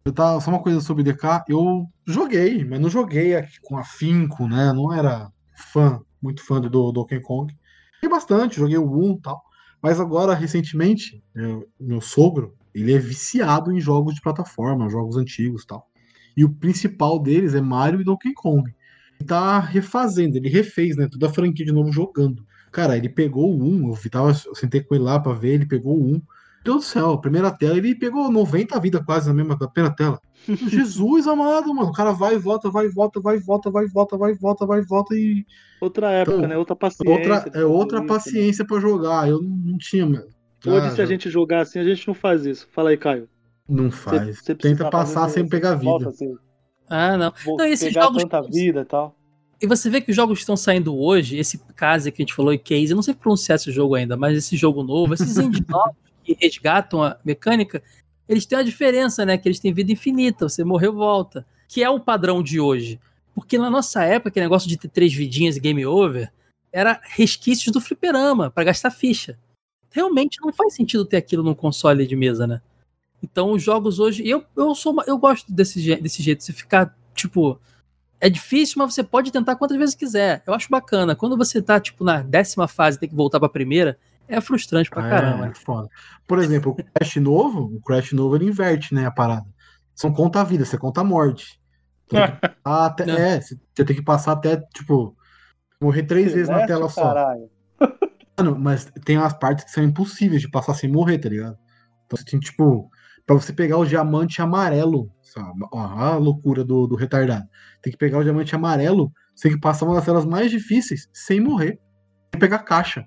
Eu 0.06 0.12
tava, 0.12 0.40
só 0.42 0.52
uma 0.52 0.62
coisa 0.62 0.82
sobre 0.82 1.04
DK, 1.04 1.46
eu 1.48 1.88
joguei, 2.06 2.66
mas 2.66 2.80
não 2.80 2.90
joguei 2.90 3.36
aqui 3.36 3.58
com 3.62 3.78
afinco, 3.78 4.48
né? 4.48 4.74
Não 4.74 4.92
era 4.94 5.32
fã, 5.56 6.02
muito 6.22 6.46
fã 6.46 6.60
do, 6.60 6.70
do 6.70 6.92
Donkey 6.92 7.22
Kong. 7.22 7.54
Joguei 7.96 8.10
bastante, 8.10 8.58
joguei 8.58 8.78
o 8.78 8.92
1 8.92 9.14
e 9.14 9.22
tal. 9.22 9.42
Mas 9.82 10.00
agora, 10.00 10.34
recentemente, 10.34 11.24
eu- 11.34 11.68
meu 11.80 12.02
sogro, 12.02 12.54
ele 12.74 12.94
é 12.94 13.00
viciado 13.00 13.72
em 13.72 13.80
jogos 13.80 14.16
de 14.16 14.22
plataforma, 14.22 14.90
jogos 14.90 15.16
antigos 15.16 15.64
e 15.64 15.68
tal. 15.68 15.88
E 16.36 16.44
o 16.44 16.50
principal 16.54 17.18
deles 17.20 17.54
é 17.54 17.62
Mario 17.62 18.02
e 18.02 18.04
Donkey 18.04 18.34
Kong. 18.34 18.74
Ele 19.20 19.28
tá 19.28 19.60
refazendo, 19.60 20.36
ele 20.38 20.50
refez, 20.50 20.98
né? 20.98 21.08
Toda 21.10 21.28
a 21.28 21.34
franquia 21.34 21.66
de 21.66 21.72
novo 21.72 21.92
jogando. 21.94 22.46
Cara, 22.72 22.98
ele 22.98 23.08
pegou 23.08 23.54
o 23.54 23.64
1, 23.64 23.90
eu, 23.90 24.10
tava, 24.12 24.32
eu 24.46 24.56
sentei 24.56 24.82
com 24.82 24.96
ele 24.96 25.04
lá 25.04 25.20
pra 25.20 25.34
ver, 25.34 25.54
ele 25.54 25.66
pegou 25.66 25.96
o 25.98 26.16
1. 26.16 26.22
Meu 26.66 26.76
Deus 26.76 26.86
do 26.86 26.90
céu, 26.90 27.12
a 27.12 27.18
primeira 27.22 27.52
tela, 27.52 27.78
ele 27.78 27.94
pegou 27.96 28.32
90 28.32 28.80
vidas 28.80 29.04
quase 29.06 29.28
na 29.28 29.34
mesma 29.34 29.58
primeira 29.58 29.94
tela. 29.96 30.20
Jesus 30.48 31.28
amado, 31.28 31.74
mano. 31.74 31.90
O 31.90 31.94
cara 31.94 32.12
vai 32.12 32.36
e 32.36 32.38
volta, 32.38 32.70
vai 32.70 32.86
e 32.86 32.90
volta, 32.90 33.20
vai 33.20 33.38
e 33.38 33.40
volta, 33.40 33.70
vai 33.72 33.86
e 33.86 33.90
volta, 33.90 34.18
vai 34.18 34.32
e 34.32 34.36
volta, 34.36 34.66
vai 34.66 34.80
e 34.80 34.86
volta 34.86 35.16
e. 35.16 35.46
Outra 35.82 36.12
época, 36.12 36.38
Então, 36.38 36.48
né? 36.50 36.58
Outra 36.58 36.76
paciência. 36.76 37.12
Outra, 37.14 37.52
é 37.60 37.66
outra 37.66 37.98
isso, 37.98 38.02
né? 38.04 38.08
paciência 38.08 38.66
pra 38.66 38.80
jogar. 38.80 39.28
Eu 39.30 39.42
não, 39.42 39.50
não 39.50 39.78
tinha, 39.78 40.06
mano. 40.06 40.26
Hoje, 40.66 40.78
Ah, 40.88 40.92
se 40.92 41.02
a 41.02 41.06
já- 41.06 41.12
gente 41.12 41.30
jogar 41.30 41.62
assim, 41.62 41.80
a 41.80 41.84
gente 41.84 42.08
não 42.08 42.14
faz 42.14 42.46
isso. 42.46 42.68
Fala 42.72 42.90
aí, 42.92 42.98
Caio. 42.98 43.28
Não 43.68 43.90
Você- 43.92 43.98
faz. 43.98 44.20
você 44.40 44.56
precisa 44.56 44.58
Tenta 44.58 44.78
fazer 44.78 44.92
passar 44.92 45.30
sem 45.30 45.44
você 45.44 45.50
pegar 45.50 45.76
volta, 45.76 46.10
vida. 46.10 46.12
assim, 46.12 46.36
Ah, 46.90 47.18
não. 47.18 47.34
vou 47.46 47.58
Não, 47.58 47.66
esses 47.66 47.90
pegar 47.90 48.04
jogos- 48.06 48.24
tanta 48.24 48.42
vida 48.42 48.82
e 48.82 48.86
tal. 48.86 49.16
E 49.62 49.68
você 49.68 49.90
vê 49.90 50.02
que 50.02 50.10
os 50.12 50.16
jogos 50.16 50.38
que 50.40 50.42
estão 50.44 50.58
saindo 50.58 50.96
hoje, 50.98 51.38
esse 51.38 51.58
Case 51.76 52.12
que 52.12 52.22
a 52.22 52.24
gente 52.26 52.34
falou, 52.34 52.54
e 52.54 52.58
Case, 52.58 52.92
eu 52.92 52.96
não 52.96 53.02
sei 53.04 53.14
pronunciar 53.14 53.56
esse 53.58 53.72
jogo 53.72 53.96
ainda, 53.96 54.16
mas 54.18 54.38
esse 54.38 54.56
jogo 54.58 54.84
novo, 54.84 55.14
esses 55.14 55.38
indies 55.38 55.66
novos 55.68 55.96
que 56.24 56.38
resgatam 56.40 57.04
a 57.04 57.18
mecânica, 57.24 57.84
eles 58.28 58.46
têm 58.46 58.58
uma 58.58 58.64
diferença, 58.64 59.26
né? 59.26 59.38
Que 59.38 59.48
eles 59.48 59.60
têm 59.60 59.74
vida 59.74 59.92
infinita, 59.92 60.48
você 60.48 60.64
morreu, 60.64 60.94
volta. 60.94 61.46
Que 61.68 61.84
é 61.84 61.90
o 61.90 62.00
padrão 62.00 62.42
de 62.42 62.60
hoje. 62.60 63.00
Porque 63.36 63.58
na 63.58 63.70
nossa 63.70 64.04
época, 64.04 64.30
aquele 64.30 64.46
negócio 64.46 64.70
de 64.70 64.78
ter 64.78 64.88
três 64.88 65.14
vidinhas 65.14 65.58
e 65.58 65.60
game 65.60 65.86
over, 65.86 66.32
era 66.72 67.00
resquícios 67.04 67.72
do 67.72 67.82
fliperama, 67.82 68.50
pra 68.50 68.64
gastar 68.64 68.92
ficha. 68.92 69.38
Realmente 69.92 70.40
não 70.42 70.52
faz 70.52 70.74
sentido 70.74 71.06
ter 71.06 71.18
aquilo 71.18 71.44
num 71.44 71.54
console 71.54 72.08
de 72.08 72.16
mesa, 72.16 72.48
né? 72.48 72.62
Então 73.22 73.52
os 73.52 73.62
jogos 73.64 74.00
hoje. 74.00 74.28
Eu, 74.28 74.44
eu 74.56 74.74
sou 74.76 74.96
eu 75.08 75.18
gosto 75.18 75.52
desse, 75.52 75.96
desse 75.98 76.22
jeito, 76.22 76.44
você 76.44 76.52
ficar, 76.52 76.96
tipo. 77.16 77.60
É 78.20 78.30
difícil, 78.30 78.76
mas 78.78 78.94
você 78.94 79.04
pode 79.04 79.32
tentar 79.32 79.58
quantas 79.58 79.78
vezes 79.78 79.96
quiser. 79.96 80.42
Eu 80.48 80.54
acho 80.54 80.70
bacana. 80.70 81.14
Quando 81.14 81.36
você 81.36 81.62
tá, 81.62 81.78
tipo, 81.78 82.06
na 82.06 82.22
décima 82.22 82.70
fase 82.70 82.98
tem 82.98 83.10
que 83.10 83.16
voltar 83.16 83.38
pra 83.38 83.50
primeira, 83.50 83.98
é 84.28 84.42
frustrante 84.42 84.90
pra 84.90 85.04
caramba. 85.10 85.48
É, 85.48 85.54
foda. 85.54 85.88
Por 86.28 86.40
exemplo, 86.40 86.72
o 86.72 86.76
Crash 86.76 87.16
novo, 87.18 87.76
o 87.76 87.82
Crash 87.82 88.12
novo 88.14 88.36
ele 88.36 88.46
inverte, 88.48 88.94
né, 88.94 89.06
a 89.06 89.12
parada. 89.12 89.46
Você 89.96 90.08
não 90.08 90.14
conta 90.14 90.42
a 90.42 90.44
vida, 90.44 90.66
você 90.66 90.78
conta 90.78 91.02
a 91.02 91.04
morte. 91.04 91.60
Tem 92.10 92.20
que 92.26 92.32
passar 92.64 92.86
até, 92.86 93.06
Não. 93.06 93.16
é, 93.18 93.42
você 93.42 93.56
tem 93.76 93.96
que 93.96 94.02
passar 94.02 94.32
até, 94.34 94.58
tipo, 94.74 95.16
morrer 95.82 96.04
três 96.04 96.34
vezes 96.34 96.50
na 96.50 96.66
tela 96.66 96.90
só. 96.90 97.04
caralho. 97.04 97.50
Mano, 98.38 98.58
mas 98.58 98.86
tem 99.06 99.18
umas 99.18 99.34
partes 99.34 99.66
que 99.66 99.72
são 99.72 99.84
impossíveis 99.84 100.42
de 100.42 100.50
passar 100.50 100.74
sem 100.74 100.92
morrer, 100.92 101.20
tá 101.20 101.30
ligado? 101.30 101.58
Então 102.06 102.18
você 102.18 102.26
tem, 102.26 102.40
tipo, 102.40 102.90
pra 103.28 103.36
você 103.36 103.54
pegar 103.54 103.78
o 103.78 103.86
diamante 103.86 104.42
amarelo, 104.42 105.12
sabe? 105.22 105.60
Ó, 105.72 105.80
a 105.80 106.16
loucura 106.18 106.64
do, 106.64 106.88
do 106.88 106.96
retardado. 106.96 107.46
Tem 107.82 107.92
que 107.92 107.98
pegar 107.98 108.18
o 108.18 108.24
diamante 108.24 108.56
amarelo, 108.56 109.12
você 109.36 109.50
tem 109.50 109.58
que 109.58 109.62
passar 109.62 109.86
uma 109.86 109.96
das 109.96 110.06
telas 110.06 110.26
mais 110.26 110.50
difíceis 110.50 111.08
sem 111.14 111.40
morrer. 111.40 111.80
Sem 112.34 112.40
pegar 112.40 112.60
caixa. 112.60 113.06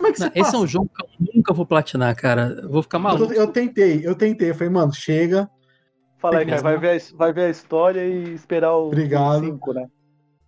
Como 0.00 0.08
é 0.08 0.12
que 0.12 0.18
você 0.18 0.24
Não, 0.24 0.32
esse 0.34 0.54
é 0.54 0.58
um 0.58 0.66
jogo 0.66 0.88
que 0.96 1.02
eu 1.04 1.34
nunca 1.36 1.52
vou 1.52 1.66
platinar, 1.66 2.16
cara. 2.16 2.58
Eu 2.62 2.70
vou 2.70 2.82
ficar 2.82 2.96
Eu, 2.96 3.02
maluco. 3.02 3.26
tô- 3.26 3.32
eu 3.38 3.46
tentei, 3.48 4.00
eu 4.02 4.14
tentei. 4.14 4.48
Eu 4.48 4.54
falei, 4.54 4.70
mano, 4.72 4.94
chega. 4.94 5.50
Fala 6.16 6.38
aí, 6.38 6.46
mesmo. 6.46 6.62
Vai 6.62 6.78
ver, 6.78 6.96
a, 6.96 7.16
vai 7.16 7.32
ver 7.34 7.44
a 7.44 7.50
história 7.50 8.00
e 8.06 8.32
esperar 8.32 8.74
o 8.76 8.86
Obrigado. 8.86 9.44
5, 9.44 9.72
né? 9.74 9.86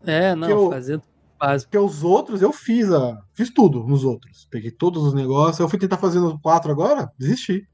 É, 0.06 0.34
não, 0.34 0.48
eu- 0.48 0.70
fazendo 0.70 1.02
básico. 1.38 1.70
Porque 1.70 1.84
os 1.84 2.02
outros 2.02 2.40
eu 2.40 2.50
fiz, 2.50 2.90
a, 2.90 3.20
fiz 3.34 3.50
tudo 3.50 3.84
nos 3.84 4.04
outros. 4.04 4.48
Peguei 4.50 4.70
todos 4.70 5.02
os 5.04 5.12
negócios. 5.12 5.60
Eu 5.60 5.68
fui 5.68 5.78
tentar 5.78 5.98
fazer 5.98 6.18
no 6.18 6.40
4 6.40 6.70
agora, 6.72 7.12
desisti. 7.18 7.68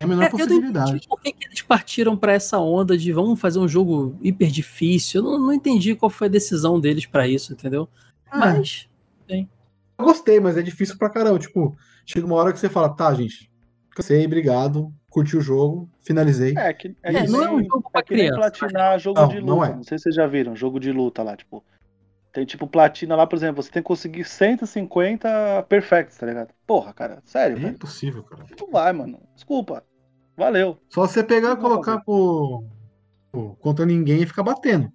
É 0.00 0.04
a 0.04 0.06
menor 0.06 0.22
É, 0.22 0.26
eu 0.26 0.30
não 0.30 0.38
possibilidade. 0.38 1.08
por 1.08 1.20
que, 1.20 1.32
que 1.32 1.48
eles 1.48 1.60
partiram 1.62 2.16
pra 2.16 2.32
essa 2.32 2.60
onda 2.60 2.96
de 2.96 3.12
vamos 3.12 3.40
fazer 3.40 3.58
um 3.58 3.66
jogo 3.66 4.16
hiper 4.22 4.48
difícil. 4.50 5.20
Eu 5.20 5.24
não, 5.32 5.38
não 5.46 5.52
entendi 5.52 5.96
qual 5.96 6.08
foi 6.08 6.28
a 6.28 6.30
decisão 6.30 6.78
deles 6.78 7.04
pra 7.06 7.26
isso, 7.26 7.52
entendeu? 7.52 7.88
Ah, 8.30 8.38
Mas 8.38 8.88
Eu 9.28 9.44
gostei, 10.04 10.40
mas 10.40 10.56
é 10.56 10.62
difícil 10.62 10.96
pra 10.98 11.10
caramba. 11.10 11.38
Tipo, 11.38 11.76
chega 12.06 12.26
uma 12.26 12.36
hora 12.36 12.52
que 12.52 12.58
você 12.58 12.68
fala, 12.68 12.88
tá, 12.94 13.12
gente, 13.14 13.50
cansei, 13.90 14.24
obrigado, 14.24 14.92
curti 15.10 15.36
o 15.36 15.40
jogo, 15.40 15.90
finalizei. 16.00 16.54
É, 16.56 16.72
que, 16.72 16.88
é, 17.02 17.16
É, 17.16 17.22
que 17.24 17.30
não 17.30 17.42
é 17.44 17.50
um 17.50 17.62
jogo 17.64 17.90
pra 17.90 18.00
é 18.00 18.04
que 18.04 18.14
nem 18.14 18.26
criança. 18.30 18.38
platinar 18.58 18.98
jogo 18.98 19.20
Não, 19.20 19.28
de 19.28 19.40
não 19.40 19.54
luta. 19.58 19.66
é. 19.70 19.74
Não 19.76 19.82
sei 19.82 19.98
se 19.98 20.02
vocês 20.04 20.14
já 20.14 20.26
viram, 20.26 20.54
jogo 20.56 20.78
de 20.78 20.92
luta 20.92 21.22
lá, 21.22 21.36
tipo. 21.36 21.64
Tem 22.30 22.44
tipo 22.44 22.66
platina 22.66 23.16
lá, 23.16 23.26
por 23.26 23.36
exemplo, 23.36 23.62
você 23.62 23.70
tem 23.70 23.82
que 23.82 23.86
conseguir 23.86 24.22
150 24.24 25.62
perfects, 25.68 26.16
tá 26.18 26.26
ligado? 26.26 26.50
Porra, 26.66 26.92
cara, 26.92 27.20
sério, 27.24 27.56
É 27.56 27.60
velho. 27.60 27.74
impossível, 27.74 28.22
cara. 28.22 28.44
Não 28.60 28.70
vai, 28.70 28.92
mano. 28.92 29.18
Desculpa. 29.34 29.82
Valeu. 30.36 30.78
Só 30.90 31.06
você 31.06 31.24
pegar 31.24 31.48
e 31.48 31.54
Não 31.54 31.60
colocar 31.60 31.98
pro, 32.00 32.62
pro- 33.32 33.56
contra 33.60 33.84
ninguém 33.86 34.22
e 34.22 34.26
ficar 34.26 34.42
batendo. 34.42 34.92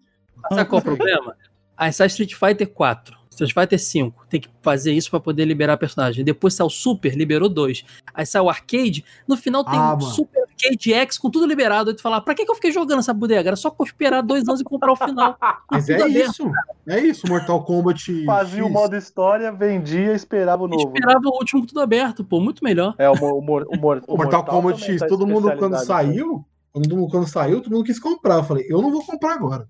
sabe 0.49 0.69
qual 0.69 0.80
é 0.80 0.81
o 0.81 0.85
problema? 0.85 1.35
Aí 1.75 1.91
sai 1.91 2.07
Street 2.07 2.34
Fighter 2.35 2.71
4, 2.71 3.17
Street 3.34 3.53
Fighter 3.53 3.80
5, 3.80 4.26
tem 4.30 4.39
que 4.41 4.49
fazer 4.61 4.91
isso 4.93 5.10
pra 5.10 5.19
poder 5.19 5.45
liberar 5.45 5.77
personagem. 5.77 6.23
Depois 6.23 6.53
sai 6.53 6.65
o 6.65 6.69
Super, 6.69 7.15
liberou 7.15 7.49
dois. 7.49 7.84
Aí 8.14 8.26
sai 8.26 8.41
o 8.41 8.49
Arcade, 8.49 9.03
no 9.27 9.35
final 9.35 9.64
tem 9.64 9.73
Ah, 9.77 9.93
o 9.93 9.97
mano. 9.97 10.01
Super 10.01 10.41
Arcade 10.43 10.93
X 10.93 11.18
com 11.18 11.30
tudo 11.30 11.45
liberado. 11.45 11.89
Aí 11.89 11.95
tu 11.95 12.01
fala, 12.01 12.22
pra 12.22 12.34
que, 12.35 12.45
que 12.45 12.51
eu 12.51 12.55
fiquei 12.55 12.72
jogando 12.72 12.99
essa 12.99 13.14
bodega? 13.14 13.49
Era 13.49 13.55
só 13.55 13.76
esperar 13.84 14.22
dois 14.22 14.47
anos 14.47 14.61
e 14.61 14.64
comprar 14.64 14.91
o 14.91 14.95
final. 14.95 15.38
Mas 15.72 15.89
é 15.89 16.01
aberto. 16.01 16.30
isso. 16.31 16.51
É 16.88 16.99
isso, 16.99 17.27
Mortal 17.27 17.64
Kombat. 17.64 18.26
Fazia 18.26 18.65
o 18.65 18.69
modo 18.69 18.95
história, 18.95 19.51
vendia, 19.51 20.14
esperava 20.14 20.64
o 20.64 20.68
novo. 20.68 20.85
né? 20.85 20.91
Esperava 20.93 21.22
o 21.26 21.38
último 21.38 21.61
com 21.61 21.68
tudo 21.68 21.81
aberto, 21.81 22.23
pô, 22.23 22.39
muito 22.39 22.64
melhor. 22.64 22.93
É, 22.97 23.10
o, 23.10 23.14
o, 23.14 23.39
o, 23.39 23.41
mor- 23.41 23.65
O 23.69 23.77
Mortal 24.18 24.43
Kombat 24.45 24.80
também 24.80 24.93
X, 24.93 24.99
tá 25.01 25.07
todo 25.07 25.26
mundo 25.26 25.51
quando 25.57 25.73
né? 25.73 25.80
saiu, 25.80 26.45
todo 26.73 26.95
mundo 26.95 27.10
quando 27.10 27.27
saiu, 27.27 27.61
todo 27.61 27.72
mundo 27.73 27.85
quis 27.85 27.99
comprar. 27.99 28.35
Eu 28.35 28.43
falei, 28.43 28.65
eu 28.69 28.81
não 28.81 28.91
vou 28.91 29.05
comprar 29.05 29.34
agora. 29.34 29.68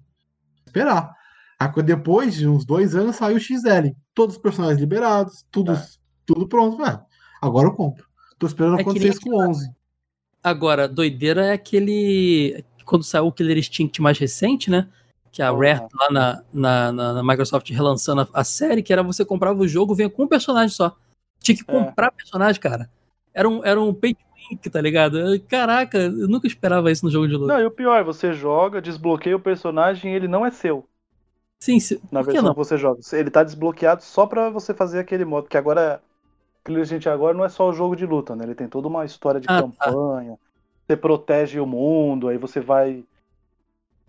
Esperar. 0.65 1.11
Depois 1.67 2.35
de 2.35 2.47
uns 2.47 2.65
dois 2.65 2.95
anos 2.95 3.15
saiu 3.15 3.37
o 3.37 3.39
XL. 3.39 3.93
Todos 4.13 4.35
os 4.35 4.41
personagens 4.41 4.79
liberados, 4.79 5.45
tudo, 5.51 5.73
É. 5.73 5.85
tudo 6.25 6.47
pronto. 6.47 6.81
Ué, 6.81 6.99
agora 7.41 7.67
eu 7.67 7.73
compro. 7.73 8.05
Tô 8.39 8.47
esperando 8.47 8.77
É 8.77 8.81
acontecer 8.81 9.09
isso 9.09 9.21
com 9.21 9.35
11. 9.49 9.69
Agora, 10.43 10.87
doideira 10.87 11.45
é 11.45 11.51
aquele. 11.53 12.63
Quando 12.85 13.03
saiu 13.03 13.27
o 13.27 13.31
Killer 13.31 13.57
Instinct 13.57 14.01
mais 14.01 14.17
recente, 14.17 14.69
né? 14.69 14.89
Que 15.31 15.41
a 15.41 15.51
Porra. 15.51 15.65
Rare 15.73 15.87
lá 15.93 16.11
na, 16.11 16.43
na, 16.53 16.91
na- 16.91 17.13
na 17.13 17.23
Microsoft 17.23 17.69
relançando 17.71 18.21
a, 18.21 18.27
a 18.33 18.43
série, 18.43 18.83
que 18.83 18.91
era 18.91 19.01
você 19.01 19.23
comprava 19.23 19.59
o 19.61 19.67
jogo, 19.67 19.95
vinha 19.95 20.09
com 20.09 20.23
um 20.23 20.27
personagem 20.27 20.69
só. 20.75 20.95
Tinha 21.39 21.55
que 21.57 21.63
É. 21.65 21.65
comprar 21.65 22.11
personagem, 22.11 22.61
cara. 22.61 22.89
Era 23.33 23.47
um, 23.49 23.63
era 23.65 23.81
um 23.81 23.93
pay 23.93 24.13
to 24.13 24.19
win, 24.51 24.57
tá 24.69 24.79
ligado? 24.81 25.17
Caraca, 25.47 25.97
eu 25.97 26.27
nunca 26.27 26.45
esperava 26.45 26.91
isso 26.91 27.05
no 27.05 27.11
jogo 27.11 27.27
de 27.27 27.33
luta. 27.35 27.53
Não, 27.53 27.61
e 27.61 27.65
o 27.65 27.71
pior, 27.71 28.03
você 28.03 28.33
joga, 28.33 28.81
desbloqueia 28.81 29.35
o 29.35 29.39
personagem 29.39 30.11
e 30.11 30.15
ele 30.15 30.27
não 30.27 30.45
é 30.45 30.51
seu. 30.51 30.85
Sim, 31.63 31.79
se, 31.79 31.95
Na 32.11 32.19
por 32.19 32.25
que 32.25 32.31
versão 32.33 32.43
não? 32.43 32.51
que 32.53 32.57
você 32.57 32.77
joga. 32.77 32.99
Ele 33.13 33.31
tá 33.31 33.41
desbloqueado 33.41 34.03
só 34.03 34.25
pra 34.27 34.49
você 34.49 34.73
fazer 34.73 34.99
aquele 34.99 35.23
modo, 35.23 35.47
que 35.47 35.55
agora 35.55 36.01
Killer 36.65 36.81
Instinct 36.81 37.07
agora 37.07 37.33
não 37.37 37.45
é 37.45 37.47
só 37.47 37.69
o 37.69 37.73
jogo 37.73 37.95
de 37.95 38.05
luta, 38.05 38.35
né? 38.35 38.43
Ele 38.43 38.53
tem 38.53 38.67
toda 38.67 38.89
uma 38.89 39.05
história 39.05 39.39
de 39.39 39.47
Ah, 39.49 39.61
tá. 39.61 39.85
campanha. 39.85 40.37
Você 40.85 40.97
protege 40.97 41.61
o 41.61 41.65
mundo, 41.65 42.27
aí 42.27 42.37
você 42.37 42.59
vai 42.59 43.05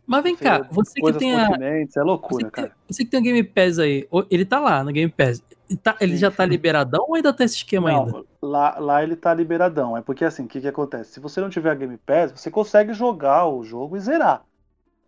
Mas 0.04 0.24
vem 0.24 0.34
Você- 0.36 0.42
cá, 0.44 0.66
você 0.68 1.00
que 1.00 1.12
tem 1.12 1.32
a. 1.36 1.48
é 1.60 1.86
Você 1.86 2.02
loucura, 2.02 2.44
que, 2.46 2.50
tem, 2.56 2.64
cara. 2.64 2.76
você 2.90 3.04
que 3.04 3.10
tem 3.12 3.20
o 3.20 3.22
Game 3.22 3.44
Pass 3.44 3.78
aí, 3.78 4.08
ele 4.28 4.44
tá 4.44 4.58
lá 4.58 4.82
no 4.82 4.90
Game 4.92 5.10
Pass. 5.12 5.40
Ele, 5.70 5.78
tá- 5.78 5.96
ele 6.00 6.16
já 6.16 6.32
tá 6.32 6.44
liberadão 6.44 7.04
ou 7.08 7.14
ainda 7.14 7.32
tá 7.32 7.44
esse 7.44 7.54
esquema 7.58 7.88
ainda? 7.88 8.10
Não, 8.12 8.24
lá, 8.42 8.78
lá 8.80 9.02
ele 9.04 9.14
tá 9.14 9.32
liberadão. 9.32 9.96
É 9.96 10.02
porque 10.02 10.24
assim, 10.24 10.42
o 10.44 10.48
que, 10.48 10.60
que 10.60 10.66
acontece? 10.68 11.12
Se 11.12 11.20
você 11.20 11.40
não 11.40 11.48
tiver 11.48 11.70
a 11.70 11.74
Game 11.76 11.96
Pass, 11.98 12.32
você 12.32 12.50
consegue 12.50 12.92
jogar 12.92 13.46
o 13.46 13.62
jogo 13.62 13.96
e 13.96 14.00
zerar. 14.00 14.42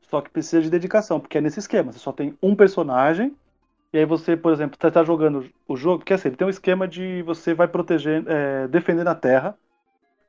Só 0.07 0.21
que 0.21 0.31
precisa 0.31 0.63
de 0.63 0.71
dedicação, 0.71 1.21
porque 1.21 1.39
é 1.39 1.41
nesse 1.41 1.59
esquema. 1.59 1.93
Você 1.93 1.99
só 1.99 2.13
tem 2.13 2.37
um 2.43 2.55
personagem, 2.57 3.37
e 3.93 3.99
aí 3.99 4.07
você, 4.07 4.37
por 4.37 4.53
exemplo, 4.53 4.79
você 4.81 4.91
tá 4.91 5.05
jogando 5.05 5.49
o 5.69 5.77
jogo, 5.77 6.01
porque 6.01 6.15
assim, 6.15 6.29
ele 6.29 6.37
tem 6.37 6.47
um 6.47 6.51
esquema 6.51 6.89
de 6.89 7.23
você 7.23 7.55
vai 7.55 7.69
proteger, 7.69 8.25
é, 8.29 8.69
defendendo 8.69 9.09
a 9.09 9.15
terra, 9.15 9.59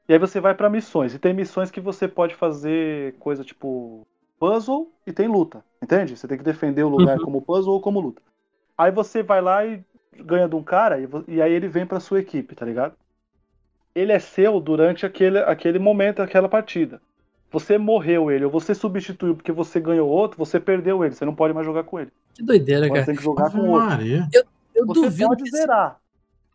e 0.08 0.14
aí 0.14 0.20
você 0.20 0.40
vai 0.40 0.56
pra 0.56 0.70
missões. 0.70 1.14
E 1.14 1.20
tem 1.20 1.34
missões 1.34 1.72
que 1.72 1.82
você 1.82 2.08
pode 2.08 2.36
fazer 2.36 3.18
coisa 3.20 3.44
tipo 3.44 4.08
puzzle 4.40 4.94
e 5.06 5.14
tem 5.14 5.28
luta, 5.28 5.64
entende? 5.82 6.16
Você 6.16 6.28
tem 6.28 6.38
que 6.38 6.44
defender 6.44 6.84
o 6.84 6.90
lugar 6.90 7.18
Uhum. 7.18 7.26
como 7.26 7.41
puzzle 7.41 7.74
ou 7.74 7.82
como 7.82 7.99
luta. 7.99 8.22
Aí 8.78 8.91
você 8.91 9.24
vai 9.24 9.41
lá 9.41 9.66
e 9.66 9.84
ganha 10.16 10.48
de 10.49 10.56
um 10.56 10.64
cara, 10.64 10.99
e, 10.99 11.08
e 11.28 11.41
aí 11.41 11.52
ele 11.54 11.68
vem 11.68 11.86
pra 11.88 11.99
sua 11.99 12.20
equipe, 12.20 12.56
tá 12.56 12.66
ligado? 12.66 12.95
Ele 13.94 14.14
é 14.14 14.20
seu 14.20 14.62
durante 14.62 15.06
aquele, 15.06 15.40
aquele 15.40 15.78
momento, 15.78 16.22
aquela 16.22 16.48
partida. 16.48 17.02
Você 17.52 17.78
morreu 17.78 18.30
ele, 18.30 18.45
ou 18.45 18.52
você 18.52 18.76
substituiu 18.76 19.34
porque 19.36 19.52
você 19.52 19.80
ganhou 19.80 20.07
outro, 20.10 20.38
você 20.38 20.60
perdeu 20.60 21.03
ele, 21.06 21.15
você 21.15 21.24
não 21.26 21.34
pode 21.34 21.53
mais 21.53 21.65
jogar 21.65 21.84
com 21.84 21.99
ele. 21.99 22.11
Que 22.34 22.44
doideira, 22.44 22.88
Você 22.88 22.94
cara. 22.94 23.06
tem 23.06 23.15
que 23.15 23.24
jogar 23.24 23.52
com 23.52 23.60
outro. 23.69 23.88
Maria. 23.88 24.28
Eu 24.76 24.86
Você 24.86 25.02
duvido 25.02 25.30
pode 25.30 25.44
que 25.44 25.49
zerar. 25.52 25.98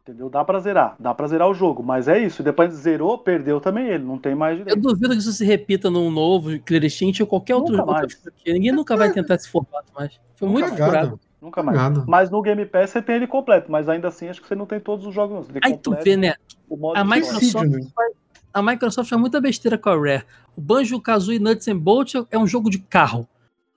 Entendeu? 0.03 0.29
Dá 0.29 0.45
pra 0.45 0.59
zerar. 0.59 0.97
Dá 0.99 1.15
pra 1.15 1.27
zerar 1.29 1.49
o 1.49 1.55
jogo. 1.55 1.81
Mas 1.83 2.09
é 2.09 2.19
isso. 2.19 2.43
Depois 2.43 2.73
zerou, 2.75 3.17
perdeu 3.19 3.61
também 3.61 3.87
ele. 3.87 4.03
Não 4.05 4.19
tem 4.19 4.35
mais 4.35 4.59
Eu 4.59 4.65
direito. 4.65 4.83
duvido 4.83 5.11
que 5.11 5.19
isso 5.21 5.33
se 5.33 5.45
repita 5.45 5.89
num 5.91 6.11
novo 6.11 6.59
Clear 6.61 6.85
Instinct 6.85 7.23
ou 7.23 7.29
qualquer 7.29 7.55
outro 7.55 7.73
Nunca 7.77 7.85
outra 7.85 8.01
mais. 8.03 8.15
franquia. 8.15 8.53
Ninguém 8.53 8.73
nunca 8.73 8.97
vai 8.97 9.13
tentar 9.13 9.37
esse 9.37 9.49
formato 9.49 9.93
mais. 9.95 10.21
Foi 10.35 10.49
muito 10.49 10.69
furado. 10.71 10.91
Cagada. 10.93 11.19
Nunca 11.41 11.63
mais. 11.63 11.79
Cagada. 11.79 12.05
Mas 12.09 12.31
no 12.31 12.43
Game 12.43 12.67
Pass 12.67 12.91
você 12.91 13.01
tem 13.01 13.15
ele 13.17 13.27
completo. 13.29 13.71
Mas 13.71 13.89
ainda 13.89 14.09
assim, 14.09 14.29
acho 14.29 14.43
que 14.43 14.49
você 14.49 14.57
não 14.57 14.67
tem 14.67 14.81
todos 14.81 15.07
os 15.07 15.15
jogos. 15.15 15.47
Você 15.47 15.53
tem 15.53 15.61
Aí 15.65 15.77
tu 15.79 15.91
completo 15.91 16.05
vê, 16.05 16.17
né? 16.17 16.35
o 16.69 16.77
modo 16.77 16.97
A. 16.99 17.05
Microsoft, 17.05 17.69
né? 17.69 17.81
faz, 17.95 18.13
a 18.53 18.63
Microsoft 18.63 19.09
faz 19.09 19.21
muita 19.21 19.41
besteira 19.41 19.79
com 19.79 19.89
a 19.91 19.95
Rare. 19.97 20.25
O 20.57 20.61
Banjo 20.61 21.01
Kazooie 21.01 21.39
Nuts 21.39 21.69
and 21.69 21.79
Bolts 21.79 22.15
é 22.31 22.39
um 22.39 22.47
jogo 22.47 22.71
de 22.71 22.79
carro. 22.79 23.29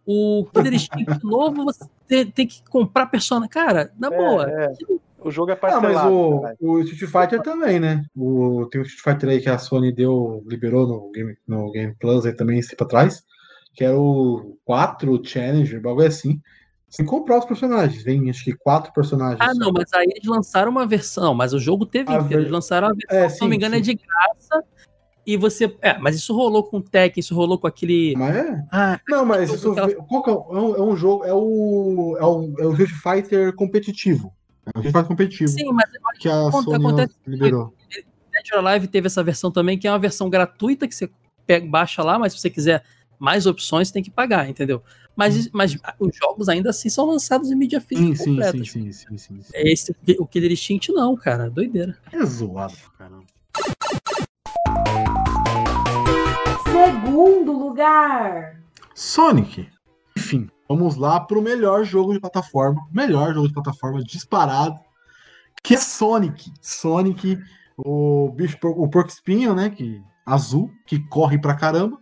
O 0.06 0.45
Killer 0.53 0.73
Instinct 0.73 1.19
novo, 1.23 1.64
você 1.65 1.85
tem, 2.07 2.26
tem 2.30 2.47
que 2.47 2.61
comprar 2.69 3.07
personagem. 3.07 3.49
Cara, 3.49 3.91
na 3.97 4.07
É, 4.07 4.18
boa. 4.18 4.49
é. 4.49 4.73
O 5.19 5.31
jogo 5.31 5.49
é 5.49 5.53
Ah, 5.53 5.57
parcelado. 5.57 6.41
mas 6.43 6.56
o, 6.60 6.72
o 6.73 6.80
Street 6.81 7.11
Fighter 7.11 7.41
também, 7.41 7.80
né? 7.80 8.03
O, 8.15 8.68
tem 8.69 8.80
o 8.80 8.84
Street 8.84 9.03
Fighter 9.15 9.30
aí 9.31 9.41
que 9.41 9.49
a 9.49 9.57
Sony 9.57 9.91
deu, 9.91 10.43
liberou 10.47 10.88
no 10.88 11.11
Game, 11.11 11.35
no 11.47 11.72
Game 11.72 11.95
Plus 11.99 12.27
aí 12.27 12.34
também, 12.34 12.60
esse 12.60 12.76
pra 12.76 12.85
trás, 12.85 13.23
que 13.73 13.84
era 13.84 13.97
o 13.99 14.56
4 14.65 15.19
Challenger, 15.26 15.81
bagulho 15.81 16.06
assim. 16.07 16.39
Sem 16.90 17.06
comprar 17.06 17.40
os 17.40 17.45
personagens. 17.45 18.03
Vem 18.03 18.30
acho 18.30 18.44
que 18.44 18.53
quatro 18.53 18.94
personagens. 18.94 19.40
Ah, 19.41 19.53
só. 19.53 19.60
não, 19.60 19.72
mas 19.72 19.91
aí 19.94 20.07
eles 20.16 20.26
lançaram 20.28 20.72
uma 20.72 20.86
versão, 20.86 21.34
mas 21.34 21.53
o 21.53 21.60
jogo 21.60 21.86
teve 21.86 22.10
A 22.12 22.16
inteiro. 22.16 22.28
ver- 22.30 22.40
Eles 22.41 22.52
lançaram 22.52 22.88
a 22.90 22.94
versão, 22.94 23.18
É, 23.18 23.30
se 23.30 23.41
não 23.41 23.48
me 23.48 23.53
sim, 23.53 23.57
engano, 23.57 23.76
sim. 23.76 23.80
é 23.82 23.84
de 23.84 23.94
graça. 23.95 24.64
E 25.28 25.36
você. 25.38 25.76
É, 25.82 25.98
mas 25.98 26.16
isso 26.16 26.34
rolou 26.36 26.64
com 26.64 26.78
o 26.78 26.82
Tekken, 26.82 27.20
isso 27.20 27.34
rolou 27.36 27.57
com 27.57 27.66
aquele. 27.66 28.14
Mas 28.16 28.36
é. 28.36 28.64
Ah, 28.72 28.99
Não, 29.10 29.26
mas 29.26 29.52
isso, 29.52 29.74
que 29.74 29.80
ela- 29.80 29.91
qual 29.95 30.24
que 30.24 30.30
é, 30.30 30.34
é 30.34 30.38
um, 30.38 30.76
é 30.76 30.82
um 30.84 30.95
jogo, 30.95 31.26
é 31.26 31.34
o, 31.34 32.16
é 32.20 32.24
o, 32.26 32.53
é 32.60 32.66
o 32.68 32.72
Street 32.74 32.91
Fighter 33.24 33.53
competitivo. 33.56 34.32
É 34.68 34.70
o 34.70 34.82
Street 34.82 34.94
Fighter 34.94 35.07
competitivo 35.07 35.49
sim, 35.49 35.72
mas 35.74 35.86
que 36.20 36.30
a 36.30 36.48
aconte- 36.48 36.66
Sony 36.66 36.86
acontece 36.86 37.16
liberou. 37.26 37.74
Dead 37.90 38.45
or 38.53 38.66
Alive 38.68 38.88
teve 38.88 39.07
essa 39.07 39.24
versão 39.24 39.49
também, 39.52 39.78
que 39.80 39.88
é 39.88 39.91
uma 39.91 39.98
versão 39.99 40.30
gratuita 40.30 40.88
que 40.88 40.94
você 40.94 41.10
pega, 41.48 41.68
baixa 41.68 42.03
lá, 42.03 42.20
mas 42.20 42.34
se 42.34 42.40
você 42.40 42.49
quiser 42.49 42.84
mais 43.18 43.45
opções, 43.48 43.90
tem 43.91 44.03
que 44.03 44.12
pagar, 44.12 44.48
entendeu? 44.48 44.84
Mas, 45.16 45.50
mas 45.52 45.78
os 46.00 46.16
jogos 46.16 46.50
ainda 46.50 46.72
assim 46.72 46.90
são 46.90 47.06
lançados 47.06 47.50
em 47.50 47.56
mídia 47.56 47.80
física 47.80 48.08
Sim, 48.08 48.16
sim, 48.16 48.26
completa. 48.32 48.58
sim, 48.58 48.66
sim, 48.66 48.92
sim, 48.92 49.18
sim, 49.18 49.42
sim. 49.42 49.52
É 49.54 49.72
Esse, 49.72 49.96
o 50.20 50.28
Killer 50.28 50.52
Instinct 50.52 50.92
não, 50.92 51.16
cara, 51.16 51.50
doideira. 51.50 51.98
É 52.12 52.26
zoado 52.26 52.74
pra 52.76 53.08
caramba. 53.08 53.26
Segundo 56.64 57.54
lugar. 57.54 58.60
Sonic. 58.94 59.70
Enfim, 60.18 60.50
vamos 60.68 60.96
lá 60.98 61.20
pro 61.20 61.42
melhor 61.42 61.86
jogo 61.86 62.14
de 62.14 62.20
plataforma. 62.20 62.86
Melhor 62.92 63.34
jogo 63.34 63.48
de 63.48 63.54
plataforma 63.54 64.04
disparado. 64.04 64.80
Que 65.64 65.76
é 65.76 65.78
Sonic. 65.78 66.52
Sonic, 66.62 67.40
o 67.78 68.32
bicho, 68.36 68.58
o 68.64 68.90
porco 68.90 69.10
espinho, 69.10 69.56
né? 69.56 69.70
Que, 69.70 70.02
azul, 70.26 70.70
que 70.86 71.00
corre 71.08 71.40
pra 71.40 71.56
caramba. 71.56 72.00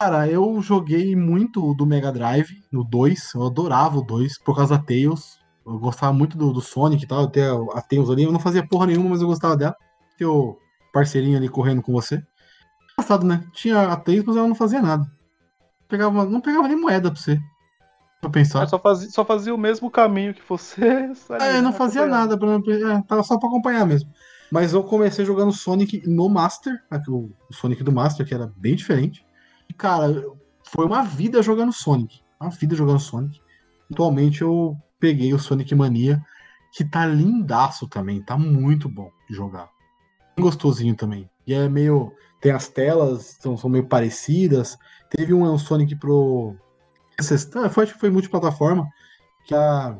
Cara, 0.00 0.26
eu 0.26 0.60
joguei 0.62 1.14
muito 1.14 1.74
do 1.74 1.86
Mega 1.86 2.10
Drive, 2.10 2.64
no 2.72 2.82
2. 2.82 3.34
Eu 3.34 3.46
adorava 3.46 3.98
o 3.98 4.02
2 4.02 4.38
por 4.38 4.56
causa 4.56 4.76
da 4.76 4.82
Tails. 4.82 5.38
Eu 5.64 5.78
gostava 5.78 6.12
muito 6.12 6.38
do, 6.38 6.52
do 6.52 6.60
Sonic 6.60 7.04
e 7.04 7.06
tal. 7.06 7.24
Até 7.24 7.48
a 7.48 7.82
Tails 7.82 8.10
ali. 8.10 8.24
Eu 8.24 8.32
não 8.32 8.40
fazia 8.40 8.66
porra 8.66 8.86
nenhuma, 8.86 9.10
mas 9.10 9.20
eu 9.20 9.28
gostava 9.28 9.56
dela. 9.56 9.76
Ter 10.16 10.26
o 10.26 10.58
parceirinho 10.92 11.36
ali 11.36 11.48
correndo 11.48 11.82
com 11.82 11.92
você. 11.92 12.22
Engraçado, 12.92 13.26
né? 13.26 13.44
Tinha 13.52 13.92
a 13.92 13.96
Tails, 13.96 14.24
mas 14.24 14.36
ela 14.36 14.48
não 14.48 14.54
fazia 14.54 14.80
nada 14.80 15.06
pegava, 15.90 16.24
não 16.24 16.40
pegava 16.40 16.68
nem 16.68 16.80
moeda 16.80 17.10
pra 17.10 17.20
você. 17.20 17.38
Pra 18.20 18.30
pensar. 18.30 18.62
É, 18.62 18.66
só, 18.66 18.78
fazia, 18.78 19.10
só 19.10 19.24
fazia 19.24 19.54
o 19.54 19.58
mesmo 19.58 19.90
caminho 19.90 20.32
que 20.32 20.42
você. 20.48 21.10
É, 21.40 21.60
não 21.60 21.72
fazia 21.72 22.06
nada, 22.06 22.38
pra, 22.38 22.54
é, 22.54 23.02
tava 23.06 23.22
só 23.22 23.38
pra 23.38 23.48
acompanhar 23.48 23.84
mesmo. 23.84 24.10
Mas 24.50 24.72
eu 24.72 24.82
comecei 24.82 25.24
jogando 25.24 25.52
Sonic 25.52 26.02
no 26.08 26.28
Master, 26.28 26.74
o 27.08 27.30
Sonic 27.52 27.82
do 27.82 27.92
Master, 27.92 28.26
que 28.26 28.34
era 28.34 28.52
bem 28.56 28.74
diferente. 28.74 29.24
E, 29.70 29.72
cara, 29.72 30.26
foi 30.64 30.84
uma 30.84 31.04
vida 31.04 31.40
jogando 31.40 31.72
Sonic. 31.72 32.20
Uma 32.40 32.50
vida 32.50 32.74
jogando 32.74 32.98
Sonic. 32.98 33.40
Atualmente 33.88 34.42
eu 34.42 34.76
peguei 34.98 35.32
o 35.32 35.38
Sonic 35.38 35.72
Mania, 35.76 36.20
que 36.72 36.84
tá 36.84 37.06
lindaço 37.06 37.86
também, 37.86 38.20
tá 38.20 38.36
muito 38.36 38.88
bom 38.88 39.12
de 39.28 39.36
jogar. 39.36 39.70
Bem 40.36 40.44
gostosinho 40.44 40.96
também. 40.96 41.30
E 41.46 41.54
é 41.54 41.68
meio. 41.68 42.12
Tem 42.40 42.50
as 42.50 42.66
telas, 42.66 43.36
são, 43.40 43.56
são 43.56 43.70
meio 43.70 43.86
parecidas. 43.86 44.76
Teve 45.08 45.32
um, 45.32 45.44
um 45.44 45.58
Sonic 45.58 45.94
pro. 45.94 46.56
Foi, 47.70 47.84
acho 47.84 47.94
que 47.94 48.00
foi 48.00 48.10
multiplataforma. 48.10 48.88
Que 49.46 49.54
a 49.54 49.96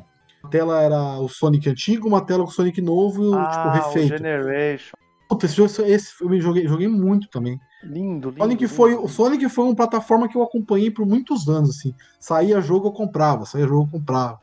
tela 0.49 0.81
era 0.81 1.19
o 1.19 1.29
Sonic 1.29 1.69
antigo, 1.69 2.09
uma 2.09 2.25
tela 2.25 2.43
com 2.43 2.49
o 2.49 2.53
Sonic 2.53 2.81
novo 2.81 3.23
e 3.23 3.27
o 3.27 3.31
tipo, 3.31 3.39
Ah, 3.39 3.67
o 3.67 3.71
refeito. 3.71 4.17
Generation. 4.17 5.00
Puta, 5.31 5.45
esse, 5.45 5.55
jogo- 5.55 5.71
esse 5.89 6.11
eu 6.21 6.41
joguei, 6.41 6.67
joguei 6.67 6.87
muito 6.89 7.29
também. 7.29 7.57
Lindo, 7.81 8.29
lindo. 8.29 8.41
Sonic 8.43 8.63
lindo, 8.63 8.75
foi, 8.75 9.07
Sonic 9.07 9.47
foi 9.49 9.63
uma 9.63 9.75
plataforma 9.75 10.27
que 10.27 10.35
eu 10.37 10.43
acompanhei 10.43 10.91
por 10.91 11.05
muitos 11.05 11.47
anos, 11.47 11.69
assim. 11.69 11.93
Saía 12.19 12.59
jogo, 12.59 12.89
eu 12.89 12.91
comprava, 12.91 13.45
saía 13.45 13.65
jogo, 13.65 13.87
eu 13.87 13.91
comprava. 13.91 14.37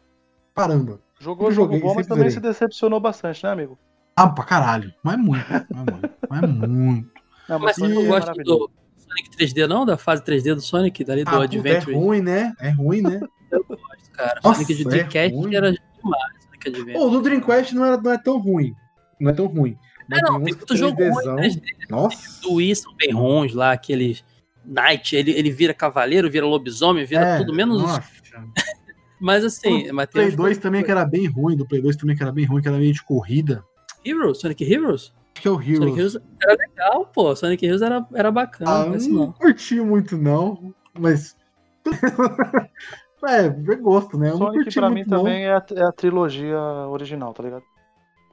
Caramba. 0.57 0.99
Jogou 1.21 1.49
eu 1.49 1.53
jogo 1.53 1.75
joguei, 1.75 1.81
bom, 1.87 1.95
mas 1.95 2.07
também 2.07 2.31
zerei. 2.31 2.35
se 2.35 2.41
decepcionou 2.41 2.99
bastante, 3.01 3.45
né, 3.45 3.51
amigo? 3.51 3.79
Ah, 4.17 4.31
pra 4.31 4.45
caralho. 4.45 4.91
Mas 5.05 5.15
é 5.15 5.17
muito, 5.19 5.45
mas 5.51 5.67
é 5.71 5.85
muito, 5.91 6.11
mas 6.31 6.43
é 6.43 6.47
muito. 6.47 7.09
Não, 7.47 7.59
Mas 7.59 7.77
você 7.77 7.85
é 7.85 7.89
não 7.89 8.07
gosta 8.07 8.33
do 8.43 8.71
Sonic 8.97 9.31
3D, 9.37 9.67
não? 9.69 9.85
Da 9.85 9.99
fase 9.99 10.25
3D 10.25 10.55
do 10.55 10.63
Sonic, 10.63 11.05
dali 11.05 11.23
do 11.23 11.31
Ah, 11.31 11.41
é 11.41 11.45
Adventure? 11.45 11.95
ruim, 11.95 12.23
né? 12.23 12.55
É 12.59 12.71
ruim, 12.71 13.03
né? 13.03 13.21
cara. 14.15 14.41
Nossa, 14.43 14.63
Sonic 14.65 14.75
de 14.75 14.83
é 14.85 14.91
Dreamcast 14.91 15.37
ruim. 15.37 15.55
era 15.55 15.71
demais, 15.71 16.45
Sonic 16.47 16.69
Adventure. 16.69 16.93
Pô, 16.95 17.07
o 17.09 17.11
do 17.11 17.21
Dreamcast 17.21 17.75
não, 17.75 17.85
era, 17.85 18.01
não 18.01 18.11
é 18.11 18.19
tão 18.19 18.39
ruim. 18.39 18.73
Não 19.21 19.31
é 19.31 19.35
tão 19.35 19.47
ruim. 19.47 19.77
Mas 20.09 20.19
É, 20.21 20.23
não, 20.23 20.43
tem 20.43 20.55
muito 20.55 20.77
jogo 20.77 21.03
ruim 21.03 21.25
3Dzão. 21.25 21.37
3D. 21.37 21.63
Nossa. 21.91 22.41
Do 22.43 22.57
bem 22.97 23.13
ruins 23.13 23.53
lá, 23.55 23.73
aqueles 23.73 24.25
Knight, 24.65 25.17
ele, 25.17 25.31
ele 25.33 25.51
vira 25.51 25.73
cavaleiro, 25.73 26.31
vira 26.31 26.47
lobisomem, 26.47 27.05
vira 27.05 27.25
É, 27.25 27.39
tudo 27.39 27.55
menos. 27.55 27.81
nossa. 27.83 28.03
Mas 29.21 29.45
assim, 29.45 29.91
mas 29.91 30.07
Play 30.07 30.29
uns 30.29 30.37
2 30.37 30.59
também 30.59 30.85
que 30.85 30.91
era 30.93 31.05
bem 31.05 31.27
ruim, 31.27 31.57
do 31.57 31.67
Play 31.67 31.83
2 31.83 31.97
também 31.97 32.15
que 32.17 32.23
era 32.23 32.31
bem 32.31 32.45
ruim, 32.45 32.63
que 32.63 32.69
era 32.69 32.77
meio 32.77 32.93
de 32.93 33.03
corrida. 33.03 33.65
Heroes, 34.05 34.39
Sonic 34.39 34.63
Heroes? 34.63 35.13
Acho 35.35 35.43
que 35.43 35.49
é 35.49 35.51
o 35.51 35.61
Heroes. 35.61 35.79
Sonic 35.79 35.99
Heroes 35.99 36.17
era 36.41 36.53
legal, 36.55 37.07
pô. 37.07 37.35
Sonic 37.35 37.67
Heroes 37.67 37.83
era, 37.83 38.07
era 38.15 38.31
bacana, 38.31 38.71
Ah, 38.71 38.87
mas 38.87 39.09
não, 39.09 39.17
não. 39.27 39.33
curti 39.33 39.81
muito 39.81 40.17
não, 40.17 40.73
mas... 40.97 41.37
é, 43.27 43.47
é 43.47 43.77
gosto, 43.77 44.17
né? 44.17 44.29
Eu 44.29 44.39
não 44.39 44.47
Sonic 44.47 44.65
curti 44.65 44.79
pra 44.79 44.91
mim 44.91 45.05
não. 45.07 45.19
também 45.19 45.45
é 45.47 45.53
a, 45.53 45.65
é 45.75 45.83
a 45.83 45.91
trilogia 45.93 46.57
original, 46.89 47.35
tá 47.35 47.43
ligado? 47.43 47.63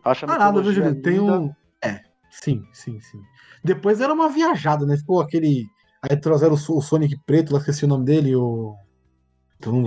Acho 0.03 0.25
a 0.25 0.33
Ah, 0.35 0.37
nada, 0.37 0.61
Julinho? 0.63 1.01
Tem 1.01 1.19
um... 1.19 1.51
Sim, 2.43 2.63
sim, 2.73 2.99
sim. 3.01 3.21
Depois 3.63 4.01
era 4.01 4.13
uma 4.13 4.29
viajada, 4.29 4.85
né? 4.85 4.97
Ficou 4.97 5.19
aquele... 5.21 5.65
Aí 6.01 6.15
trouxeram 6.17 6.53
o 6.53 6.57
So- 6.57 6.77
o 6.77 6.81
Sonic 6.81 7.17
preto, 7.25 7.51
lá 7.53 7.59
esqueci 7.59 7.85
o 7.85 7.87
nome 7.87 8.05
dele, 8.05 8.35
o... 8.35 8.75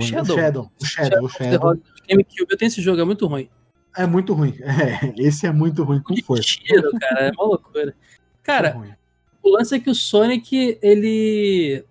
Shadow. 0.01 0.35
O 0.35 0.39
Shadow. 0.39 0.71
O 0.81 0.85
Shadow, 0.85 1.23
o 1.25 1.29
Shadow. 1.29 1.77
GameCube, 2.07 2.47
eu 2.49 2.57
tenho 2.57 2.67
esse 2.67 2.81
jogo, 2.81 2.99
é 2.99 3.05
muito 3.05 3.25
ruim. 3.27 3.49
É 3.95 4.05
muito 4.05 4.33
ruim. 4.33 4.53
É, 4.61 5.13
esse 5.17 5.45
é 5.45 5.51
muito 5.51 5.83
ruim 5.83 6.01
com 6.01 6.15
força. 6.17 6.43
tiro, 6.43 6.89
cara, 6.99 7.27
é 7.27 7.31
uma 7.31 7.45
loucura. 7.45 7.95
Cara, 8.43 8.69
É 8.69 8.97
o 9.41 9.49
lance 9.51 9.73
é 9.75 9.79
que 9.79 9.89
o 9.89 9.95
Sonic, 9.95 10.77
ele. 10.81 11.85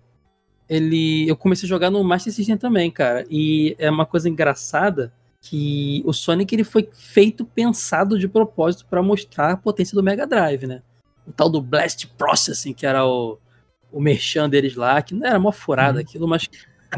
Ele. 0.67 1.27
Eu 1.27 1.35
comecei 1.35 1.65
a 1.65 1.69
jogar 1.69 1.89
no 1.89 2.03
Master 2.03 2.31
System 2.31 2.57
também, 2.57 2.91
cara. 2.91 3.25
E 3.29 3.75
é 3.79 3.89
uma 3.89 4.05
coisa 4.05 4.29
engraçada 4.29 5.11
que 5.41 6.03
o 6.05 6.13
Sonic 6.13 6.53
ele 6.53 6.63
foi 6.63 6.89
feito, 6.91 7.45
pensado 7.45 8.19
de 8.19 8.27
propósito 8.27 8.85
pra 8.85 9.01
mostrar 9.01 9.51
a 9.51 9.57
potência 9.57 9.95
do 9.95 10.03
Mega 10.03 10.27
Drive, 10.27 10.67
né? 10.67 10.81
O 11.25 11.31
tal 11.31 11.49
do 11.49 11.61
Blast 11.61 12.07
Processing, 12.17 12.73
que 12.73 12.85
era 12.85 13.05
o, 13.05 13.37
o 13.91 14.01
merchan 14.01 14.49
deles 14.49 14.75
lá, 14.75 15.01
que 15.01 15.13
não 15.13 15.25
era 15.25 15.39
uma 15.39 15.51
furada 15.51 15.99
Uhum. 15.99 16.01
aquilo, 16.03 16.27
mas 16.27 16.49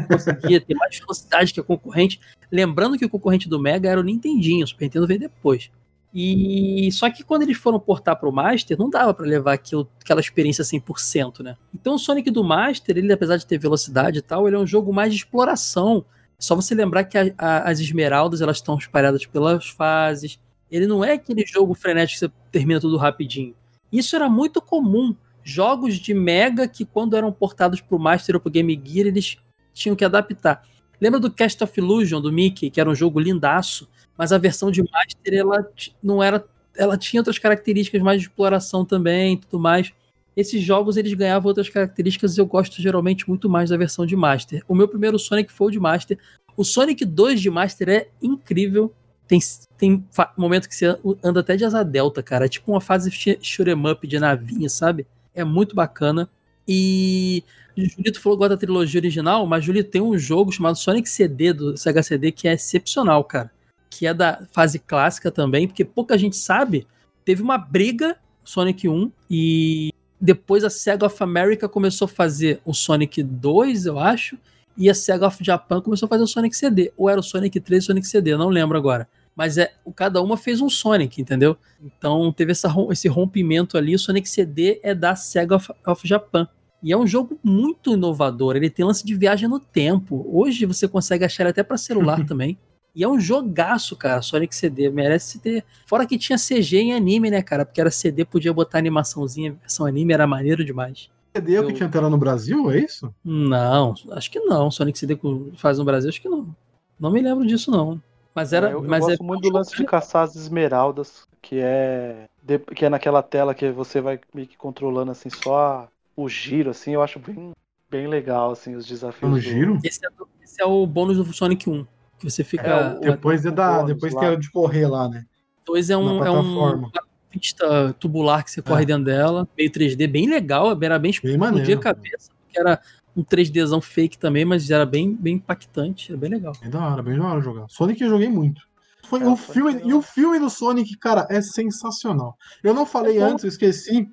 conseguia 0.08 0.60
ter 0.60 0.74
mais 0.74 0.98
velocidade 0.98 1.52
que 1.52 1.60
a 1.60 1.62
concorrente. 1.62 2.20
Lembrando 2.50 2.98
que 2.98 3.04
o 3.04 3.10
concorrente 3.10 3.48
do 3.48 3.60
Mega 3.60 3.88
era 3.88 4.00
o 4.00 4.04
Nintendinho, 4.04 4.64
o 4.64 4.66
Super 4.66 4.84
Nintendo 4.84 5.06
veio 5.06 5.20
depois. 5.20 5.70
E 6.14 6.90
só 6.92 7.08
que 7.10 7.22
quando 7.22 7.42
eles 7.42 7.56
foram 7.56 7.80
portar 7.80 8.18
para 8.18 8.28
o 8.28 8.32
Master, 8.32 8.78
não 8.78 8.90
dava 8.90 9.14
para 9.14 9.24
levar 9.24 9.54
aquilo, 9.54 9.88
aquela 9.98 10.20
experiência 10.20 10.62
100%, 10.62 11.40
né? 11.42 11.56
Então 11.74 11.94
o 11.94 11.98
Sonic 11.98 12.30
do 12.30 12.44
Master, 12.44 12.98
ele 12.98 13.10
apesar 13.12 13.38
de 13.38 13.46
ter 13.46 13.56
velocidade 13.56 14.18
e 14.18 14.22
tal, 14.22 14.46
ele 14.46 14.56
é 14.56 14.58
um 14.58 14.66
jogo 14.66 14.92
mais 14.92 15.12
de 15.12 15.20
exploração. 15.20 16.04
Só 16.42 16.56
você 16.56 16.74
lembrar 16.74 17.04
que 17.04 17.16
a- 17.16 17.32
a- 17.38 17.70
as 17.70 17.78
esmeraldas, 17.78 18.40
elas 18.40 18.56
estão 18.56 18.76
espalhadas 18.76 19.24
pelas 19.26 19.68
fases. 19.68 20.40
Ele 20.70 20.86
não 20.86 21.04
é 21.04 21.12
aquele 21.12 21.44
jogo 21.46 21.74
frenético 21.74 22.18
que 22.20 22.26
você 22.26 22.32
termina 22.50 22.80
tudo 22.80 22.96
rapidinho. 22.96 23.54
Isso 23.92 24.16
era 24.16 24.28
muito 24.28 24.60
comum. 24.60 25.14
Jogos 25.44 25.96
de 25.96 26.14
Mega 26.14 26.66
que 26.66 26.84
quando 26.84 27.16
eram 27.16 27.30
portados 27.32 27.80
para 27.80 27.96
o 27.96 27.98
Master 27.98 28.36
ou 28.36 28.40
para 28.40 28.50
Game 28.52 28.80
Gear, 28.84 29.06
eles 29.06 29.36
tinham 29.72 29.94
que 29.94 30.04
adaptar. 30.04 30.64
Lembra 31.00 31.20
do 31.20 31.30
Cast 31.30 31.62
of 31.62 31.78
Illusion 31.78 32.20
do 32.20 32.32
Mickey, 32.32 32.70
que 32.70 32.80
era 32.80 32.88
um 32.88 32.94
jogo 32.94 33.18
lindaço, 33.20 33.88
mas 34.16 34.32
a 34.32 34.38
versão 34.38 34.70
de 34.70 34.82
Master 34.82 35.34
ela 35.34 35.68
não 36.02 36.22
era, 36.22 36.44
ela 36.76 36.96
tinha 36.96 37.20
outras 37.20 37.38
características 37.38 38.00
mais 38.02 38.20
de 38.20 38.28
exploração 38.28 38.84
também, 38.84 39.34
e 39.34 39.36
tudo 39.36 39.58
mais. 39.60 39.92
Esses 40.36 40.62
jogos 40.62 40.96
eles 40.96 41.12
ganhavam 41.14 41.48
outras 41.48 41.68
características 41.68 42.36
e 42.36 42.40
eu 42.40 42.46
gosto 42.46 42.80
geralmente 42.80 43.28
muito 43.28 43.48
mais 43.48 43.70
da 43.70 43.76
versão 43.76 44.06
de 44.06 44.16
Master. 44.16 44.64
O 44.66 44.74
meu 44.74 44.88
primeiro 44.88 45.18
Sonic 45.18 45.52
foi 45.52 45.68
o 45.68 45.70
de 45.70 45.78
Master. 45.80 46.18
O 46.56 46.64
Sonic 46.64 47.04
2 47.04 47.40
de 47.40 47.50
Master 47.50 47.88
é 47.88 48.08
incrível. 48.22 48.92
Tem, 49.28 49.38
tem 49.78 50.04
momento 50.36 50.68
que 50.68 50.74
você 50.74 50.96
anda 51.22 51.40
até 51.40 51.56
de 51.56 51.64
asa 51.64 51.82
delta, 51.82 52.22
cara. 52.22 52.46
É 52.46 52.48
tipo 52.48 52.70
uma 52.70 52.80
fase 52.80 53.10
sh- 53.10 53.38
shoot 53.42 53.70
'em 53.70 53.90
up 53.90 54.06
de 54.06 54.18
navinha, 54.18 54.68
sabe? 54.68 55.06
É 55.34 55.44
muito 55.44 55.74
bacana. 55.74 56.28
E 56.66 57.42
o 57.76 57.84
Julito 57.84 58.20
falou 58.20 58.38
gosta 58.38 58.50
da 58.54 58.60
trilogia 58.60 59.00
original, 59.00 59.46
mas 59.46 59.64
Julito 59.64 59.90
tem 59.90 60.00
um 60.02 60.16
jogo 60.18 60.52
chamado 60.52 60.76
Sonic 60.76 61.08
CD 61.08 61.52
do 61.52 61.76
Sega 61.76 62.02
CD 62.02 62.30
que 62.32 62.46
é 62.48 62.54
excepcional, 62.54 63.24
cara. 63.24 63.50
Que 63.90 64.06
é 64.06 64.14
da 64.14 64.46
fase 64.52 64.78
clássica 64.78 65.30
também, 65.30 65.66
porque 65.66 65.84
pouca 65.84 66.16
gente 66.18 66.36
sabe. 66.36 66.86
Teve 67.24 67.42
uma 67.42 67.56
briga 67.58 68.16
Sonic 68.44 68.88
1 68.88 69.10
e 69.30 69.92
depois 70.22 70.62
a 70.62 70.70
Sega 70.70 71.06
of 71.06 71.20
America 71.20 71.68
começou 71.68 72.04
a 72.04 72.08
fazer 72.08 72.60
o 72.64 72.72
Sonic 72.72 73.24
2, 73.24 73.86
eu 73.86 73.98
acho, 73.98 74.38
e 74.78 74.88
a 74.88 74.94
Sega 74.94 75.26
of 75.26 75.42
Japan 75.42 75.80
começou 75.80 76.06
a 76.06 76.08
fazer 76.08 76.22
o 76.22 76.28
Sonic 76.28 76.56
CD. 76.56 76.92
Ou 76.96 77.10
era 77.10 77.18
o 77.18 77.22
Sonic 77.24 77.58
3 77.58 77.82
e 77.82 77.84
o 77.84 77.86
Sonic 77.88 78.06
CD, 78.06 78.36
não 78.36 78.48
lembro 78.48 78.78
agora. 78.78 79.08
Mas 79.34 79.58
é, 79.58 79.72
cada 79.96 80.22
uma 80.22 80.36
fez 80.36 80.60
um 80.60 80.70
Sonic, 80.70 81.20
entendeu? 81.20 81.56
Então 81.82 82.32
teve 82.32 82.52
essa 82.52 82.72
esse 82.92 83.08
rompimento 83.08 83.76
ali. 83.76 83.96
O 83.96 83.98
Sonic 83.98 84.28
CD 84.28 84.78
é 84.84 84.94
da 84.94 85.16
Sega 85.16 85.56
of, 85.56 85.72
of 85.84 86.06
Japan. 86.06 86.46
E 86.80 86.92
é 86.92 86.96
um 86.96 87.06
jogo 87.06 87.36
muito 87.42 87.94
inovador. 87.94 88.54
Ele 88.54 88.70
tem 88.70 88.84
lance 88.84 89.04
de 89.04 89.16
viagem 89.16 89.48
no 89.48 89.58
tempo. 89.58 90.24
Hoje 90.30 90.64
você 90.66 90.86
consegue 90.86 91.24
achar 91.24 91.42
ele 91.42 91.50
até 91.50 91.64
para 91.64 91.76
celular 91.76 92.22
também. 92.26 92.56
E 92.94 93.02
é 93.02 93.08
um 93.08 93.18
jogaço, 93.18 93.96
cara. 93.96 94.20
Sonic 94.20 94.54
CD 94.54 94.90
merece 94.90 95.38
ter. 95.38 95.64
Fora 95.86 96.06
que 96.06 96.18
tinha 96.18 96.36
CG 96.38 96.76
em 96.78 96.92
anime, 96.94 97.30
né, 97.30 97.42
cara? 97.42 97.64
Porque 97.64 97.80
era 97.80 97.90
CD, 97.90 98.24
podia 98.24 98.52
botar 98.52 98.78
animaçãozinha, 98.78 99.52
versão 99.60 99.86
anime, 99.86 100.12
era 100.12 100.26
maneiro 100.26 100.64
demais. 100.64 101.08
CD 101.34 101.54
é 101.54 101.60
o 101.60 101.66
que 101.66 101.72
Eu- 101.72 101.76
tinha 101.76 101.88
tela 101.88 102.10
no 102.10 102.18
Brasil, 102.18 102.70
é 102.70 102.78
isso? 102.80 103.12
Não, 103.24 103.94
acho 104.10 104.30
que 104.30 104.38
não. 104.40 104.70
Sonic 104.70 104.98
CD 104.98 105.18
faz 105.56 105.78
no 105.78 105.84
Brasil, 105.84 106.10
acho 106.10 106.20
que 106.20 106.28
não. 106.28 106.54
Não 107.00 107.10
me 107.10 107.22
lembro 107.22 107.46
disso, 107.46 107.70
não. 107.70 108.00
Mas 108.34 108.52
era. 108.52 108.68
eu, 108.70 108.82
eu 108.82 108.88
mas 108.88 109.04
gosto 109.06 109.22
é 109.22 109.26
muito 109.26 109.42
do 109.48 109.52
lance 109.56 109.74
de 109.76 109.84
caçar 109.84 110.24
as 110.24 110.36
esmeraldas, 110.36 111.22
que 111.40 111.58
é 111.58 112.26
de- 112.42 112.58
que 112.58 112.84
é 112.84 112.88
naquela 112.90 113.22
tela 113.22 113.54
que 113.54 113.70
você 113.70 114.00
vai 114.00 114.20
meio 114.34 114.46
que 114.46 114.56
controlando 114.56 115.10
assim 115.10 115.28
só 115.30 115.88
o 116.14 116.28
giro 116.28 116.70
assim, 116.70 116.92
eu 116.92 117.02
acho 117.02 117.18
bem, 117.18 117.52
bem 117.90 118.06
legal 118.06 118.50
assim 118.52 118.74
os 118.74 118.86
desafios. 118.86 119.30
No 119.30 119.36
do- 119.36 119.40
giro? 119.42 119.78
Esse 119.82 120.04
é, 120.06 120.10
do- 120.10 120.28
esse 120.42 120.60
é 120.62 120.66
o 120.66 120.86
bônus 120.86 121.16
do 121.16 121.32
Sonic 121.32 121.68
1. 121.68 121.86
Que 122.22 122.30
você 122.30 122.44
fica. 122.44 122.98
É, 123.02 123.10
Depois 123.10 123.44
é 123.44 123.50
da. 123.50 123.82
Depois 123.82 124.14
que 124.14 124.24
é 124.24 124.36
de 124.36 124.50
correr 124.50 124.86
lá, 124.86 125.08
né? 125.08 125.24
dois 125.66 125.90
é 125.90 125.96
um, 125.96 126.18
na 126.20 126.26
é 126.26 126.30
um 126.30 126.90
pista 127.30 127.94
tubular 127.98 128.44
que 128.44 128.50
você 128.50 128.60
corre 128.62 128.82
É. 128.82 128.86
dentro 128.86 129.04
dela, 129.04 129.48
meio 129.56 129.70
3D, 129.70 130.06
bem 130.10 130.28
legal, 130.28 130.76
era 130.82 130.98
bem 130.98 131.12
Bem 131.22 131.36
maneiro. 131.38 131.78
a 131.78 131.82
cabeça, 131.82 132.30
porque 132.42 132.58
era 132.58 132.80
um 133.16 133.22
3Dzão 133.24 133.80
fake 133.80 134.18
também, 134.18 134.44
mas 134.44 134.70
era 134.70 134.84
bem, 134.84 135.14
bem 135.14 135.34
impactante, 135.36 136.10
era 136.12 136.18
bem 136.20 136.30
legal. 136.30 136.52
Bem 136.60 136.68
da 136.70 136.84
hora, 136.84 137.02
bem 137.02 137.16
da 137.18 137.24
hora 137.26 137.40
jogar. 137.40 137.66
Sonic 137.68 138.02
eu 138.02 138.10
joguei 138.10 138.28
muito. 138.28 138.60
Foi 139.04 139.20
É, 139.22 139.26
o 139.26 139.36
filme, 139.36 139.74
é 139.76 139.86
e 139.86 139.94
o 139.94 140.02
filme 140.02 140.38
do 140.38 140.50
Sonic, 140.50 140.96
cara, 140.98 141.26
é 141.30 141.40
sensacional. 141.40 142.36
Eu 142.62 142.74
não 142.74 142.84
falei 142.84 143.18
É 143.18 143.22
antes, 143.22 143.44
eu 143.44 143.48
esqueci. 143.48 144.08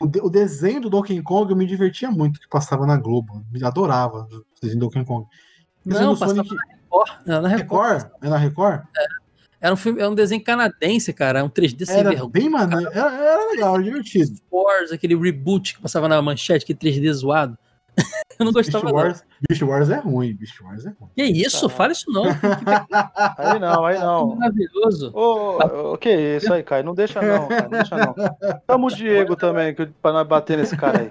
O, 0.00 0.06
de- 0.06 0.20
o 0.20 0.28
desenho 0.28 0.80
do 0.80 0.90
Donkey 0.90 1.22
Kong 1.22 1.50
eu 1.50 1.56
me 1.56 1.66
divertia 1.66 2.10
muito, 2.10 2.40
que 2.40 2.48
passava 2.48 2.86
na 2.86 2.96
Globo. 2.96 3.44
Eu 3.54 3.66
adorava 3.66 4.26
o 4.30 4.44
desenho 4.60 4.80
do 4.80 4.86
Donkey 4.86 5.04
Kong. 5.04 5.24
O 5.84 5.88
Não, 5.88 6.14
do 6.14 6.18
passava 6.18 6.44
Sonic. 6.44 6.54
Record, 7.04 7.28
era 7.28 7.40
na 7.40 7.48
Record. 7.48 7.96
Record? 8.02 8.12
É 8.22 8.28
na 8.28 8.36
Record? 8.36 8.82
Era 9.60 9.72
um 9.72 9.76
filme, 9.76 10.00
era 10.00 10.10
um 10.10 10.14
desenho 10.14 10.44
canadense, 10.44 11.12
cara, 11.12 11.42
um 11.42 11.48
3D 11.48 11.86
sem 11.86 11.96
Era 11.98 12.10
vergonha. 12.10 12.30
bem 12.30 12.48
maneiro. 12.48 12.90
Era, 12.92 13.10
era 13.12 13.50
legal, 13.50 13.74
era 13.74 13.82
divertido. 13.82 14.38
Wars, 14.52 14.92
aquele 14.92 15.16
reboot 15.16 15.74
que 15.74 15.80
passava 15.80 16.08
na 16.08 16.20
manchete, 16.20 16.62
aquele 16.64 16.78
3D 16.78 17.12
zoado. 17.12 17.58
Eu 18.38 18.44
não 18.44 18.52
Beast 18.52 18.70
gostava 18.70 18.84
não. 18.92 18.92
Wars, 18.92 19.24
Beast 19.48 19.62
Wars 19.62 19.88
é 19.88 19.96
ruim, 19.98 20.34
Beast 20.34 20.60
Wars 20.60 20.84
é 20.84 20.90
ruim. 20.90 21.10
Que 21.16 21.22
isso? 21.24 21.66
Tá. 21.68 21.74
Fala 21.74 21.92
isso 21.92 22.04
não. 22.12 22.24
Aí 23.38 23.58
não, 23.58 23.84
aí 23.86 23.98
não. 23.98 24.36
Maravilhoso. 24.36 25.10
Ô, 25.14 25.92
ô, 25.92 25.96
que 25.98 26.10
isso 26.36 26.52
aí, 26.52 26.62
Caio? 26.62 26.84
Não 26.84 26.94
deixa 26.94 27.22
não, 27.22 27.48
cara, 27.48 27.62
não 27.62 27.70
deixa 27.70 27.96
não. 27.96 28.14
Chama 28.70 28.86
o 28.86 28.90
Diego 28.90 29.36
também, 29.36 29.74
que- 29.74 29.86
pra 30.02 30.12
nós 30.12 30.26
bater 30.28 30.58
nesse 30.58 30.76
cara 30.76 31.00
aí. 31.00 31.08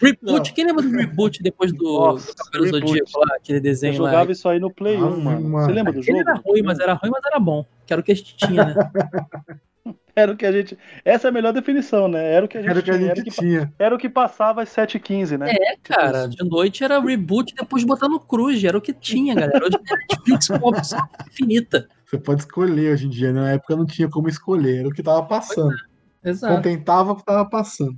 Reboot, 0.00 0.52
quem 0.54 0.64
lembra 0.66 0.82
do 0.82 0.90
reboot 0.90 1.42
depois 1.42 1.72
do, 1.72 1.84
Nossa, 1.84 2.32
do 2.52 2.64
reboot. 2.64 2.86
Zodíaco 2.88 3.10
lá, 3.20 3.36
aquele 3.36 3.58
Eu 3.58 3.62
desenho 3.62 4.00
lá? 4.02 4.10
jogava 4.10 4.32
isso 4.32 4.48
aí 4.48 4.58
no 4.58 4.72
Play 4.72 4.96
Ave 4.96 5.04
1, 5.04 5.20
mano. 5.20 5.48
Maria. 5.48 5.66
Você 5.66 5.72
lembra 5.72 5.92
do 5.92 5.98
Ele 5.98 6.06
jogo? 6.06 6.18
era 6.20 6.34
ruim, 6.34 6.62
mas 6.62 6.78
era 6.78 6.94
ruim, 6.94 7.10
mas 7.10 7.24
era 7.26 7.38
bom. 7.38 7.64
Que 7.88 7.94
era 7.94 8.00
o 8.00 8.04
que 8.04 8.12
a 8.12 8.14
gente 8.14 8.36
tinha, 8.36 8.64
né? 8.66 8.74
Era 10.14 10.32
o 10.32 10.36
que 10.36 10.44
a 10.44 10.50
gente. 10.52 10.76
Essa 11.04 11.28
é 11.28 11.30
a 11.30 11.32
melhor 11.32 11.52
definição, 11.52 12.08
né? 12.08 12.32
Era 12.32 12.44
o 12.44 12.48
que 12.48 12.58
a 12.58 12.60
gente, 12.60 12.70
Era 12.70 12.80
o 12.80 12.82
que 12.82 12.90
a 12.90 12.94
tinha. 12.94 13.06
Era, 13.06 13.16
gente 13.16 13.30
o 13.30 13.32
que... 13.32 13.40
tinha. 13.40 13.74
era 13.78 13.94
o 13.94 13.98
que 13.98 14.08
passava 14.08 14.62
às 14.62 14.68
7h15, 14.68 15.38
né? 15.38 15.52
É, 15.52 15.76
cara, 15.80 16.26
de 16.26 16.44
noite 16.44 16.82
era 16.82 17.00
reboot 17.00 17.54
depois 17.54 17.84
botar 17.84 18.08
no 18.08 18.18
Cruz, 18.18 18.62
era 18.64 18.76
o 18.76 18.80
que 18.80 18.92
tinha, 18.92 19.34
galera. 19.34 19.64
Hoje 19.64 19.76
é 19.76 19.96
Netflix 19.96 20.48
com 20.48 20.68
opção 20.68 20.98
infinita. 21.26 21.88
Você 22.04 22.18
pode 22.18 22.40
escolher 22.40 22.92
hoje 22.92 23.06
em 23.06 23.10
dia. 23.10 23.32
né? 23.32 23.40
Na 23.40 23.50
época 23.52 23.76
não 23.76 23.86
tinha 23.86 24.10
como 24.10 24.28
escolher, 24.28 24.80
era 24.80 24.88
o 24.88 24.92
que 24.92 25.04
tava 25.04 25.22
passando. 25.22 25.74
Exato. 26.24 26.56
Contentava 26.56 27.12
o 27.12 27.16
que 27.16 27.24
tava 27.24 27.48
passando. 27.48 27.96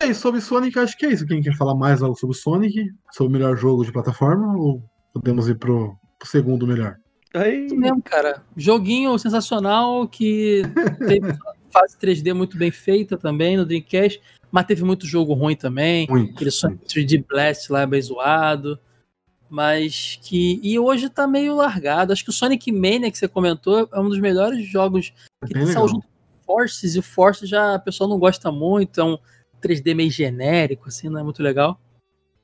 E 0.00 0.04
aí, 0.04 0.14
sobre 0.14 0.42
Sonic, 0.42 0.78
acho 0.78 0.96
que 0.96 1.06
é 1.06 1.10
isso. 1.10 1.26
Quem 1.26 1.40
quer 1.40 1.56
falar 1.56 1.74
mais 1.74 2.02
algo 2.02 2.16
sobre 2.16 2.36
o 2.36 2.38
Sonic? 2.38 2.84
Sobre 3.10 3.30
o 3.30 3.32
melhor 3.32 3.56
jogo 3.56 3.82
de 3.82 3.92
plataforma? 3.92 4.54
Ou 4.58 4.82
podemos 5.14 5.48
ir 5.48 5.54
pro, 5.54 5.96
pro 6.18 6.28
segundo 6.28 6.66
melhor? 6.66 6.96
Aí, 7.34 7.66
Isso 7.66 7.76
mesmo, 7.76 8.02
cara. 8.02 8.42
Joguinho 8.56 9.18
sensacional 9.18 10.06
que 10.06 10.62
teve 10.98 11.32
fase 11.70 11.96
3D 11.98 12.34
muito 12.34 12.56
bem 12.56 12.70
feita 12.70 13.16
também 13.16 13.56
no 13.56 13.64
Dreamcast, 13.64 14.20
mas 14.50 14.66
teve 14.66 14.84
muito 14.84 15.06
jogo 15.06 15.32
ruim 15.32 15.56
também. 15.56 16.06
Muito. 16.08 16.34
Aquele 16.34 16.50
Sonic 16.50 16.84
3D 16.84 17.24
Blast 17.26 17.70
lá 17.72 17.82
é 17.82 17.86
bem 17.86 18.02
zoado. 18.02 18.78
Mas 19.48 20.18
que. 20.22 20.60
E 20.62 20.78
hoje 20.78 21.10
tá 21.10 21.26
meio 21.26 21.54
largado. 21.54 22.12
Acho 22.12 22.24
que 22.24 22.30
o 22.30 22.32
Sonic 22.32 22.72
Mania 22.72 23.10
que 23.10 23.18
você 23.18 23.28
comentou 23.28 23.88
é 23.92 24.00
um 24.00 24.08
dos 24.08 24.18
melhores 24.18 24.66
jogos 24.66 25.12
que 25.46 25.52
Bem 25.52 25.66
saiu 25.66 25.88
junto 25.88 26.06
com 26.06 26.08
o 26.08 26.44
Forces, 26.46 26.94
e 26.94 26.98
o 26.98 27.02
Forces 27.02 27.48
já 27.48 27.74
a 27.74 27.78
pessoa 27.78 28.08
não 28.08 28.18
gosta 28.18 28.50
muito, 28.50 29.00
é 29.00 29.04
um 29.04 29.18
3D 29.62 29.94
meio 29.94 30.10
genérico, 30.10 30.88
assim, 30.88 31.08
não 31.08 31.20
é 31.20 31.22
muito 31.22 31.42
legal. 31.42 31.78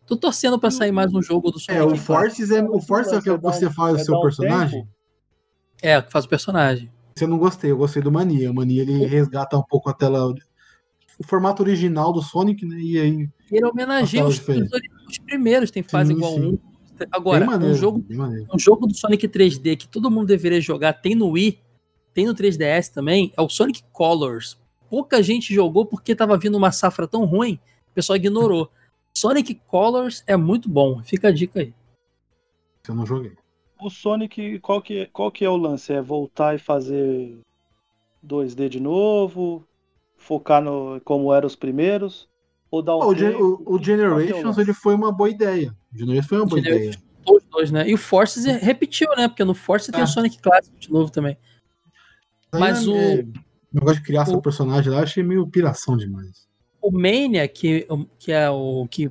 Tô 0.09 0.17
torcendo 0.17 0.59
pra 0.59 0.71
sair 0.71 0.91
mais 0.91 1.13
um 1.13 1.21
jogo 1.23 1.51
do 1.51 1.59
Sonic. 1.61 1.83
É, 1.83 1.85
o. 1.85 1.95
Forces 1.97 2.51
é, 2.51 2.63
o 2.63 2.81
Forces 2.81 3.13
é 3.13 3.19
o 3.19 3.23
que 3.23 3.31
Você 3.43 3.71
faz 3.71 4.01
o 4.01 4.05
seu 4.05 4.21
personagem? 4.21 4.89
É, 5.83 6.01
que 6.01 6.11
faz 6.11 6.25
o 6.25 6.29
personagem. 6.29 6.91
Você 7.15 7.27
não 7.27 7.39
gostei, 7.39 7.71
eu 7.71 7.77
gostei 7.77 8.03
do 8.03 8.11
Mania. 8.11 8.51
O 8.51 8.55
Mania 8.55 8.83
ele 8.83 9.05
resgata 9.05 9.57
um 9.57 9.63
pouco 9.63 9.91
a 9.91 9.93
tela. 9.93 10.35
O 11.19 11.25
formato 11.27 11.63
original 11.63 12.13
do 12.13 12.23
Sonic, 12.23 12.65
né? 12.65 12.79
E 12.81 12.99
aí. 12.99 13.29
Ele 13.51 13.65
homenageia 13.67 14.25
os, 14.25 14.39
os- 14.39 14.69
os 15.09 15.19
primeiros, 15.19 15.71
tem 15.71 15.83
fase 15.83 16.13
Sim, 16.13 16.17
igual 16.19 16.35
sim. 16.35 16.47
um. 16.47 16.59
Agora, 17.13 17.45
maneiro, 17.47 17.75
um 17.75 17.77
jogo, 17.79 18.05
um 18.53 18.59
jogo 18.59 18.87
do 18.87 18.95
Sonic 18.95 19.29
3D 19.29 19.77
que 19.77 19.87
todo 19.87 20.11
mundo 20.11 20.27
deveria 20.27 20.61
jogar, 20.61 20.95
tem 20.95 21.15
no 21.15 21.29
Wii, 21.29 21.61
tem 22.13 22.27
no 22.27 22.35
3DS 22.35 22.89
também, 22.93 23.33
é 23.37 23.41
o 23.43 23.49
Sonic 23.49 23.85
Colors. 23.93 24.59
Pouca 24.91 25.23
gente 25.23 25.55
jogou 25.55 25.87
porque 25.87 26.13
tava 26.13 26.37
vindo 26.37 26.57
uma 26.57 26.73
safra 26.73 27.07
tão 27.07 27.25
ruim, 27.25 27.61
o 27.91 27.95
pessoal 27.95 28.17
ignorou. 28.17 28.69
Sonic 29.19 29.55
Colors 29.67 30.23
é 30.27 30.37
muito 30.37 30.69
bom, 30.69 31.03
fica 31.03 31.29
a 31.29 31.33
dica 31.33 31.61
aí. 31.61 31.75
Eu 32.89 32.95
não 32.95 33.05
joguei. 33.05 33.33
O 33.81 33.91
Sonic, 33.91 34.59
qual 34.61 34.81
que, 34.83 35.07
qual 35.07 35.31
que 35.31 35.45
é 35.45 35.49
o 35.51 35.57
lance? 35.57 35.93
É 35.93 36.01
voltar 36.01 36.55
e 36.55 36.59
fazer 36.59 37.39
2D 38.25 38.69
de 38.69 38.81
novo? 38.81 39.65
Focar 40.17 40.63
no 40.63 41.01
como 41.05 41.33
eram 41.33 41.47
os 41.47 41.55
primeiros? 41.57 42.29
Ou 42.71 42.83
dar 42.83 42.97
um 42.97 43.01
o, 43.01 43.03
o- 43.03 43.07
o 43.07 43.77
é 43.77 43.81
o 43.81 43.83
Generations 43.83 44.45
lance? 44.45 44.61
ele 44.61 44.75
foi 44.75 44.95
uma 44.95 45.13
boa 45.13 45.31
ideia. 45.31 45.75
O 45.95 45.99
Generations 45.99 46.27
foi 46.29 46.39
uma 46.39 46.47
boa 46.47 46.61
ideia. 46.61 46.91
Os 47.27 47.43
dois, 47.45 47.71
né? 47.71 47.89
E 47.89 47.95
o 47.95 47.99
Forces 47.99 48.47
é- 48.47 48.57
repetiu, 48.57 49.09
né? 49.17 49.29
Porque 49.29 49.45
no 49.45 49.55
Forces 49.55 49.91
tem 49.91 50.01
É. 50.01 50.05
o 50.05 50.07
Sonic 50.07 50.39
clássico 50.39 50.77
de 50.79 50.91
novo 50.91 51.11
também. 51.13 51.37
Mas 52.53 52.81
Aí, 52.81 52.89
o- 52.89 52.97
é, 52.97 53.21
O 53.23 53.75
negócio 53.75 53.97
de 54.01 54.03
criar 54.07 54.25
seu 54.25 54.39
o- 54.39 54.43
personagem 54.43 54.91
lá, 54.91 54.99
eu 54.99 55.03
achei 55.05 55.23
meio 55.23 55.47
piração 55.47 55.97
demais. 55.97 56.48
O 56.81 56.91
Mania, 56.91 57.47
que, 57.49 57.87
que 58.19 58.33
é 58.33 58.49
o 58.49 58.87
que 58.89 59.11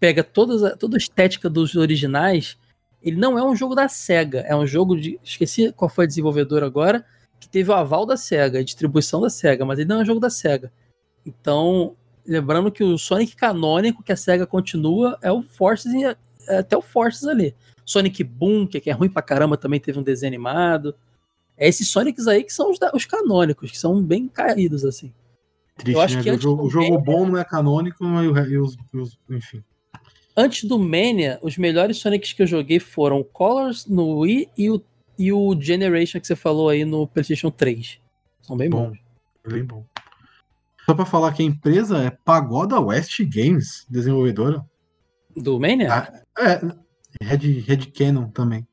pega 0.00 0.24
todas 0.24 0.76
toda 0.78 0.96
a 0.96 0.98
estética 0.98 1.48
dos 1.48 1.76
originais, 1.76 2.58
Ele 3.02 3.16
não 3.16 3.38
é 3.38 3.44
um 3.44 3.54
jogo 3.54 3.74
da 3.74 3.88
SEGA, 3.88 4.40
é 4.40 4.56
um 4.56 4.66
jogo 4.66 4.96
de. 4.96 5.18
Esqueci 5.22 5.72
qual 5.72 5.88
foi 5.88 6.04
a 6.04 6.08
desenvolvedora 6.08 6.66
agora, 6.66 7.04
que 7.38 7.48
teve 7.48 7.70
o 7.70 7.74
aval 7.74 8.06
da 8.06 8.16
SEGA, 8.16 8.60
a 8.60 8.64
distribuição 8.64 9.20
da 9.20 9.30
SEGA, 9.30 9.64
mas 9.64 9.78
ele 9.78 9.88
não 9.88 9.98
é 10.00 10.02
um 10.02 10.06
jogo 10.06 10.20
da 10.20 10.30
SEGA. 10.30 10.72
Então, 11.26 11.94
lembrando 12.26 12.70
que 12.72 12.82
o 12.82 12.98
Sonic 12.98 13.36
canônico 13.36 14.02
que 14.02 14.12
a 14.12 14.16
SEGA 14.16 14.46
continua 14.46 15.18
é 15.22 15.30
o 15.30 15.42
Forces 15.42 15.92
é 16.48 16.58
até 16.58 16.76
o 16.76 16.82
Forces 16.82 17.26
ali. 17.26 17.54
Sonic 17.84 18.24
Boom, 18.24 18.66
que 18.66 18.88
é 18.88 18.92
ruim 18.92 19.10
pra 19.10 19.22
caramba, 19.22 19.56
também 19.56 19.80
teve 19.80 19.98
um 19.98 20.02
desenho 20.02 20.30
animado. 20.30 20.94
É 21.56 21.68
esses 21.68 21.88
Sonics 21.88 22.26
aí 22.26 22.42
que 22.42 22.52
são 22.52 22.70
os, 22.70 22.78
os 22.94 23.04
canônicos, 23.04 23.70
que 23.70 23.78
são 23.78 24.02
bem 24.02 24.28
caídos, 24.28 24.84
assim. 24.84 25.12
Triste, 25.76 25.92
Eu 25.96 26.00
acho 26.00 26.16
né? 26.16 26.22
que 26.22 26.30
o, 26.30 26.40
jogo, 26.40 26.70
jogo 26.70 26.84
Mania- 26.90 27.00
bom 27.04 27.26
não 27.26 27.36
é 27.38 27.44
canônico 27.44 28.04
e, 28.04 28.58
os, 28.58 28.76
os- 28.92 29.18
Enfim. 29.28 29.62
Antes 30.36 30.64
do 30.68 30.78
Mania, 30.78 31.38
os 31.42 31.56
melhores 31.56 31.98
Sonics 31.98 32.32
que 32.32 32.42
eu 32.42 32.46
joguei 32.46 32.78
foram 32.80 33.20
o 33.20 33.24
Colors 33.24 33.86
no 33.86 34.18
Wii 34.20 34.48
e 34.58 34.70
o, 34.70 34.82
e 35.18 35.32
o 35.32 35.60
Generation 35.60 36.20
que 36.20 36.26
você 36.26 36.34
falou 36.36 36.68
aí 36.68 36.84
no 36.84 37.06
PlayStation 37.06 37.50
3. 37.50 38.00
São 38.42 38.56
bem 38.56 38.68
Bom. 38.68 38.90
bons. 38.90 38.98
Bem 39.52 39.64
bom. 39.64 39.84
Só 40.86 40.94
pra 40.94 41.06
falar 41.06 41.32
que 41.32 41.42
a 41.42 41.46
empresa 41.46 41.98
é 41.98 42.10
Pagoda 42.10 42.80
West 42.80 43.20
Games, 43.22 43.86
desenvolvedora. 43.88 44.64
Do 45.36 45.58
Mania? 45.58 45.92
Ah, 45.92 46.22
É, 46.38 46.60
Red, 47.22 47.60
Red 47.60 47.86
Cannon 47.92 48.28
também. 48.30 48.66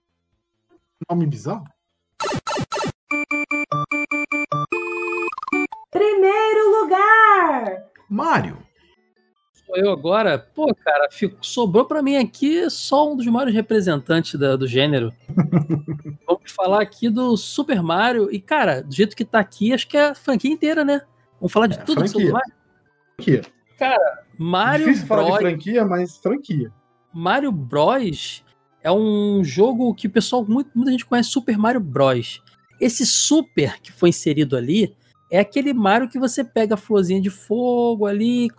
Nome 1.10 1.26
bizarro? 1.28 1.64
Mario. 8.12 8.58
Sou 9.66 9.78
eu 9.78 9.90
agora? 9.92 10.38
Pô, 10.38 10.74
cara, 10.76 11.08
fico- 11.10 11.38
sobrou 11.46 11.86
pra 11.86 12.02
mim 12.02 12.18
aqui 12.18 12.70
só 12.70 13.12
um 13.12 13.16
dos 13.16 13.26
maiores 13.28 13.54
representantes 13.54 14.38
da- 14.38 14.56
do 14.58 14.68
gênero. 14.68 15.14
Vamos 16.28 16.52
falar 16.52 16.82
aqui 16.82 17.10
do 17.10 17.38
Super 17.38 17.82
Mario. 17.82 18.30
E, 18.32 18.40
cara, 18.42 18.84
do 18.84 18.94
jeito 18.94 19.16
que 19.16 19.24
tá 19.24 19.40
aqui, 19.40 19.74
acho 19.74 19.88
que 19.88 19.96
é 19.96 20.10
a 20.10 20.16
franquia 20.16 20.52
inteira, 20.52 20.84
né? 20.84 21.02
Vamos 21.40 21.54
falar 21.54 21.68
de 21.68 21.78
É, 21.80 21.84
tudo 21.84 22.06
sobre 22.08 22.30
franquia. 22.30 22.34
Mario. 22.34 22.54
Franquia. 23.16 23.52
Mario 24.38 24.86
Difícil 24.88 25.08
falar 25.08 25.24
de 25.24 25.30
Bros. 25.30 25.40
franquia, 25.42 25.86
mas 25.86 26.18
franquia. 26.18 26.72
Mario 27.14 27.52
Bros. 27.52 28.44
é 28.84 28.92
um 28.92 29.44
jogo 29.44 29.94
que 29.94 30.08
o 30.08 30.10
pessoal, 30.10 30.44
muito, 30.44 30.70
muita 30.76 30.92
gente 30.92 31.06
conhece 31.06 31.30
Super 31.30 31.58
Mario 31.58 31.80
Bros. 31.80 32.42
Esse 32.80 33.06
Super 33.06 33.80
que 33.80 33.92
foi 33.92 34.10
inserido 34.10 34.58
ali 34.58 34.96
é 35.32 35.40
aquele 35.40 35.74
Mario 35.74 36.10
que 36.10 36.20
você 36.20 36.44
pega 36.44 36.74
a 36.74 36.78
florzinha 36.78 37.22
de 37.22 37.30
fogo 37.30 38.06
ali, 38.06 38.50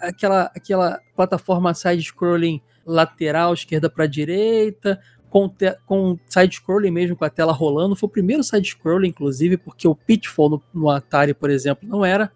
aquela, 0.00 0.50
aquela 0.54 1.00
plataforma 1.14 1.72
side-scrolling 1.72 2.60
lateral, 2.84 3.54
esquerda 3.54 3.88
para 3.88 4.06
direita, 4.06 5.00
com, 5.30 5.48
com 5.86 6.18
side-scrolling 6.26 6.90
mesmo, 6.90 7.16
com 7.16 7.24
a 7.24 7.30
tela 7.30 7.52
rolando. 7.52 7.94
Foi 7.94 8.08
o 8.08 8.12
primeiro 8.12 8.42
side-scrolling, 8.42 9.08
inclusive, 9.08 9.56
porque 9.56 9.86
o 9.86 9.94
Pitfall 9.94 10.50
no, 10.50 10.62
no 10.74 10.90
Atari, 10.90 11.32
por 11.32 11.48
exemplo, 11.48 11.88
não 11.88 12.04
era 12.04 12.32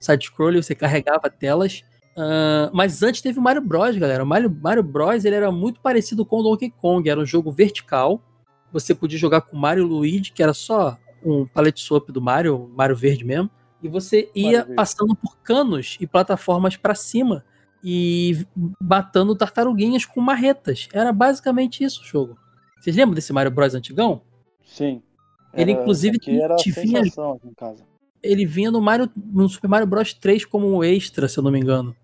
side-scrolling, 0.00 0.62
você 0.62 0.74
carregava 0.74 1.28
telas. 1.28 1.84
Ah, 2.16 2.70
mas 2.72 3.02
antes 3.02 3.20
teve 3.20 3.38
o 3.38 3.42
Mario 3.42 3.62
Bros, 3.62 3.96
galera. 3.96 4.22
O 4.22 4.26
Mario, 4.26 4.50
Mario 4.50 4.82
Bros 4.82 5.24
ele 5.24 5.36
era 5.36 5.50
muito 5.50 5.80
parecido 5.80 6.24
com 6.24 6.38
o 6.38 6.42
Donkey 6.42 6.70
Kong. 6.70 7.08
Era 7.08 7.20
um 7.20 7.26
jogo 7.26 7.50
vertical. 7.50 8.22
Você 8.72 8.94
podia 8.94 9.18
jogar 9.18 9.42
com 9.42 9.56
o 9.56 9.60
Mario 9.60 9.82
e 9.82 9.84
o 9.84 9.88
Luigi, 9.88 10.32
que 10.32 10.42
era 10.42 10.54
só 10.54 10.96
um 11.24 11.46
palette 11.46 11.80
swap 11.82 12.10
do 12.10 12.20
Mario, 12.20 12.70
Mario 12.74 12.96
verde 12.96 13.24
mesmo. 13.24 13.50
E 13.82 13.88
você 13.88 14.30
ia 14.34 14.64
passando 14.74 15.14
por 15.14 15.36
canos 15.38 15.96
e 16.00 16.06
plataformas 16.06 16.76
para 16.76 16.94
cima 16.94 17.44
e 17.82 18.46
matando 18.80 19.36
tartaruguinhas 19.36 20.06
com 20.06 20.20
marretas. 20.20 20.88
Era 20.92 21.12
basicamente 21.12 21.84
isso 21.84 22.02
o 22.02 22.04
jogo. 22.04 22.38
Vocês 22.80 22.96
lembram 22.96 23.14
desse 23.14 23.32
Mario 23.32 23.50
Bros 23.50 23.74
antigão? 23.74 24.22
Sim. 24.64 25.02
Ele, 25.52 25.72
inclusive, 25.72 26.18
era 26.40 26.54
a 26.54 26.56
te 26.56 26.70
vinha- 26.70 27.02
ele 28.22 28.46
vinha 28.46 28.70
no 28.70 28.80
Mario 28.80 29.10
no 29.16 29.48
Super 29.48 29.68
Mario 29.68 29.86
Bros 29.86 30.14
3 30.14 30.44
como 30.44 30.66
um 30.66 30.82
extra, 30.82 31.28
se 31.28 31.38
eu 31.38 31.44
não 31.44 31.50
me 31.52 31.60
engano. 31.60 31.94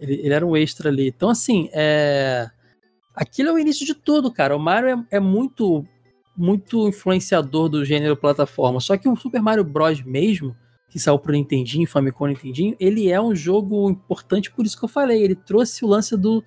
Ele, 0.00 0.14
ele 0.14 0.32
era 0.32 0.46
um 0.46 0.56
extra 0.56 0.88
ali. 0.88 1.08
Então, 1.08 1.28
assim, 1.28 1.68
é... 1.72 2.50
aquilo 3.14 3.50
é 3.50 3.52
o 3.52 3.58
início 3.58 3.84
de 3.84 3.94
tudo, 3.94 4.32
cara. 4.32 4.56
O 4.56 4.58
Mario 4.58 5.06
é, 5.10 5.16
é 5.16 5.20
muito 5.20 5.86
muito 6.40 6.88
influenciador 6.88 7.68
do 7.68 7.84
gênero 7.84 8.16
plataforma. 8.16 8.80
Só 8.80 8.96
que 8.96 9.08
o 9.08 9.14
Super 9.16 9.42
Mario 9.42 9.62
Bros 9.62 10.02
mesmo, 10.02 10.56
que 10.88 10.98
saiu 10.98 11.18
pro 11.18 11.32
Nintendinho, 11.32 11.86
Famicom 11.86 12.26
Nintendinho, 12.28 12.74
ele 12.80 13.10
é 13.10 13.20
um 13.20 13.34
jogo 13.34 13.90
importante 13.90 14.50
por 14.50 14.64
isso 14.64 14.78
que 14.78 14.84
eu 14.84 14.88
falei. 14.88 15.22
Ele 15.22 15.34
trouxe 15.34 15.84
o 15.84 15.88
lance 15.88 16.16
do 16.16 16.42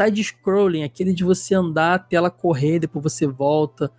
side-scrolling, 0.00 0.82
aquele 0.82 1.14
de 1.14 1.24
você 1.24 1.54
andar, 1.54 1.94
a 1.94 1.98
tela 1.98 2.30
correr, 2.30 2.78
depois 2.80 3.02
você 3.02 3.26
volta 3.26 3.90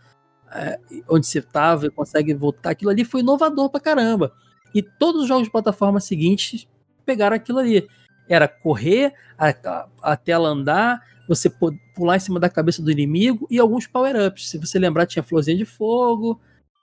é, 0.54 0.80
onde 1.10 1.26
você 1.26 1.42
tava 1.42 1.88
e 1.88 1.90
consegue 1.90 2.34
voltar. 2.34 2.70
Aquilo 2.72 2.92
ali 2.92 3.04
foi 3.04 3.22
inovador 3.22 3.70
pra 3.70 3.80
caramba. 3.80 4.32
E 4.76 4.82
todos 4.84 5.24
os 5.24 5.28
jogos 5.28 5.46
de 5.46 5.52
plataforma 5.52 6.00
seguintes 6.00 6.68
pegaram 7.06 7.36
aquilo 7.36 7.60
ali. 7.60 7.88
Era 8.30 8.48
correr, 8.48 9.14
a, 9.38 9.50
a- 9.50 9.88
a 10.04 10.16
tela 10.18 10.50
andar, 10.50 11.02
você 11.28 11.50
pu- 11.50 11.78
pular 11.96 12.18
em 12.18 12.20
cima 12.20 12.40
da 12.40 12.50
cabeça 12.50 12.82
do 12.82 12.92
inimigo 12.92 13.48
e 13.50 13.60
alguns 13.60 13.86
power-ups. 13.88 14.50
Se 14.50 14.58
você 14.58 14.80
lembrar, 14.80 15.06
tinha 15.06 15.24
florzinha 15.24 15.58
de 15.58 15.66
fogo, 15.66 16.40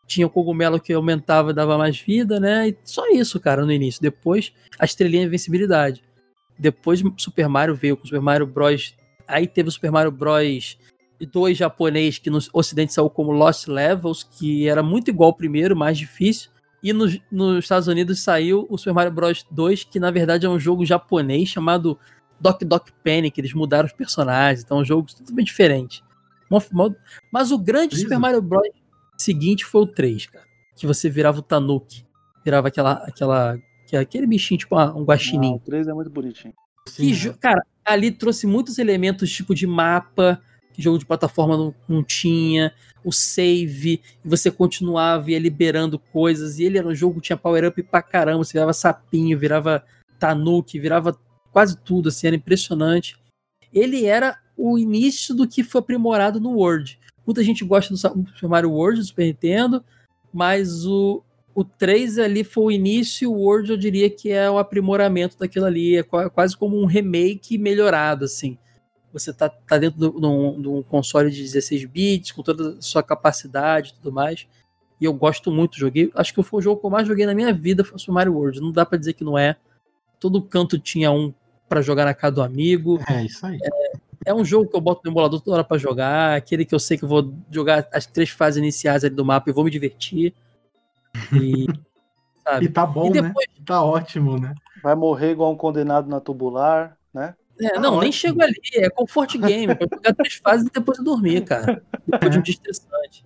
tinha 0.06 0.26
o 0.26 0.30
cogumelo 0.30 0.78
que 0.80 0.92
aumentava 0.92 1.50
e 1.50 1.54
dava 1.54 1.78
mais 1.78 1.98
vida, 1.98 2.38
né? 2.38 2.68
E 2.68 2.76
só 2.84 3.08
isso, 3.10 3.40
cara, 3.40 3.64
no 3.64 3.72
início. 3.72 4.02
Depois, 4.02 4.52
a 4.78 4.84
estrelinha 4.84 5.22
de 5.22 5.28
invencibilidade. 5.28 6.02
Depois, 6.58 7.02
Super 7.16 7.48
Mario 7.48 7.74
veio 7.74 7.96
com 7.96 8.04
Super 8.04 8.20
Mario 8.20 8.46
Bros. 8.46 8.94
Aí 9.26 9.46
teve 9.46 9.68
o 9.68 9.72
Super 9.72 9.90
Mario 9.90 10.10
Bros. 10.12 10.78
2 11.32 11.56
japonês, 11.56 12.18
que 12.18 12.28
no 12.28 12.38
ocidente 12.52 12.92
saiu 12.92 13.08
como 13.08 13.32
Lost 13.32 13.66
Levels, 13.66 14.24
que 14.24 14.68
era 14.68 14.82
muito 14.82 15.08
igual 15.08 15.30
ao 15.30 15.36
primeiro, 15.36 15.74
mais 15.74 15.96
difícil. 15.96 16.50
E 16.82 16.92
nos 16.92 17.18
Estados 17.60 17.88
Unidos 17.88 18.20
saiu 18.22 18.66
o 18.68 18.76
Super 18.76 18.92
Mario 18.92 19.12
Bros. 19.12 19.46
2, 19.50 19.84
que 19.84 19.98
na 19.98 20.10
verdade 20.10 20.44
é 20.44 20.48
um 20.50 20.58
jogo 20.58 20.84
japonês 20.84 21.48
chamado 21.48 21.98
Doc 22.44 22.62
Doc 22.64 22.88
Panic. 23.02 23.40
Eles 23.40 23.54
mudaram 23.54 23.86
os 23.86 23.92
personagens, 23.92 24.62
então 24.62 24.78
é 24.78 24.80
um 24.82 24.84
jogo 24.84 25.08
totalmente 25.12 25.46
diferente. 25.46 26.04
Mó- 26.50 26.60
mó- 26.72 26.94
Mas 27.32 27.50
o 27.50 27.58
grande 27.58 27.94
Isso. 27.94 28.02
Super 28.04 28.18
Mario 28.18 28.42
Bros. 28.42 28.68
seguinte 29.16 29.64
foi 29.64 29.80
o 29.82 29.86
3, 29.86 30.26
cara. 30.26 30.44
Que 30.76 30.86
você 30.86 31.08
virava 31.08 31.38
o 31.38 31.42
Tanuki. 31.42 32.04
Virava 32.44 32.68
aquela, 32.68 32.92
aquela, 33.04 33.58
que 33.86 33.96
é 33.96 34.00
aquele 34.00 34.26
bichinho, 34.26 34.58
tipo 34.58 34.76
um 34.76 34.78
Ah, 34.78 34.90
guaxinim. 35.04 35.54
o 35.54 35.58
3 35.60 35.88
é 35.88 35.94
muito 35.94 36.10
bonitinho. 36.10 36.52
Sim, 36.86 37.10
né? 37.10 37.12
jo- 37.16 37.34
cara, 37.40 37.64
ali 37.84 38.10
trouxe 38.10 38.46
muitos 38.46 38.78
elementos, 38.78 39.32
tipo 39.32 39.54
de 39.54 39.66
mapa, 39.66 40.38
que 40.74 40.82
jogo 40.82 40.98
de 40.98 41.06
plataforma 41.06 41.56
não, 41.56 41.74
não 41.88 42.02
tinha, 42.02 42.74
o 43.02 43.10
save, 43.12 44.02
e 44.24 44.28
você 44.28 44.50
continuava 44.50 45.30
ia 45.30 45.38
liberando 45.38 45.98
coisas, 45.98 46.58
e 46.58 46.64
ele 46.64 46.76
era 46.76 46.86
um 46.88 46.94
jogo 46.94 47.14
que 47.20 47.26
tinha 47.28 47.36
power-up 47.38 47.82
pra 47.84 48.02
caramba, 48.02 48.44
você 48.44 48.52
virava 48.52 48.72
sapinho, 48.74 49.38
virava 49.38 49.82
tanuki, 50.18 50.78
virava 50.78 51.16
quase 51.54 51.76
tudo, 51.78 52.08
assim, 52.08 52.26
era 52.26 52.34
impressionante. 52.34 53.16
Ele 53.72 54.06
era 54.06 54.36
o 54.56 54.76
início 54.76 55.32
do 55.32 55.46
que 55.46 55.62
foi 55.62 55.78
aprimorado 55.78 56.40
no 56.40 56.50
World. 56.50 56.98
Muita 57.24 57.44
gente 57.44 57.64
gosta 57.64 57.94
do 57.94 57.96
Super 57.96 58.48
Mario 58.48 58.72
World, 58.72 58.98
do 58.98 59.06
Super 59.06 59.26
Nintendo, 59.26 59.84
mas 60.32 60.84
o, 60.84 61.22
o 61.54 61.62
3 61.62 62.18
ali 62.18 62.42
foi 62.42 62.64
o 62.64 62.70
início, 62.72 63.30
o 63.30 63.38
World 63.38 63.70
eu 63.70 63.76
diria 63.76 64.10
que 64.10 64.32
é 64.32 64.50
o 64.50 64.58
aprimoramento 64.58 65.38
daquilo 65.38 65.64
ali, 65.66 65.96
é 65.96 66.02
qua- 66.02 66.28
quase 66.28 66.56
como 66.56 66.76
um 66.76 66.86
remake 66.86 67.56
melhorado, 67.56 68.24
assim. 68.24 68.58
Você 69.12 69.32
tá, 69.32 69.48
tá 69.48 69.78
dentro 69.78 69.98
de 70.20 70.26
um- 70.26 70.82
console 70.82 71.30
de 71.30 71.40
16 71.40 71.84
bits, 71.84 72.32
com 72.32 72.42
toda 72.42 72.78
a 72.78 72.82
sua 72.82 73.00
capacidade 73.00 73.90
e 73.90 73.94
tudo 73.94 74.12
mais. 74.12 74.48
E 75.00 75.04
eu 75.04 75.12
gosto 75.14 75.52
muito, 75.52 75.78
joguei. 75.78 76.10
Acho 76.16 76.34
que 76.34 76.42
foi 76.42 76.58
o 76.58 76.62
jogo 76.62 76.80
que 76.80 76.86
eu 76.86 76.90
mais 76.90 77.06
joguei 77.06 77.24
na 77.26 77.34
minha 77.34 77.52
vida 77.52 77.84
foi 77.84 77.94
o 77.94 77.98
Super 77.98 78.12
Mario 78.12 78.34
World. 78.34 78.60
Não 78.60 78.72
dá 78.72 78.84
pra 78.84 78.98
dizer 78.98 79.12
que 79.12 79.22
não 79.22 79.38
é. 79.38 79.54
Todo 80.18 80.42
canto 80.42 80.78
tinha 80.78 81.12
um 81.12 81.32
pra 81.74 81.82
jogar 81.82 82.04
na 82.04 82.14
casa 82.14 82.36
do 82.36 82.42
amigo. 82.42 83.00
É 83.10 83.24
isso 83.24 83.44
aí. 83.44 83.58
É 84.24 84.32
um 84.32 84.44
jogo 84.44 84.70
que 84.70 84.76
eu 84.76 84.80
boto 84.80 85.00
no 85.04 85.10
emulador 85.10 85.40
toda 85.40 85.56
hora 85.56 85.64
pra 85.64 85.76
jogar. 85.76 86.36
Aquele 86.36 86.64
que 86.64 86.72
eu 86.74 86.78
sei 86.78 86.96
que 86.96 87.04
eu 87.04 87.08
vou 87.08 87.34
jogar 87.50 87.88
as 87.92 88.06
três 88.06 88.30
fases 88.30 88.58
iniciais 88.58 89.02
ali 89.04 89.14
do 89.14 89.24
mapa 89.24 89.50
e 89.50 89.52
vou 89.52 89.64
me 89.64 89.70
divertir. 89.70 90.32
E, 91.32 91.66
sabe? 92.46 92.66
E 92.66 92.68
tá 92.68 92.86
bom, 92.86 93.08
E 93.08 93.10
depois- 93.10 93.46
né? 93.48 93.64
Tá 93.66 93.82
ótimo, 93.82 94.38
né? 94.38 94.54
Vai 94.82 94.94
morrer 94.94 95.32
igual 95.32 95.52
um 95.52 95.56
condenado 95.56 96.08
na 96.08 96.20
tubular, 96.20 96.96
né? 97.12 97.34
É, 97.60 97.70
Tá 97.70 97.80
não, 97.80 97.90
nem 97.92 98.08
ótimo. 98.08 98.12
chego 98.12 98.42
ali. 98.42 98.54
É 98.74 98.88
comfort 98.90 99.36
game. 99.38 99.74
pra 99.74 99.86
jogar 99.92 100.14
três 100.14 100.34
fases 100.34 100.66
e 100.68 100.70
depois 100.70 100.98
eu 100.98 101.04
dormir, 101.04 101.42
cara. 101.44 101.82
Depois 102.06 102.30
de 102.30 102.38
um 102.38 102.42
dia 102.42 102.52
estressante. 102.52 103.24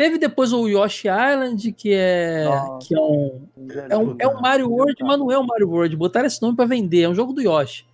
Teve 0.00 0.16
depois 0.16 0.50
o 0.50 0.66
Yoshi 0.66 1.08
Island, 1.08 1.72
que 1.72 1.92
é, 1.92 2.44
Nossa. 2.46 2.86
que 2.88 2.94
é 2.94 2.98
um. 2.98 3.48
É 3.90 3.98
um, 3.98 4.16
é 4.18 4.26
um 4.28 4.40
Mario 4.40 4.70
World, 4.70 4.96
mas 5.02 5.18
não 5.18 5.30
é 5.30 5.38
um 5.38 5.44
Mario 5.44 5.68
World. 5.68 5.94
Botaram 5.94 6.26
esse 6.26 6.40
nome 6.40 6.56
pra 6.56 6.64
vender. 6.64 7.02
É 7.02 7.08
um 7.10 7.14
jogo 7.14 7.34
do 7.34 7.42
Yoshi. 7.42 7.84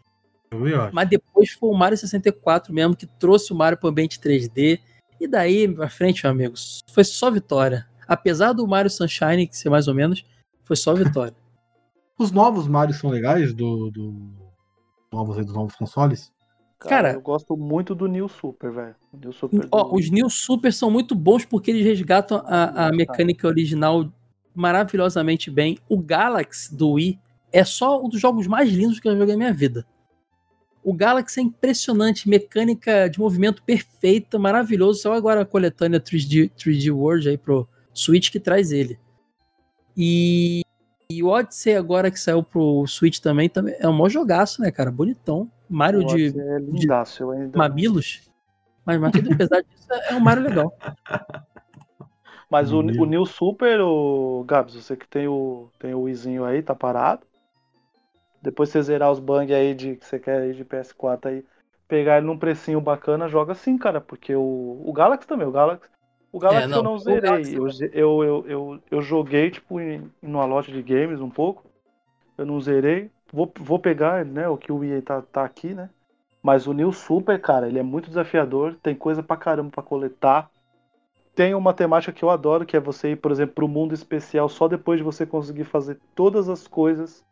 Mas 0.92 1.08
depois 1.08 1.50
foi 1.50 1.68
o 1.68 1.74
Mario 1.74 1.98
64 1.98 2.72
mesmo, 2.72 2.94
que 2.94 3.08
trouxe 3.08 3.52
o 3.52 3.56
Mario 3.56 3.76
pro 3.76 3.88
ambiente 3.88 4.20
3D. 4.20 4.78
E 5.20 5.26
daí 5.26 5.66
pra 5.66 5.88
frente, 5.88 6.22
meu 6.22 6.30
amigo, 6.30 6.54
foi 6.92 7.02
só 7.02 7.28
vitória. 7.28 7.88
Apesar 8.06 8.52
do 8.52 8.64
Mario 8.68 8.88
Sunshine, 8.88 9.48
que 9.48 9.56
ser 9.58 9.68
mais 9.68 9.88
ou 9.88 9.94
menos, 9.94 10.24
foi 10.62 10.76
só 10.76 10.94
vitória. 10.94 11.34
Os 12.16 12.30
novos 12.30 12.68
Mario 12.68 12.94
são 12.94 13.10
legais 13.10 13.52
do, 13.52 13.90
do- 13.90 14.30
novos 15.12 15.36
aí 15.38 15.44
dos 15.44 15.54
novos 15.54 15.74
consoles. 15.74 16.32
Cara- 16.78 17.12
eu 17.14 17.20
gosto 17.20 17.56
muito 17.56 17.94
do 17.94 18.06
New 18.06 18.28
Super, 18.28 18.70
velho. 18.70 18.94
Do- 19.48 19.68
os 19.94 20.10
New 20.10 20.28
Super 20.28 20.72
são 20.72 20.90
muito 20.90 21.14
bons 21.14 21.44
porque 21.44 21.70
eles 21.70 21.84
resgatam 21.84 22.42
a, 22.46 22.86
a 22.86 22.92
mecânica 22.92 23.46
original 23.48 24.12
maravilhosamente 24.54 25.50
bem. 25.50 25.78
O 25.88 25.98
Galaxy 25.98 26.74
do 26.74 26.92
Wii 26.92 27.18
é 27.52 27.64
só 27.64 28.02
um 28.04 28.08
dos 28.08 28.20
jogos 28.20 28.46
mais 28.46 28.70
lindos 28.70 29.00
que 29.00 29.08
eu 29.08 29.16
joguei 29.16 29.34
na 29.34 29.38
minha 29.38 29.52
vida. 29.52 29.86
O 30.84 30.92
Galaxy 30.92 31.40
é 31.40 31.42
impressionante, 31.42 32.28
mecânica 32.28 33.08
de 33.08 33.18
movimento 33.18 33.62
perfeita, 33.62 34.38
maravilhoso. 34.38 35.00
Só 35.02 35.14
agora 35.14 35.40
a 35.40 35.46
coletânea 35.46 35.98
3D, 36.00 36.50
3D 36.56 36.92
World 36.92 37.28
aí 37.28 37.36
pro 37.38 37.66
Switch 37.92 38.30
que 38.30 38.38
traz 38.38 38.70
ele. 38.70 38.98
E, 39.96 40.60
e 41.10 41.22
o 41.22 41.28
Odyssey 41.28 41.74
agora 41.74 42.10
que 42.10 42.20
saiu 42.20 42.42
pro 42.42 42.86
Switch 42.86 43.18
também, 43.18 43.48
também 43.48 43.74
é 43.78 43.88
um 43.88 43.92
maior 43.92 44.10
jogaço, 44.10 44.60
né, 44.60 44.70
cara? 44.70 44.90
Bonitão. 44.90 45.50
Mario 45.68 46.04
de 46.04 46.38
é 46.38 46.58
lindaço, 46.58 47.22
eu 47.22 47.30
ainda... 47.30 47.58
mamilos. 47.58 48.30
Mas, 48.84 49.00
mas 49.00 49.12
tudo 49.12 49.32
apesar 49.32 49.62
disso, 49.62 49.88
é 50.08 50.14
um 50.14 50.20
Mario 50.20 50.44
legal. 50.44 50.72
Mas 52.48 52.72
o, 52.72 52.78
o 52.78 53.04
New 53.04 53.26
Super, 53.26 53.80
o 53.80 54.44
Gabs, 54.46 54.74
você 54.74 54.96
que 54.96 55.08
tem 55.08 55.26
o, 55.26 55.68
tem 55.80 55.94
o 55.94 56.02
Wiizinho 56.02 56.44
aí, 56.44 56.62
tá 56.62 56.74
parado. 56.74 57.26
Depois 58.40 58.68
você 58.68 58.80
zerar 58.82 59.10
os 59.10 59.18
bang 59.18 59.52
aí 59.52 59.74
de 59.74 59.96
que 59.96 60.06
você 60.06 60.18
quer 60.18 60.42
aí 60.42 60.54
de 60.54 60.64
PS4 60.64 61.26
aí, 61.26 61.44
pegar 61.88 62.18
ele 62.18 62.26
num 62.26 62.38
precinho 62.38 62.80
bacana, 62.80 63.28
joga 63.28 63.54
sim, 63.54 63.76
cara, 63.76 64.00
porque 64.00 64.34
o, 64.34 64.82
o 64.84 64.92
Galaxy 64.92 65.26
também, 65.26 65.46
o 65.46 65.50
Galaxy. 65.50 65.82
O 66.32 66.38
Galaxy 66.38 66.68
não, 66.68 66.78
eu 66.78 66.82
não 66.82 66.98
zerei. 66.98 67.20
Galaxy 67.20 67.54
Eu, 67.56 67.68
eu, 67.92 68.24
eu, 68.24 68.44
eu, 68.46 68.82
eu 68.90 69.02
joguei, 69.02 69.50
tipo, 69.50 69.80
em, 69.80 70.08
numa 70.22 70.44
loja 70.44 70.70
de 70.70 70.82
games 70.82 71.20
um 71.20 71.30
pouco. 71.30 71.64
Eu 72.38 72.46
não 72.46 72.60
zerei. 72.60 73.10
Vou, 73.32 73.52
vou 73.58 73.78
pegar, 73.78 74.24
né? 74.24 74.48
O 74.48 74.56
que 74.56 74.72
o 74.72 74.84
EA 74.84 75.02
tá, 75.02 75.22
tá 75.22 75.44
aqui, 75.44 75.74
né? 75.74 75.90
Mas 76.42 76.66
o 76.66 76.72
New 76.72 76.92
Super, 76.92 77.40
cara, 77.40 77.66
ele 77.66 77.78
é 77.78 77.82
muito 77.82 78.08
desafiador. 78.08 78.76
Tem 78.82 78.94
coisa 78.94 79.22
pra 79.22 79.36
caramba 79.36 79.70
pra 79.70 79.82
coletar. 79.82 80.50
Tem 81.34 81.54
uma 81.54 81.74
temática 81.74 82.12
que 82.12 82.22
eu 82.22 82.30
adoro, 82.30 82.64
que 82.64 82.76
é 82.76 82.80
você 82.80 83.10
ir, 83.10 83.16
por 83.16 83.30
exemplo, 83.30 83.56
pro 83.56 83.68
mundo 83.68 83.92
especial 83.92 84.48
só 84.48 84.68
depois 84.68 84.98
de 84.98 85.04
você 85.04 85.26
conseguir 85.26 85.64
fazer 85.64 85.98
todas 86.14 86.48
as 86.48 86.66
coisas 86.66 87.24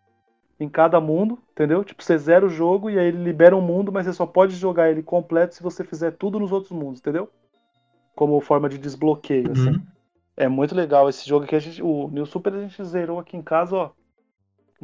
em 0.58 0.68
cada 0.68 1.00
mundo, 1.00 1.38
entendeu? 1.52 1.82
Tipo, 1.82 2.02
você 2.02 2.18
zera 2.18 2.44
o 2.44 2.50
jogo 2.50 2.90
e 2.90 2.98
aí 2.98 3.06
ele 3.06 3.22
libera 3.22 3.56
um 3.56 3.60
mundo, 3.60 3.90
mas 3.90 4.06
você 4.06 4.12
só 4.12 4.26
pode 4.26 4.54
jogar 4.56 4.90
ele 4.90 5.02
completo 5.02 5.54
se 5.54 5.62
você 5.62 5.82
fizer 5.84 6.12
tudo 6.12 6.38
nos 6.38 6.52
outros 6.52 6.72
mundos, 6.72 7.00
entendeu? 7.00 7.30
Como 8.14 8.40
forma 8.40 8.68
de 8.68 8.78
desbloqueio, 8.78 9.52
assim. 9.52 9.70
Uhum. 9.70 9.86
É 10.36 10.48
muito 10.48 10.74
legal 10.74 11.08
esse 11.08 11.26
jogo 11.28 11.46
que 11.46 11.54
a 11.54 11.60
gente. 11.60 11.82
O 11.82 12.08
New 12.08 12.26
Super 12.26 12.52
a 12.52 12.60
gente 12.60 12.84
zerou 12.84 13.18
aqui 13.18 13.36
em 13.36 13.42
casa, 13.42 13.76
ó. 13.76 13.90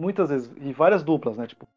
Muitas 0.00 0.30
vezes. 0.30 0.50
E 0.60 0.72
várias 0.72 1.02
duplas, 1.02 1.36
né? 1.36 1.46
Tipo, 1.46 1.68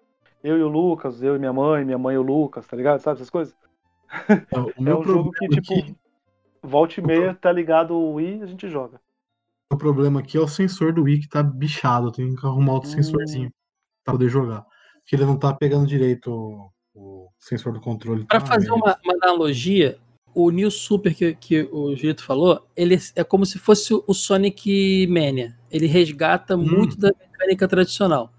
eu 0.44 0.58
e 0.58 0.64
o 0.64 0.68
Lucas, 0.70 1.22
eu 1.22 1.36
e 1.36 1.40
minha 1.40 1.52
mãe, 1.54 1.84
minha 1.84 1.98
mãe 1.98 2.16
e 2.16 2.18
o 2.18 2.22
Lucas, 2.22 2.66
tá 2.66 2.78
ligado? 2.78 3.00
Sabe 3.00 3.18
essas 3.18 3.30
coisas? 3.30 3.54
O 3.58 4.08
É 4.90 4.96
um 4.96 5.04
jogo 5.04 5.32
que, 5.32 5.48
tipo, 5.50 5.74
aqui- 5.74 5.96
volta 6.62 7.00
e 7.00 7.04
meia, 7.04 7.34
tá 7.36 7.52
ligado 7.52 7.94
o 7.94 8.14
Wii 8.14 8.42
a 8.44 8.46
gente 8.46 8.70
joga. 8.70 9.02
O 9.72 9.78
problema 9.78 10.20
aqui 10.22 10.38
é 10.38 10.40
o 10.40 10.48
sensor 10.48 10.94
do 10.94 11.04
Wii 11.04 11.22
que 11.22 11.28
tá 11.30 11.44
bichado. 11.44 12.08
Eu 12.08 12.12
tenho 12.12 12.36
que 12.36 12.46
arrumar 12.46 12.74
outro 12.74 12.90
Hum. 12.90 12.94
sensorzinho 12.94 13.52
pra 14.04 14.14
poder 14.14 14.30
jogar. 14.30 14.66
Porque 15.00 15.16
ele 15.16 15.26
não 15.26 15.38
tá 15.38 15.54
pegando 15.54 15.86
direito 15.88 16.32
o, 16.32 16.70
o 16.94 17.30
sensor 17.40 17.74
do 17.74 17.82
controle. 17.82 18.24
Pra 18.26 18.40
tá 18.40 18.46
fazer 18.46 18.72
uma, 18.72 18.98
uma 19.04 19.14
analogia, 19.22 19.98
o 20.36 20.50
New 20.50 20.70
Super 20.72 21.14
que, 21.14 21.34
que 21.36 21.70
o 21.72 21.96
Julito 21.96 22.24
falou, 22.24 22.68
ele 22.76 22.98
é 23.16 23.24
como 23.24 23.46
se 23.46 23.60
fosse 23.60 23.94
o 23.94 24.14
Sonic 24.14 25.08
Mania. 25.08 25.56
Ele 25.72 25.88
resgata 25.88 26.56
muito 26.58 26.98
da 26.98 27.12
mecânica 27.20 27.68
tradicional. 27.68 28.32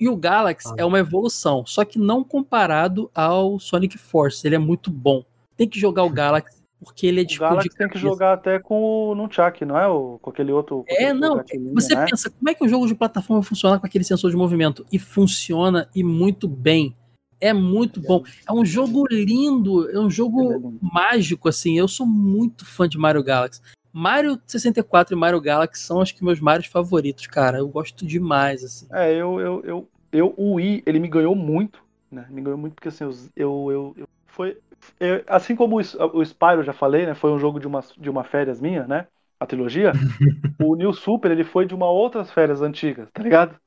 E 0.00 0.08
o 0.08 0.16
Galaxy 0.16 0.68
Ah. 0.70 0.74
é 0.78 0.84
uma 0.84 0.98
evolução, 0.98 1.66
só 1.66 1.84
que 1.84 1.98
não 1.98 2.22
comparado 2.22 3.10
ao 3.14 3.58
Sonic 3.58 3.98
Force. 3.98 4.46
Ele 4.46 4.54
é 4.54 4.58
muito 4.58 4.90
bom. 4.90 5.24
Tem 5.56 5.68
que 5.68 5.78
jogar 5.78 6.04
o 6.04 6.10
Galaxy, 6.10 6.62
porque 6.78 7.06
ele 7.06 7.20
é 7.20 7.24
O 7.24 7.26
de 7.26 7.38
Galaxy 7.38 7.68
tem 7.70 7.88
que 7.88 7.98
jogar 7.98 8.34
até 8.34 8.60
com 8.60 9.10
o 9.10 9.14
Nunchuck, 9.16 9.64
não 9.64 9.76
é? 9.76 9.88
O, 9.88 10.18
com 10.22 10.30
aquele 10.30 10.52
outro. 10.52 10.84
com 10.88 10.94
É, 10.94 11.12
não. 11.12 11.42
Você 11.74 11.96
né? 11.96 12.06
pensa, 12.08 12.30
como 12.30 12.48
é 12.48 12.54
que 12.54 12.64
um 12.64 12.68
jogo 12.68 12.86
de 12.86 12.94
plataforma 12.94 13.42
funciona 13.42 13.78
com 13.78 13.86
aquele 13.86 14.04
sensor 14.04 14.30
de 14.30 14.36
movimento? 14.36 14.86
E 14.92 14.98
funciona 15.00 15.88
e 15.92 16.04
muito 16.04 16.46
bem. 16.46 16.94
É 17.40 17.52
muito 17.52 18.00
bom. 18.00 18.22
É 18.48 18.52
um 18.52 18.64
jogo 18.64 19.06
lindo, 19.10 19.90
é 19.90 19.98
um 19.98 20.06
é 20.06 20.10
jogo 20.10 20.42
lindo. 20.42 20.78
mágico, 20.80 21.48
assim. 21.48 21.78
Eu 21.78 21.86
sou 21.88 22.06
muito 22.06 22.64
fã 22.66 22.88
de 22.88 22.98
Mario 22.98 23.22
Galaxy. 23.22 23.60
Mario 23.92 24.38
64 24.46 25.14
e 25.14 25.18
Mario 25.18 25.40
Galaxy 25.40 25.82
são 25.82 26.00
acho 26.00 26.14
que 26.14 26.24
meus 26.24 26.40
Marios 26.40 26.66
favoritos, 26.66 27.26
cara. 27.26 27.58
Eu 27.58 27.68
gosto 27.68 28.06
demais, 28.06 28.62
assim. 28.62 28.86
É, 28.92 29.12
eu, 29.12 29.40
eu, 29.40 29.62
eu, 29.64 29.88
eu, 30.12 30.34
o 30.36 30.54
Wii, 30.54 30.82
ele 30.86 30.98
me 30.98 31.08
ganhou 31.08 31.34
muito, 31.34 31.82
né? 32.10 32.26
Me 32.30 32.40
ganhou 32.42 32.58
muito 32.58 32.74
porque 32.74 32.88
assim, 32.88 33.04
eu, 33.04 33.10
eu, 33.36 33.70
eu, 33.70 33.94
eu- 33.98 34.08
foi, 34.26 34.58
eu- 35.00 35.24
assim 35.26 35.56
como 35.56 35.76
o, 35.76 35.80
o 35.80 36.22
Spyro, 36.24 36.60
eu 36.60 36.64
já 36.64 36.72
falei, 36.72 37.06
né? 37.06 37.14
Foi 37.14 37.30
um 37.30 37.38
jogo 37.38 37.58
de 37.58 37.66
uma, 37.66 37.80
de 37.96 38.10
uma 38.10 38.24
férias 38.24 38.60
minha, 38.60 38.86
né? 38.86 39.06
A 39.40 39.46
trilogia. 39.46 39.92
o 40.62 40.74
New 40.74 40.92
Super, 40.92 41.30
ele 41.30 41.44
foi 41.44 41.66
de 41.66 41.74
uma 41.74 41.90
outras 41.90 42.30
férias 42.30 42.62
antigas, 42.62 43.08
tá 43.12 43.22
ligado? 43.22 43.58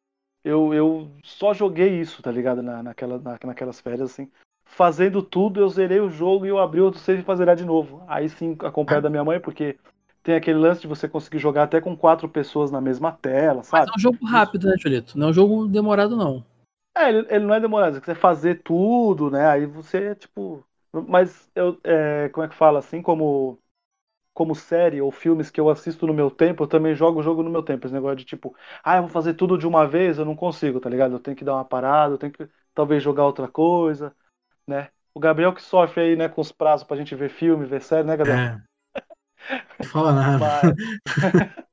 Eu, 0.44 0.74
eu 0.74 1.12
só 1.24 1.54
joguei 1.54 2.00
isso, 2.00 2.22
tá 2.22 2.32
ligado? 2.32 2.62
Na, 2.62 2.82
naquela, 2.82 3.20
na, 3.20 3.38
naquelas 3.44 3.80
férias, 3.80 4.12
assim. 4.12 4.30
Fazendo 4.66 5.22
tudo, 5.22 5.60
eu 5.60 5.70
zerei 5.70 6.00
o 6.00 6.10
jogo 6.10 6.46
e 6.46 6.50
eu 6.50 6.58
abri 6.58 6.80
outro 6.80 7.00
save 7.00 7.24
pra 7.24 7.36
zerar 7.36 7.56
de 7.56 7.66
novo. 7.66 8.04
Aí 8.08 8.30
sim, 8.30 8.56
acompanhado 8.60 9.04
da 9.04 9.10
minha 9.10 9.24
mãe, 9.24 9.40
porque 9.40 9.78
tem 10.24 10.36
aquele 10.36 10.58
lance 10.58 10.82
de 10.82 10.88
você 10.88 11.08
conseguir 11.08 11.40
jogar 11.40 11.64
até 11.64 11.82
com 11.82 11.96
quatro 11.96 12.30
pessoas 12.30 12.72
na 12.72 12.80
mesma 12.80 13.12
tela, 13.12 13.58
Mas 13.58 13.66
sabe? 13.66 13.92
é 13.92 13.96
um 13.96 14.00
jogo 14.00 14.26
rápido, 14.26 14.68
né, 14.68 14.76
Julito? 14.78 15.18
Não 15.18 15.28
é 15.28 15.30
um 15.32 15.34
jogo 15.34 15.68
demorado, 15.68 16.16
não. 16.16 16.44
É, 16.96 17.10
ele, 17.10 17.28
ele 17.30 17.46
não 17.46 17.54
é 17.54 17.60
demorado. 17.60 17.96
Se 17.96 18.02
você 18.02 18.16
fazer 18.16 18.62
tudo, 18.64 19.30
né? 19.30 19.48
Aí 19.48 19.66
você, 19.66 20.16
tipo. 20.16 20.64
Mas 21.08 21.50
eu, 21.56 21.78
é, 21.84 22.30
como 22.30 22.46
é 22.46 22.50
que 22.50 22.56
fala? 22.56 22.80
Assim 22.80 23.02
como 23.02 23.58
como 24.34 24.56
série 24.56 25.02
ou 25.02 25.12
filmes 25.12 25.50
que 25.50 25.60
eu 25.60 25.70
assisto 25.70 26.08
no 26.08 26.14
meu 26.14 26.32
tempo, 26.32 26.64
eu 26.64 26.68
também 26.68 26.96
jogo 26.96 27.20
o 27.20 27.24
jogo 27.24 27.44
no 27.44 27.50
meu 27.50 27.64
tempo. 27.64 27.86
Esse 27.86 27.94
negócio 27.94 28.18
de 28.18 28.26
tipo, 28.26 28.56
ah, 28.84 28.98
eu 28.98 29.04
vou 29.04 29.12
fazer 29.12 29.34
tudo 29.34 29.58
de 29.58 29.68
uma 29.68 29.88
vez, 29.88 30.18
eu 30.18 30.26
não 30.26 30.36
consigo, 30.36 30.80
tá 30.80 30.90
ligado? 30.90 31.14
Eu 31.14 31.20
tenho 31.20 31.36
que 31.36 31.44
dar 31.44 31.56
uma 31.56 31.66
parada, 31.66 32.14
eu 32.14 32.18
tenho 32.18 32.32
que 32.32 32.48
talvez 32.74 33.04
jogar 33.04 33.26
outra 33.26 33.48
coisa, 33.48 34.16
né? 34.68 34.90
O 35.14 35.20
Gabriel 35.20 35.54
que 35.54 35.62
sofre 35.62 36.02
aí, 36.02 36.16
né, 36.16 36.30
com 36.30 36.40
os 36.40 36.52
prazos 36.52 36.88
pra 36.88 36.96
gente 36.98 37.16
ver 37.16 37.30
filme, 37.30 37.66
ver 37.66 37.82
série, 37.82 38.08
né, 38.08 38.16
Gabriel? 38.16 38.40
É. 38.40 38.62
Não 39.80 39.90
fala 39.90 40.14
nada. 40.14 40.76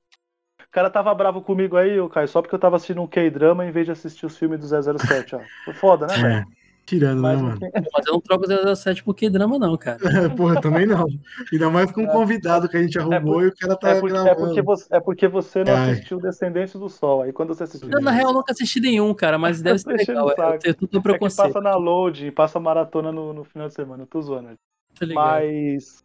O 0.60 0.70
cara 0.70 0.90
tava 0.90 1.14
bravo 1.14 1.40
comigo 1.40 1.78
aí, 1.78 1.98
ô 1.98 2.10
Caio, 2.10 2.28
só 2.28 2.42
porque 2.42 2.54
eu 2.54 2.58
tava 2.58 2.76
assistindo 2.76 3.00
um 3.00 3.06
K-drama 3.06 3.64
em 3.64 3.70
vez 3.70 3.86
de 3.86 3.92
assistir 3.92 4.26
os 4.26 4.36
filmes 4.36 4.60
do 4.60 4.66
007, 4.66 5.34
ó. 5.34 5.40
Foi 5.64 5.72
foda, 5.72 6.06
né, 6.06 6.14
velho? 6.18 6.34
É. 6.34 6.57
Tirando, 6.88 7.20
né, 7.20 7.34
Mas 7.34 7.42
mano? 7.42 7.58
Mas 7.92 8.06
eu 8.06 8.14
não 8.14 8.20
troco 8.20 8.46
007 8.46 9.04
por 9.04 9.14
que 9.14 9.28
drama, 9.28 9.58
não, 9.58 9.76
cara. 9.76 9.98
Porra, 10.34 10.58
também 10.58 10.86
não. 10.86 11.04
Ainda 11.52 11.68
mais 11.68 11.92
com 11.92 12.00
um 12.00 12.06
convidado 12.06 12.66
que 12.66 12.78
a 12.78 12.82
gente 12.82 12.98
arrumou 12.98 13.42
e 13.42 13.48
o 13.48 13.54
cara 13.54 13.76
tá 13.76 13.90
É 13.90 14.00
porque, 14.00 14.16
é, 14.16 14.34
porque 14.34 14.62
você, 14.62 14.86
é 14.90 14.98
porque 15.00 15.28
você 15.28 15.64
não 15.64 15.74
Ai. 15.74 15.90
assistiu 15.90 16.18
Descendentes 16.18 16.72
do 16.72 16.88
Sol. 16.88 17.20
Aí 17.20 17.32
quando 17.32 17.54
você 17.54 17.64
assistiu. 17.64 17.90
Eu, 17.90 18.00
na 18.00 18.10
real, 18.10 18.30
eu 18.30 18.34
nunca 18.36 18.52
assisti 18.52 18.80
nenhum, 18.80 19.12
cara, 19.12 19.36
mas 19.36 19.60
deve 19.60 19.78
ser 19.78 19.92
legal. 19.92 20.28
o 20.28 20.30
Eu 20.30 20.58
tenho 20.58 20.74
tudo 20.74 20.98
É 20.98 21.18
que 21.18 21.36
passa 21.36 21.60
na 21.60 21.76
load, 21.76 22.30
passa 22.30 22.58
maratona 22.58 23.12
no, 23.12 23.34
no 23.34 23.44
final 23.44 23.68
de 23.68 23.74
semana. 23.74 24.04
Eu 24.04 24.06
tô 24.06 24.22
zoando. 24.22 24.54
Tá? 24.98 25.06
Mas 25.14 26.02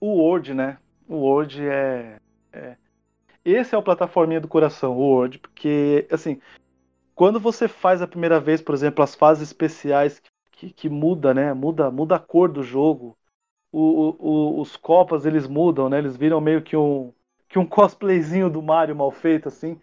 o 0.00 0.06
Word, 0.06 0.54
né? 0.54 0.78
O 1.08 1.16
Word 1.16 1.66
é, 1.66 2.18
é- 2.52 2.76
Esse 3.44 3.74
é 3.74 3.78
o 3.78 3.82
plataforminha 3.82 4.40
do 4.40 4.46
coração, 4.46 4.96
o 4.96 5.00
Word, 5.00 5.40
porque, 5.40 6.06
assim, 6.12 6.38
quando 7.22 7.38
você 7.38 7.68
faz 7.68 8.02
a 8.02 8.06
primeira 8.08 8.40
vez, 8.40 8.60
por 8.60 8.74
exemplo, 8.74 9.00
as 9.04 9.14
fases 9.14 9.44
especiais 9.44 10.20
que, 10.50 10.72
que 10.72 10.88
muda, 10.88 11.32
né? 11.32 11.54
Muda, 11.54 11.88
muda 11.88 12.16
a 12.16 12.18
cor 12.18 12.50
do 12.50 12.64
jogo. 12.64 13.16
O- 13.72 14.16
o- 14.18 14.60
os 14.60 14.76
copas, 14.76 15.24
eles 15.24 15.46
mudam, 15.46 15.88
né? 15.88 15.98
Eles 15.98 16.16
viram 16.16 16.40
meio 16.40 16.62
que 16.62 16.76
um, 16.76 17.12
que 17.48 17.60
um 17.60 17.66
cosplayzinho 17.68 18.50
do 18.50 18.60
Mario 18.60 18.96
mal 18.96 19.12
feito, 19.12 19.46
assim. 19.46 19.80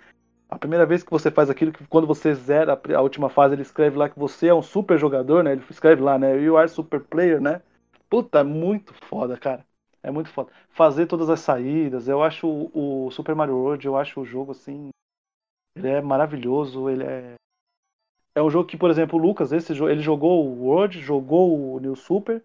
A 0.49 0.59
primeira 0.59 0.85
vez 0.85 1.03
que 1.03 1.11
você 1.11 1.31
faz 1.31 1.49
aquilo, 1.49 1.71
que 1.71 1.87
quando 1.87 2.07
você 2.07 2.35
zera 2.35 2.79
a 2.95 3.01
última 3.01 3.29
fase, 3.29 3.55
ele 3.55 3.61
escreve 3.63 3.97
lá 3.97 4.09
que 4.09 4.19
você 4.19 4.47
é 4.49 4.53
um 4.55 4.61
super 4.61 4.97
jogador, 4.99 5.43
né? 5.43 5.53
Ele 5.53 5.63
escreve 5.69 6.01
lá, 6.01 6.19
né? 6.19 6.37
You 6.41 6.57
are 6.57 6.69
super 6.69 7.01
player, 7.01 7.41
né? 7.41 7.61
Puta, 8.09 8.39
é 8.39 8.43
muito 8.43 8.93
foda, 9.07 9.37
cara. 9.37 9.65
É 10.03 10.11
muito 10.11 10.29
foda. 10.29 10.51
Fazer 10.71 11.07
todas 11.07 11.29
as 11.29 11.39
saídas, 11.41 12.07
eu 12.09 12.23
acho 12.23 12.47
o, 12.47 13.07
o 13.07 13.11
Super 13.11 13.35
Mario 13.35 13.55
World, 13.57 13.85
eu 13.87 13.97
acho 13.97 14.21
o 14.21 14.25
jogo 14.25 14.51
assim. 14.51 14.89
Ele 15.79 15.87
é 15.89 16.01
maravilhoso, 16.01 16.89
ele 16.89 17.03
é. 17.03 17.35
É 18.35 18.41
um 18.41 18.49
jogo 18.49 18.67
que, 18.67 18.77
por 18.77 18.89
exemplo, 18.89 19.17
o 19.17 19.21
Lucas, 19.21 19.51
esse 19.51 19.73
jogo, 19.73 19.89
ele 19.89 20.01
jogou 20.01 20.45
o 20.45 20.63
World, 20.65 21.01
jogou 21.01 21.73
o 21.75 21.79
New 21.79 21.95
Super. 21.95 22.43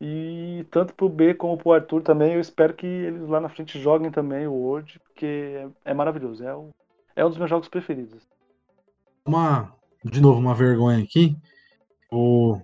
E 0.00 0.66
tanto 0.70 0.94
pro 0.94 1.08
B 1.08 1.34
como 1.34 1.56
pro 1.58 1.72
Arthur 1.72 2.02
também, 2.02 2.34
eu 2.34 2.40
espero 2.40 2.74
que 2.74 2.86
eles 2.86 3.28
lá 3.28 3.40
na 3.40 3.48
frente 3.48 3.80
joguem 3.80 4.10
também 4.10 4.46
o 4.46 4.52
World, 4.52 5.00
porque 5.00 5.26
é, 5.26 5.68
é 5.92 5.94
maravilhoso. 5.94 6.44
É, 6.44 6.54
o- 6.54 6.70
é 7.16 7.24
um 7.24 7.28
dos 7.28 7.38
meus 7.38 7.50
jogos 7.50 7.68
preferidos. 7.68 8.22
uma, 9.26 9.72
de 10.04 10.20
novo, 10.20 10.38
uma 10.38 10.54
vergonha 10.54 11.02
aqui. 11.02 11.36
O, 12.12 12.60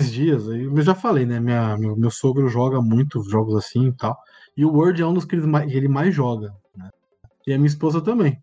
esses 0.00 0.12
dias, 0.12 0.46
eu 0.48 0.80
já 0.82 0.94
falei, 0.94 1.26
né? 1.26 1.40
Minha, 1.40 1.76
meu, 1.78 1.96
meu 1.96 2.10
sogro 2.10 2.48
joga 2.48 2.80
muitos 2.82 3.28
jogos 3.30 3.54
assim 3.56 3.88
e 3.88 3.92
tal. 3.92 4.16
E 4.56 4.64
o 4.64 4.72
Word 4.72 5.02
é 5.02 5.06
um 5.06 5.14
dos 5.14 5.24
que 5.24 5.36
ele 5.36 5.46
mais, 5.46 5.70
ele 5.72 5.88
mais 5.88 6.14
joga. 6.14 6.54
Né? 6.76 6.90
E 7.46 7.52
a 7.54 7.58
minha 7.58 7.68
esposa 7.68 8.02
também. 8.02 8.40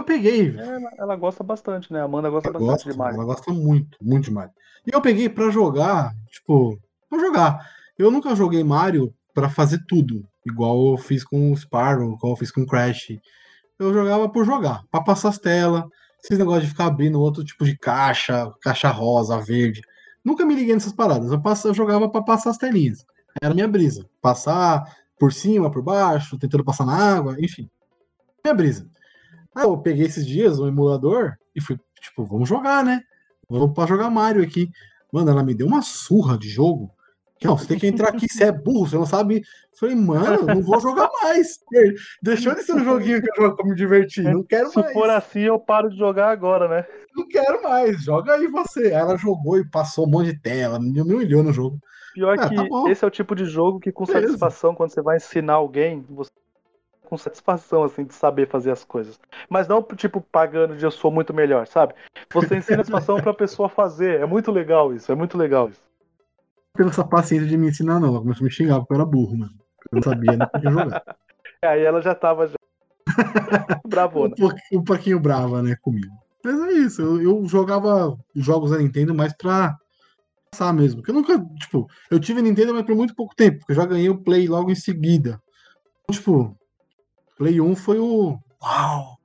Eu 0.00 0.04
peguei, 0.04 0.56
Ela, 0.58 0.90
ela 0.98 1.16
gosta 1.16 1.44
bastante, 1.44 1.92
né? 1.92 2.00
A 2.00 2.04
Amanda 2.04 2.30
gosta 2.30 2.48
Ela 2.48 2.58
bastante 2.58 2.72
gosta, 2.76 2.90
de 2.92 2.98
Mario. 2.98 3.16
ela 3.16 3.24
gosta 3.24 3.52
muito, 3.52 3.98
muito 4.00 4.24
de 4.24 4.30
Mario. 4.30 4.52
E 4.86 4.94
eu 4.94 5.00
peguei 5.00 5.28
pra 5.28 5.50
jogar, 5.50 6.12
tipo, 6.30 6.78
pra 7.08 7.18
jogar. 7.18 7.70
Eu 7.98 8.10
nunca 8.10 8.34
joguei 8.34 8.64
Mario 8.64 9.12
pra 9.34 9.48
fazer 9.50 9.78
tudo, 9.86 10.26
igual 10.44 10.92
eu 10.92 10.96
fiz 10.98 11.22
com 11.22 11.52
o 11.52 11.56
Sparrow, 11.56 12.14
igual 12.14 12.32
eu 12.32 12.36
fiz 12.36 12.50
com 12.50 12.62
o 12.62 12.66
Crash. 12.66 13.18
Eu 13.78 13.92
jogava 13.92 14.28
por 14.28 14.44
jogar, 14.44 14.82
pra 14.90 15.02
passar 15.02 15.28
as 15.28 15.38
telas, 15.38 15.84
esses 16.24 16.38
negócios 16.38 16.64
de 16.64 16.70
ficar 16.70 16.86
abrindo 16.86 17.20
outro 17.20 17.44
tipo 17.44 17.64
de 17.64 17.76
caixa, 17.76 18.50
caixa 18.62 18.88
rosa, 18.88 19.38
verde. 19.38 19.82
Nunca 20.24 20.44
me 20.46 20.54
liguei 20.54 20.74
nessas 20.74 20.92
paradas. 20.92 21.30
Eu, 21.30 21.40
passo, 21.40 21.68
eu 21.68 21.74
jogava 21.74 22.08
pra 22.08 22.22
passar 22.22 22.50
as 22.50 22.58
telinhas. 22.58 23.04
Era 23.40 23.54
minha 23.54 23.68
brisa. 23.68 24.06
Passar 24.20 24.82
por 25.18 25.32
cima, 25.32 25.70
por 25.70 25.82
baixo, 25.82 26.38
tentando 26.38 26.64
passar 26.64 26.84
na 26.86 26.94
água, 27.16 27.36
enfim. 27.38 27.68
Minha 28.44 28.54
brisa. 28.54 28.86
Aí 29.54 29.64
eu 29.64 29.76
peguei 29.78 30.06
esses 30.06 30.26
dias 30.26 30.58
o 30.58 30.66
emulador 30.66 31.34
e 31.54 31.60
fui, 31.60 31.76
tipo, 32.00 32.24
vamos 32.24 32.48
jogar, 32.48 32.84
né? 32.84 33.00
Vamos 33.48 33.74
pra 33.74 33.86
jogar 33.86 34.10
Mario 34.10 34.42
aqui. 34.42 34.68
Mano, 35.12 35.30
ela 35.30 35.42
me 35.42 35.54
deu 35.54 35.66
uma 35.66 35.82
surra 35.82 36.38
de 36.38 36.48
jogo. 36.48 36.90
Não, 37.42 37.56
você 37.56 37.66
tem 37.68 37.78
que 37.78 37.86
entrar 37.86 38.10
aqui, 38.10 38.28
você 38.30 38.44
é 38.44 38.52
burro, 38.52 38.86
você 38.86 38.96
não 38.96 39.06
sabe. 39.06 39.42
Falei, 39.78 39.94
mano, 39.96 40.46
não 40.46 40.62
vou 40.62 40.78
jogar 40.78 41.08
mais. 41.22 41.58
Deixou 42.22 42.54
de 42.54 42.62
ser 42.62 42.74
um 42.74 42.84
joguinho 42.84 43.20
que 43.22 43.30
eu 43.30 43.44
jogo 43.44 43.56
pra 43.56 43.66
me 43.66 43.74
divertir. 43.74 44.24
Não 44.24 44.44
quero 44.44 44.68
Se 44.70 44.78
mais. 44.78 44.92
for 44.92 45.08
assim, 45.08 45.40
eu 45.40 45.58
paro 45.58 45.88
de 45.88 45.96
jogar 45.96 46.30
agora, 46.30 46.68
né? 46.68 46.84
Não 47.16 47.26
quero 47.26 47.62
mais. 47.62 48.02
Joga 48.04 48.34
aí 48.34 48.46
você. 48.46 48.86
Aí 48.88 48.92
ela 48.92 49.16
jogou 49.16 49.58
e 49.58 49.68
passou 49.68 50.06
um 50.06 50.10
monte 50.10 50.32
de 50.32 50.38
tela, 50.38 50.78
me 50.78 51.00
humilhou 51.00 51.42
no 51.42 51.52
jogo. 51.52 51.78
Pior 52.12 52.36
Ah, 52.38 52.48
que 52.48 52.54
tá 52.54 52.90
esse 52.90 53.04
é 53.04 53.08
o 53.08 53.10
tipo 53.10 53.34
de 53.34 53.44
jogo 53.46 53.80
que, 53.80 53.90
com 53.90 54.04
Beleza. 54.04 54.26
satisfação, 54.26 54.74
quando 54.74 54.90
você 54.92 55.00
vai 55.00 55.16
ensinar 55.16 55.54
alguém, 55.54 56.04
você 56.10 56.30
com 57.10 57.18
satisfação, 57.18 57.82
assim, 57.82 58.04
de 58.04 58.14
saber 58.14 58.46
fazer 58.46 58.70
as 58.70 58.84
coisas. 58.84 59.18
Mas 59.48 59.66
não, 59.66 59.82
tipo, 59.82 60.20
pagando 60.20 60.76
de 60.76 60.84
eu 60.84 60.92
sou 60.92 61.10
muito 61.10 61.34
melhor, 61.34 61.66
sabe? 61.66 61.92
Você 62.32 62.56
ensina 62.56 62.82
a 62.82 62.84
satisfação 62.84 63.20
pra 63.20 63.34
pessoa 63.34 63.68
fazer. 63.68 64.20
É 64.20 64.26
muito 64.26 64.52
legal 64.52 64.94
isso, 64.94 65.10
é 65.10 65.14
muito 65.16 65.36
legal 65.36 65.68
isso. 65.68 65.82
Pela 66.72 66.90
essa 66.90 67.04
paciência 67.04 67.48
de 67.48 67.56
me 67.56 67.68
ensinar, 67.68 67.98
não. 67.98 68.10
Ela 68.10 68.20
começou 68.20 68.44
a 68.44 68.44
me 68.44 68.52
xingar 68.52 68.78
porque 68.78 68.92
eu 68.92 68.96
era 68.98 69.04
burro, 69.04 69.36
mano. 69.36 69.52
Eu 69.90 69.96
não 69.96 70.02
sabia, 70.02 70.36
não 70.36 70.46
podia 70.46 70.70
jogar. 70.70 71.02
Aí 71.62 71.82
ela 71.82 72.00
já 72.00 72.14
tava 72.14 72.46
já... 72.46 72.54
Um, 73.84 73.88
bravona. 73.88 74.34
pouquinho, 74.36 74.80
um 74.80 74.84
pouquinho 74.84 75.20
brava, 75.20 75.62
né, 75.62 75.74
comigo. 75.82 76.14
Mas 76.44 76.60
é 76.60 76.72
isso, 76.74 77.02
eu, 77.02 77.20
eu 77.20 77.48
jogava 77.48 78.16
jogos 78.36 78.70
da 78.70 78.78
Nintendo 78.78 79.12
mais 79.12 79.36
pra 79.36 79.76
passar 80.50 80.72
mesmo. 80.72 81.00
Porque 81.00 81.10
eu 81.10 81.14
nunca, 81.14 81.38
tipo, 81.58 81.88
eu 82.08 82.20
tive 82.20 82.40
Nintendo, 82.40 82.72
mas 82.72 82.84
por 82.84 82.94
muito 82.94 83.16
pouco 83.16 83.34
tempo, 83.34 83.58
porque 83.58 83.72
eu 83.72 83.76
já 83.76 83.84
ganhei 83.84 84.08
o 84.08 84.22
Play 84.22 84.46
logo 84.46 84.70
em 84.70 84.76
seguida. 84.76 85.42
Então, 86.04 86.14
tipo, 86.14 86.59
Play 87.40 87.58
1 87.58 87.74
foi 87.74 87.98
o. 87.98 88.38
Uau! 88.62 89.16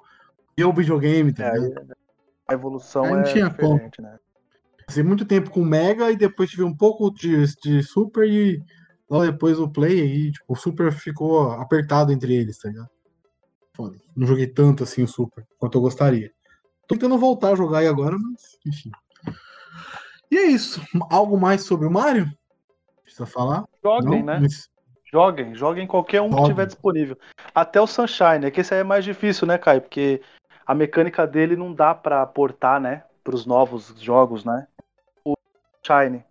E 0.58 0.64
o 0.64 0.72
videogame, 0.72 1.34
tá 1.34 1.48
É, 1.48 1.52
a 2.48 2.54
evolução 2.54 3.04
não 3.04 3.18
é 3.20 3.24
tinha 3.24 3.50
como. 3.54 3.74
diferente, 3.74 4.02
né? 4.02 4.18
Passei 4.88 5.04
muito 5.04 5.26
tempo 5.26 5.50
com 5.50 5.60
o 5.62 5.66
Mega 5.66 6.10
e 6.10 6.16
depois 6.16 6.50
tive 6.50 6.64
um 6.64 6.74
pouco 6.74 7.12
de, 7.12 7.44
de 7.62 7.84
Super 7.84 8.26
e 8.26 8.64
logo 9.10 9.30
depois 9.30 9.60
o 9.60 9.68
Play 9.70 10.00
e 10.28 10.32
tipo, 10.32 10.54
o 10.54 10.56
Super 10.56 10.94
ficou 10.94 11.52
apertado 11.52 12.14
entre 12.14 12.34
eles, 12.34 12.58
tá 12.58 12.70
ligado? 12.70 12.88
Foda. 13.76 13.98
Não 14.16 14.26
joguei 14.26 14.48
tanto 14.48 14.84
assim 14.84 15.04
o 15.04 15.08
Super 15.10 15.46
quanto 15.58 15.78
eu 15.78 15.82
gostaria. 15.82 16.32
Tô 16.88 16.96
tentando 16.96 17.18
voltar 17.18 17.52
a 17.52 17.56
jogar 17.56 17.80
aí 17.80 17.88
agora, 17.88 18.18
mas 18.18 18.58
enfim. 18.66 18.92
E 20.32 20.38
é 20.38 20.46
isso. 20.46 20.82
Algo 21.10 21.38
mais 21.38 21.64
sobre 21.64 21.86
o 21.86 21.92
Mario? 21.92 22.32
Precisa 23.04 23.26
falar? 23.26 23.66
Joguem, 23.84 24.20
Não? 24.20 24.26
né? 24.26 24.40
Mas- 24.40 24.70
Joguem, 25.16 25.56
joguem 25.56 25.88
qualquer 25.88 26.22
um 26.22 26.30
que 26.30 26.44
tiver 26.44 26.66
disponível. 26.66 27.18
Até 27.54 27.80
o 27.80 27.88
Sunshine, 27.88 28.48
é 28.48 28.52
que 28.52 28.60
esse 28.60 28.74
aí 28.74 28.82
é 28.82 28.84
mais 28.84 29.06
difícil, 29.06 29.48
né, 29.48 29.58
Caio? 29.58 29.80
Porque 29.80 30.22
a 30.68 30.76
mecânica 30.76 31.26
dele 31.26 31.56
não 31.56 31.74
dá 31.74 31.96
pra 31.96 32.26
portar, 32.26 32.82
né? 32.82 33.06
Pros 33.24 33.46
novos 33.46 33.96
jogos, 33.98 34.44
né? 34.44 34.68
O 35.24 35.34
Shine. 35.82 36.22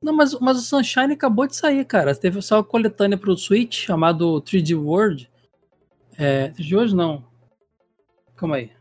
Não, 0.00 0.14
mas, 0.14 0.32
mas 0.40 0.56
o 0.56 0.62
Sunshine 0.62 1.12
acabou 1.12 1.46
de 1.46 1.54
sair, 1.54 1.84
cara. 1.84 2.14
Teve 2.14 2.40
só 2.40 2.56
uma 2.56 2.64
coletânea 2.64 3.18
pro 3.18 3.36
Switch 3.36 3.84
chamado 3.84 4.40
3D 4.40 4.74
World. 4.74 5.30
É, 6.18 6.48
3D 6.52 6.76
World 6.76 6.96
não. 6.96 7.24
Calma 8.36 8.56
aí. 8.56 8.72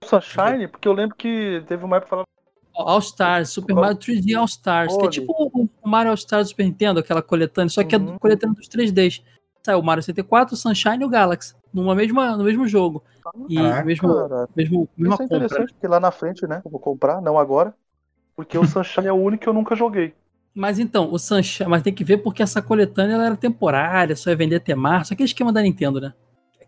O 0.00 0.06
Sunshine, 0.06 0.68
porque 0.68 0.86
eu 0.86 0.92
lembro 0.92 1.16
que 1.16 1.64
teve 1.66 1.84
uma 1.84 1.96
época 1.96 2.10
falando. 2.10 2.26
All 2.72 3.00
Stars, 3.00 3.50
Super 3.50 3.74
Mario 3.74 3.98
3D 3.98 4.38
All 4.38 4.44
Stars, 4.44 4.96
que 4.96 5.06
é 5.06 5.10
tipo 5.10 5.68
o 5.82 5.88
Mario 5.88 6.10
All 6.10 6.14
Stars 6.14 6.46
do 6.46 6.50
Super 6.50 6.64
Nintendo, 6.66 7.00
aquela 7.00 7.22
coletânea, 7.22 7.68
só 7.68 7.82
que 7.84 7.94
é 7.94 7.98
Uhum. 7.98 8.06
do- 8.14 8.18
coletânea 8.18 8.54
dos 8.54 8.68
3Ds. 8.68 9.22
Saiu 9.64 9.78
o 9.78 9.82
Mario 9.82 10.02
64, 10.02 10.54
o 10.54 10.58
Sunshine 10.58 11.02
e 11.02 11.04
o 11.04 11.08
Galaxy, 11.08 11.54
numa 11.72 11.94
mesma, 11.94 12.36
no 12.36 12.44
mesmo 12.44 12.66
jogo. 12.66 13.02
E 13.48 13.56
Caraca, 13.56 13.84
mesmo, 13.84 14.08
Cara, 14.08 14.48
mesmo, 14.56 14.88
mesma 14.96 15.14
isso 15.14 15.22
é 15.22 15.26
compra. 15.26 15.36
interessante, 15.36 15.72
porque 15.74 15.86
lá 15.86 16.00
na 16.00 16.10
frente, 16.10 16.46
né? 16.46 16.62
Eu 16.64 16.70
vou 16.70 16.80
comprar, 16.80 17.20
não 17.20 17.38
agora. 17.38 17.74
Porque 18.34 18.58
o 18.58 18.64
Sunshine 18.64 19.06
é 19.08 19.12
o 19.12 19.16
único 19.16 19.42
que 19.42 19.48
eu 19.48 19.52
nunca 19.52 19.76
joguei. 19.76 20.14
Mas 20.54 20.78
então, 20.78 21.10
o 21.12 21.18
Sunshine, 21.18 21.68
mas 21.68 21.82
tem 21.82 21.94
que 21.94 22.04
ver 22.04 22.18
porque 22.18 22.42
essa 22.42 22.60
coletânea 22.60 23.14
ela 23.14 23.26
era 23.26 23.36
temporária, 23.36 24.14
só 24.16 24.30
ia 24.30 24.36
vender 24.36 24.56
até 24.56 24.74
março, 24.74 25.12
aquele 25.12 25.26
esquema 25.26 25.52
da 25.52 25.62
Nintendo, 25.62 26.00
né? 26.00 26.12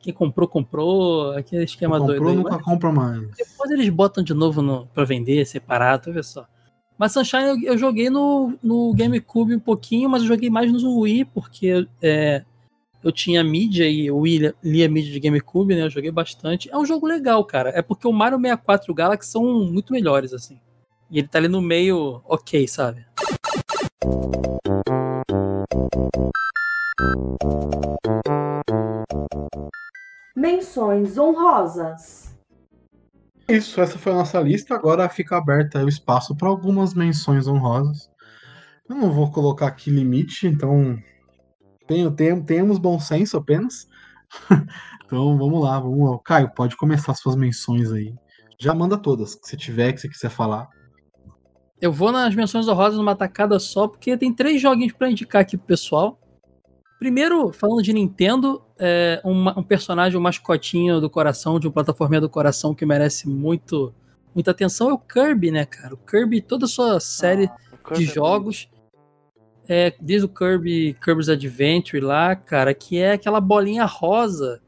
Quem 0.00 0.12
comprou, 0.12 0.46
comprou, 0.48 1.32
aquele 1.32 1.64
esquema 1.64 1.98
doido. 1.98 2.18
comprou, 2.18 2.34
nunca 2.34 2.50
Mas 2.56 2.64
compra 2.64 2.92
mais. 2.92 3.28
depois 3.36 3.70
eles 3.70 3.88
botam 3.88 4.22
de 4.22 4.34
novo 4.34 4.60
no, 4.62 4.86
pra 4.88 5.04
vender, 5.04 5.44
separado, 5.46 6.12
vê 6.12 6.22
só. 6.22 6.46
Mas 6.98 7.12
Sunshine 7.12 7.48
eu, 7.48 7.60
eu 7.62 7.78
joguei 7.78 8.08
no, 8.08 8.54
no 8.62 8.92
GameCube 8.94 9.54
um 9.54 9.60
pouquinho, 9.60 10.08
mas 10.08 10.22
eu 10.22 10.28
joguei 10.28 10.48
mais 10.48 10.70
no 10.70 11.00
Wii, 11.00 11.24
porque 11.26 11.86
é, 12.00 12.44
eu 13.02 13.12
tinha 13.12 13.44
mídia 13.44 13.88
e 13.88 14.10
o 14.10 14.18
Wii 14.18 14.54
lia 14.62 14.88
mídia 14.88 15.12
de 15.12 15.20
GameCube, 15.20 15.74
né? 15.74 15.82
Eu 15.82 15.90
joguei 15.90 16.10
bastante. 16.10 16.70
É 16.70 16.78
um 16.78 16.86
jogo 16.86 17.06
legal, 17.06 17.44
cara. 17.44 17.70
É 17.70 17.82
porque 17.82 18.08
o 18.08 18.12
Mario 18.12 18.38
64 18.38 18.90
e 18.90 18.92
o 18.92 18.94
Galaxy 18.94 19.30
são 19.30 19.44
muito 19.64 19.92
melhores, 19.92 20.32
assim. 20.32 20.58
E 21.10 21.18
ele 21.18 21.28
tá 21.28 21.38
ali 21.38 21.48
no 21.48 21.60
meio, 21.60 22.22
ok, 22.24 22.66
sabe? 22.66 23.04
Menções 30.34 31.18
honrosas. 31.18 32.33
Isso, 33.48 33.80
essa 33.80 33.98
foi 33.98 34.12
a 34.12 34.16
nossa 34.16 34.40
lista. 34.40 34.74
Agora 34.74 35.08
fica 35.08 35.36
aberto 35.36 35.76
aí 35.76 35.84
o 35.84 35.88
espaço 35.88 36.34
para 36.34 36.48
algumas 36.48 36.94
menções 36.94 37.46
honrosas. 37.46 38.10
Eu 38.88 38.96
não 38.96 39.12
vou 39.12 39.30
colocar 39.30 39.66
aqui 39.66 39.90
limite, 39.90 40.46
então 40.46 40.98
tenho, 41.86 42.10
tenho, 42.10 42.42
temos 42.42 42.78
bom 42.78 42.98
senso 42.98 43.36
apenas. 43.36 43.86
então 45.04 45.36
vamos 45.36 45.62
lá, 45.62 45.78
vamos 45.78 46.10
lá. 46.10 46.18
Caio, 46.24 46.50
pode 46.54 46.76
começar 46.76 47.14
suas 47.14 47.36
menções 47.36 47.92
aí. 47.92 48.14
Já 48.58 48.74
manda 48.74 48.96
todas, 48.96 49.34
que 49.34 49.46
você 49.46 49.56
tiver, 49.56 49.92
que 49.92 50.00
você 50.00 50.08
quiser 50.08 50.30
falar. 50.30 50.68
Eu 51.80 51.92
vou 51.92 52.10
nas 52.10 52.34
menções 52.34 52.66
honrosas 52.66 52.98
numa 52.98 53.14
tacada 53.14 53.58
só, 53.58 53.86
porque 53.86 54.16
tem 54.16 54.32
três 54.32 54.60
joguinhos 54.60 54.92
pra 54.94 55.10
indicar 55.10 55.42
aqui 55.42 55.56
pro 55.56 55.66
pessoal. 55.66 56.18
Primeiro, 56.98 57.52
falando 57.52 57.82
de 57.82 57.92
Nintendo, 57.92 58.62
é 58.78 59.20
uma- 59.24 59.58
um 59.58 59.62
personagem, 59.62 60.18
um 60.18 60.22
mascotinho 60.22 61.00
do 61.00 61.10
coração, 61.10 61.60
de 61.60 61.68
um 61.68 61.70
plataforma 61.70 62.20
do 62.20 62.28
coração 62.28 62.74
que 62.74 62.86
merece 62.86 63.28
muito, 63.28 63.92
muita 64.34 64.52
atenção 64.52 64.90
é 64.90 64.92
o 64.92 64.98
Kirby, 64.98 65.50
né, 65.50 65.64
cara? 65.66 65.94
O 65.94 65.98
Kirby, 65.98 66.40
toda 66.40 66.64
a 66.64 66.68
sua 66.68 67.00
série 67.00 67.50
de 67.94 68.04
jogos, 68.14 68.68
é, 69.68 69.94
desde 70.00 70.26
o 70.26 70.28
Kirby, 70.28 70.96
Kirby's 71.02 71.28
Adventure 71.28 72.00
lá, 72.00 72.34
cara, 72.36 72.72
que 72.72 72.98
é 72.98 73.12
aquela 73.12 73.40
bolinha 73.40 73.84
rosa 73.84 74.62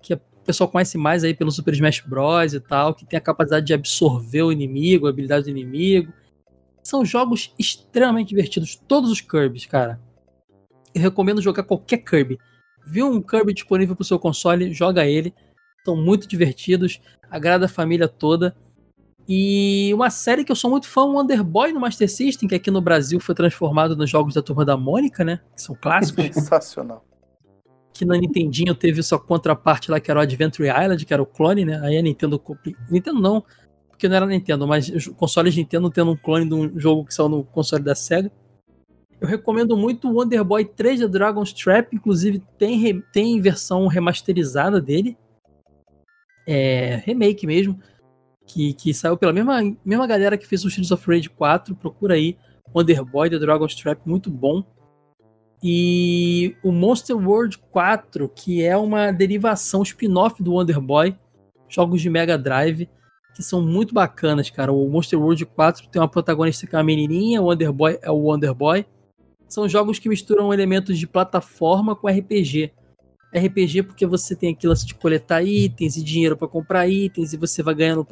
que 0.00 0.14
o 0.14 0.20
pessoal 0.44 0.68
conhece 0.68 0.96
mais 0.96 1.24
aí 1.24 1.34
pelo 1.34 1.50
Super 1.50 1.74
Smash 1.74 2.00
Bros 2.00 2.54
e 2.54 2.60
tal, 2.60 2.94
que 2.94 3.04
tem 3.04 3.18
a 3.18 3.20
capacidade 3.20 3.66
de 3.66 3.74
absorver 3.74 4.42
o 4.42 4.52
inimigo, 4.52 5.06
a 5.06 5.10
habilidade 5.10 5.44
do 5.44 5.50
inimigo. 5.50 6.12
São 6.82 7.04
jogos 7.04 7.52
extremamente 7.58 8.28
divertidos, 8.28 8.76
todos 8.76 9.10
os 9.10 9.20
Kirbys, 9.20 9.66
cara. 9.66 10.00
Eu 10.96 11.02
recomendo 11.02 11.42
jogar 11.42 11.62
qualquer 11.62 11.98
Kirby. 11.98 12.38
Viu 12.86 13.06
um 13.06 13.20
Kirby 13.20 13.52
disponível 13.52 13.94
pro 13.94 14.04
seu 14.04 14.18
console, 14.18 14.72
joga 14.72 15.04
ele. 15.04 15.34
São 15.84 15.94
muito 15.94 16.26
divertidos, 16.26 17.02
agrada 17.30 17.66
a 17.66 17.68
família 17.68 18.08
toda. 18.08 18.56
E 19.28 19.92
uma 19.92 20.08
série 20.08 20.42
que 20.42 20.50
eu 20.50 20.56
sou 20.56 20.70
muito 20.70 20.88
fã, 20.88 21.02
o 21.02 21.12
Wonder 21.12 21.44
Boy 21.44 21.70
no 21.70 21.80
Master 21.80 22.10
System, 22.10 22.48
que 22.48 22.54
aqui 22.54 22.70
no 22.70 22.80
Brasil 22.80 23.20
foi 23.20 23.34
transformado 23.34 23.94
nos 23.94 24.08
jogos 24.08 24.32
da 24.32 24.40
Turma 24.40 24.64
da 24.64 24.74
Mônica, 24.74 25.22
né? 25.22 25.40
Que 25.54 25.60
são 25.60 25.74
clássicos. 25.74 26.24
Sensacional. 26.32 27.04
que 27.92 28.06
na 28.06 28.16
Nintendinho 28.16 28.74
teve 28.74 29.02
sua 29.02 29.18
contraparte 29.20 29.90
lá, 29.90 30.00
que 30.00 30.10
era 30.10 30.20
o 30.20 30.22
Adventure 30.22 30.68
Island, 30.68 31.04
que 31.04 31.12
era 31.12 31.22
o 31.22 31.26
clone, 31.26 31.66
né? 31.66 31.78
Aí 31.82 31.98
a 31.98 32.02
Nintendo. 32.02 32.40
Nintendo 32.90 33.20
não, 33.20 33.44
porque 33.90 34.08
não 34.08 34.16
era 34.16 34.24
Nintendo, 34.24 34.66
mas 34.66 34.88
os 34.88 35.08
consoles 35.08 35.54
Nintendo 35.54 35.90
tendo 35.90 36.12
um 36.12 36.16
clone 36.16 36.48
de 36.48 36.54
um 36.54 36.80
jogo 36.80 37.04
que 37.04 37.12
saiu 37.12 37.28
no 37.28 37.44
console 37.44 37.82
da 37.82 37.94
Sega. 37.94 38.32
Eu 39.20 39.28
recomendo 39.28 39.76
muito 39.76 40.08
o 40.08 40.18
Wonder 40.18 40.44
Boy 40.44 40.64
3 40.64 41.00
da 41.00 41.06
Dragon's 41.06 41.52
Trap, 41.52 41.94
inclusive 41.94 42.42
tem, 42.58 43.00
tem 43.12 43.40
versão 43.40 43.86
remasterizada 43.86 44.80
dele. 44.80 45.16
É, 46.46 47.02
remake 47.04 47.46
mesmo. 47.46 47.78
Que, 48.46 48.74
que 48.74 48.94
saiu 48.94 49.16
pela 49.16 49.32
mesma, 49.32 49.60
mesma 49.84 50.06
galera 50.06 50.38
que 50.38 50.46
fez 50.46 50.64
o 50.64 50.68
Streets 50.68 50.92
of 50.92 51.04
Rage 51.06 51.30
4. 51.30 51.74
Procura 51.74 52.14
aí. 52.14 52.36
Wonder 52.74 53.04
Boy 53.04 53.30
da 53.30 53.38
Dragon's 53.38 53.74
Trap, 53.74 54.00
muito 54.04 54.30
bom. 54.30 54.62
E 55.62 56.54
o 56.62 56.70
Monster 56.70 57.16
World 57.16 57.58
4, 57.70 58.28
que 58.28 58.62
é 58.62 58.76
uma 58.76 59.10
derivação 59.10 59.82
spin-off 59.82 60.42
do 60.42 60.52
Wonder 60.52 60.80
Boy, 60.80 61.16
jogos 61.68 62.02
de 62.02 62.10
Mega 62.10 62.36
Drive, 62.36 62.88
que 63.34 63.42
são 63.42 63.62
muito 63.62 63.94
bacanas, 63.94 64.50
cara. 64.50 64.72
O 64.72 64.88
Monster 64.88 65.18
World 65.18 65.44
4 65.46 65.88
tem 65.88 66.00
uma 66.00 66.08
protagonista 66.08 66.66
que 66.66 66.74
é 66.74 66.78
uma 66.78 66.84
menininha, 66.84 67.40
o 67.40 67.46
Wonder 67.46 67.72
Boy 67.72 67.98
é 68.02 68.10
o 68.10 68.16
Wonder 68.16 68.54
Boy. 68.54 68.84
São 69.48 69.68
jogos 69.68 69.98
que 69.98 70.08
misturam 70.08 70.52
elementos 70.52 70.98
de 70.98 71.06
plataforma 71.06 71.94
com 71.94 72.08
RPG. 72.08 72.72
RPG 73.34 73.82
porque 73.82 74.06
você 74.06 74.34
tem 74.34 74.52
aquilo 74.52 74.74
de 74.74 74.94
coletar 74.94 75.42
itens 75.42 75.96
e 75.96 76.02
dinheiro 76.02 76.36
para 76.36 76.48
comprar 76.48 76.88
itens 76.88 77.32
e 77.32 77.36
você 77.36 77.62
vai 77.62 77.74
ganhando 77.74 78.06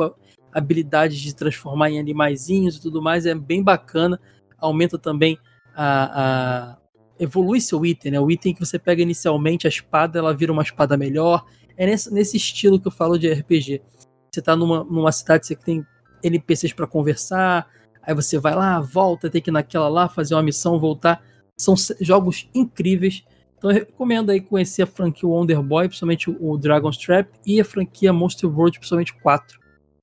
habilidades 0.53 1.19
de 1.19 1.35
transformar 1.35 1.91
em 1.91 1.99
animaizinhos 1.99 2.77
e 2.77 2.81
tudo 2.83 3.03
mais. 3.03 3.27
É 3.27 3.35
bem 3.35 3.63
bacana. 3.63 4.21
Aumenta 4.59 4.99
também 4.99 5.39
a, 5.75 6.73
a- 6.75 6.79
evolui 7.19 7.61
seu 7.61 7.85
item, 7.85 8.13
né? 8.13 8.21
O 8.21 8.31
item 8.31 8.55
que 8.55 8.65
você 8.65 8.79
pega 8.79 9.03
inicialmente, 9.03 9.67
a 9.67 9.71
espada, 9.71 10.19
ela 10.19 10.35
vira 10.35 10.53
uma 10.53 10.63
espada 10.63 10.97
melhor. 10.97 11.45
É 11.77 11.87
nesse, 11.87 12.13
nesse 12.13 12.37
estilo 12.37 12.81
que 12.81 12.87
eu 12.87 12.93
falo 12.93 13.19
de 13.19 13.33
RPG. 13.33 13.83
Você 14.31 14.43
tá 14.43 14.57
numa, 14.57 14.85
numa 14.85 15.13
cidade, 15.13 15.47
você 15.47 15.57
tem 15.57 15.85
NPCs 16.23 16.73
para 16.73 16.87
conversar, 16.87 17.69
aí 18.07 18.15
você 18.15 18.39
vai 18.39 18.55
lá, 18.55 18.81
volta, 18.81 19.31
tem 19.31 19.41
que 19.43 19.51
ir 19.51 19.53
naquela 19.53 19.89
lá, 19.89 20.09
fazer 20.09 20.35
uma 20.35 20.43
missão, 20.43 20.79
voltar. 20.79 21.23
São 21.57 21.75
jogos 22.01 22.49
incríveis. 22.55 23.25
Então 23.57 23.71
eu 23.71 23.77
recomendo 23.77 24.31
aí 24.31 24.41
conhecer 24.41 24.83
a 24.83 24.87
franquia 24.87 25.29
Wonder 25.29 25.63
Boy, 25.63 25.89
principalmente 25.89 26.31
o 26.31 26.57
Dragon's 26.59 26.99
Trap, 26.99 27.29
e 27.47 27.61
a 27.61 27.65
franquia 27.65 28.13
Monster 28.13 28.49
World, 28.51 28.79
principalmente 28.79 29.13
o 29.13 29.21
4 29.21 29.59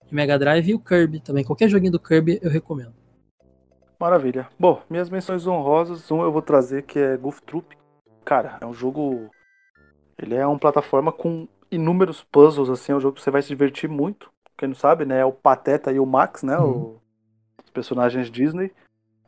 de 0.08 0.16
Mega 0.16 0.38
Drive, 0.40 0.70
e 0.70 0.74
o 0.74 0.80
Kirby 0.80 1.20
também. 1.20 1.44
Qualquer 1.44 1.70
joguinho 1.70 1.92
do 1.92 2.00
Kirby 2.00 2.40
eu 2.42 2.50
recomendo. 2.50 2.94
Maravilha. 4.00 4.48
Bom, 4.60 4.82
minhas 4.90 5.10
menções 5.10 5.46
honrosas, 5.46 6.10
um 6.12 6.24
eu 6.24 6.32
vou 6.32 6.42
trazer 6.42 6.84
que 6.84 6.98
é 6.98 7.16
Goof 7.18 7.42
Troop. 7.44 7.78
Cara, 8.26 8.58
é 8.60 8.66
um 8.66 8.74
jogo. 8.74 9.30
Ele 10.18 10.36
é 10.36 10.46
uma 10.46 10.58
plataforma 10.58 11.12
com 11.12 11.48
inúmeros 11.72 12.24
puzzles, 12.24 12.70
assim, 12.70 12.92
é 12.92 12.96
um 12.96 13.00
jogo 13.00 13.16
que 13.16 13.22
você 13.22 13.32
vai 13.32 13.42
se 13.42 13.48
divertir 13.50 13.90
muito. 13.90 14.32
Quem 14.58 14.70
não 14.70 14.76
sabe, 14.76 15.06
né? 15.06 15.20
É 15.20 15.26
o 15.26 15.32
Pateta 15.32 15.92
e 15.92 16.00
o 16.00 16.06
Max, 16.06 16.44
né? 16.44 16.58
o- 16.60 16.96
Os 16.96 17.01
personagens 17.72 18.30
Disney. 18.30 18.72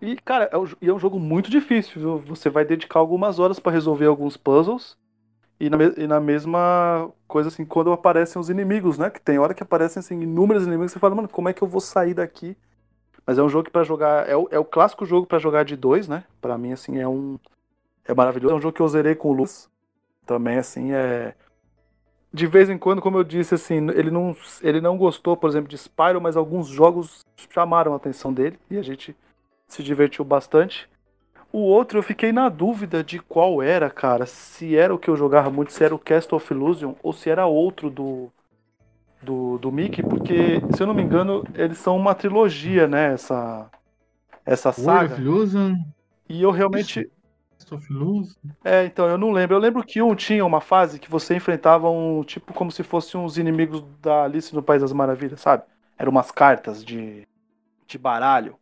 E, 0.02 0.18
cara, 0.18 0.50
é 0.52 0.58
um, 0.58 0.66
é 0.82 0.94
um 0.94 1.00
jogo 1.00 1.20
muito 1.20 1.50
difícil, 1.50 2.02
viu? 2.02 2.18
Você 2.36 2.50
vai 2.50 2.66
dedicar 2.66 3.00
algumas 3.00 3.40
horas 3.40 3.60
pra 3.60 3.72
resolver 3.72 4.06
alguns 4.06 4.36
puzzles. 4.36 4.98
E 5.60 5.70
na, 5.70 5.78
e 5.98 6.08
na 6.08 6.20
mesma 6.20 7.10
coisa, 7.28 7.48
assim, 7.48 7.64
quando 7.64 7.92
aparecem 7.92 8.40
os 8.42 8.50
inimigos, 8.50 8.98
né? 8.98 9.10
Que 9.10 9.22
tem 9.22 9.40
hora 9.40 9.54
que 9.54 9.64
aparecem, 9.64 10.02
assim, 10.02 10.20
inúmeros 10.22 10.64
inimigos, 10.68 10.92
você 10.92 11.00
fala, 11.00 11.16
mano, 11.16 11.30
como 11.30 11.48
é 11.48 11.54
que 11.54 11.62
eu 11.62 11.68
vou 11.68 11.80
sair 11.80 12.14
daqui? 12.14 12.58
Mas 13.26 13.38
é 13.38 13.44
um 13.44 13.50
jogo 13.50 13.64
que 13.66 13.72
pra 13.72 13.84
jogar. 13.84 14.28
É 14.28 14.36
o, 14.36 14.48
é 14.52 14.60
o 14.60 14.66
clássico 14.66 15.06
jogo 15.06 15.26
pra 15.26 15.40
jogar 15.40 15.64
de 15.64 15.78
dois, 15.78 16.08
né? 16.08 16.26
Pra 16.42 16.58
mim, 16.58 16.74
assim, 16.74 17.00
é 17.00 17.08
um. 17.08 17.40
É 18.04 18.14
maravilhoso. 18.14 18.54
É 18.54 18.58
um 18.58 18.62
jogo 18.62 18.76
que 18.76 18.82
eu 18.82 18.88
zerei 18.88 19.16
com 19.16 19.30
o 19.30 19.34
Luz. 19.34 19.70
Também, 20.26 20.58
assim, 20.58 20.92
é. 20.92 21.34
De 22.34 22.48
vez 22.48 22.70
em 22.70 22.78
quando, 22.78 23.02
como 23.02 23.18
eu 23.18 23.24
disse, 23.24 23.54
assim, 23.54 23.76
ele 23.92 24.10
não, 24.10 24.36
ele 24.62 24.82
não 24.82 24.98
gostou, 24.98 25.38
por 25.38 25.50
exemplo, 25.50 25.70
de 25.70 25.78
Spyro, 25.78 26.20
mas 26.20 26.36
alguns 26.36 26.68
jogos 26.68 27.20
chamaram 27.50 27.94
a 27.94 27.98
atenção 27.98 28.34
dele 28.34 28.58
e 28.72 28.78
a 28.78 28.82
gente 28.82 29.16
se 29.68 29.84
divertiu 29.84 30.26
bastante. 30.26 30.90
O 31.52 31.60
outro 31.60 32.00
eu 32.00 32.04
fiquei 32.04 32.32
na 32.32 32.50
dúvida 32.50 33.04
de 33.04 33.20
qual 33.20 33.62
era, 33.62 33.88
cara. 33.90 34.26
Se 34.26 34.76
era 34.76 34.94
o 34.94 34.98
que 34.98 35.10
eu 35.10 35.16
jogava 35.16 35.52
muito, 35.52 35.72
se 35.72 35.84
era 35.84 35.94
o 35.94 36.00
Cast 36.00 36.34
of 36.34 36.52
Illusion 36.52 36.96
ou 37.04 37.14
se 37.14 37.30
era 37.30 37.46
outro 37.46 37.92
do, 37.92 38.32
do, 39.22 39.60
do 39.60 39.72
Mickey, 39.72 40.02
porque, 40.02 40.60
se 40.76 40.82
eu 40.82 40.88
não 40.88 40.96
me 40.96 41.04
engano, 41.04 41.44
eles 41.54 41.78
são 41.78 41.96
uma 41.96 42.16
trilogia, 42.16 42.88
né? 42.88 43.14
Essa, 43.14 43.70
essa 44.46 44.70
World 44.70 45.10
saga. 45.10 45.14
of 45.14 45.22
Illusion, 45.22 45.76
E 46.28 46.42
eu 46.42 46.50
realmente. 46.50 47.10
Of 47.76 47.92
Illusion. 47.92 48.36
É, 48.64 48.86
então, 48.86 49.08
eu 49.08 49.18
não 49.18 49.32
lembro. 49.32 49.56
Eu 49.56 49.60
lembro 49.60 49.84
que 49.84 50.02
um 50.02 50.16
tinha 50.16 50.46
uma 50.46 50.62
fase 50.62 51.00
que 51.00 51.10
você 51.10 51.36
enfrentava 51.36 51.90
um. 51.90 52.24
Tipo, 52.24 52.54
como 52.54 52.72
se 52.72 52.84
fossem 52.84 53.20
uns 53.20 53.38
inimigos 53.38 53.84
da 54.02 54.24
Alice 54.24 54.54
no 54.54 54.64
País 54.64 54.82
das 54.82 54.94
Maravilhas, 54.94 55.42
sabe? 55.42 55.64
Eram 55.98 56.12
umas 56.12 56.32
cartas 56.32 56.84
de, 56.84 57.28
de 57.88 57.98
baralho. 57.98 58.56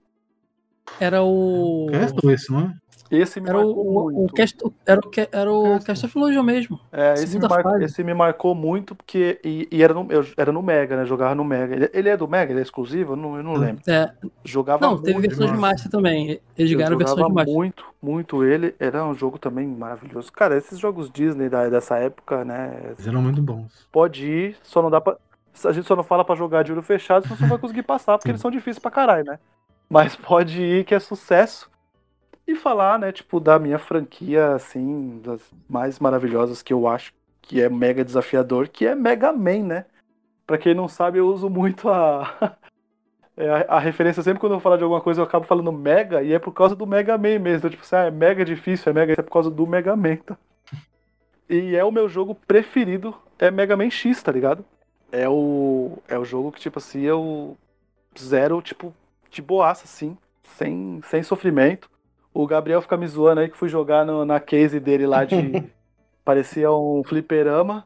Era 1.00 1.24
o. 1.24 1.88
Castle 1.92 2.32
esse, 2.32 2.52
não 2.52 2.62
é? 2.62 2.81
Esse 3.12 3.42
me 3.42 3.50
Era 3.50 3.58
marcou 3.58 3.86
o, 3.86 3.88
o, 3.88 4.08
o 4.08 4.12
muito. 4.12 4.34
Cast, 4.34 4.58
era 4.86 5.00
o, 5.00 5.12
era 5.32 5.52
o. 5.52 5.80
Cast 5.84 6.06
of 6.06 6.18
Illusion 6.18 6.44
mesmo. 6.44 6.80
É, 6.92 7.14
esse 7.14 7.24
me, 7.24 7.32
segunda 7.34 7.50
mar- 7.50 7.64
fase. 7.64 7.84
esse 7.84 8.04
me 8.04 8.14
marcou 8.14 8.56
muito 8.56 8.96
porque. 8.96 9.40
E, 9.44 9.68
e 9.70 9.84
era, 9.84 9.94
no, 9.94 10.08
eu, 10.10 10.26
era 10.38 10.52
no 10.52 10.62
Mega, 10.62 10.96
né? 10.96 11.06
Jogava 11.06 11.36
no 11.36 11.44
Mega. 11.44 11.76
Ele, 11.76 11.90
ele 11.94 12.10
é 12.10 12.16
do 12.16 12.28
Mega? 12.28 12.52
Ele 12.54 12.60
é 12.60 12.64
exclusivo? 12.64 13.14
Eu 13.14 13.18
não, 13.18 13.36
eu 13.36 13.44
não 13.44 13.54
lembro. 13.54 13.82
É, 13.88 14.14
Jogava 14.46 14.82
não, 14.82 14.92
muito. 14.94 15.04
teve 15.04 15.20
versões 15.20 15.52
de. 15.52 15.58
Master 15.58 15.92
também. 15.92 16.40
Eles 16.58 16.74
ganharam 16.74 16.98
versões 16.98 17.20
jogava 17.20 17.30
de 17.30 17.36
Master. 17.36 17.54
muito, 17.54 17.86
muito 18.02 18.44
ele. 18.44 18.74
Era 18.80 19.06
um 19.06 19.14
jogo 19.14 19.38
também 19.38 19.68
maravilhoso. 19.68 20.32
Cara, 20.32 20.58
esses 20.58 20.80
jogos 20.80 21.12
Disney 21.12 21.50
da, 21.50 21.68
dessa 21.68 21.98
época, 21.98 22.46
né? 22.46 22.80
Eles 22.86 23.06
eram 23.06 23.22
muito 23.22 23.42
bons. 23.42 23.88
Pode 23.92 24.26
ir, 24.26 24.58
só 24.64 24.82
não 24.82 24.90
dá 24.90 25.02
pra. 25.02 25.18
A 25.66 25.72
gente 25.74 25.86
só 25.88 25.96
não 25.98 26.04
fala 26.04 26.24
pra 26.24 26.34
jogar 26.36 26.64
de 26.64 26.72
olho 26.72 26.82
fechado, 26.82 27.24
senão 27.24 27.36
você 27.36 27.42
não 27.44 27.50
vai 27.50 27.58
conseguir 27.58 27.84
passar, 27.84 28.18
porque 28.18 28.32
eles 28.32 28.40
são 28.40 28.50
difíceis 28.50 28.80
pra 28.80 28.90
caralho, 28.90 29.26
né? 29.26 29.38
Mas 29.90 30.16
pode 30.16 30.62
ir 30.62 30.86
que 30.86 30.96
é 30.96 31.00
sucesso. 31.00 31.70
E 32.52 32.56
falar, 32.56 33.00
né, 33.00 33.14
tipo, 33.14 33.40
da 33.40 33.58
minha 33.58 33.80
franquia, 33.80 34.50
assim, 34.54 35.22
das 35.24 35.40
mais 35.70 36.00
maravilhosas 36.00 36.62
que 36.62 36.74
eu 36.74 36.86
acho 36.86 37.14
que 37.42 37.62
é 37.62 37.70
mega 37.70 38.04
desafiador, 38.04 38.68
que 38.68 38.86
é 38.86 38.94
Mega 38.94 39.32
Man, 39.32 39.64
né? 39.64 39.86
Pra 40.46 40.58
quem 40.58 40.76
não 40.76 40.86
sabe, 40.86 41.18
eu 41.18 41.28
uso 41.28 41.50
muito 41.50 41.90
a. 41.90 42.58
é, 43.38 43.50
a, 43.50 43.78
a 43.78 43.80
referência, 43.80 44.22
sempre 44.22 44.42
quando 44.42 44.52
eu 44.52 44.60
falar 44.60 44.76
de 44.76 44.84
alguma 44.84 45.00
coisa, 45.00 45.22
eu 45.22 45.24
acabo 45.24 45.46
falando 45.46 45.72
Mega, 45.72 46.22
e 46.22 46.34
é 46.34 46.40
por 46.40 46.52
causa 46.52 46.76
do 46.76 46.86
Mega 46.86 47.18
Man 47.18 47.40
mesmo. 47.40 47.70
Tipo 47.70 47.84
assim, 47.84 47.96
ah, 47.96 48.06
é 48.08 48.12
mega 48.12 48.44
difícil, 48.44 48.90
é 48.90 48.94
mega, 48.94 49.14
é 49.14 49.22
por 49.22 49.32
causa 49.32 49.50
do 49.50 49.66
Mega 49.66 49.96
Man. 49.96 50.18
Tá? 50.18 50.38
E 51.50 51.74
é 51.74 51.86
o 51.86 51.92
meu 51.92 52.10
jogo 52.10 52.36
preferido, 52.36 53.16
é 53.40 53.50
Mega 53.50 53.78
Man 53.78 53.90
X, 53.90 54.22
tá 54.22 54.32
ligado? 54.32 54.66
É 55.10 55.28
o, 55.30 56.00
é 56.06 56.20
o 56.20 56.26
jogo 56.26 56.52
que, 56.52 56.60
tipo 56.60 56.80
assim, 56.80 57.00
eu 57.00 57.58
zero, 58.20 58.62
tipo, 58.62 58.94
de 59.30 59.42
boaça, 59.42 59.86
assim, 59.86 60.18
sem, 60.44 61.00
sem 61.06 61.24
sofrimento. 61.24 61.90
O 62.34 62.48
Gabriel 62.48 62.82
fica 62.82 62.96
me 62.98 63.08
zoando 63.08 63.42
aí 63.42 63.50
que 63.50 63.58
fui 63.58 63.68
jogar 63.70 64.06
no- 64.06 64.26
na 64.26 64.40
case 64.40 64.80
dele 64.80 65.06
lá 65.06 65.26
de. 65.26 65.36
parecia 66.24 66.72
um 66.72 67.04
fliperama. 67.04 67.86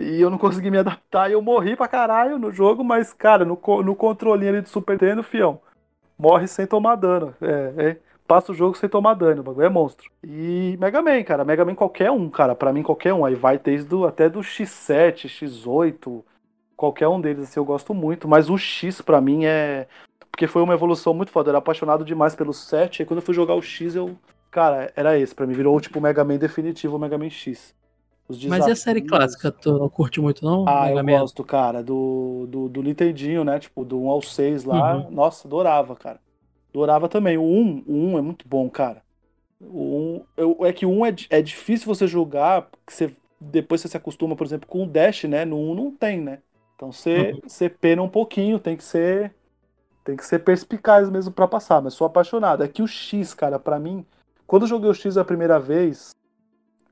E 0.00 0.20
eu 0.20 0.30
não 0.30 0.38
consegui 0.38 0.70
me 0.70 0.78
adaptar 0.78 1.28
e 1.30 1.34
eu 1.34 1.42
morri 1.42 1.76
pra 1.76 1.86
caralho 1.86 2.38
no 2.38 2.50
jogo, 2.50 2.82
mas, 2.82 3.12
cara, 3.12 3.44
no, 3.44 3.58
no 3.84 3.94
controlinho 3.94 4.50
ali 4.50 4.60
do 4.60 4.68
Super 4.68 4.94
Nintendo, 4.94 5.22
fião, 5.22 5.60
morre 6.18 6.48
sem 6.48 6.66
tomar 6.66 6.96
dano. 6.96 7.32
É, 7.40 7.74
é, 7.90 7.96
passa 8.26 8.50
o 8.50 8.54
jogo 8.54 8.76
sem 8.76 8.88
tomar 8.88 9.14
dano, 9.14 9.42
o 9.42 9.44
bagulho 9.44 9.66
é 9.66 9.68
monstro. 9.68 10.10
E 10.24 10.76
Mega 10.80 11.00
Man, 11.00 11.22
cara, 11.22 11.44
Mega 11.44 11.64
Man 11.64 11.74
qualquer 11.76 12.10
um, 12.10 12.28
cara, 12.30 12.54
pra 12.54 12.72
mim 12.72 12.82
qualquer 12.82 13.12
um. 13.14 13.24
Aí 13.24 13.36
vai 13.36 13.58
desde 13.58 13.86
do, 13.86 14.04
até 14.04 14.28
do 14.28 14.40
X7, 14.40 15.28
X8, 15.28 16.24
qualquer 16.76 17.06
um 17.06 17.20
deles, 17.20 17.44
assim, 17.44 17.60
eu 17.60 17.64
gosto 17.64 17.94
muito. 17.94 18.26
Mas 18.26 18.50
o 18.50 18.58
X 18.58 19.00
pra 19.00 19.20
mim 19.20 19.44
é. 19.44 19.86
Porque 20.32 20.46
foi 20.46 20.62
uma 20.62 20.74
evolução 20.74 21.14
muito 21.14 21.30
foda. 21.30 21.48
Eu 21.48 21.52
era 21.52 21.58
apaixonado 21.58 22.04
demais 22.04 22.34
pelo 22.34 22.52
7. 22.52 23.02
E 23.02 23.06
quando 23.06 23.18
eu 23.20 23.24
fui 23.24 23.34
jogar 23.34 23.54
o 23.54 23.62
X, 23.62 23.94
eu. 23.94 24.16
Cara, 24.50 24.92
era 24.96 25.18
esse. 25.18 25.34
Pra 25.34 25.46
mim 25.46 25.54
virou 25.54 25.80
tipo 25.80 25.98
o 25.98 26.02
Mega 26.02 26.24
Man 26.24 26.38
definitivo, 26.38 26.96
o 26.96 26.98
Mega 26.98 27.16
Man 27.18 27.30
X. 27.30 27.74
Mas 28.48 28.66
e 28.66 28.70
a 28.70 28.76
série 28.76 29.02
clássica? 29.02 29.50
Tu 29.52 29.70
não 29.78 29.88
curte 29.88 30.20
muito, 30.20 30.44
não? 30.44 30.64
Ah, 30.66 30.86
Mega 30.86 31.00
eu 31.00 31.04
Man? 31.04 31.20
gosto, 31.20 31.44
cara, 31.44 31.82
do, 31.82 32.46
do, 32.48 32.68
do 32.68 32.82
Nintendinho, 32.82 33.44
né? 33.44 33.58
Tipo, 33.58 33.84
do 33.84 34.00
1 34.00 34.10
ao 34.10 34.22
6 34.22 34.64
lá. 34.64 34.94
Uhum. 34.94 35.10
Nossa, 35.10 35.46
adorava, 35.46 35.94
cara. 35.96 36.18
Adorava 36.70 37.08
também. 37.08 37.36
O 37.36 37.42
1, 37.42 37.84
o 37.86 37.94
1 37.94 38.18
é 38.18 38.22
muito 38.22 38.48
bom, 38.48 38.68
cara. 38.70 39.02
O 39.60 39.96
1, 39.96 40.24
eu- 40.36 40.58
é 40.66 40.72
que 40.72 40.86
o 40.86 40.90
1 40.90 41.06
é, 41.06 41.14
é 41.30 41.42
difícil 41.42 41.86
você 41.86 42.06
jogar, 42.06 42.62
porque 42.62 42.92
você, 42.92 43.12
depois 43.40 43.80
você 43.80 43.88
se 43.88 43.96
acostuma, 43.96 44.34
por 44.34 44.46
exemplo, 44.46 44.68
com 44.68 44.84
o 44.84 44.86
Dash, 44.86 45.24
né? 45.24 45.44
No 45.44 45.56
1 45.58 45.74
não 45.74 45.90
tem, 45.90 46.20
né? 46.20 46.38
Então 46.74 46.90
você, 46.90 47.38
você 47.46 47.68
pena 47.68 48.02
um 48.02 48.08
pouquinho, 48.08 48.58
tem 48.58 48.76
que 48.76 48.84
ser 48.84 49.34
tem 50.04 50.16
que 50.16 50.26
ser 50.26 50.40
perspicaz 50.40 51.08
mesmo 51.08 51.32
pra 51.32 51.46
passar, 51.48 51.80
mas 51.80 51.94
sou 51.94 52.06
apaixonado. 52.06 52.62
É 52.62 52.68
que 52.68 52.82
o 52.82 52.86
X, 52.86 53.34
cara, 53.34 53.58
pra 53.58 53.78
mim, 53.78 54.04
quando 54.46 54.62
eu 54.62 54.68
joguei 54.68 54.90
o 54.90 54.94
X 54.94 55.16
a 55.16 55.24
primeira 55.24 55.58
vez, 55.58 56.10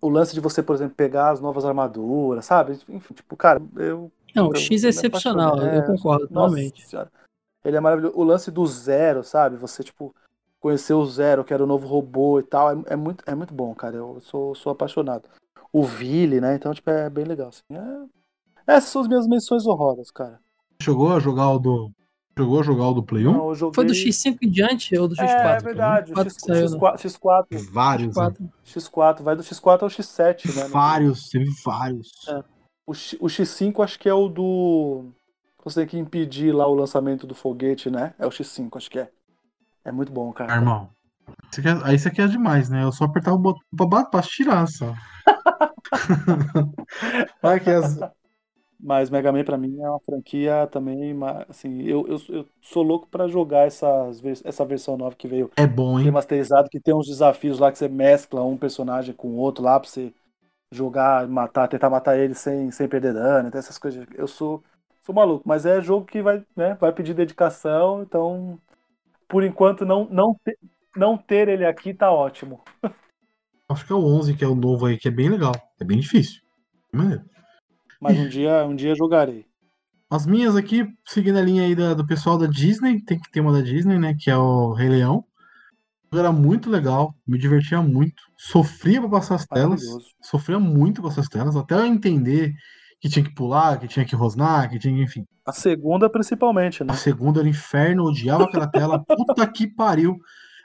o 0.01 0.09
lance 0.09 0.33
de 0.35 0.41
você, 0.41 0.63
por 0.63 0.75
exemplo, 0.75 0.95
pegar 0.95 1.31
as 1.31 1.41
novas 1.41 1.65
armaduras, 1.65 2.47
sabe? 2.47 2.79
Enfim, 2.89 3.15
tipo, 3.15 3.37
cara, 3.37 3.61
eu 3.77 4.11
Não, 4.35 4.49
o 4.49 4.53
eu 4.53 4.57
X 4.57 4.85
é 4.85 4.89
excepcional, 4.89 5.55
apaixonei. 5.55 5.79
eu 5.79 5.83
concordo 5.85 6.29
totalmente. 6.29 6.87
Ele 7.65 7.77
é 7.77 7.81
maravilhoso. 7.81 8.17
O 8.17 8.25
lance 8.25 8.51
do 8.51 8.67
Zero, 8.67 9.23
sabe? 9.23 9.57
Você, 9.57 9.83
tipo, 9.83 10.15
conhecer 10.59 10.95
o 10.95 11.05
Zero, 11.05 11.45
que 11.45 11.53
era 11.53 11.63
o 11.63 11.67
novo 11.67 11.87
robô 11.87 12.39
e 12.41 12.43
tal, 12.43 12.71
é, 12.71 12.83
é 12.87 12.97
muito, 12.97 13.23
é 13.27 13.35
muito 13.35 13.53
bom, 13.53 13.75
cara. 13.75 13.97
Eu 13.97 14.19
sou, 14.23 14.55
sou 14.55 14.73
apaixonado. 14.73 15.29
O 15.73 15.85
Vili, 15.85 16.41
né? 16.41 16.55
Então, 16.55 16.73
tipo, 16.73 16.89
é 16.89 17.11
bem 17.11 17.25
legal. 17.25 17.49
Assim. 17.49 17.63
É- 17.71 18.07
Essas 18.77 18.91
são 18.91 19.03
as 19.03 19.09
minhas 19.09 19.27
menções 19.27 19.67
honrosas, 19.67 20.11
cara. 20.11 20.41
Chegou 20.83 21.13
a 21.13 21.21
jogar 21.21 21.51
o 21.51 21.59
do. 21.59 21.91
Chegou 22.41 22.61
a 22.61 22.63
jogar 22.63 22.89
o 22.89 22.95
do 22.95 23.03
Play 23.03 23.27
1? 23.27 23.33
Não, 23.33 23.55
joguei... 23.55 23.75
Foi 23.75 23.85
do 23.85 23.93
X5 23.93 24.39
em 24.43 24.51
diante 24.51 24.97
ou 24.99 25.09
do 25.09 25.15
X4? 25.15 25.25
É, 25.29 25.57
é 25.57 25.61
verdade. 25.61 26.13
O 26.13 26.15
Quatro 26.15 26.31
X, 26.33 26.37
que 26.43 26.47
saiu, 26.47 26.71
né? 26.71 26.79
X4, 26.79 26.99
X4, 26.99 27.73
Vários. 27.73 28.17
né? 28.17 28.23
X4. 28.23 28.51
X4, 29.19 29.23
vai 29.23 29.37
do 29.37 29.43
X4 29.43 29.83
ao 29.83 29.89
X7, 29.89 30.55
né? 30.57 30.69
Vários, 30.69 31.29
teve 31.29 31.51
vários. 31.65 32.09
É. 32.29 32.43
O, 32.87 32.95
X, 32.95 33.19
o 33.21 33.27
X5 33.27 33.85
acho 33.85 33.99
que 33.99 34.09
é 34.09 34.15
o 34.15 34.29
do. 34.29 35.05
Você 35.65 35.81
tem 35.81 35.89
que 35.89 35.99
impedir 35.99 36.53
lá 36.53 36.67
o 36.67 36.75
lançamento 36.75 37.27
do 37.27 37.35
foguete, 37.35 37.91
né? 37.91 38.15
É 38.19 38.27
o 38.27 38.31
X5, 38.31 38.77
acho 38.77 38.91
que 38.91 38.99
é. 38.99 39.11
É 39.85 39.93
muito 39.93 40.11
bom, 40.11 40.33
cara. 40.33 40.53
Ah, 40.53 40.57
irmão. 40.57 40.89
Isso 41.51 41.61
aqui 41.61 41.69
é- 41.69 41.81
aí 41.85 41.95
isso 41.97 42.09
aqui 42.09 42.23
é 42.23 42.27
demais, 42.27 42.69
né? 42.71 42.83
Eu 42.83 42.93
só 42.93 43.05
apertava 43.05 43.37
o 43.37 43.39
botão 43.39 43.63
pra, 43.89 44.05
pra 44.05 44.23
tirar 44.23 44.67
só. 44.67 44.95
Olha 47.43 47.61
que 47.61 47.71
as... 47.71 47.99
Mas 48.83 49.11
Mega 49.11 49.31
Man 49.31 49.45
pra 49.45 49.59
mim 49.59 49.79
é 49.81 49.89
uma 49.89 50.01
franquia 50.01 50.67
também, 50.71 51.15
assim, 51.49 51.83
eu, 51.83 52.07
eu, 52.07 52.19
eu 52.31 52.47
sou 52.63 52.83
louco 52.83 53.07
pra 53.09 53.29
jogar 53.29 53.67
essas, 53.67 54.23
essa 54.45 54.65
versão 54.65 54.97
nova 54.97 55.15
que 55.15 55.29
veio 55.29 55.51
É 55.57 55.67
bom, 55.67 55.99
hein? 55.99 56.07
remasterizado, 56.07 56.71
que 56.71 56.81
tem 56.81 56.95
uns 56.95 57.07
desafios 57.07 57.59
lá 57.59 57.71
que 57.71 57.79
você 57.79 57.89
mescla 57.89 58.43
um 58.43 58.57
personagem 58.57 59.15
com 59.15 59.29
o 59.29 59.37
outro 59.37 59.63
lá 59.63 59.79
pra 59.79 59.89
você 59.89 60.13
jogar, 60.73 61.29
matar, 61.29 61.69
tentar 61.69 61.91
matar 61.91 62.19
ele 62.19 62.35
sem, 62.35 62.71
sem 62.71 62.89
perder 62.89 63.13
dano, 63.13 63.51
tem 63.51 63.59
essas 63.59 63.77
coisas. 63.77 64.07
Eu 64.15 64.27
sou, 64.27 64.63
sou 65.03 65.15
maluco, 65.15 65.47
mas 65.47 65.67
é 65.67 65.81
jogo 65.81 66.07
que 66.07 66.23
vai, 66.23 66.43
né, 66.57 66.75
vai 66.81 66.93
pedir 66.93 67.13
dedicação, 67.13 68.03
então 68.03 68.59
por 69.29 69.45
enquanto 69.45 69.85
não, 69.85 70.07
não, 70.07 70.35
ter, 70.43 70.59
não 70.97 71.19
ter 71.19 71.49
ele 71.49 71.67
aqui 71.67 71.93
tá 71.93 72.11
ótimo. 72.11 72.63
Acho 73.69 73.87
que 73.87 73.93
é 73.93 73.97
o 73.97 74.05
11, 74.05 74.35
que 74.35 74.43
é 74.43 74.49
o 74.49 74.55
novo 74.57 74.87
aí, 74.87 74.99
que 74.99 75.07
é 75.07 75.11
bem 75.13 75.29
legal. 75.29 75.53
É 75.81 75.85
bem 75.85 76.01
difícil. 76.01 76.43
Maneiro. 76.93 77.23
Mas 78.01 78.19
um 78.19 78.29
dia, 78.29 78.65
um 78.65 78.75
dia 78.75 78.95
jogarei. 78.95 79.45
As 80.11 80.27
minhas 80.27 80.57
aqui, 80.57 80.85
seguindo 81.07 81.39
a 81.39 81.43
linha 81.43 81.63
aí 81.63 81.75
da- 81.75 81.95
do 81.95 82.07
pessoal 82.07 82.37
da 82.37 82.47
Disney, 82.47 83.01
tem 83.05 83.19
que 83.19 83.31
ter 83.31 83.41
uma 83.41 83.53
da 83.53 83.61
Disney, 83.61 83.99
né? 83.99 84.15
Que 84.19 84.31
é 84.31 84.37
o 84.37 84.73
Rei 84.73 84.89
Leão. 84.89 85.25
Era 86.13 86.33
muito 86.33 86.69
legal, 86.69 87.15
me 87.25 87.39
divertia 87.39 87.81
muito. 87.81 88.21
Sofria 88.37 89.01
pra 89.01 89.09
passar 89.11 89.37
as 89.37 89.47
telas. 89.47 89.81
Sofria 90.21 90.59
muito 90.59 91.01
pra 91.01 91.09
passar 91.11 91.21
as 91.21 91.29
telas, 91.29 91.55
até 91.55 91.75
eu 91.75 91.87
entender 91.87 92.53
que 93.01 93.09
tinha 93.09 93.25
que 93.25 93.33
pular, 93.35 93.79
que 93.79 93.87
tinha 93.87 94.05
que 94.05 94.17
rosnar, 94.17 94.69
que 94.69 94.79
tinha 94.79 94.93
que, 94.95 95.03
enfim. 95.03 95.25
A 95.47 95.53
segunda 95.53 96.11
principalmente, 96.11 96.83
né? 96.83 96.93
A 96.93 96.97
segunda 96.97 97.39
era 97.41 97.49
inferno, 97.49 98.05
odiava 98.05 98.45
aquela 98.45 98.67
tela. 98.67 99.05
Puta 99.07 99.47
que 99.47 99.69
pariu. 99.69 100.17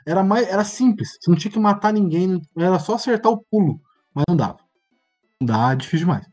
Era, 0.04 0.24
mais, 0.24 0.46
era 0.48 0.64
simples, 0.64 1.16
você 1.20 1.30
não 1.30 1.38
tinha 1.38 1.50
que 1.52 1.58
matar 1.58 1.92
ninguém, 1.92 2.40
era 2.56 2.78
só 2.78 2.94
acertar 2.94 3.30
o 3.32 3.44
pulo, 3.50 3.80
mas 4.14 4.24
não 4.28 4.36
dava. 4.36 4.58
Não 5.40 5.46
dá, 5.46 5.72
é 5.72 5.76
difícil 5.76 6.00
demais. 6.06 6.26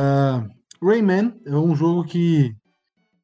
Ah, 0.00 0.46
Rayman 0.80 1.40
é 1.44 1.56
um 1.56 1.74
jogo 1.74 2.04
que 2.04 2.54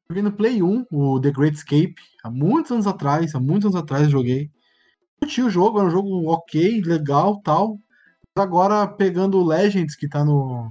joguei 0.09 0.21
no 0.21 0.33
Play 0.33 0.61
1, 0.61 0.85
o 0.91 1.21
The 1.21 1.31
Great 1.31 1.55
Escape, 1.55 1.95
há 2.21 2.29
muitos 2.29 2.69
anos 2.69 2.85
atrás, 2.85 3.33
há 3.33 3.39
muitos 3.39 3.67
anos 3.67 3.77
atrás 3.77 4.09
joguei. 4.09 4.51
Curti 5.17 5.41
o 5.41 5.49
jogo, 5.49 5.79
era 5.79 5.87
um 5.87 5.91
jogo 5.91 6.29
ok, 6.29 6.81
legal, 6.81 7.39
tal. 7.41 7.79
Mas 8.35 8.45
agora 8.45 8.85
pegando 8.89 9.39
o 9.39 9.45
Legends 9.45 9.95
que 9.95 10.09
tá 10.09 10.25
no 10.25 10.69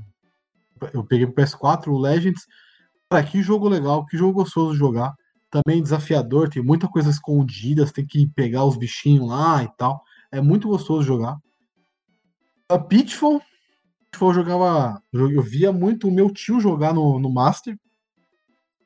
eu 0.92 1.02
peguei 1.02 1.26
pro 1.26 1.42
PS4, 1.42 1.88
o 1.88 1.98
Legends. 1.98 2.46
Cara, 3.08 3.24
que 3.24 3.42
jogo 3.42 3.66
legal, 3.66 4.04
que 4.04 4.18
jogo 4.18 4.42
gostoso 4.42 4.72
de 4.72 4.78
jogar. 4.78 5.14
Também 5.50 5.82
desafiador, 5.82 6.50
tem 6.50 6.62
muita 6.62 6.86
coisa 6.86 7.08
escondida, 7.08 7.86
você 7.86 7.94
tem 7.94 8.06
que 8.06 8.26
pegar 8.26 8.66
os 8.66 8.76
bichinhos 8.76 9.26
lá 9.26 9.62
e 9.62 9.68
tal. 9.78 10.02
É 10.30 10.38
muito 10.38 10.68
gostoso 10.68 11.00
de 11.00 11.06
jogar. 11.06 11.38
A 12.68 12.78
Pitfall, 12.78 13.38
Pitfall 13.38 13.53
eu 14.22 14.34
jogava. 14.34 15.02
Eu 15.12 15.42
via 15.42 15.72
muito 15.72 16.08
o 16.08 16.12
meu 16.12 16.30
tio 16.30 16.60
jogar 16.60 16.92
no, 16.92 17.18
no 17.18 17.30
Master. 17.30 17.76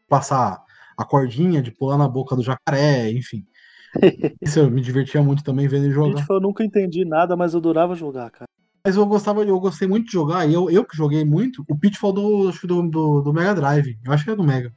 Passar 0.08 0.62
a 0.96 1.04
cordinha 1.04 1.62
de 1.62 1.70
pular 1.70 1.96
na 1.96 2.08
boca 2.08 2.34
do 2.34 2.42
jacaré, 2.42 3.10
enfim. 3.12 3.46
Isso 4.42 4.58
eu 4.58 4.70
me 4.70 4.80
divertia 4.80 5.22
muito 5.22 5.44
também 5.44 5.68
vendo 5.68 5.84
ele 5.84 5.94
jogar. 5.94 6.16
Pitfall 6.16 6.36
eu 6.36 6.42
nunca 6.42 6.64
entendi 6.64 7.04
nada, 7.04 7.36
mas 7.36 7.52
eu 7.52 7.60
adorava 7.60 7.94
jogar, 7.94 8.30
cara. 8.30 8.48
Mas 8.84 8.96
eu 8.96 9.04
gostava, 9.06 9.44
eu 9.44 9.60
gostei 9.60 9.86
muito 9.86 10.06
de 10.06 10.12
jogar, 10.12 10.48
e 10.48 10.54
eu, 10.54 10.70
eu 10.70 10.84
que 10.84 10.96
joguei 10.96 11.24
muito, 11.24 11.64
o 11.68 11.76
Pitfall 11.76 12.12
do, 12.12 12.50
do, 12.50 12.88
do, 12.88 13.20
do 13.22 13.32
Mega 13.32 13.54
Drive. 13.54 13.98
Eu 14.04 14.12
acho 14.12 14.24
que 14.24 14.30
era 14.30 14.36
do 14.36 14.44
Mega. 14.44 14.72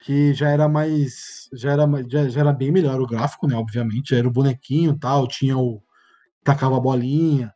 Que 0.00 0.32
já 0.32 0.48
era 0.48 0.68
mais. 0.68 1.48
Já 1.52 1.72
era, 1.72 1.84
já, 2.08 2.28
já 2.28 2.40
era 2.40 2.52
bem 2.52 2.70
melhor 2.70 3.00
o 3.00 3.06
gráfico, 3.06 3.48
né? 3.48 3.56
Obviamente. 3.56 4.10
Já 4.10 4.18
era 4.18 4.28
o 4.28 4.32
bonequinho 4.32 4.92
e 4.92 4.98
tal, 4.98 5.26
tinha 5.26 5.58
o. 5.58 5.82
Tacava 6.44 6.76
a 6.76 6.80
bolinha. 6.80 7.52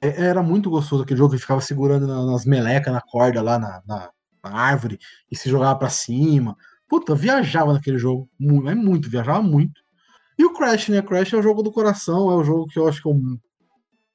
É- 0.00 0.24
Era 0.26 0.42
muito 0.42 0.70
gostoso 0.70 1.02
aquele 1.02 1.18
jogo 1.18 1.34
que 1.34 1.40
ficava 1.40 1.60
segurando 1.60 2.06
na- 2.06 2.24
nas 2.26 2.44
melecas, 2.44 2.92
na 2.92 3.00
corda 3.00 3.42
lá 3.42 3.58
na, 3.58 3.82
na, 3.86 4.10
na 4.44 4.50
árvore 4.58 4.98
e 5.30 5.36
se 5.36 5.48
jogava 5.50 5.78
pra 5.78 5.88
cima. 5.90 6.56
Puta, 6.88 7.14
viajava 7.14 7.72
naquele 7.72 7.98
jogo. 7.98 8.28
Mu- 8.38 8.68
É 8.68 8.74
muito, 8.74 9.10
viajava 9.10 9.42
muito. 9.42 9.80
E 10.38 10.44
o 10.44 10.54
Crash, 10.54 10.88
né? 10.88 11.02
Crash 11.02 11.32
é 11.34 11.36
o 11.38 11.42
jogo 11.42 11.62
do 11.62 11.72
coração, 11.72 12.30
é 12.30 12.34
o 12.36 12.44
jogo 12.44 12.66
que 12.66 12.78
eu 12.78 12.88
acho 12.88 13.02
que 13.02 13.08
eu 13.08 13.14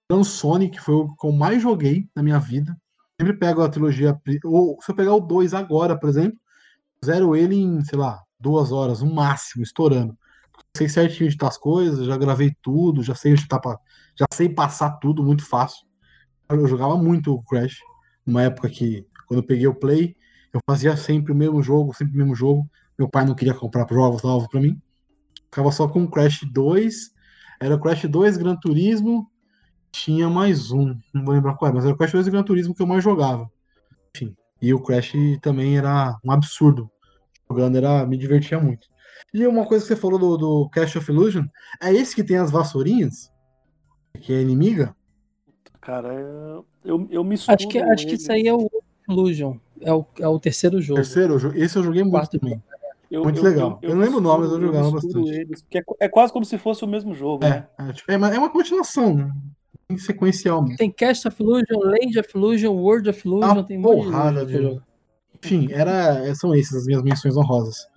Tirando 0.09 0.23
Sonic, 0.25 0.79
foi 0.79 0.93
o 0.95 1.15
que 1.15 1.27
eu 1.27 1.31
mais 1.31 1.61
joguei 1.61 2.07
na 2.15 2.21
minha 2.21 2.39
vida. 2.39 2.77
Sempre 3.19 3.37
pego 3.37 3.61
a 3.61 3.69
trilogia. 3.69 4.19
Ou 4.43 4.77
se 4.81 4.91
eu 4.91 4.95
pegar 4.95 5.13
o 5.15 5.19
2 5.19 5.53
agora, 5.53 5.97
por 5.97 6.09
exemplo, 6.09 6.37
zero 7.05 7.35
ele 7.35 7.55
em, 7.55 7.83
sei 7.85 7.97
lá, 7.99 8.21
duas 8.39 8.71
horas, 8.71 9.01
no 9.01 9.13
máximo, 9.13 9.63
estourando. 9.63 10.17
Sei 10.77 10.89
certinho 10.89 11.29
de 11.29 11.37
tá 11.37 11.47
as 11.47 11.57
coisas, 11.57 12.05
já 12.07 12.17
gravei 12.17 12.53
tudo, 12.61 13.03
já 13.03 13.15
sei 13.15 13.33
onde 13.33 13.47
tá 13.47 13.59
pra- 13.59 13.79
já 14.17 14.25
sei 14.33 14.49
passar 14.49 14.91
tudo 14.99 15.23
muito 15.23 15.45
fácil. 15.45 15.85
Eu 16.49 16.67
jogava 16.67 16.95
muito 16.97 17.33
o 17.33 17.43
Crash, 17.43 17.79
numa 18.25 18.43
época 18.43 18.69
que, 18.69 19.05
quando 19.27 19.39
eu 19.39 19.45
peguei 19.45 19.67
o 19.67 19.75
Play, 19.75 20.15
eu 20.53 20.59
fazia 20.65 20.95
sempre 20.95 21.31
o 21.31 21.35
mesmo 21.35 21.61
jogo, 21.61 21.93
sempre 21.93 22.15
o 22.15 22.17
mesmo 22.17 22.35
jogo. 22.35 22.69
Meu 22.97 23.09
pai 23.09 23.25
não 23.25 23.35
queria 23.35 23.53
comprar 23.53 23.87
jogos 23.89 24.23
novos 24.23 24.47
pra 24.47 24.61
mim. 24.61 24.79
Ficava 25.45 25.71
só 25.71 25.87
com 25.87 26.03
o 26.03 26.09
Crash 26.09 26.41
2. 26.51 27.11
Era 27.59 27.75
o 27.75 27.79
Crash 27.79 28.05
2, 28.05 28.37
Gran 28.37 28.55
Turismo, 28.55 29.29
tinha 29.91 30.29
mais 30.29 30.71
um, 30.71 30.93
não 31.13 31.23
vou 31.23 31.33
lembrar 31.33 31.55
qual 31.55 31.71
é, 31.71 31.73
mas 31.73 31.85
era 31.85 31.93
o 31.93 31.97
Crash 31.97 32.11
2 32.11 32.27
e 32.27 32.31
Gran 32.31 32.43
Turismo 32.43 32.75
que 32.75 32.81
eu 32.81 32.87
mais 32.87 33.03
jogava. 33.03 33.49
Enfim, 34.13 34.35
e 34.61 34.73
o 34.73 34.81
Crash 34.81 35.13
também 35.41 35.77
era 35.77 36.17
um 36.23 36.31
absurdo. 36.31 36.91
Jogando 37.49 37.77
era, 37.77 38.05
me 38.05 38.17
divertia 38.17 38.59
muito. 38.59 38.87
E 39.33 39.47
uma 39.47 39.65
coisa 39.65 39.85
que 39.85 39.87
você 39.87 39.95
falou 39.95 40.19
do, 40.19 40.37
do 40.37 40.69
Cash 40.69 40.97
of 40.97 41.09
Illusion, 41.09 41.45
é 41.81 41.93
esse 41.93 42.13
que 42.13 42.23
tem 42.23 42.37
as 42.37 42.51
vassourinhas? 42.51 43.31
Que 44.21 44.33
é 44.33 44.41
inimiga? 44.41 44.95
Cara, 45.81 46.13
eu, 46.13 46.65
eu, 46.83 47.07
eu 47.11 47.23
misturo. 47.23 47.55
Acho 47.55 47.67
que, 47.67 47.77
acho 47.79 48.07
que 48.07 48.15
isso 48.15 48.31
aí 48.31 48.47
é 48.47 48.53
o 48.53 48.69
Illusion. 49.07 49.57
É 49.81 49.93
o, 49.93 50.05
é 50.19 50.27
o 50.27 50.39
terceiro 50.39 50.81
jogo. 50.81 50.99
Terceiro, 50.99 51.33
eu 51.33 51.39
jo- 51.39 51.53
esse 51.55 51.77
eu 51.77 51.83
joguei 51.83 52.01
muito 52.01 52.13
Quarto 52.13 52.39
também. 52.39 52.61
Eu- 53.11 53.23
Muito 53.23 53.37
eu- 53.37 53.43
legal. 53.43 53.79
Eu 53.83 53.93
não 53.93 54.01
lembro 54.01 54.17
o 54.17 54.21
nome, 54.21 54.43
mas 54.45 54.51
eu 54.53 54.59
jogava 54.61 54.91
bastante. 54.91 55.29
Eles, 55.29 55.61
porque 55.61 55.77
é, 55.77 55.83
é 56.01 56.09
quase 56.09 56.33
como 56.33 56.43
se 56.43 56.57
fosse 56.57 56.83
o 56.83 56.87
mesmo 56.87 57.13
jogo, 57.13 57.43
né? 57.43 57.67
É, 57.77 57.89
é, 57.89 57.93
tipo, 57.93 58.11
é, 58.11 58.17
uma- 58.17 58.33
é 58.33 58.37
uma 58.39 58.49
continuação, 58.49 59.13
né? 59.15 59.31
Em 59.89 59.97
sequencial 59.97 60.63
mesmo. 60.63 60.77
Tem 60.77 60.89
Cast 60.91 61.27
of 61.27 61.41
Illusion, 61.41 61.77
Land 61.79 62.19
of 62.19 62.29
Illusion, 62.35 62.71
World 62.73 63.09
of 63.09 63.27
Illusion, 63.27 63.51
Uma 63.51 63.63
tem 63.63 63.79
porrada 63.81 64.43
de- 64.45 64.53
jogar. 64.53 64.81
Enfim, 65.43 65.67
era, 65.71 66.33
são 66.33 66.51
essas 66.55 66.77
as 66.81 66.85
minhas 66.87 67.03
menções 67.03 67.37
honrosas. 67.37 67.87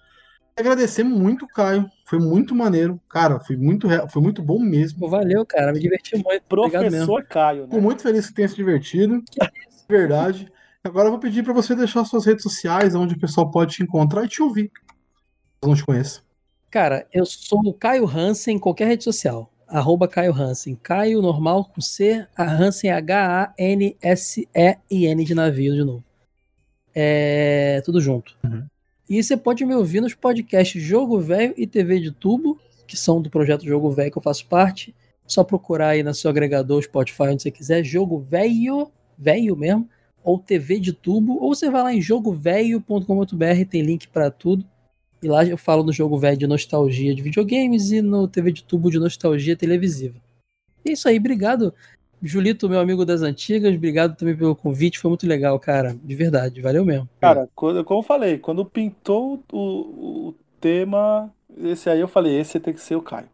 Agradecer 0.54 1.02
muito, 1.04 1.46
Caio. 1.46 1.88
Foi 2.08 2.18
muito 2.18 2.54
maneiro. 2.54 2.98
Cara, 3.06 3.38
foi 3.38 3.54
muito, 3.54 3.86
foi 4.08 4.22
muito 4.22 4.42
bom 4.42 4.58
mesmo. 4.58 5.06
Valeu, 5.10 5.44
cara. 5.44 5.74
Me 5.74 5.78
diverti 5.78 6.16
muito. 6.16 6.42
Professor 6.48 7.22
Caio, 7.24 7.64
né? 7.64 7.68
Fico 7.68 7.82
muito 7.82 8.00
feliz 8.02 8.26
que 8.28 8.32
tenha 8.32 8.48
se 8.48 8.56
divertido. 8.56 9.22
Verdade. 9.86 10.50
Agora 10.82 11.08
eu 11.08 11.10
vou 11.10 11.20
pedir 11.20 11.44
para 11.44 11.52
você 11.52 11.76
deixar 11.76 12.06
suas 12.06 12.24
redes 12.24 12.42
sociais, 12.42 12.94
onde 12.94 13.14
o 13.14 13.18
pessoal 13.18 13.50
pode 13.50 13.74
te 13.74 13.82
encontrar 13.82 14.24
e 14.24 14.28
te 14.28 14.42
ouvir. 14.42 14.70
Caso 14.70 15.68
não 15.68 15.74
te 15.74 15.84
conheça. 15.84 16.22
Cara, 16.70 17.06
eu 17.12 17.26
sou 17.26 17.60
o 17.60 17.74
Caio 17.74 18.08
Hansen 18.08 18.56
em 18.56 18.58
qualquer 18.58 18.88
rede 18.88 19.04
social. 19.04 19.52
Arroba 19.66 20.08
Caio 20.08 20.32
Hansen. 20.32 20.76
Caio 20.76 21.20
normal 21.20 21.66
com 21.66 21.82
C, 21.82 22.26
a 22.34 22.44
Hansen 22.44 22.90
H-A-N-S-E-I-N 22.90 23.54
de 25.24 25.34
navio 25.34 25.74
de 25.74 25.84
novo. 25.84 26.02
É 26.94 27.82
tudo 27.84 28.00
junto. 28.00 28.34
Uhum. 28.42 28.66
E 29.08 29.22
você 29.22 29.36
pode 29.36 29.64
me 29.64 29.74
ouvir 29.74 30.00
nos 30.00 30.14
podcasts 30.14 30.82
Jogo 30.82 31.18
Velho 31.18 31.54
e 31.56 31.66
TV 31.66 31.98
de 31.98 32.10
Tubo, 32.10 32.60
que 32.86 32.96
são 32.96 33.22
do 33.22 33.30
projeto 33.30 33.64
Jogo 33.64 33.90
Velho 33.90 34.12
que 34.12 34.18
eu 34.18 34.22
faço 34.22 34.46
parte. 34.46 34.94
Só 35.26 35.42
procurar 35.42 35.90
aí 35.90 36.02
no 36.02 36.14
seu 36.14 36.30
agregador, 36.30 36.82
Spotify, 36.82 37.22
onde 37.22 37.42
você 37.42 37.50
quiser, 37.50 37.82
Jogo 37.84 38.18
Velho, 38.18 38.90
velho 39.16 39.56
mesmo, 39.56 39.88
ou 40.22 40.38
TV 40.38 40.78
de 40.78 40.92
Tubo, 40.92 41.38
ou 41.42 41.54
você 41.54 41.70
vai 41.70 41.82
lá 41.82 41.94
em 41.94 42.00
jogovelho.com.br, 42.00 43.64
tem 43.68 43.82
link 43.82 44.08
para 44.08 44.30
tudo. 44.30 44.64
E 45.22 45.26
lá 45.26 45.44
eu 45.44 45.58
falo 45.58 45.82
no 45.82 45.92
jogo 45.92 46.16
velho 46.16 46.36
de 46.36 46.46
nostalgia 46.46 47.14
de 47.14 47.22
videogames 47.22 47.90
e 47.90 48.00
no 48.00 48.28
TV 48.28 48.52
de 48.52 48.62
tubo 48.62 48.90
de 48.90 48.98
nostalgia 49.00 49.56
televisiva. 49.56 50.14
É 50.84 50.92
isso 50.92 51.08
aí, 51.08 51.18
obrigado, 51.18 51.74
Julito, 52.22 52.68
meu 52.68 52.80
amigo 52.80 53.04
das 53.04 53.22
antigas, 53.22 53.74
obrigado 53.74 54.16
também 54.16 54.36
pelo 54.36 54.56
convite, 54.56 54.98
foi 54.98 55.08
muito 55.08 55.26
legal, 55.26 55.58
cara, 55.60 55.94
de 56.02 56.14
verdade, 56.14 56.60
valeu 56.60 56.84
mesmo. 56.84 57.08
Cara, 57.20 57.48
quando- 57.54 57.84
como 57.84 58.00
eu 58.00 58.04
falei, 58.04 58.38
quando 58.38 58.64
pintou 58.64 59.42
o, 59.52 60.28
o 60.28 60.34
tema, 60.60 61.32
esse 61.56 61.88
aí 61.88 62.00
eu 62.00 62.08
falei, 62.08 62.38
esse 62.38 62.58
tem 62.58 62.74
que 62.74 62.80
ser 62.80 62.96
o 62.96 63.02
Caio. 63.02 63.28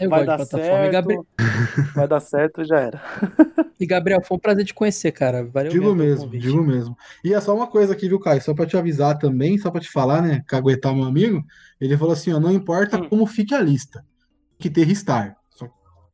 Eu 0.00 0.08
vai 0.10 0.24
dar 0.24 0.38
certo, 0.38 0.92
Gabriel, 0.92 1.26
vai 1.94 2.06
dar 2.08 2.20
certo 2.20 2.62
e 2.62 2.64
já 2.64 2.78
era. 2.80 3.00
e 3.80 3.86
Gabriel, 3.86 4.22
foi 4.22 4.36
um 4.36 4.40
prazer 4.40 4.64
te 4.64 4.74
conhecer, 4.74 5.10
cara, 5.12 5.44
valeu 5.44 5.72
Digo 5.72 5.94
mesmo. 5.94 6.28
mesmo, 6.28 6.30
digo 6.38 6.62
mesmo. 6.62 6.96
E 7.24 7.34
é 7.34 7.40
só 7.40 7.54
uma 7.54 7.66
coisa 7.66 7.92
aqui, 7.92 8.08
viu, 8.08 8.20
Caio? 8.20 8.40
Só 8.42 8.54
pra 8.54 8.66
te 8.66 8.76
avisar 8.76 9.18
também, 9.18 9.58
só 9.58 9.70
pra 9.70 9.80
te 9.80 9.90
falar, 9.90 10.22
né? 10.22 10.42
Caguetar 10.46 10.94
meu 10.94 11.04
amigo. 11.04 11.42
Ele 11.80 11.96
falou 11.96 12.12
assim: 12.12 12.32
ó, 12.32 12.40
não 12.40 12.52
importa 12.52 12.98
Hum. 12.98 13.08
como 13.08 13.26
fique 13.26 13.54
a 13.54 13.60
lista, 13.60 14.00
tem 14.58 14.58
que 14.58 14.70
ter 14.70 14.84
restar. 14.84 15.37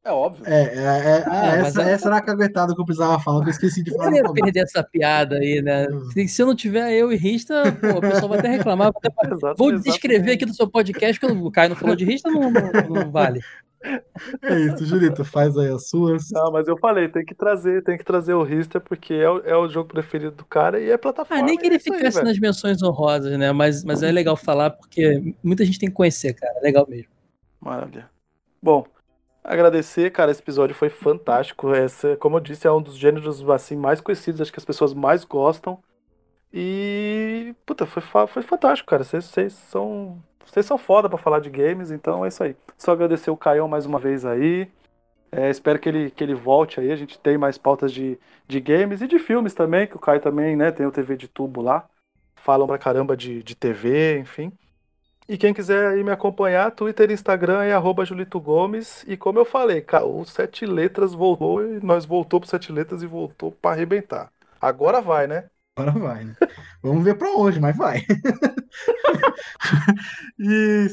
É 0.04 0.10
óbvio. 0.12 0.44
É, 0.46 0.62
é, 0.64 0.78
é, 1.18 1.24
Ah, 1.26 1.56
mas 1.62 1.68
essa, 1.68 1.82
essa 1.82 2.08
era 2.08 2.16
a 2.18 2.20
caguetada 2.20 2.74
que 2.74 2.80
eu 2.80 2.84
precisava 2.84 3.18
falar, 3.20 3.40
que 3.40 3.46
eu 3.48 3.52
esqueci 3.52 3.82
de 3.82 3.90
falar. 3.90 4.10
Eu 4.10 4.16
ia 4.26 4.32
perder 4.32 4.60
essa 4.60 4.82
piada 4.84 5.36
aí, 5.36 5.62
né? 5.62 5.86
Se, 6.12 6.28
se 6.28 6.42
eu 6.42 6.46
não 6.46 6.54
tiver 6.54 6.92
eu 6.92 7.10
e 7.10 7.16
Rista, 7.16 7.72
pô, 7.80 7.98
o 7.98 8.00
pessoal 8.02 8.28
vai 8.28 8.38
até 8.38 8.48
reclamar. 8.48 8.92
Vou, 8.92 9.00
até- 9.02 9.10
Exato, 9.34 9.54
vou 9.56 9.72
descrever 9.78 10.32
aqui 10.32 10.44
do 10.44 10.52
seu 10.54 10.68
podcast, 10.68 11.18
que 11.18 11.24
o 11.26 11.50
Caio 11.50 11.70
não 11.70 11.76
falou 11.76 11.96
de 11.96 12.04
Rista, 12.04 12.30
não, 12.30 12.50
não- 12.50 13.02
não 13.04 13.10
vale. 13.10 13.40
É 14.42 14.58
isso, 14.60 14.86
Julito, 14.86 15.22
faz 15.26 15.54
aí 15.58 15.68
as 15.70 15.90
suas. 15.90 16.30
Não, 16.32 16.50
mas 16.50 16.66
eu 16.66 16.74
falei, 16.78 17.06
tem 17.06 17.22
que 17.22 17.34
trazer, 17.34 17.84
tem 17.84 17.98
que 17.98 18.04
trazer 18.04 18.32
o 18.32 18.42
Rister, 18.42 18.80
porque 18.80 19.12
é 19.12 19.28
o, 19.28 19.38
é 19.40 19.54
o 19.54 19.68
jogo 19.68 19.90
preferido 19.90 20.30
do 20.30 20.44
cara 20.46 20.80
e 20.80 20.90
é 20.90 20.96
plataforma. 20.96 21.42
Ah, 21.42 21.44
nem 21.46 21.58
que 21.58 21.64
é 21.64 21.66
ele 21.66 21.74
aí, 21.74 21.80
ficasse 21.80 22.16
velho. 22.16 22.26
nas 22.28 22.38
menções 22.38 22.82
honrosas, 22.82 23.38
né? 23.38 23.52
Mas, 23.52 23.84
mas 23.84 24.02
é 24.02 24.10
legal 24.10 24.36
falar 24.36 24.70
porque 24.70 25.34
muita 25.42 25.66
gente 25.66 25.78
tem 25.78 25.90
que 25.90 25.94
conhecer, 25.94 26.32
cara. 26.32 26.54
É 26.56 26.62
legal 26.62 26.86
mesmo. 26.88 27.10
Maravilha. 27.60 28.08
Bom, 28.62 28.86
agradecer, 29.44 30.10
cara, 30.10 30.30
esse 30.30 30.40
episódio 30.40 30.74
foi 30.74 30.88
fantástico. 30.88 31.72
Essa, 31.74 32.16
como 32.16 32.36
eu 32.36 32.40
disse, 32.40 32.66
é 32.66 32.72
um 32.72 32.82
dos 32.82 32.96
gêneros 32.96 33.48
assim 33.50 33.76
mais 33.76 34.00
conhecidos, 34.00 34.40
acho 34.40 34.52
que 34.52 34.58
as 34.58 34.64
pessoas 34.64 34.94
mais 34.94 35.24
gostam. 35.24 35.78
E 36.52 37.54
puta, 37.66 37.86
foi, 37.86 38.02
foi 38.26 38.42
fantástico, 38.42 38.88
cara. 38.88 39.04
Vocês 39.04 39.52
são 39.54 40.22
vocês 40.46 40.66
são 40.66 40.78
foda 40.78 41.08
pra 41.08 41.18
falar 41.18 41.40
de 41.40 41.50
games, 41.50 41.90
então 41.90 42.24
é 42.24 42.28
isso 42.28 42.42
aí. 42.42 42.56
Só 42.78 42.92
agradecer 42.92 43.30
o 43.30 43.36
Caião 43.36 43.66
mais 43.68 43.86
uma 43.86 43.98
vez 43.98 44.24
aí. 44.24 44.70
É, 45.32 45.50
espero 45.50 45.78
que 45.80 45.88
ele, 45.88 46.10
que 46.10 46.22
ele 46.22 46.34
volte 46.34 46.78
aí. 46.80 46.92
A 46.92 46.96
gente 46.96 47.18
tem 47.18 47.36
mais 47.36 47.58
pautas 47.58 47.92
de, 47.92 48.18
de 48.46 48.60
games 48.60 49.02
e 49.02 49.08
de 49.08 49.18
filmes 49.18 49.54
também, 49.54 49.86
que 49.86 49.96
o 49.96 49.98
Caio 49.98 50.20
também, 50.20 50.54
né, 50.54 50.70
tem 50.70 50.86
o 50.86 50.92
TV 50.92 51.16
de 51.16 51.28
tubo 51.28 51.60
lá. 51.62 51.88
Falam 52.36 52.66
pra 52.66 52.78
caramba 52.78 53.16
de, 53.16 53.42
de 53.42 53.54
TV, 53.54 54.18
enfim. 54.18 54.52
E 55.26 55.38
quem 55.38 55.54
quiser 55.54 55.96
me 56.04 56.10
acompanhar, 56.10 56.70
Twitter 56.70 57.10
e 57.10 57.14
Instagram 57.14 57.62
é 57.62 57.72
arroba 57.72 58.04
Julito 58.04 58.38
Gomes. 58.38 59.04
E 59.08 59.16
como 59.16 59.38
eu 59.38 59.44
falei, 59.44 59.84
o 60.04 60.24
Sete 60.24 60.66
Letras 60.66 61.14
voltou 61.14 61.64
e 61.64 61.80
nós 61.82 62.04
voltou 62.04 62.40
pro 62.40 62.48
Sete 62.48 62.70
Letras 62.70 63.02
e 63.02 63.06
voltou 63.06 63.50
pra 63.50 63.70
arrebentar. 63.70 64.30
Agora 64.60 65.00
vai, 65.00 65.26
né? 65.26 65.44
Agora 65.76 65.98
vai, 65.98 66.24
né? 66.24 66.36
Vamos 66.82 67.02
ver 67.02 67.16
pra 67.16 67.32
onde, 67.32 67.58
mas 67.58 67.76
vai. 67.76 68.02
e, 70.38 70.86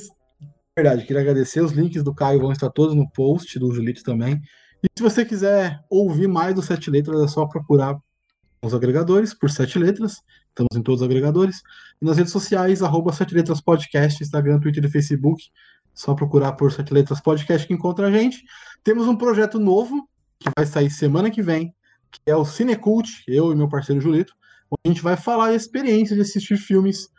verdade, 0.75 1.05
queria 1.05 1.21
agradecer. 1.21 1.61
Os 1.61 1.73
links 1.73 2.01
do 2.01 2.15
Caio 2.15 2.39
vão 2.39 2.53
estar 2.53 2.69
todos 2.69 2.95
no 2.95 3.09
post, 3.11 3.59
do 3.59 3.73
Julito 3.73 4.01
também. 4.01 4.41
E 4.81 4.87
se 4.97 5.03
você 5.03 5.25
quiser 5.25 5.83
ouvir 5.89 6.27
mais 6.27 6.55
do 6.55 6.61
Sete 6.61 6.89
Letras, 6.89 7.21
é 7.21 7.27
só 7.27 7.45
procurar 7.45 7.99
os 8.63 8.73
agregadores 8.73 9.33
por 9.33 9.49
Sete 9.49 9.77
Letras. 9.77 10.21
Estamos 10.51 10.75
em 10.75 10.83
todos 10.83 11.01
os 11.01 11.05
agregadores. 11.05 11.63
E 12.01 12.05
nas 12.05 12.17
redes 12.17 12.31
sociais, 12.31 12.83
arroba 12.83 13.11
Sete 13.11 13.33
Letras 13.33 13.59
Podcast, 13.59 14.21
Instagram, 14.21 14.59
Twitter 14.59 14.85
e 14.85 14.89
Facebook. 14.89 15.43
Só 15.93 16.13
procurar 16.13 16.53
por 16.53 16.71
Sete 16.71 16.93
Letras 16.93 17.19
Podcast 17.19 17.67
que 17.67 17.73
encontra 17.73 18.07
a 18.07 18.11
gente. 18.11 18.43
Temos 18.83 19.07
um 19.07 19.15
projeto 19.15 19.59
novo 19.59 20.07
que 20.39 20.49
vai 20.55 20.65
sair 20.65 20.89
semana 20.89 21.29
que 21.29 21.41
vem, 21.41 21.73
que 22.11 22.19
é 22.25 22.35
o 22.35 22.45
Cinecult, 22.45 23.23
eu 23.27 23.51
e 23.51 23.55
meu 23.55 23.67
parceiro 23.67 24.01
Julito 24.01 24.33
onde 24.71 24.81
a 24.85 24.87
gente 24.87 25.03
vai 25.03 25.17
falar 25.17 25.47
a 25.47 25.53
experiência 25.53 26.15
de 26.15 26.21
assistir 26.21 26.57
filmes, 26.57 27.09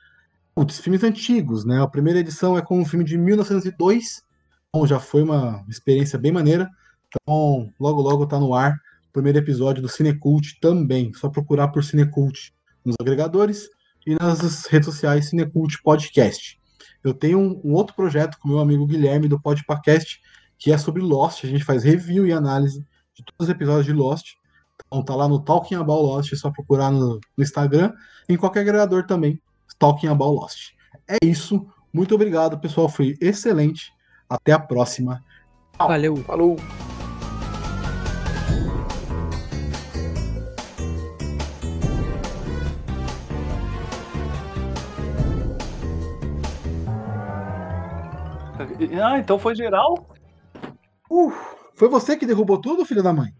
putz, 0.54 0.80
filmes 0.80 1.04
antigos, 1.04 1.64
né? 1.64 1.82
A 1.82 1.86
primeira 1.86 2.20
edição 2.20 2.56
é 2.56 2.62
com 2.62 2.80
um 2.80 2.84
filme 2.84 3.04
de 3.04 3.18
1902, 3.18 4.22
então 4.68 4.86
já 4.86 4.98
foi 4.98 5.22
uma 5.22 5.62
experiência 5.68 6.18
bem 6.18 6.32
maneira. 6.32 6.68
Então, 7.08 7.70
logo 7.78 8.00
logo 8.00 8.26
tá 8.26 8.40
no 8.40 8.54
ar 8.54 8.72
o 9.08 9.12
primeiro 9.12 9.38
episódio 9.38 9.82
do 9.82 9.88
Cinecult 9.88 10.58
também. 10.60 11.12
Só 11.12 11.28
procurar 11.28 11.68
por 11.68 11.84
Cinecult 11.84 12.54
nos 12.84 12.96
agregadores 13.00 13.68
e 14.06 14.14
nas 14.14 14.66
redes 14.66 14.86
sociais 14.86 15.28
Cinecult 15.28 15.80
Podcast. 15.82 16.60
Eu 17.02 17.14
tenho 17.14 17.38
um, 17.38 17.60
um 17.64 17.72
outro 17.74 17.94
projeto 17.94 18.38
com 18.38 18.48
meu 18.48 18.58
amigo 18.58 18.86
Guilherme 18.86 19.28
do 19.28 19.40
Podpacast, 19.40 20.20
que 20.58 20.72
é 20.72 20.78
sobre 20.78 21.02
Lost. 21.02 21.44
A 21.44 21.48
gente 21.48 21.64
faz 21.64 21.82
review 21.82 22.26
e 22.26 22.32
análise 22.32 22.84
de 23.14 23.24
todos 23.24 23.48
os 23.48 23.48
episódios 23.48 23.86
de 23.86 23.92
Lost. 23.92 24.34
Então 24.86 25.04
tá 25.04 25.14
lá 25.14 25.28
no 25.28 25.40
Talking 25.40 25.76
About 25.76 26.02
Lost, 26.02 26.32
é 26.32 26.36
só 26.36 26.50
procurar 26.50 26.90
no, 26.90 27.20
no 27.36 27.42
Instagram, 27.44 27.92
em 28.28 28.36
qualquer 28.36 28.60
agregador 28.60 29.06
também, 29.06 29.40
Talking 29.78 30.08
About 30.08 30.34
Lost. 30.34 30.72
É 31.08 31.18
isso, 31.24 31.66
muito 31.92 32.14
obrigado, 32.14 32.58
pessoal, 32.58 32.88
foi 32.88 33.16
excelente. 33.20 33.92
Até 34.28 34.52
a 34.52 34.58
próxima. 34.58 35.22
Valeu. 35.78 36.16
Falou! 36.16 36.56
Ah, 49.00 49.18
então 49.18 49.38
foi 49.38 49.54
geral? 49.54 50.06
Uh, 51.10 51.32
foi 51.74 51.88
você 51.88 52.16
que 52.16 52.26
derrubou 52.26 52.60
tudo, 52.60 52.84
filho 52.84 53.02
da 53.02 53.12
mãe? 53.12 53.32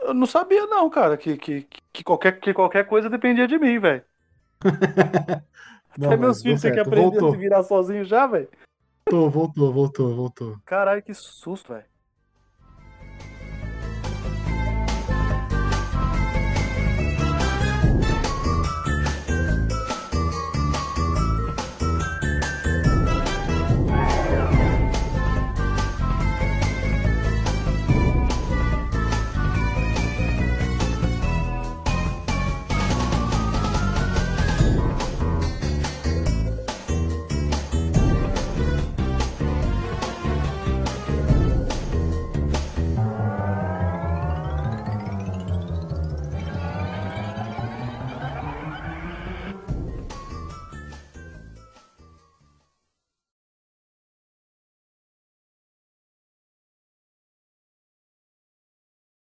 Eu 0.00 0.14
não 0.14 0.26
sabia 0.26 0.66
não, 0.66 0.90
cara, 0.90 1.16
que, 1.16 1.36
que, 1.36 1.66
que, 1.92 2.02
qualquer, 2.02 2.40
que 2.40 2.52
qualquer 2.52 2.86
coisa 2.86 3.08
dependia 3.08 3.46
de 3.46 3.58
mim, 3.58 3.78
velho. 3.78 4.02
Até 5.90 6.16
meus 6.16 6.40
filhos 6.40 6.60
têm 6.62 6.72
que 6.72 6.80
aprender 6.80 7.10
voltou, 7.10 7.28
a 7.28 7.32
se 7.32 7.38
virar 7.38 7.62
sozinho 7.62 8.04
já, 8.04 8.26
velho. 8.26 8.48
voltou, 9.10 9.30
voltou, 9.30 9.72
voltou, 9.72 10.16
voltou. 10.16 10.56
Caralho, 10.64 11.02
que 11.02 11.12
susto, 11.12 11.74
velho. 11.74 11.91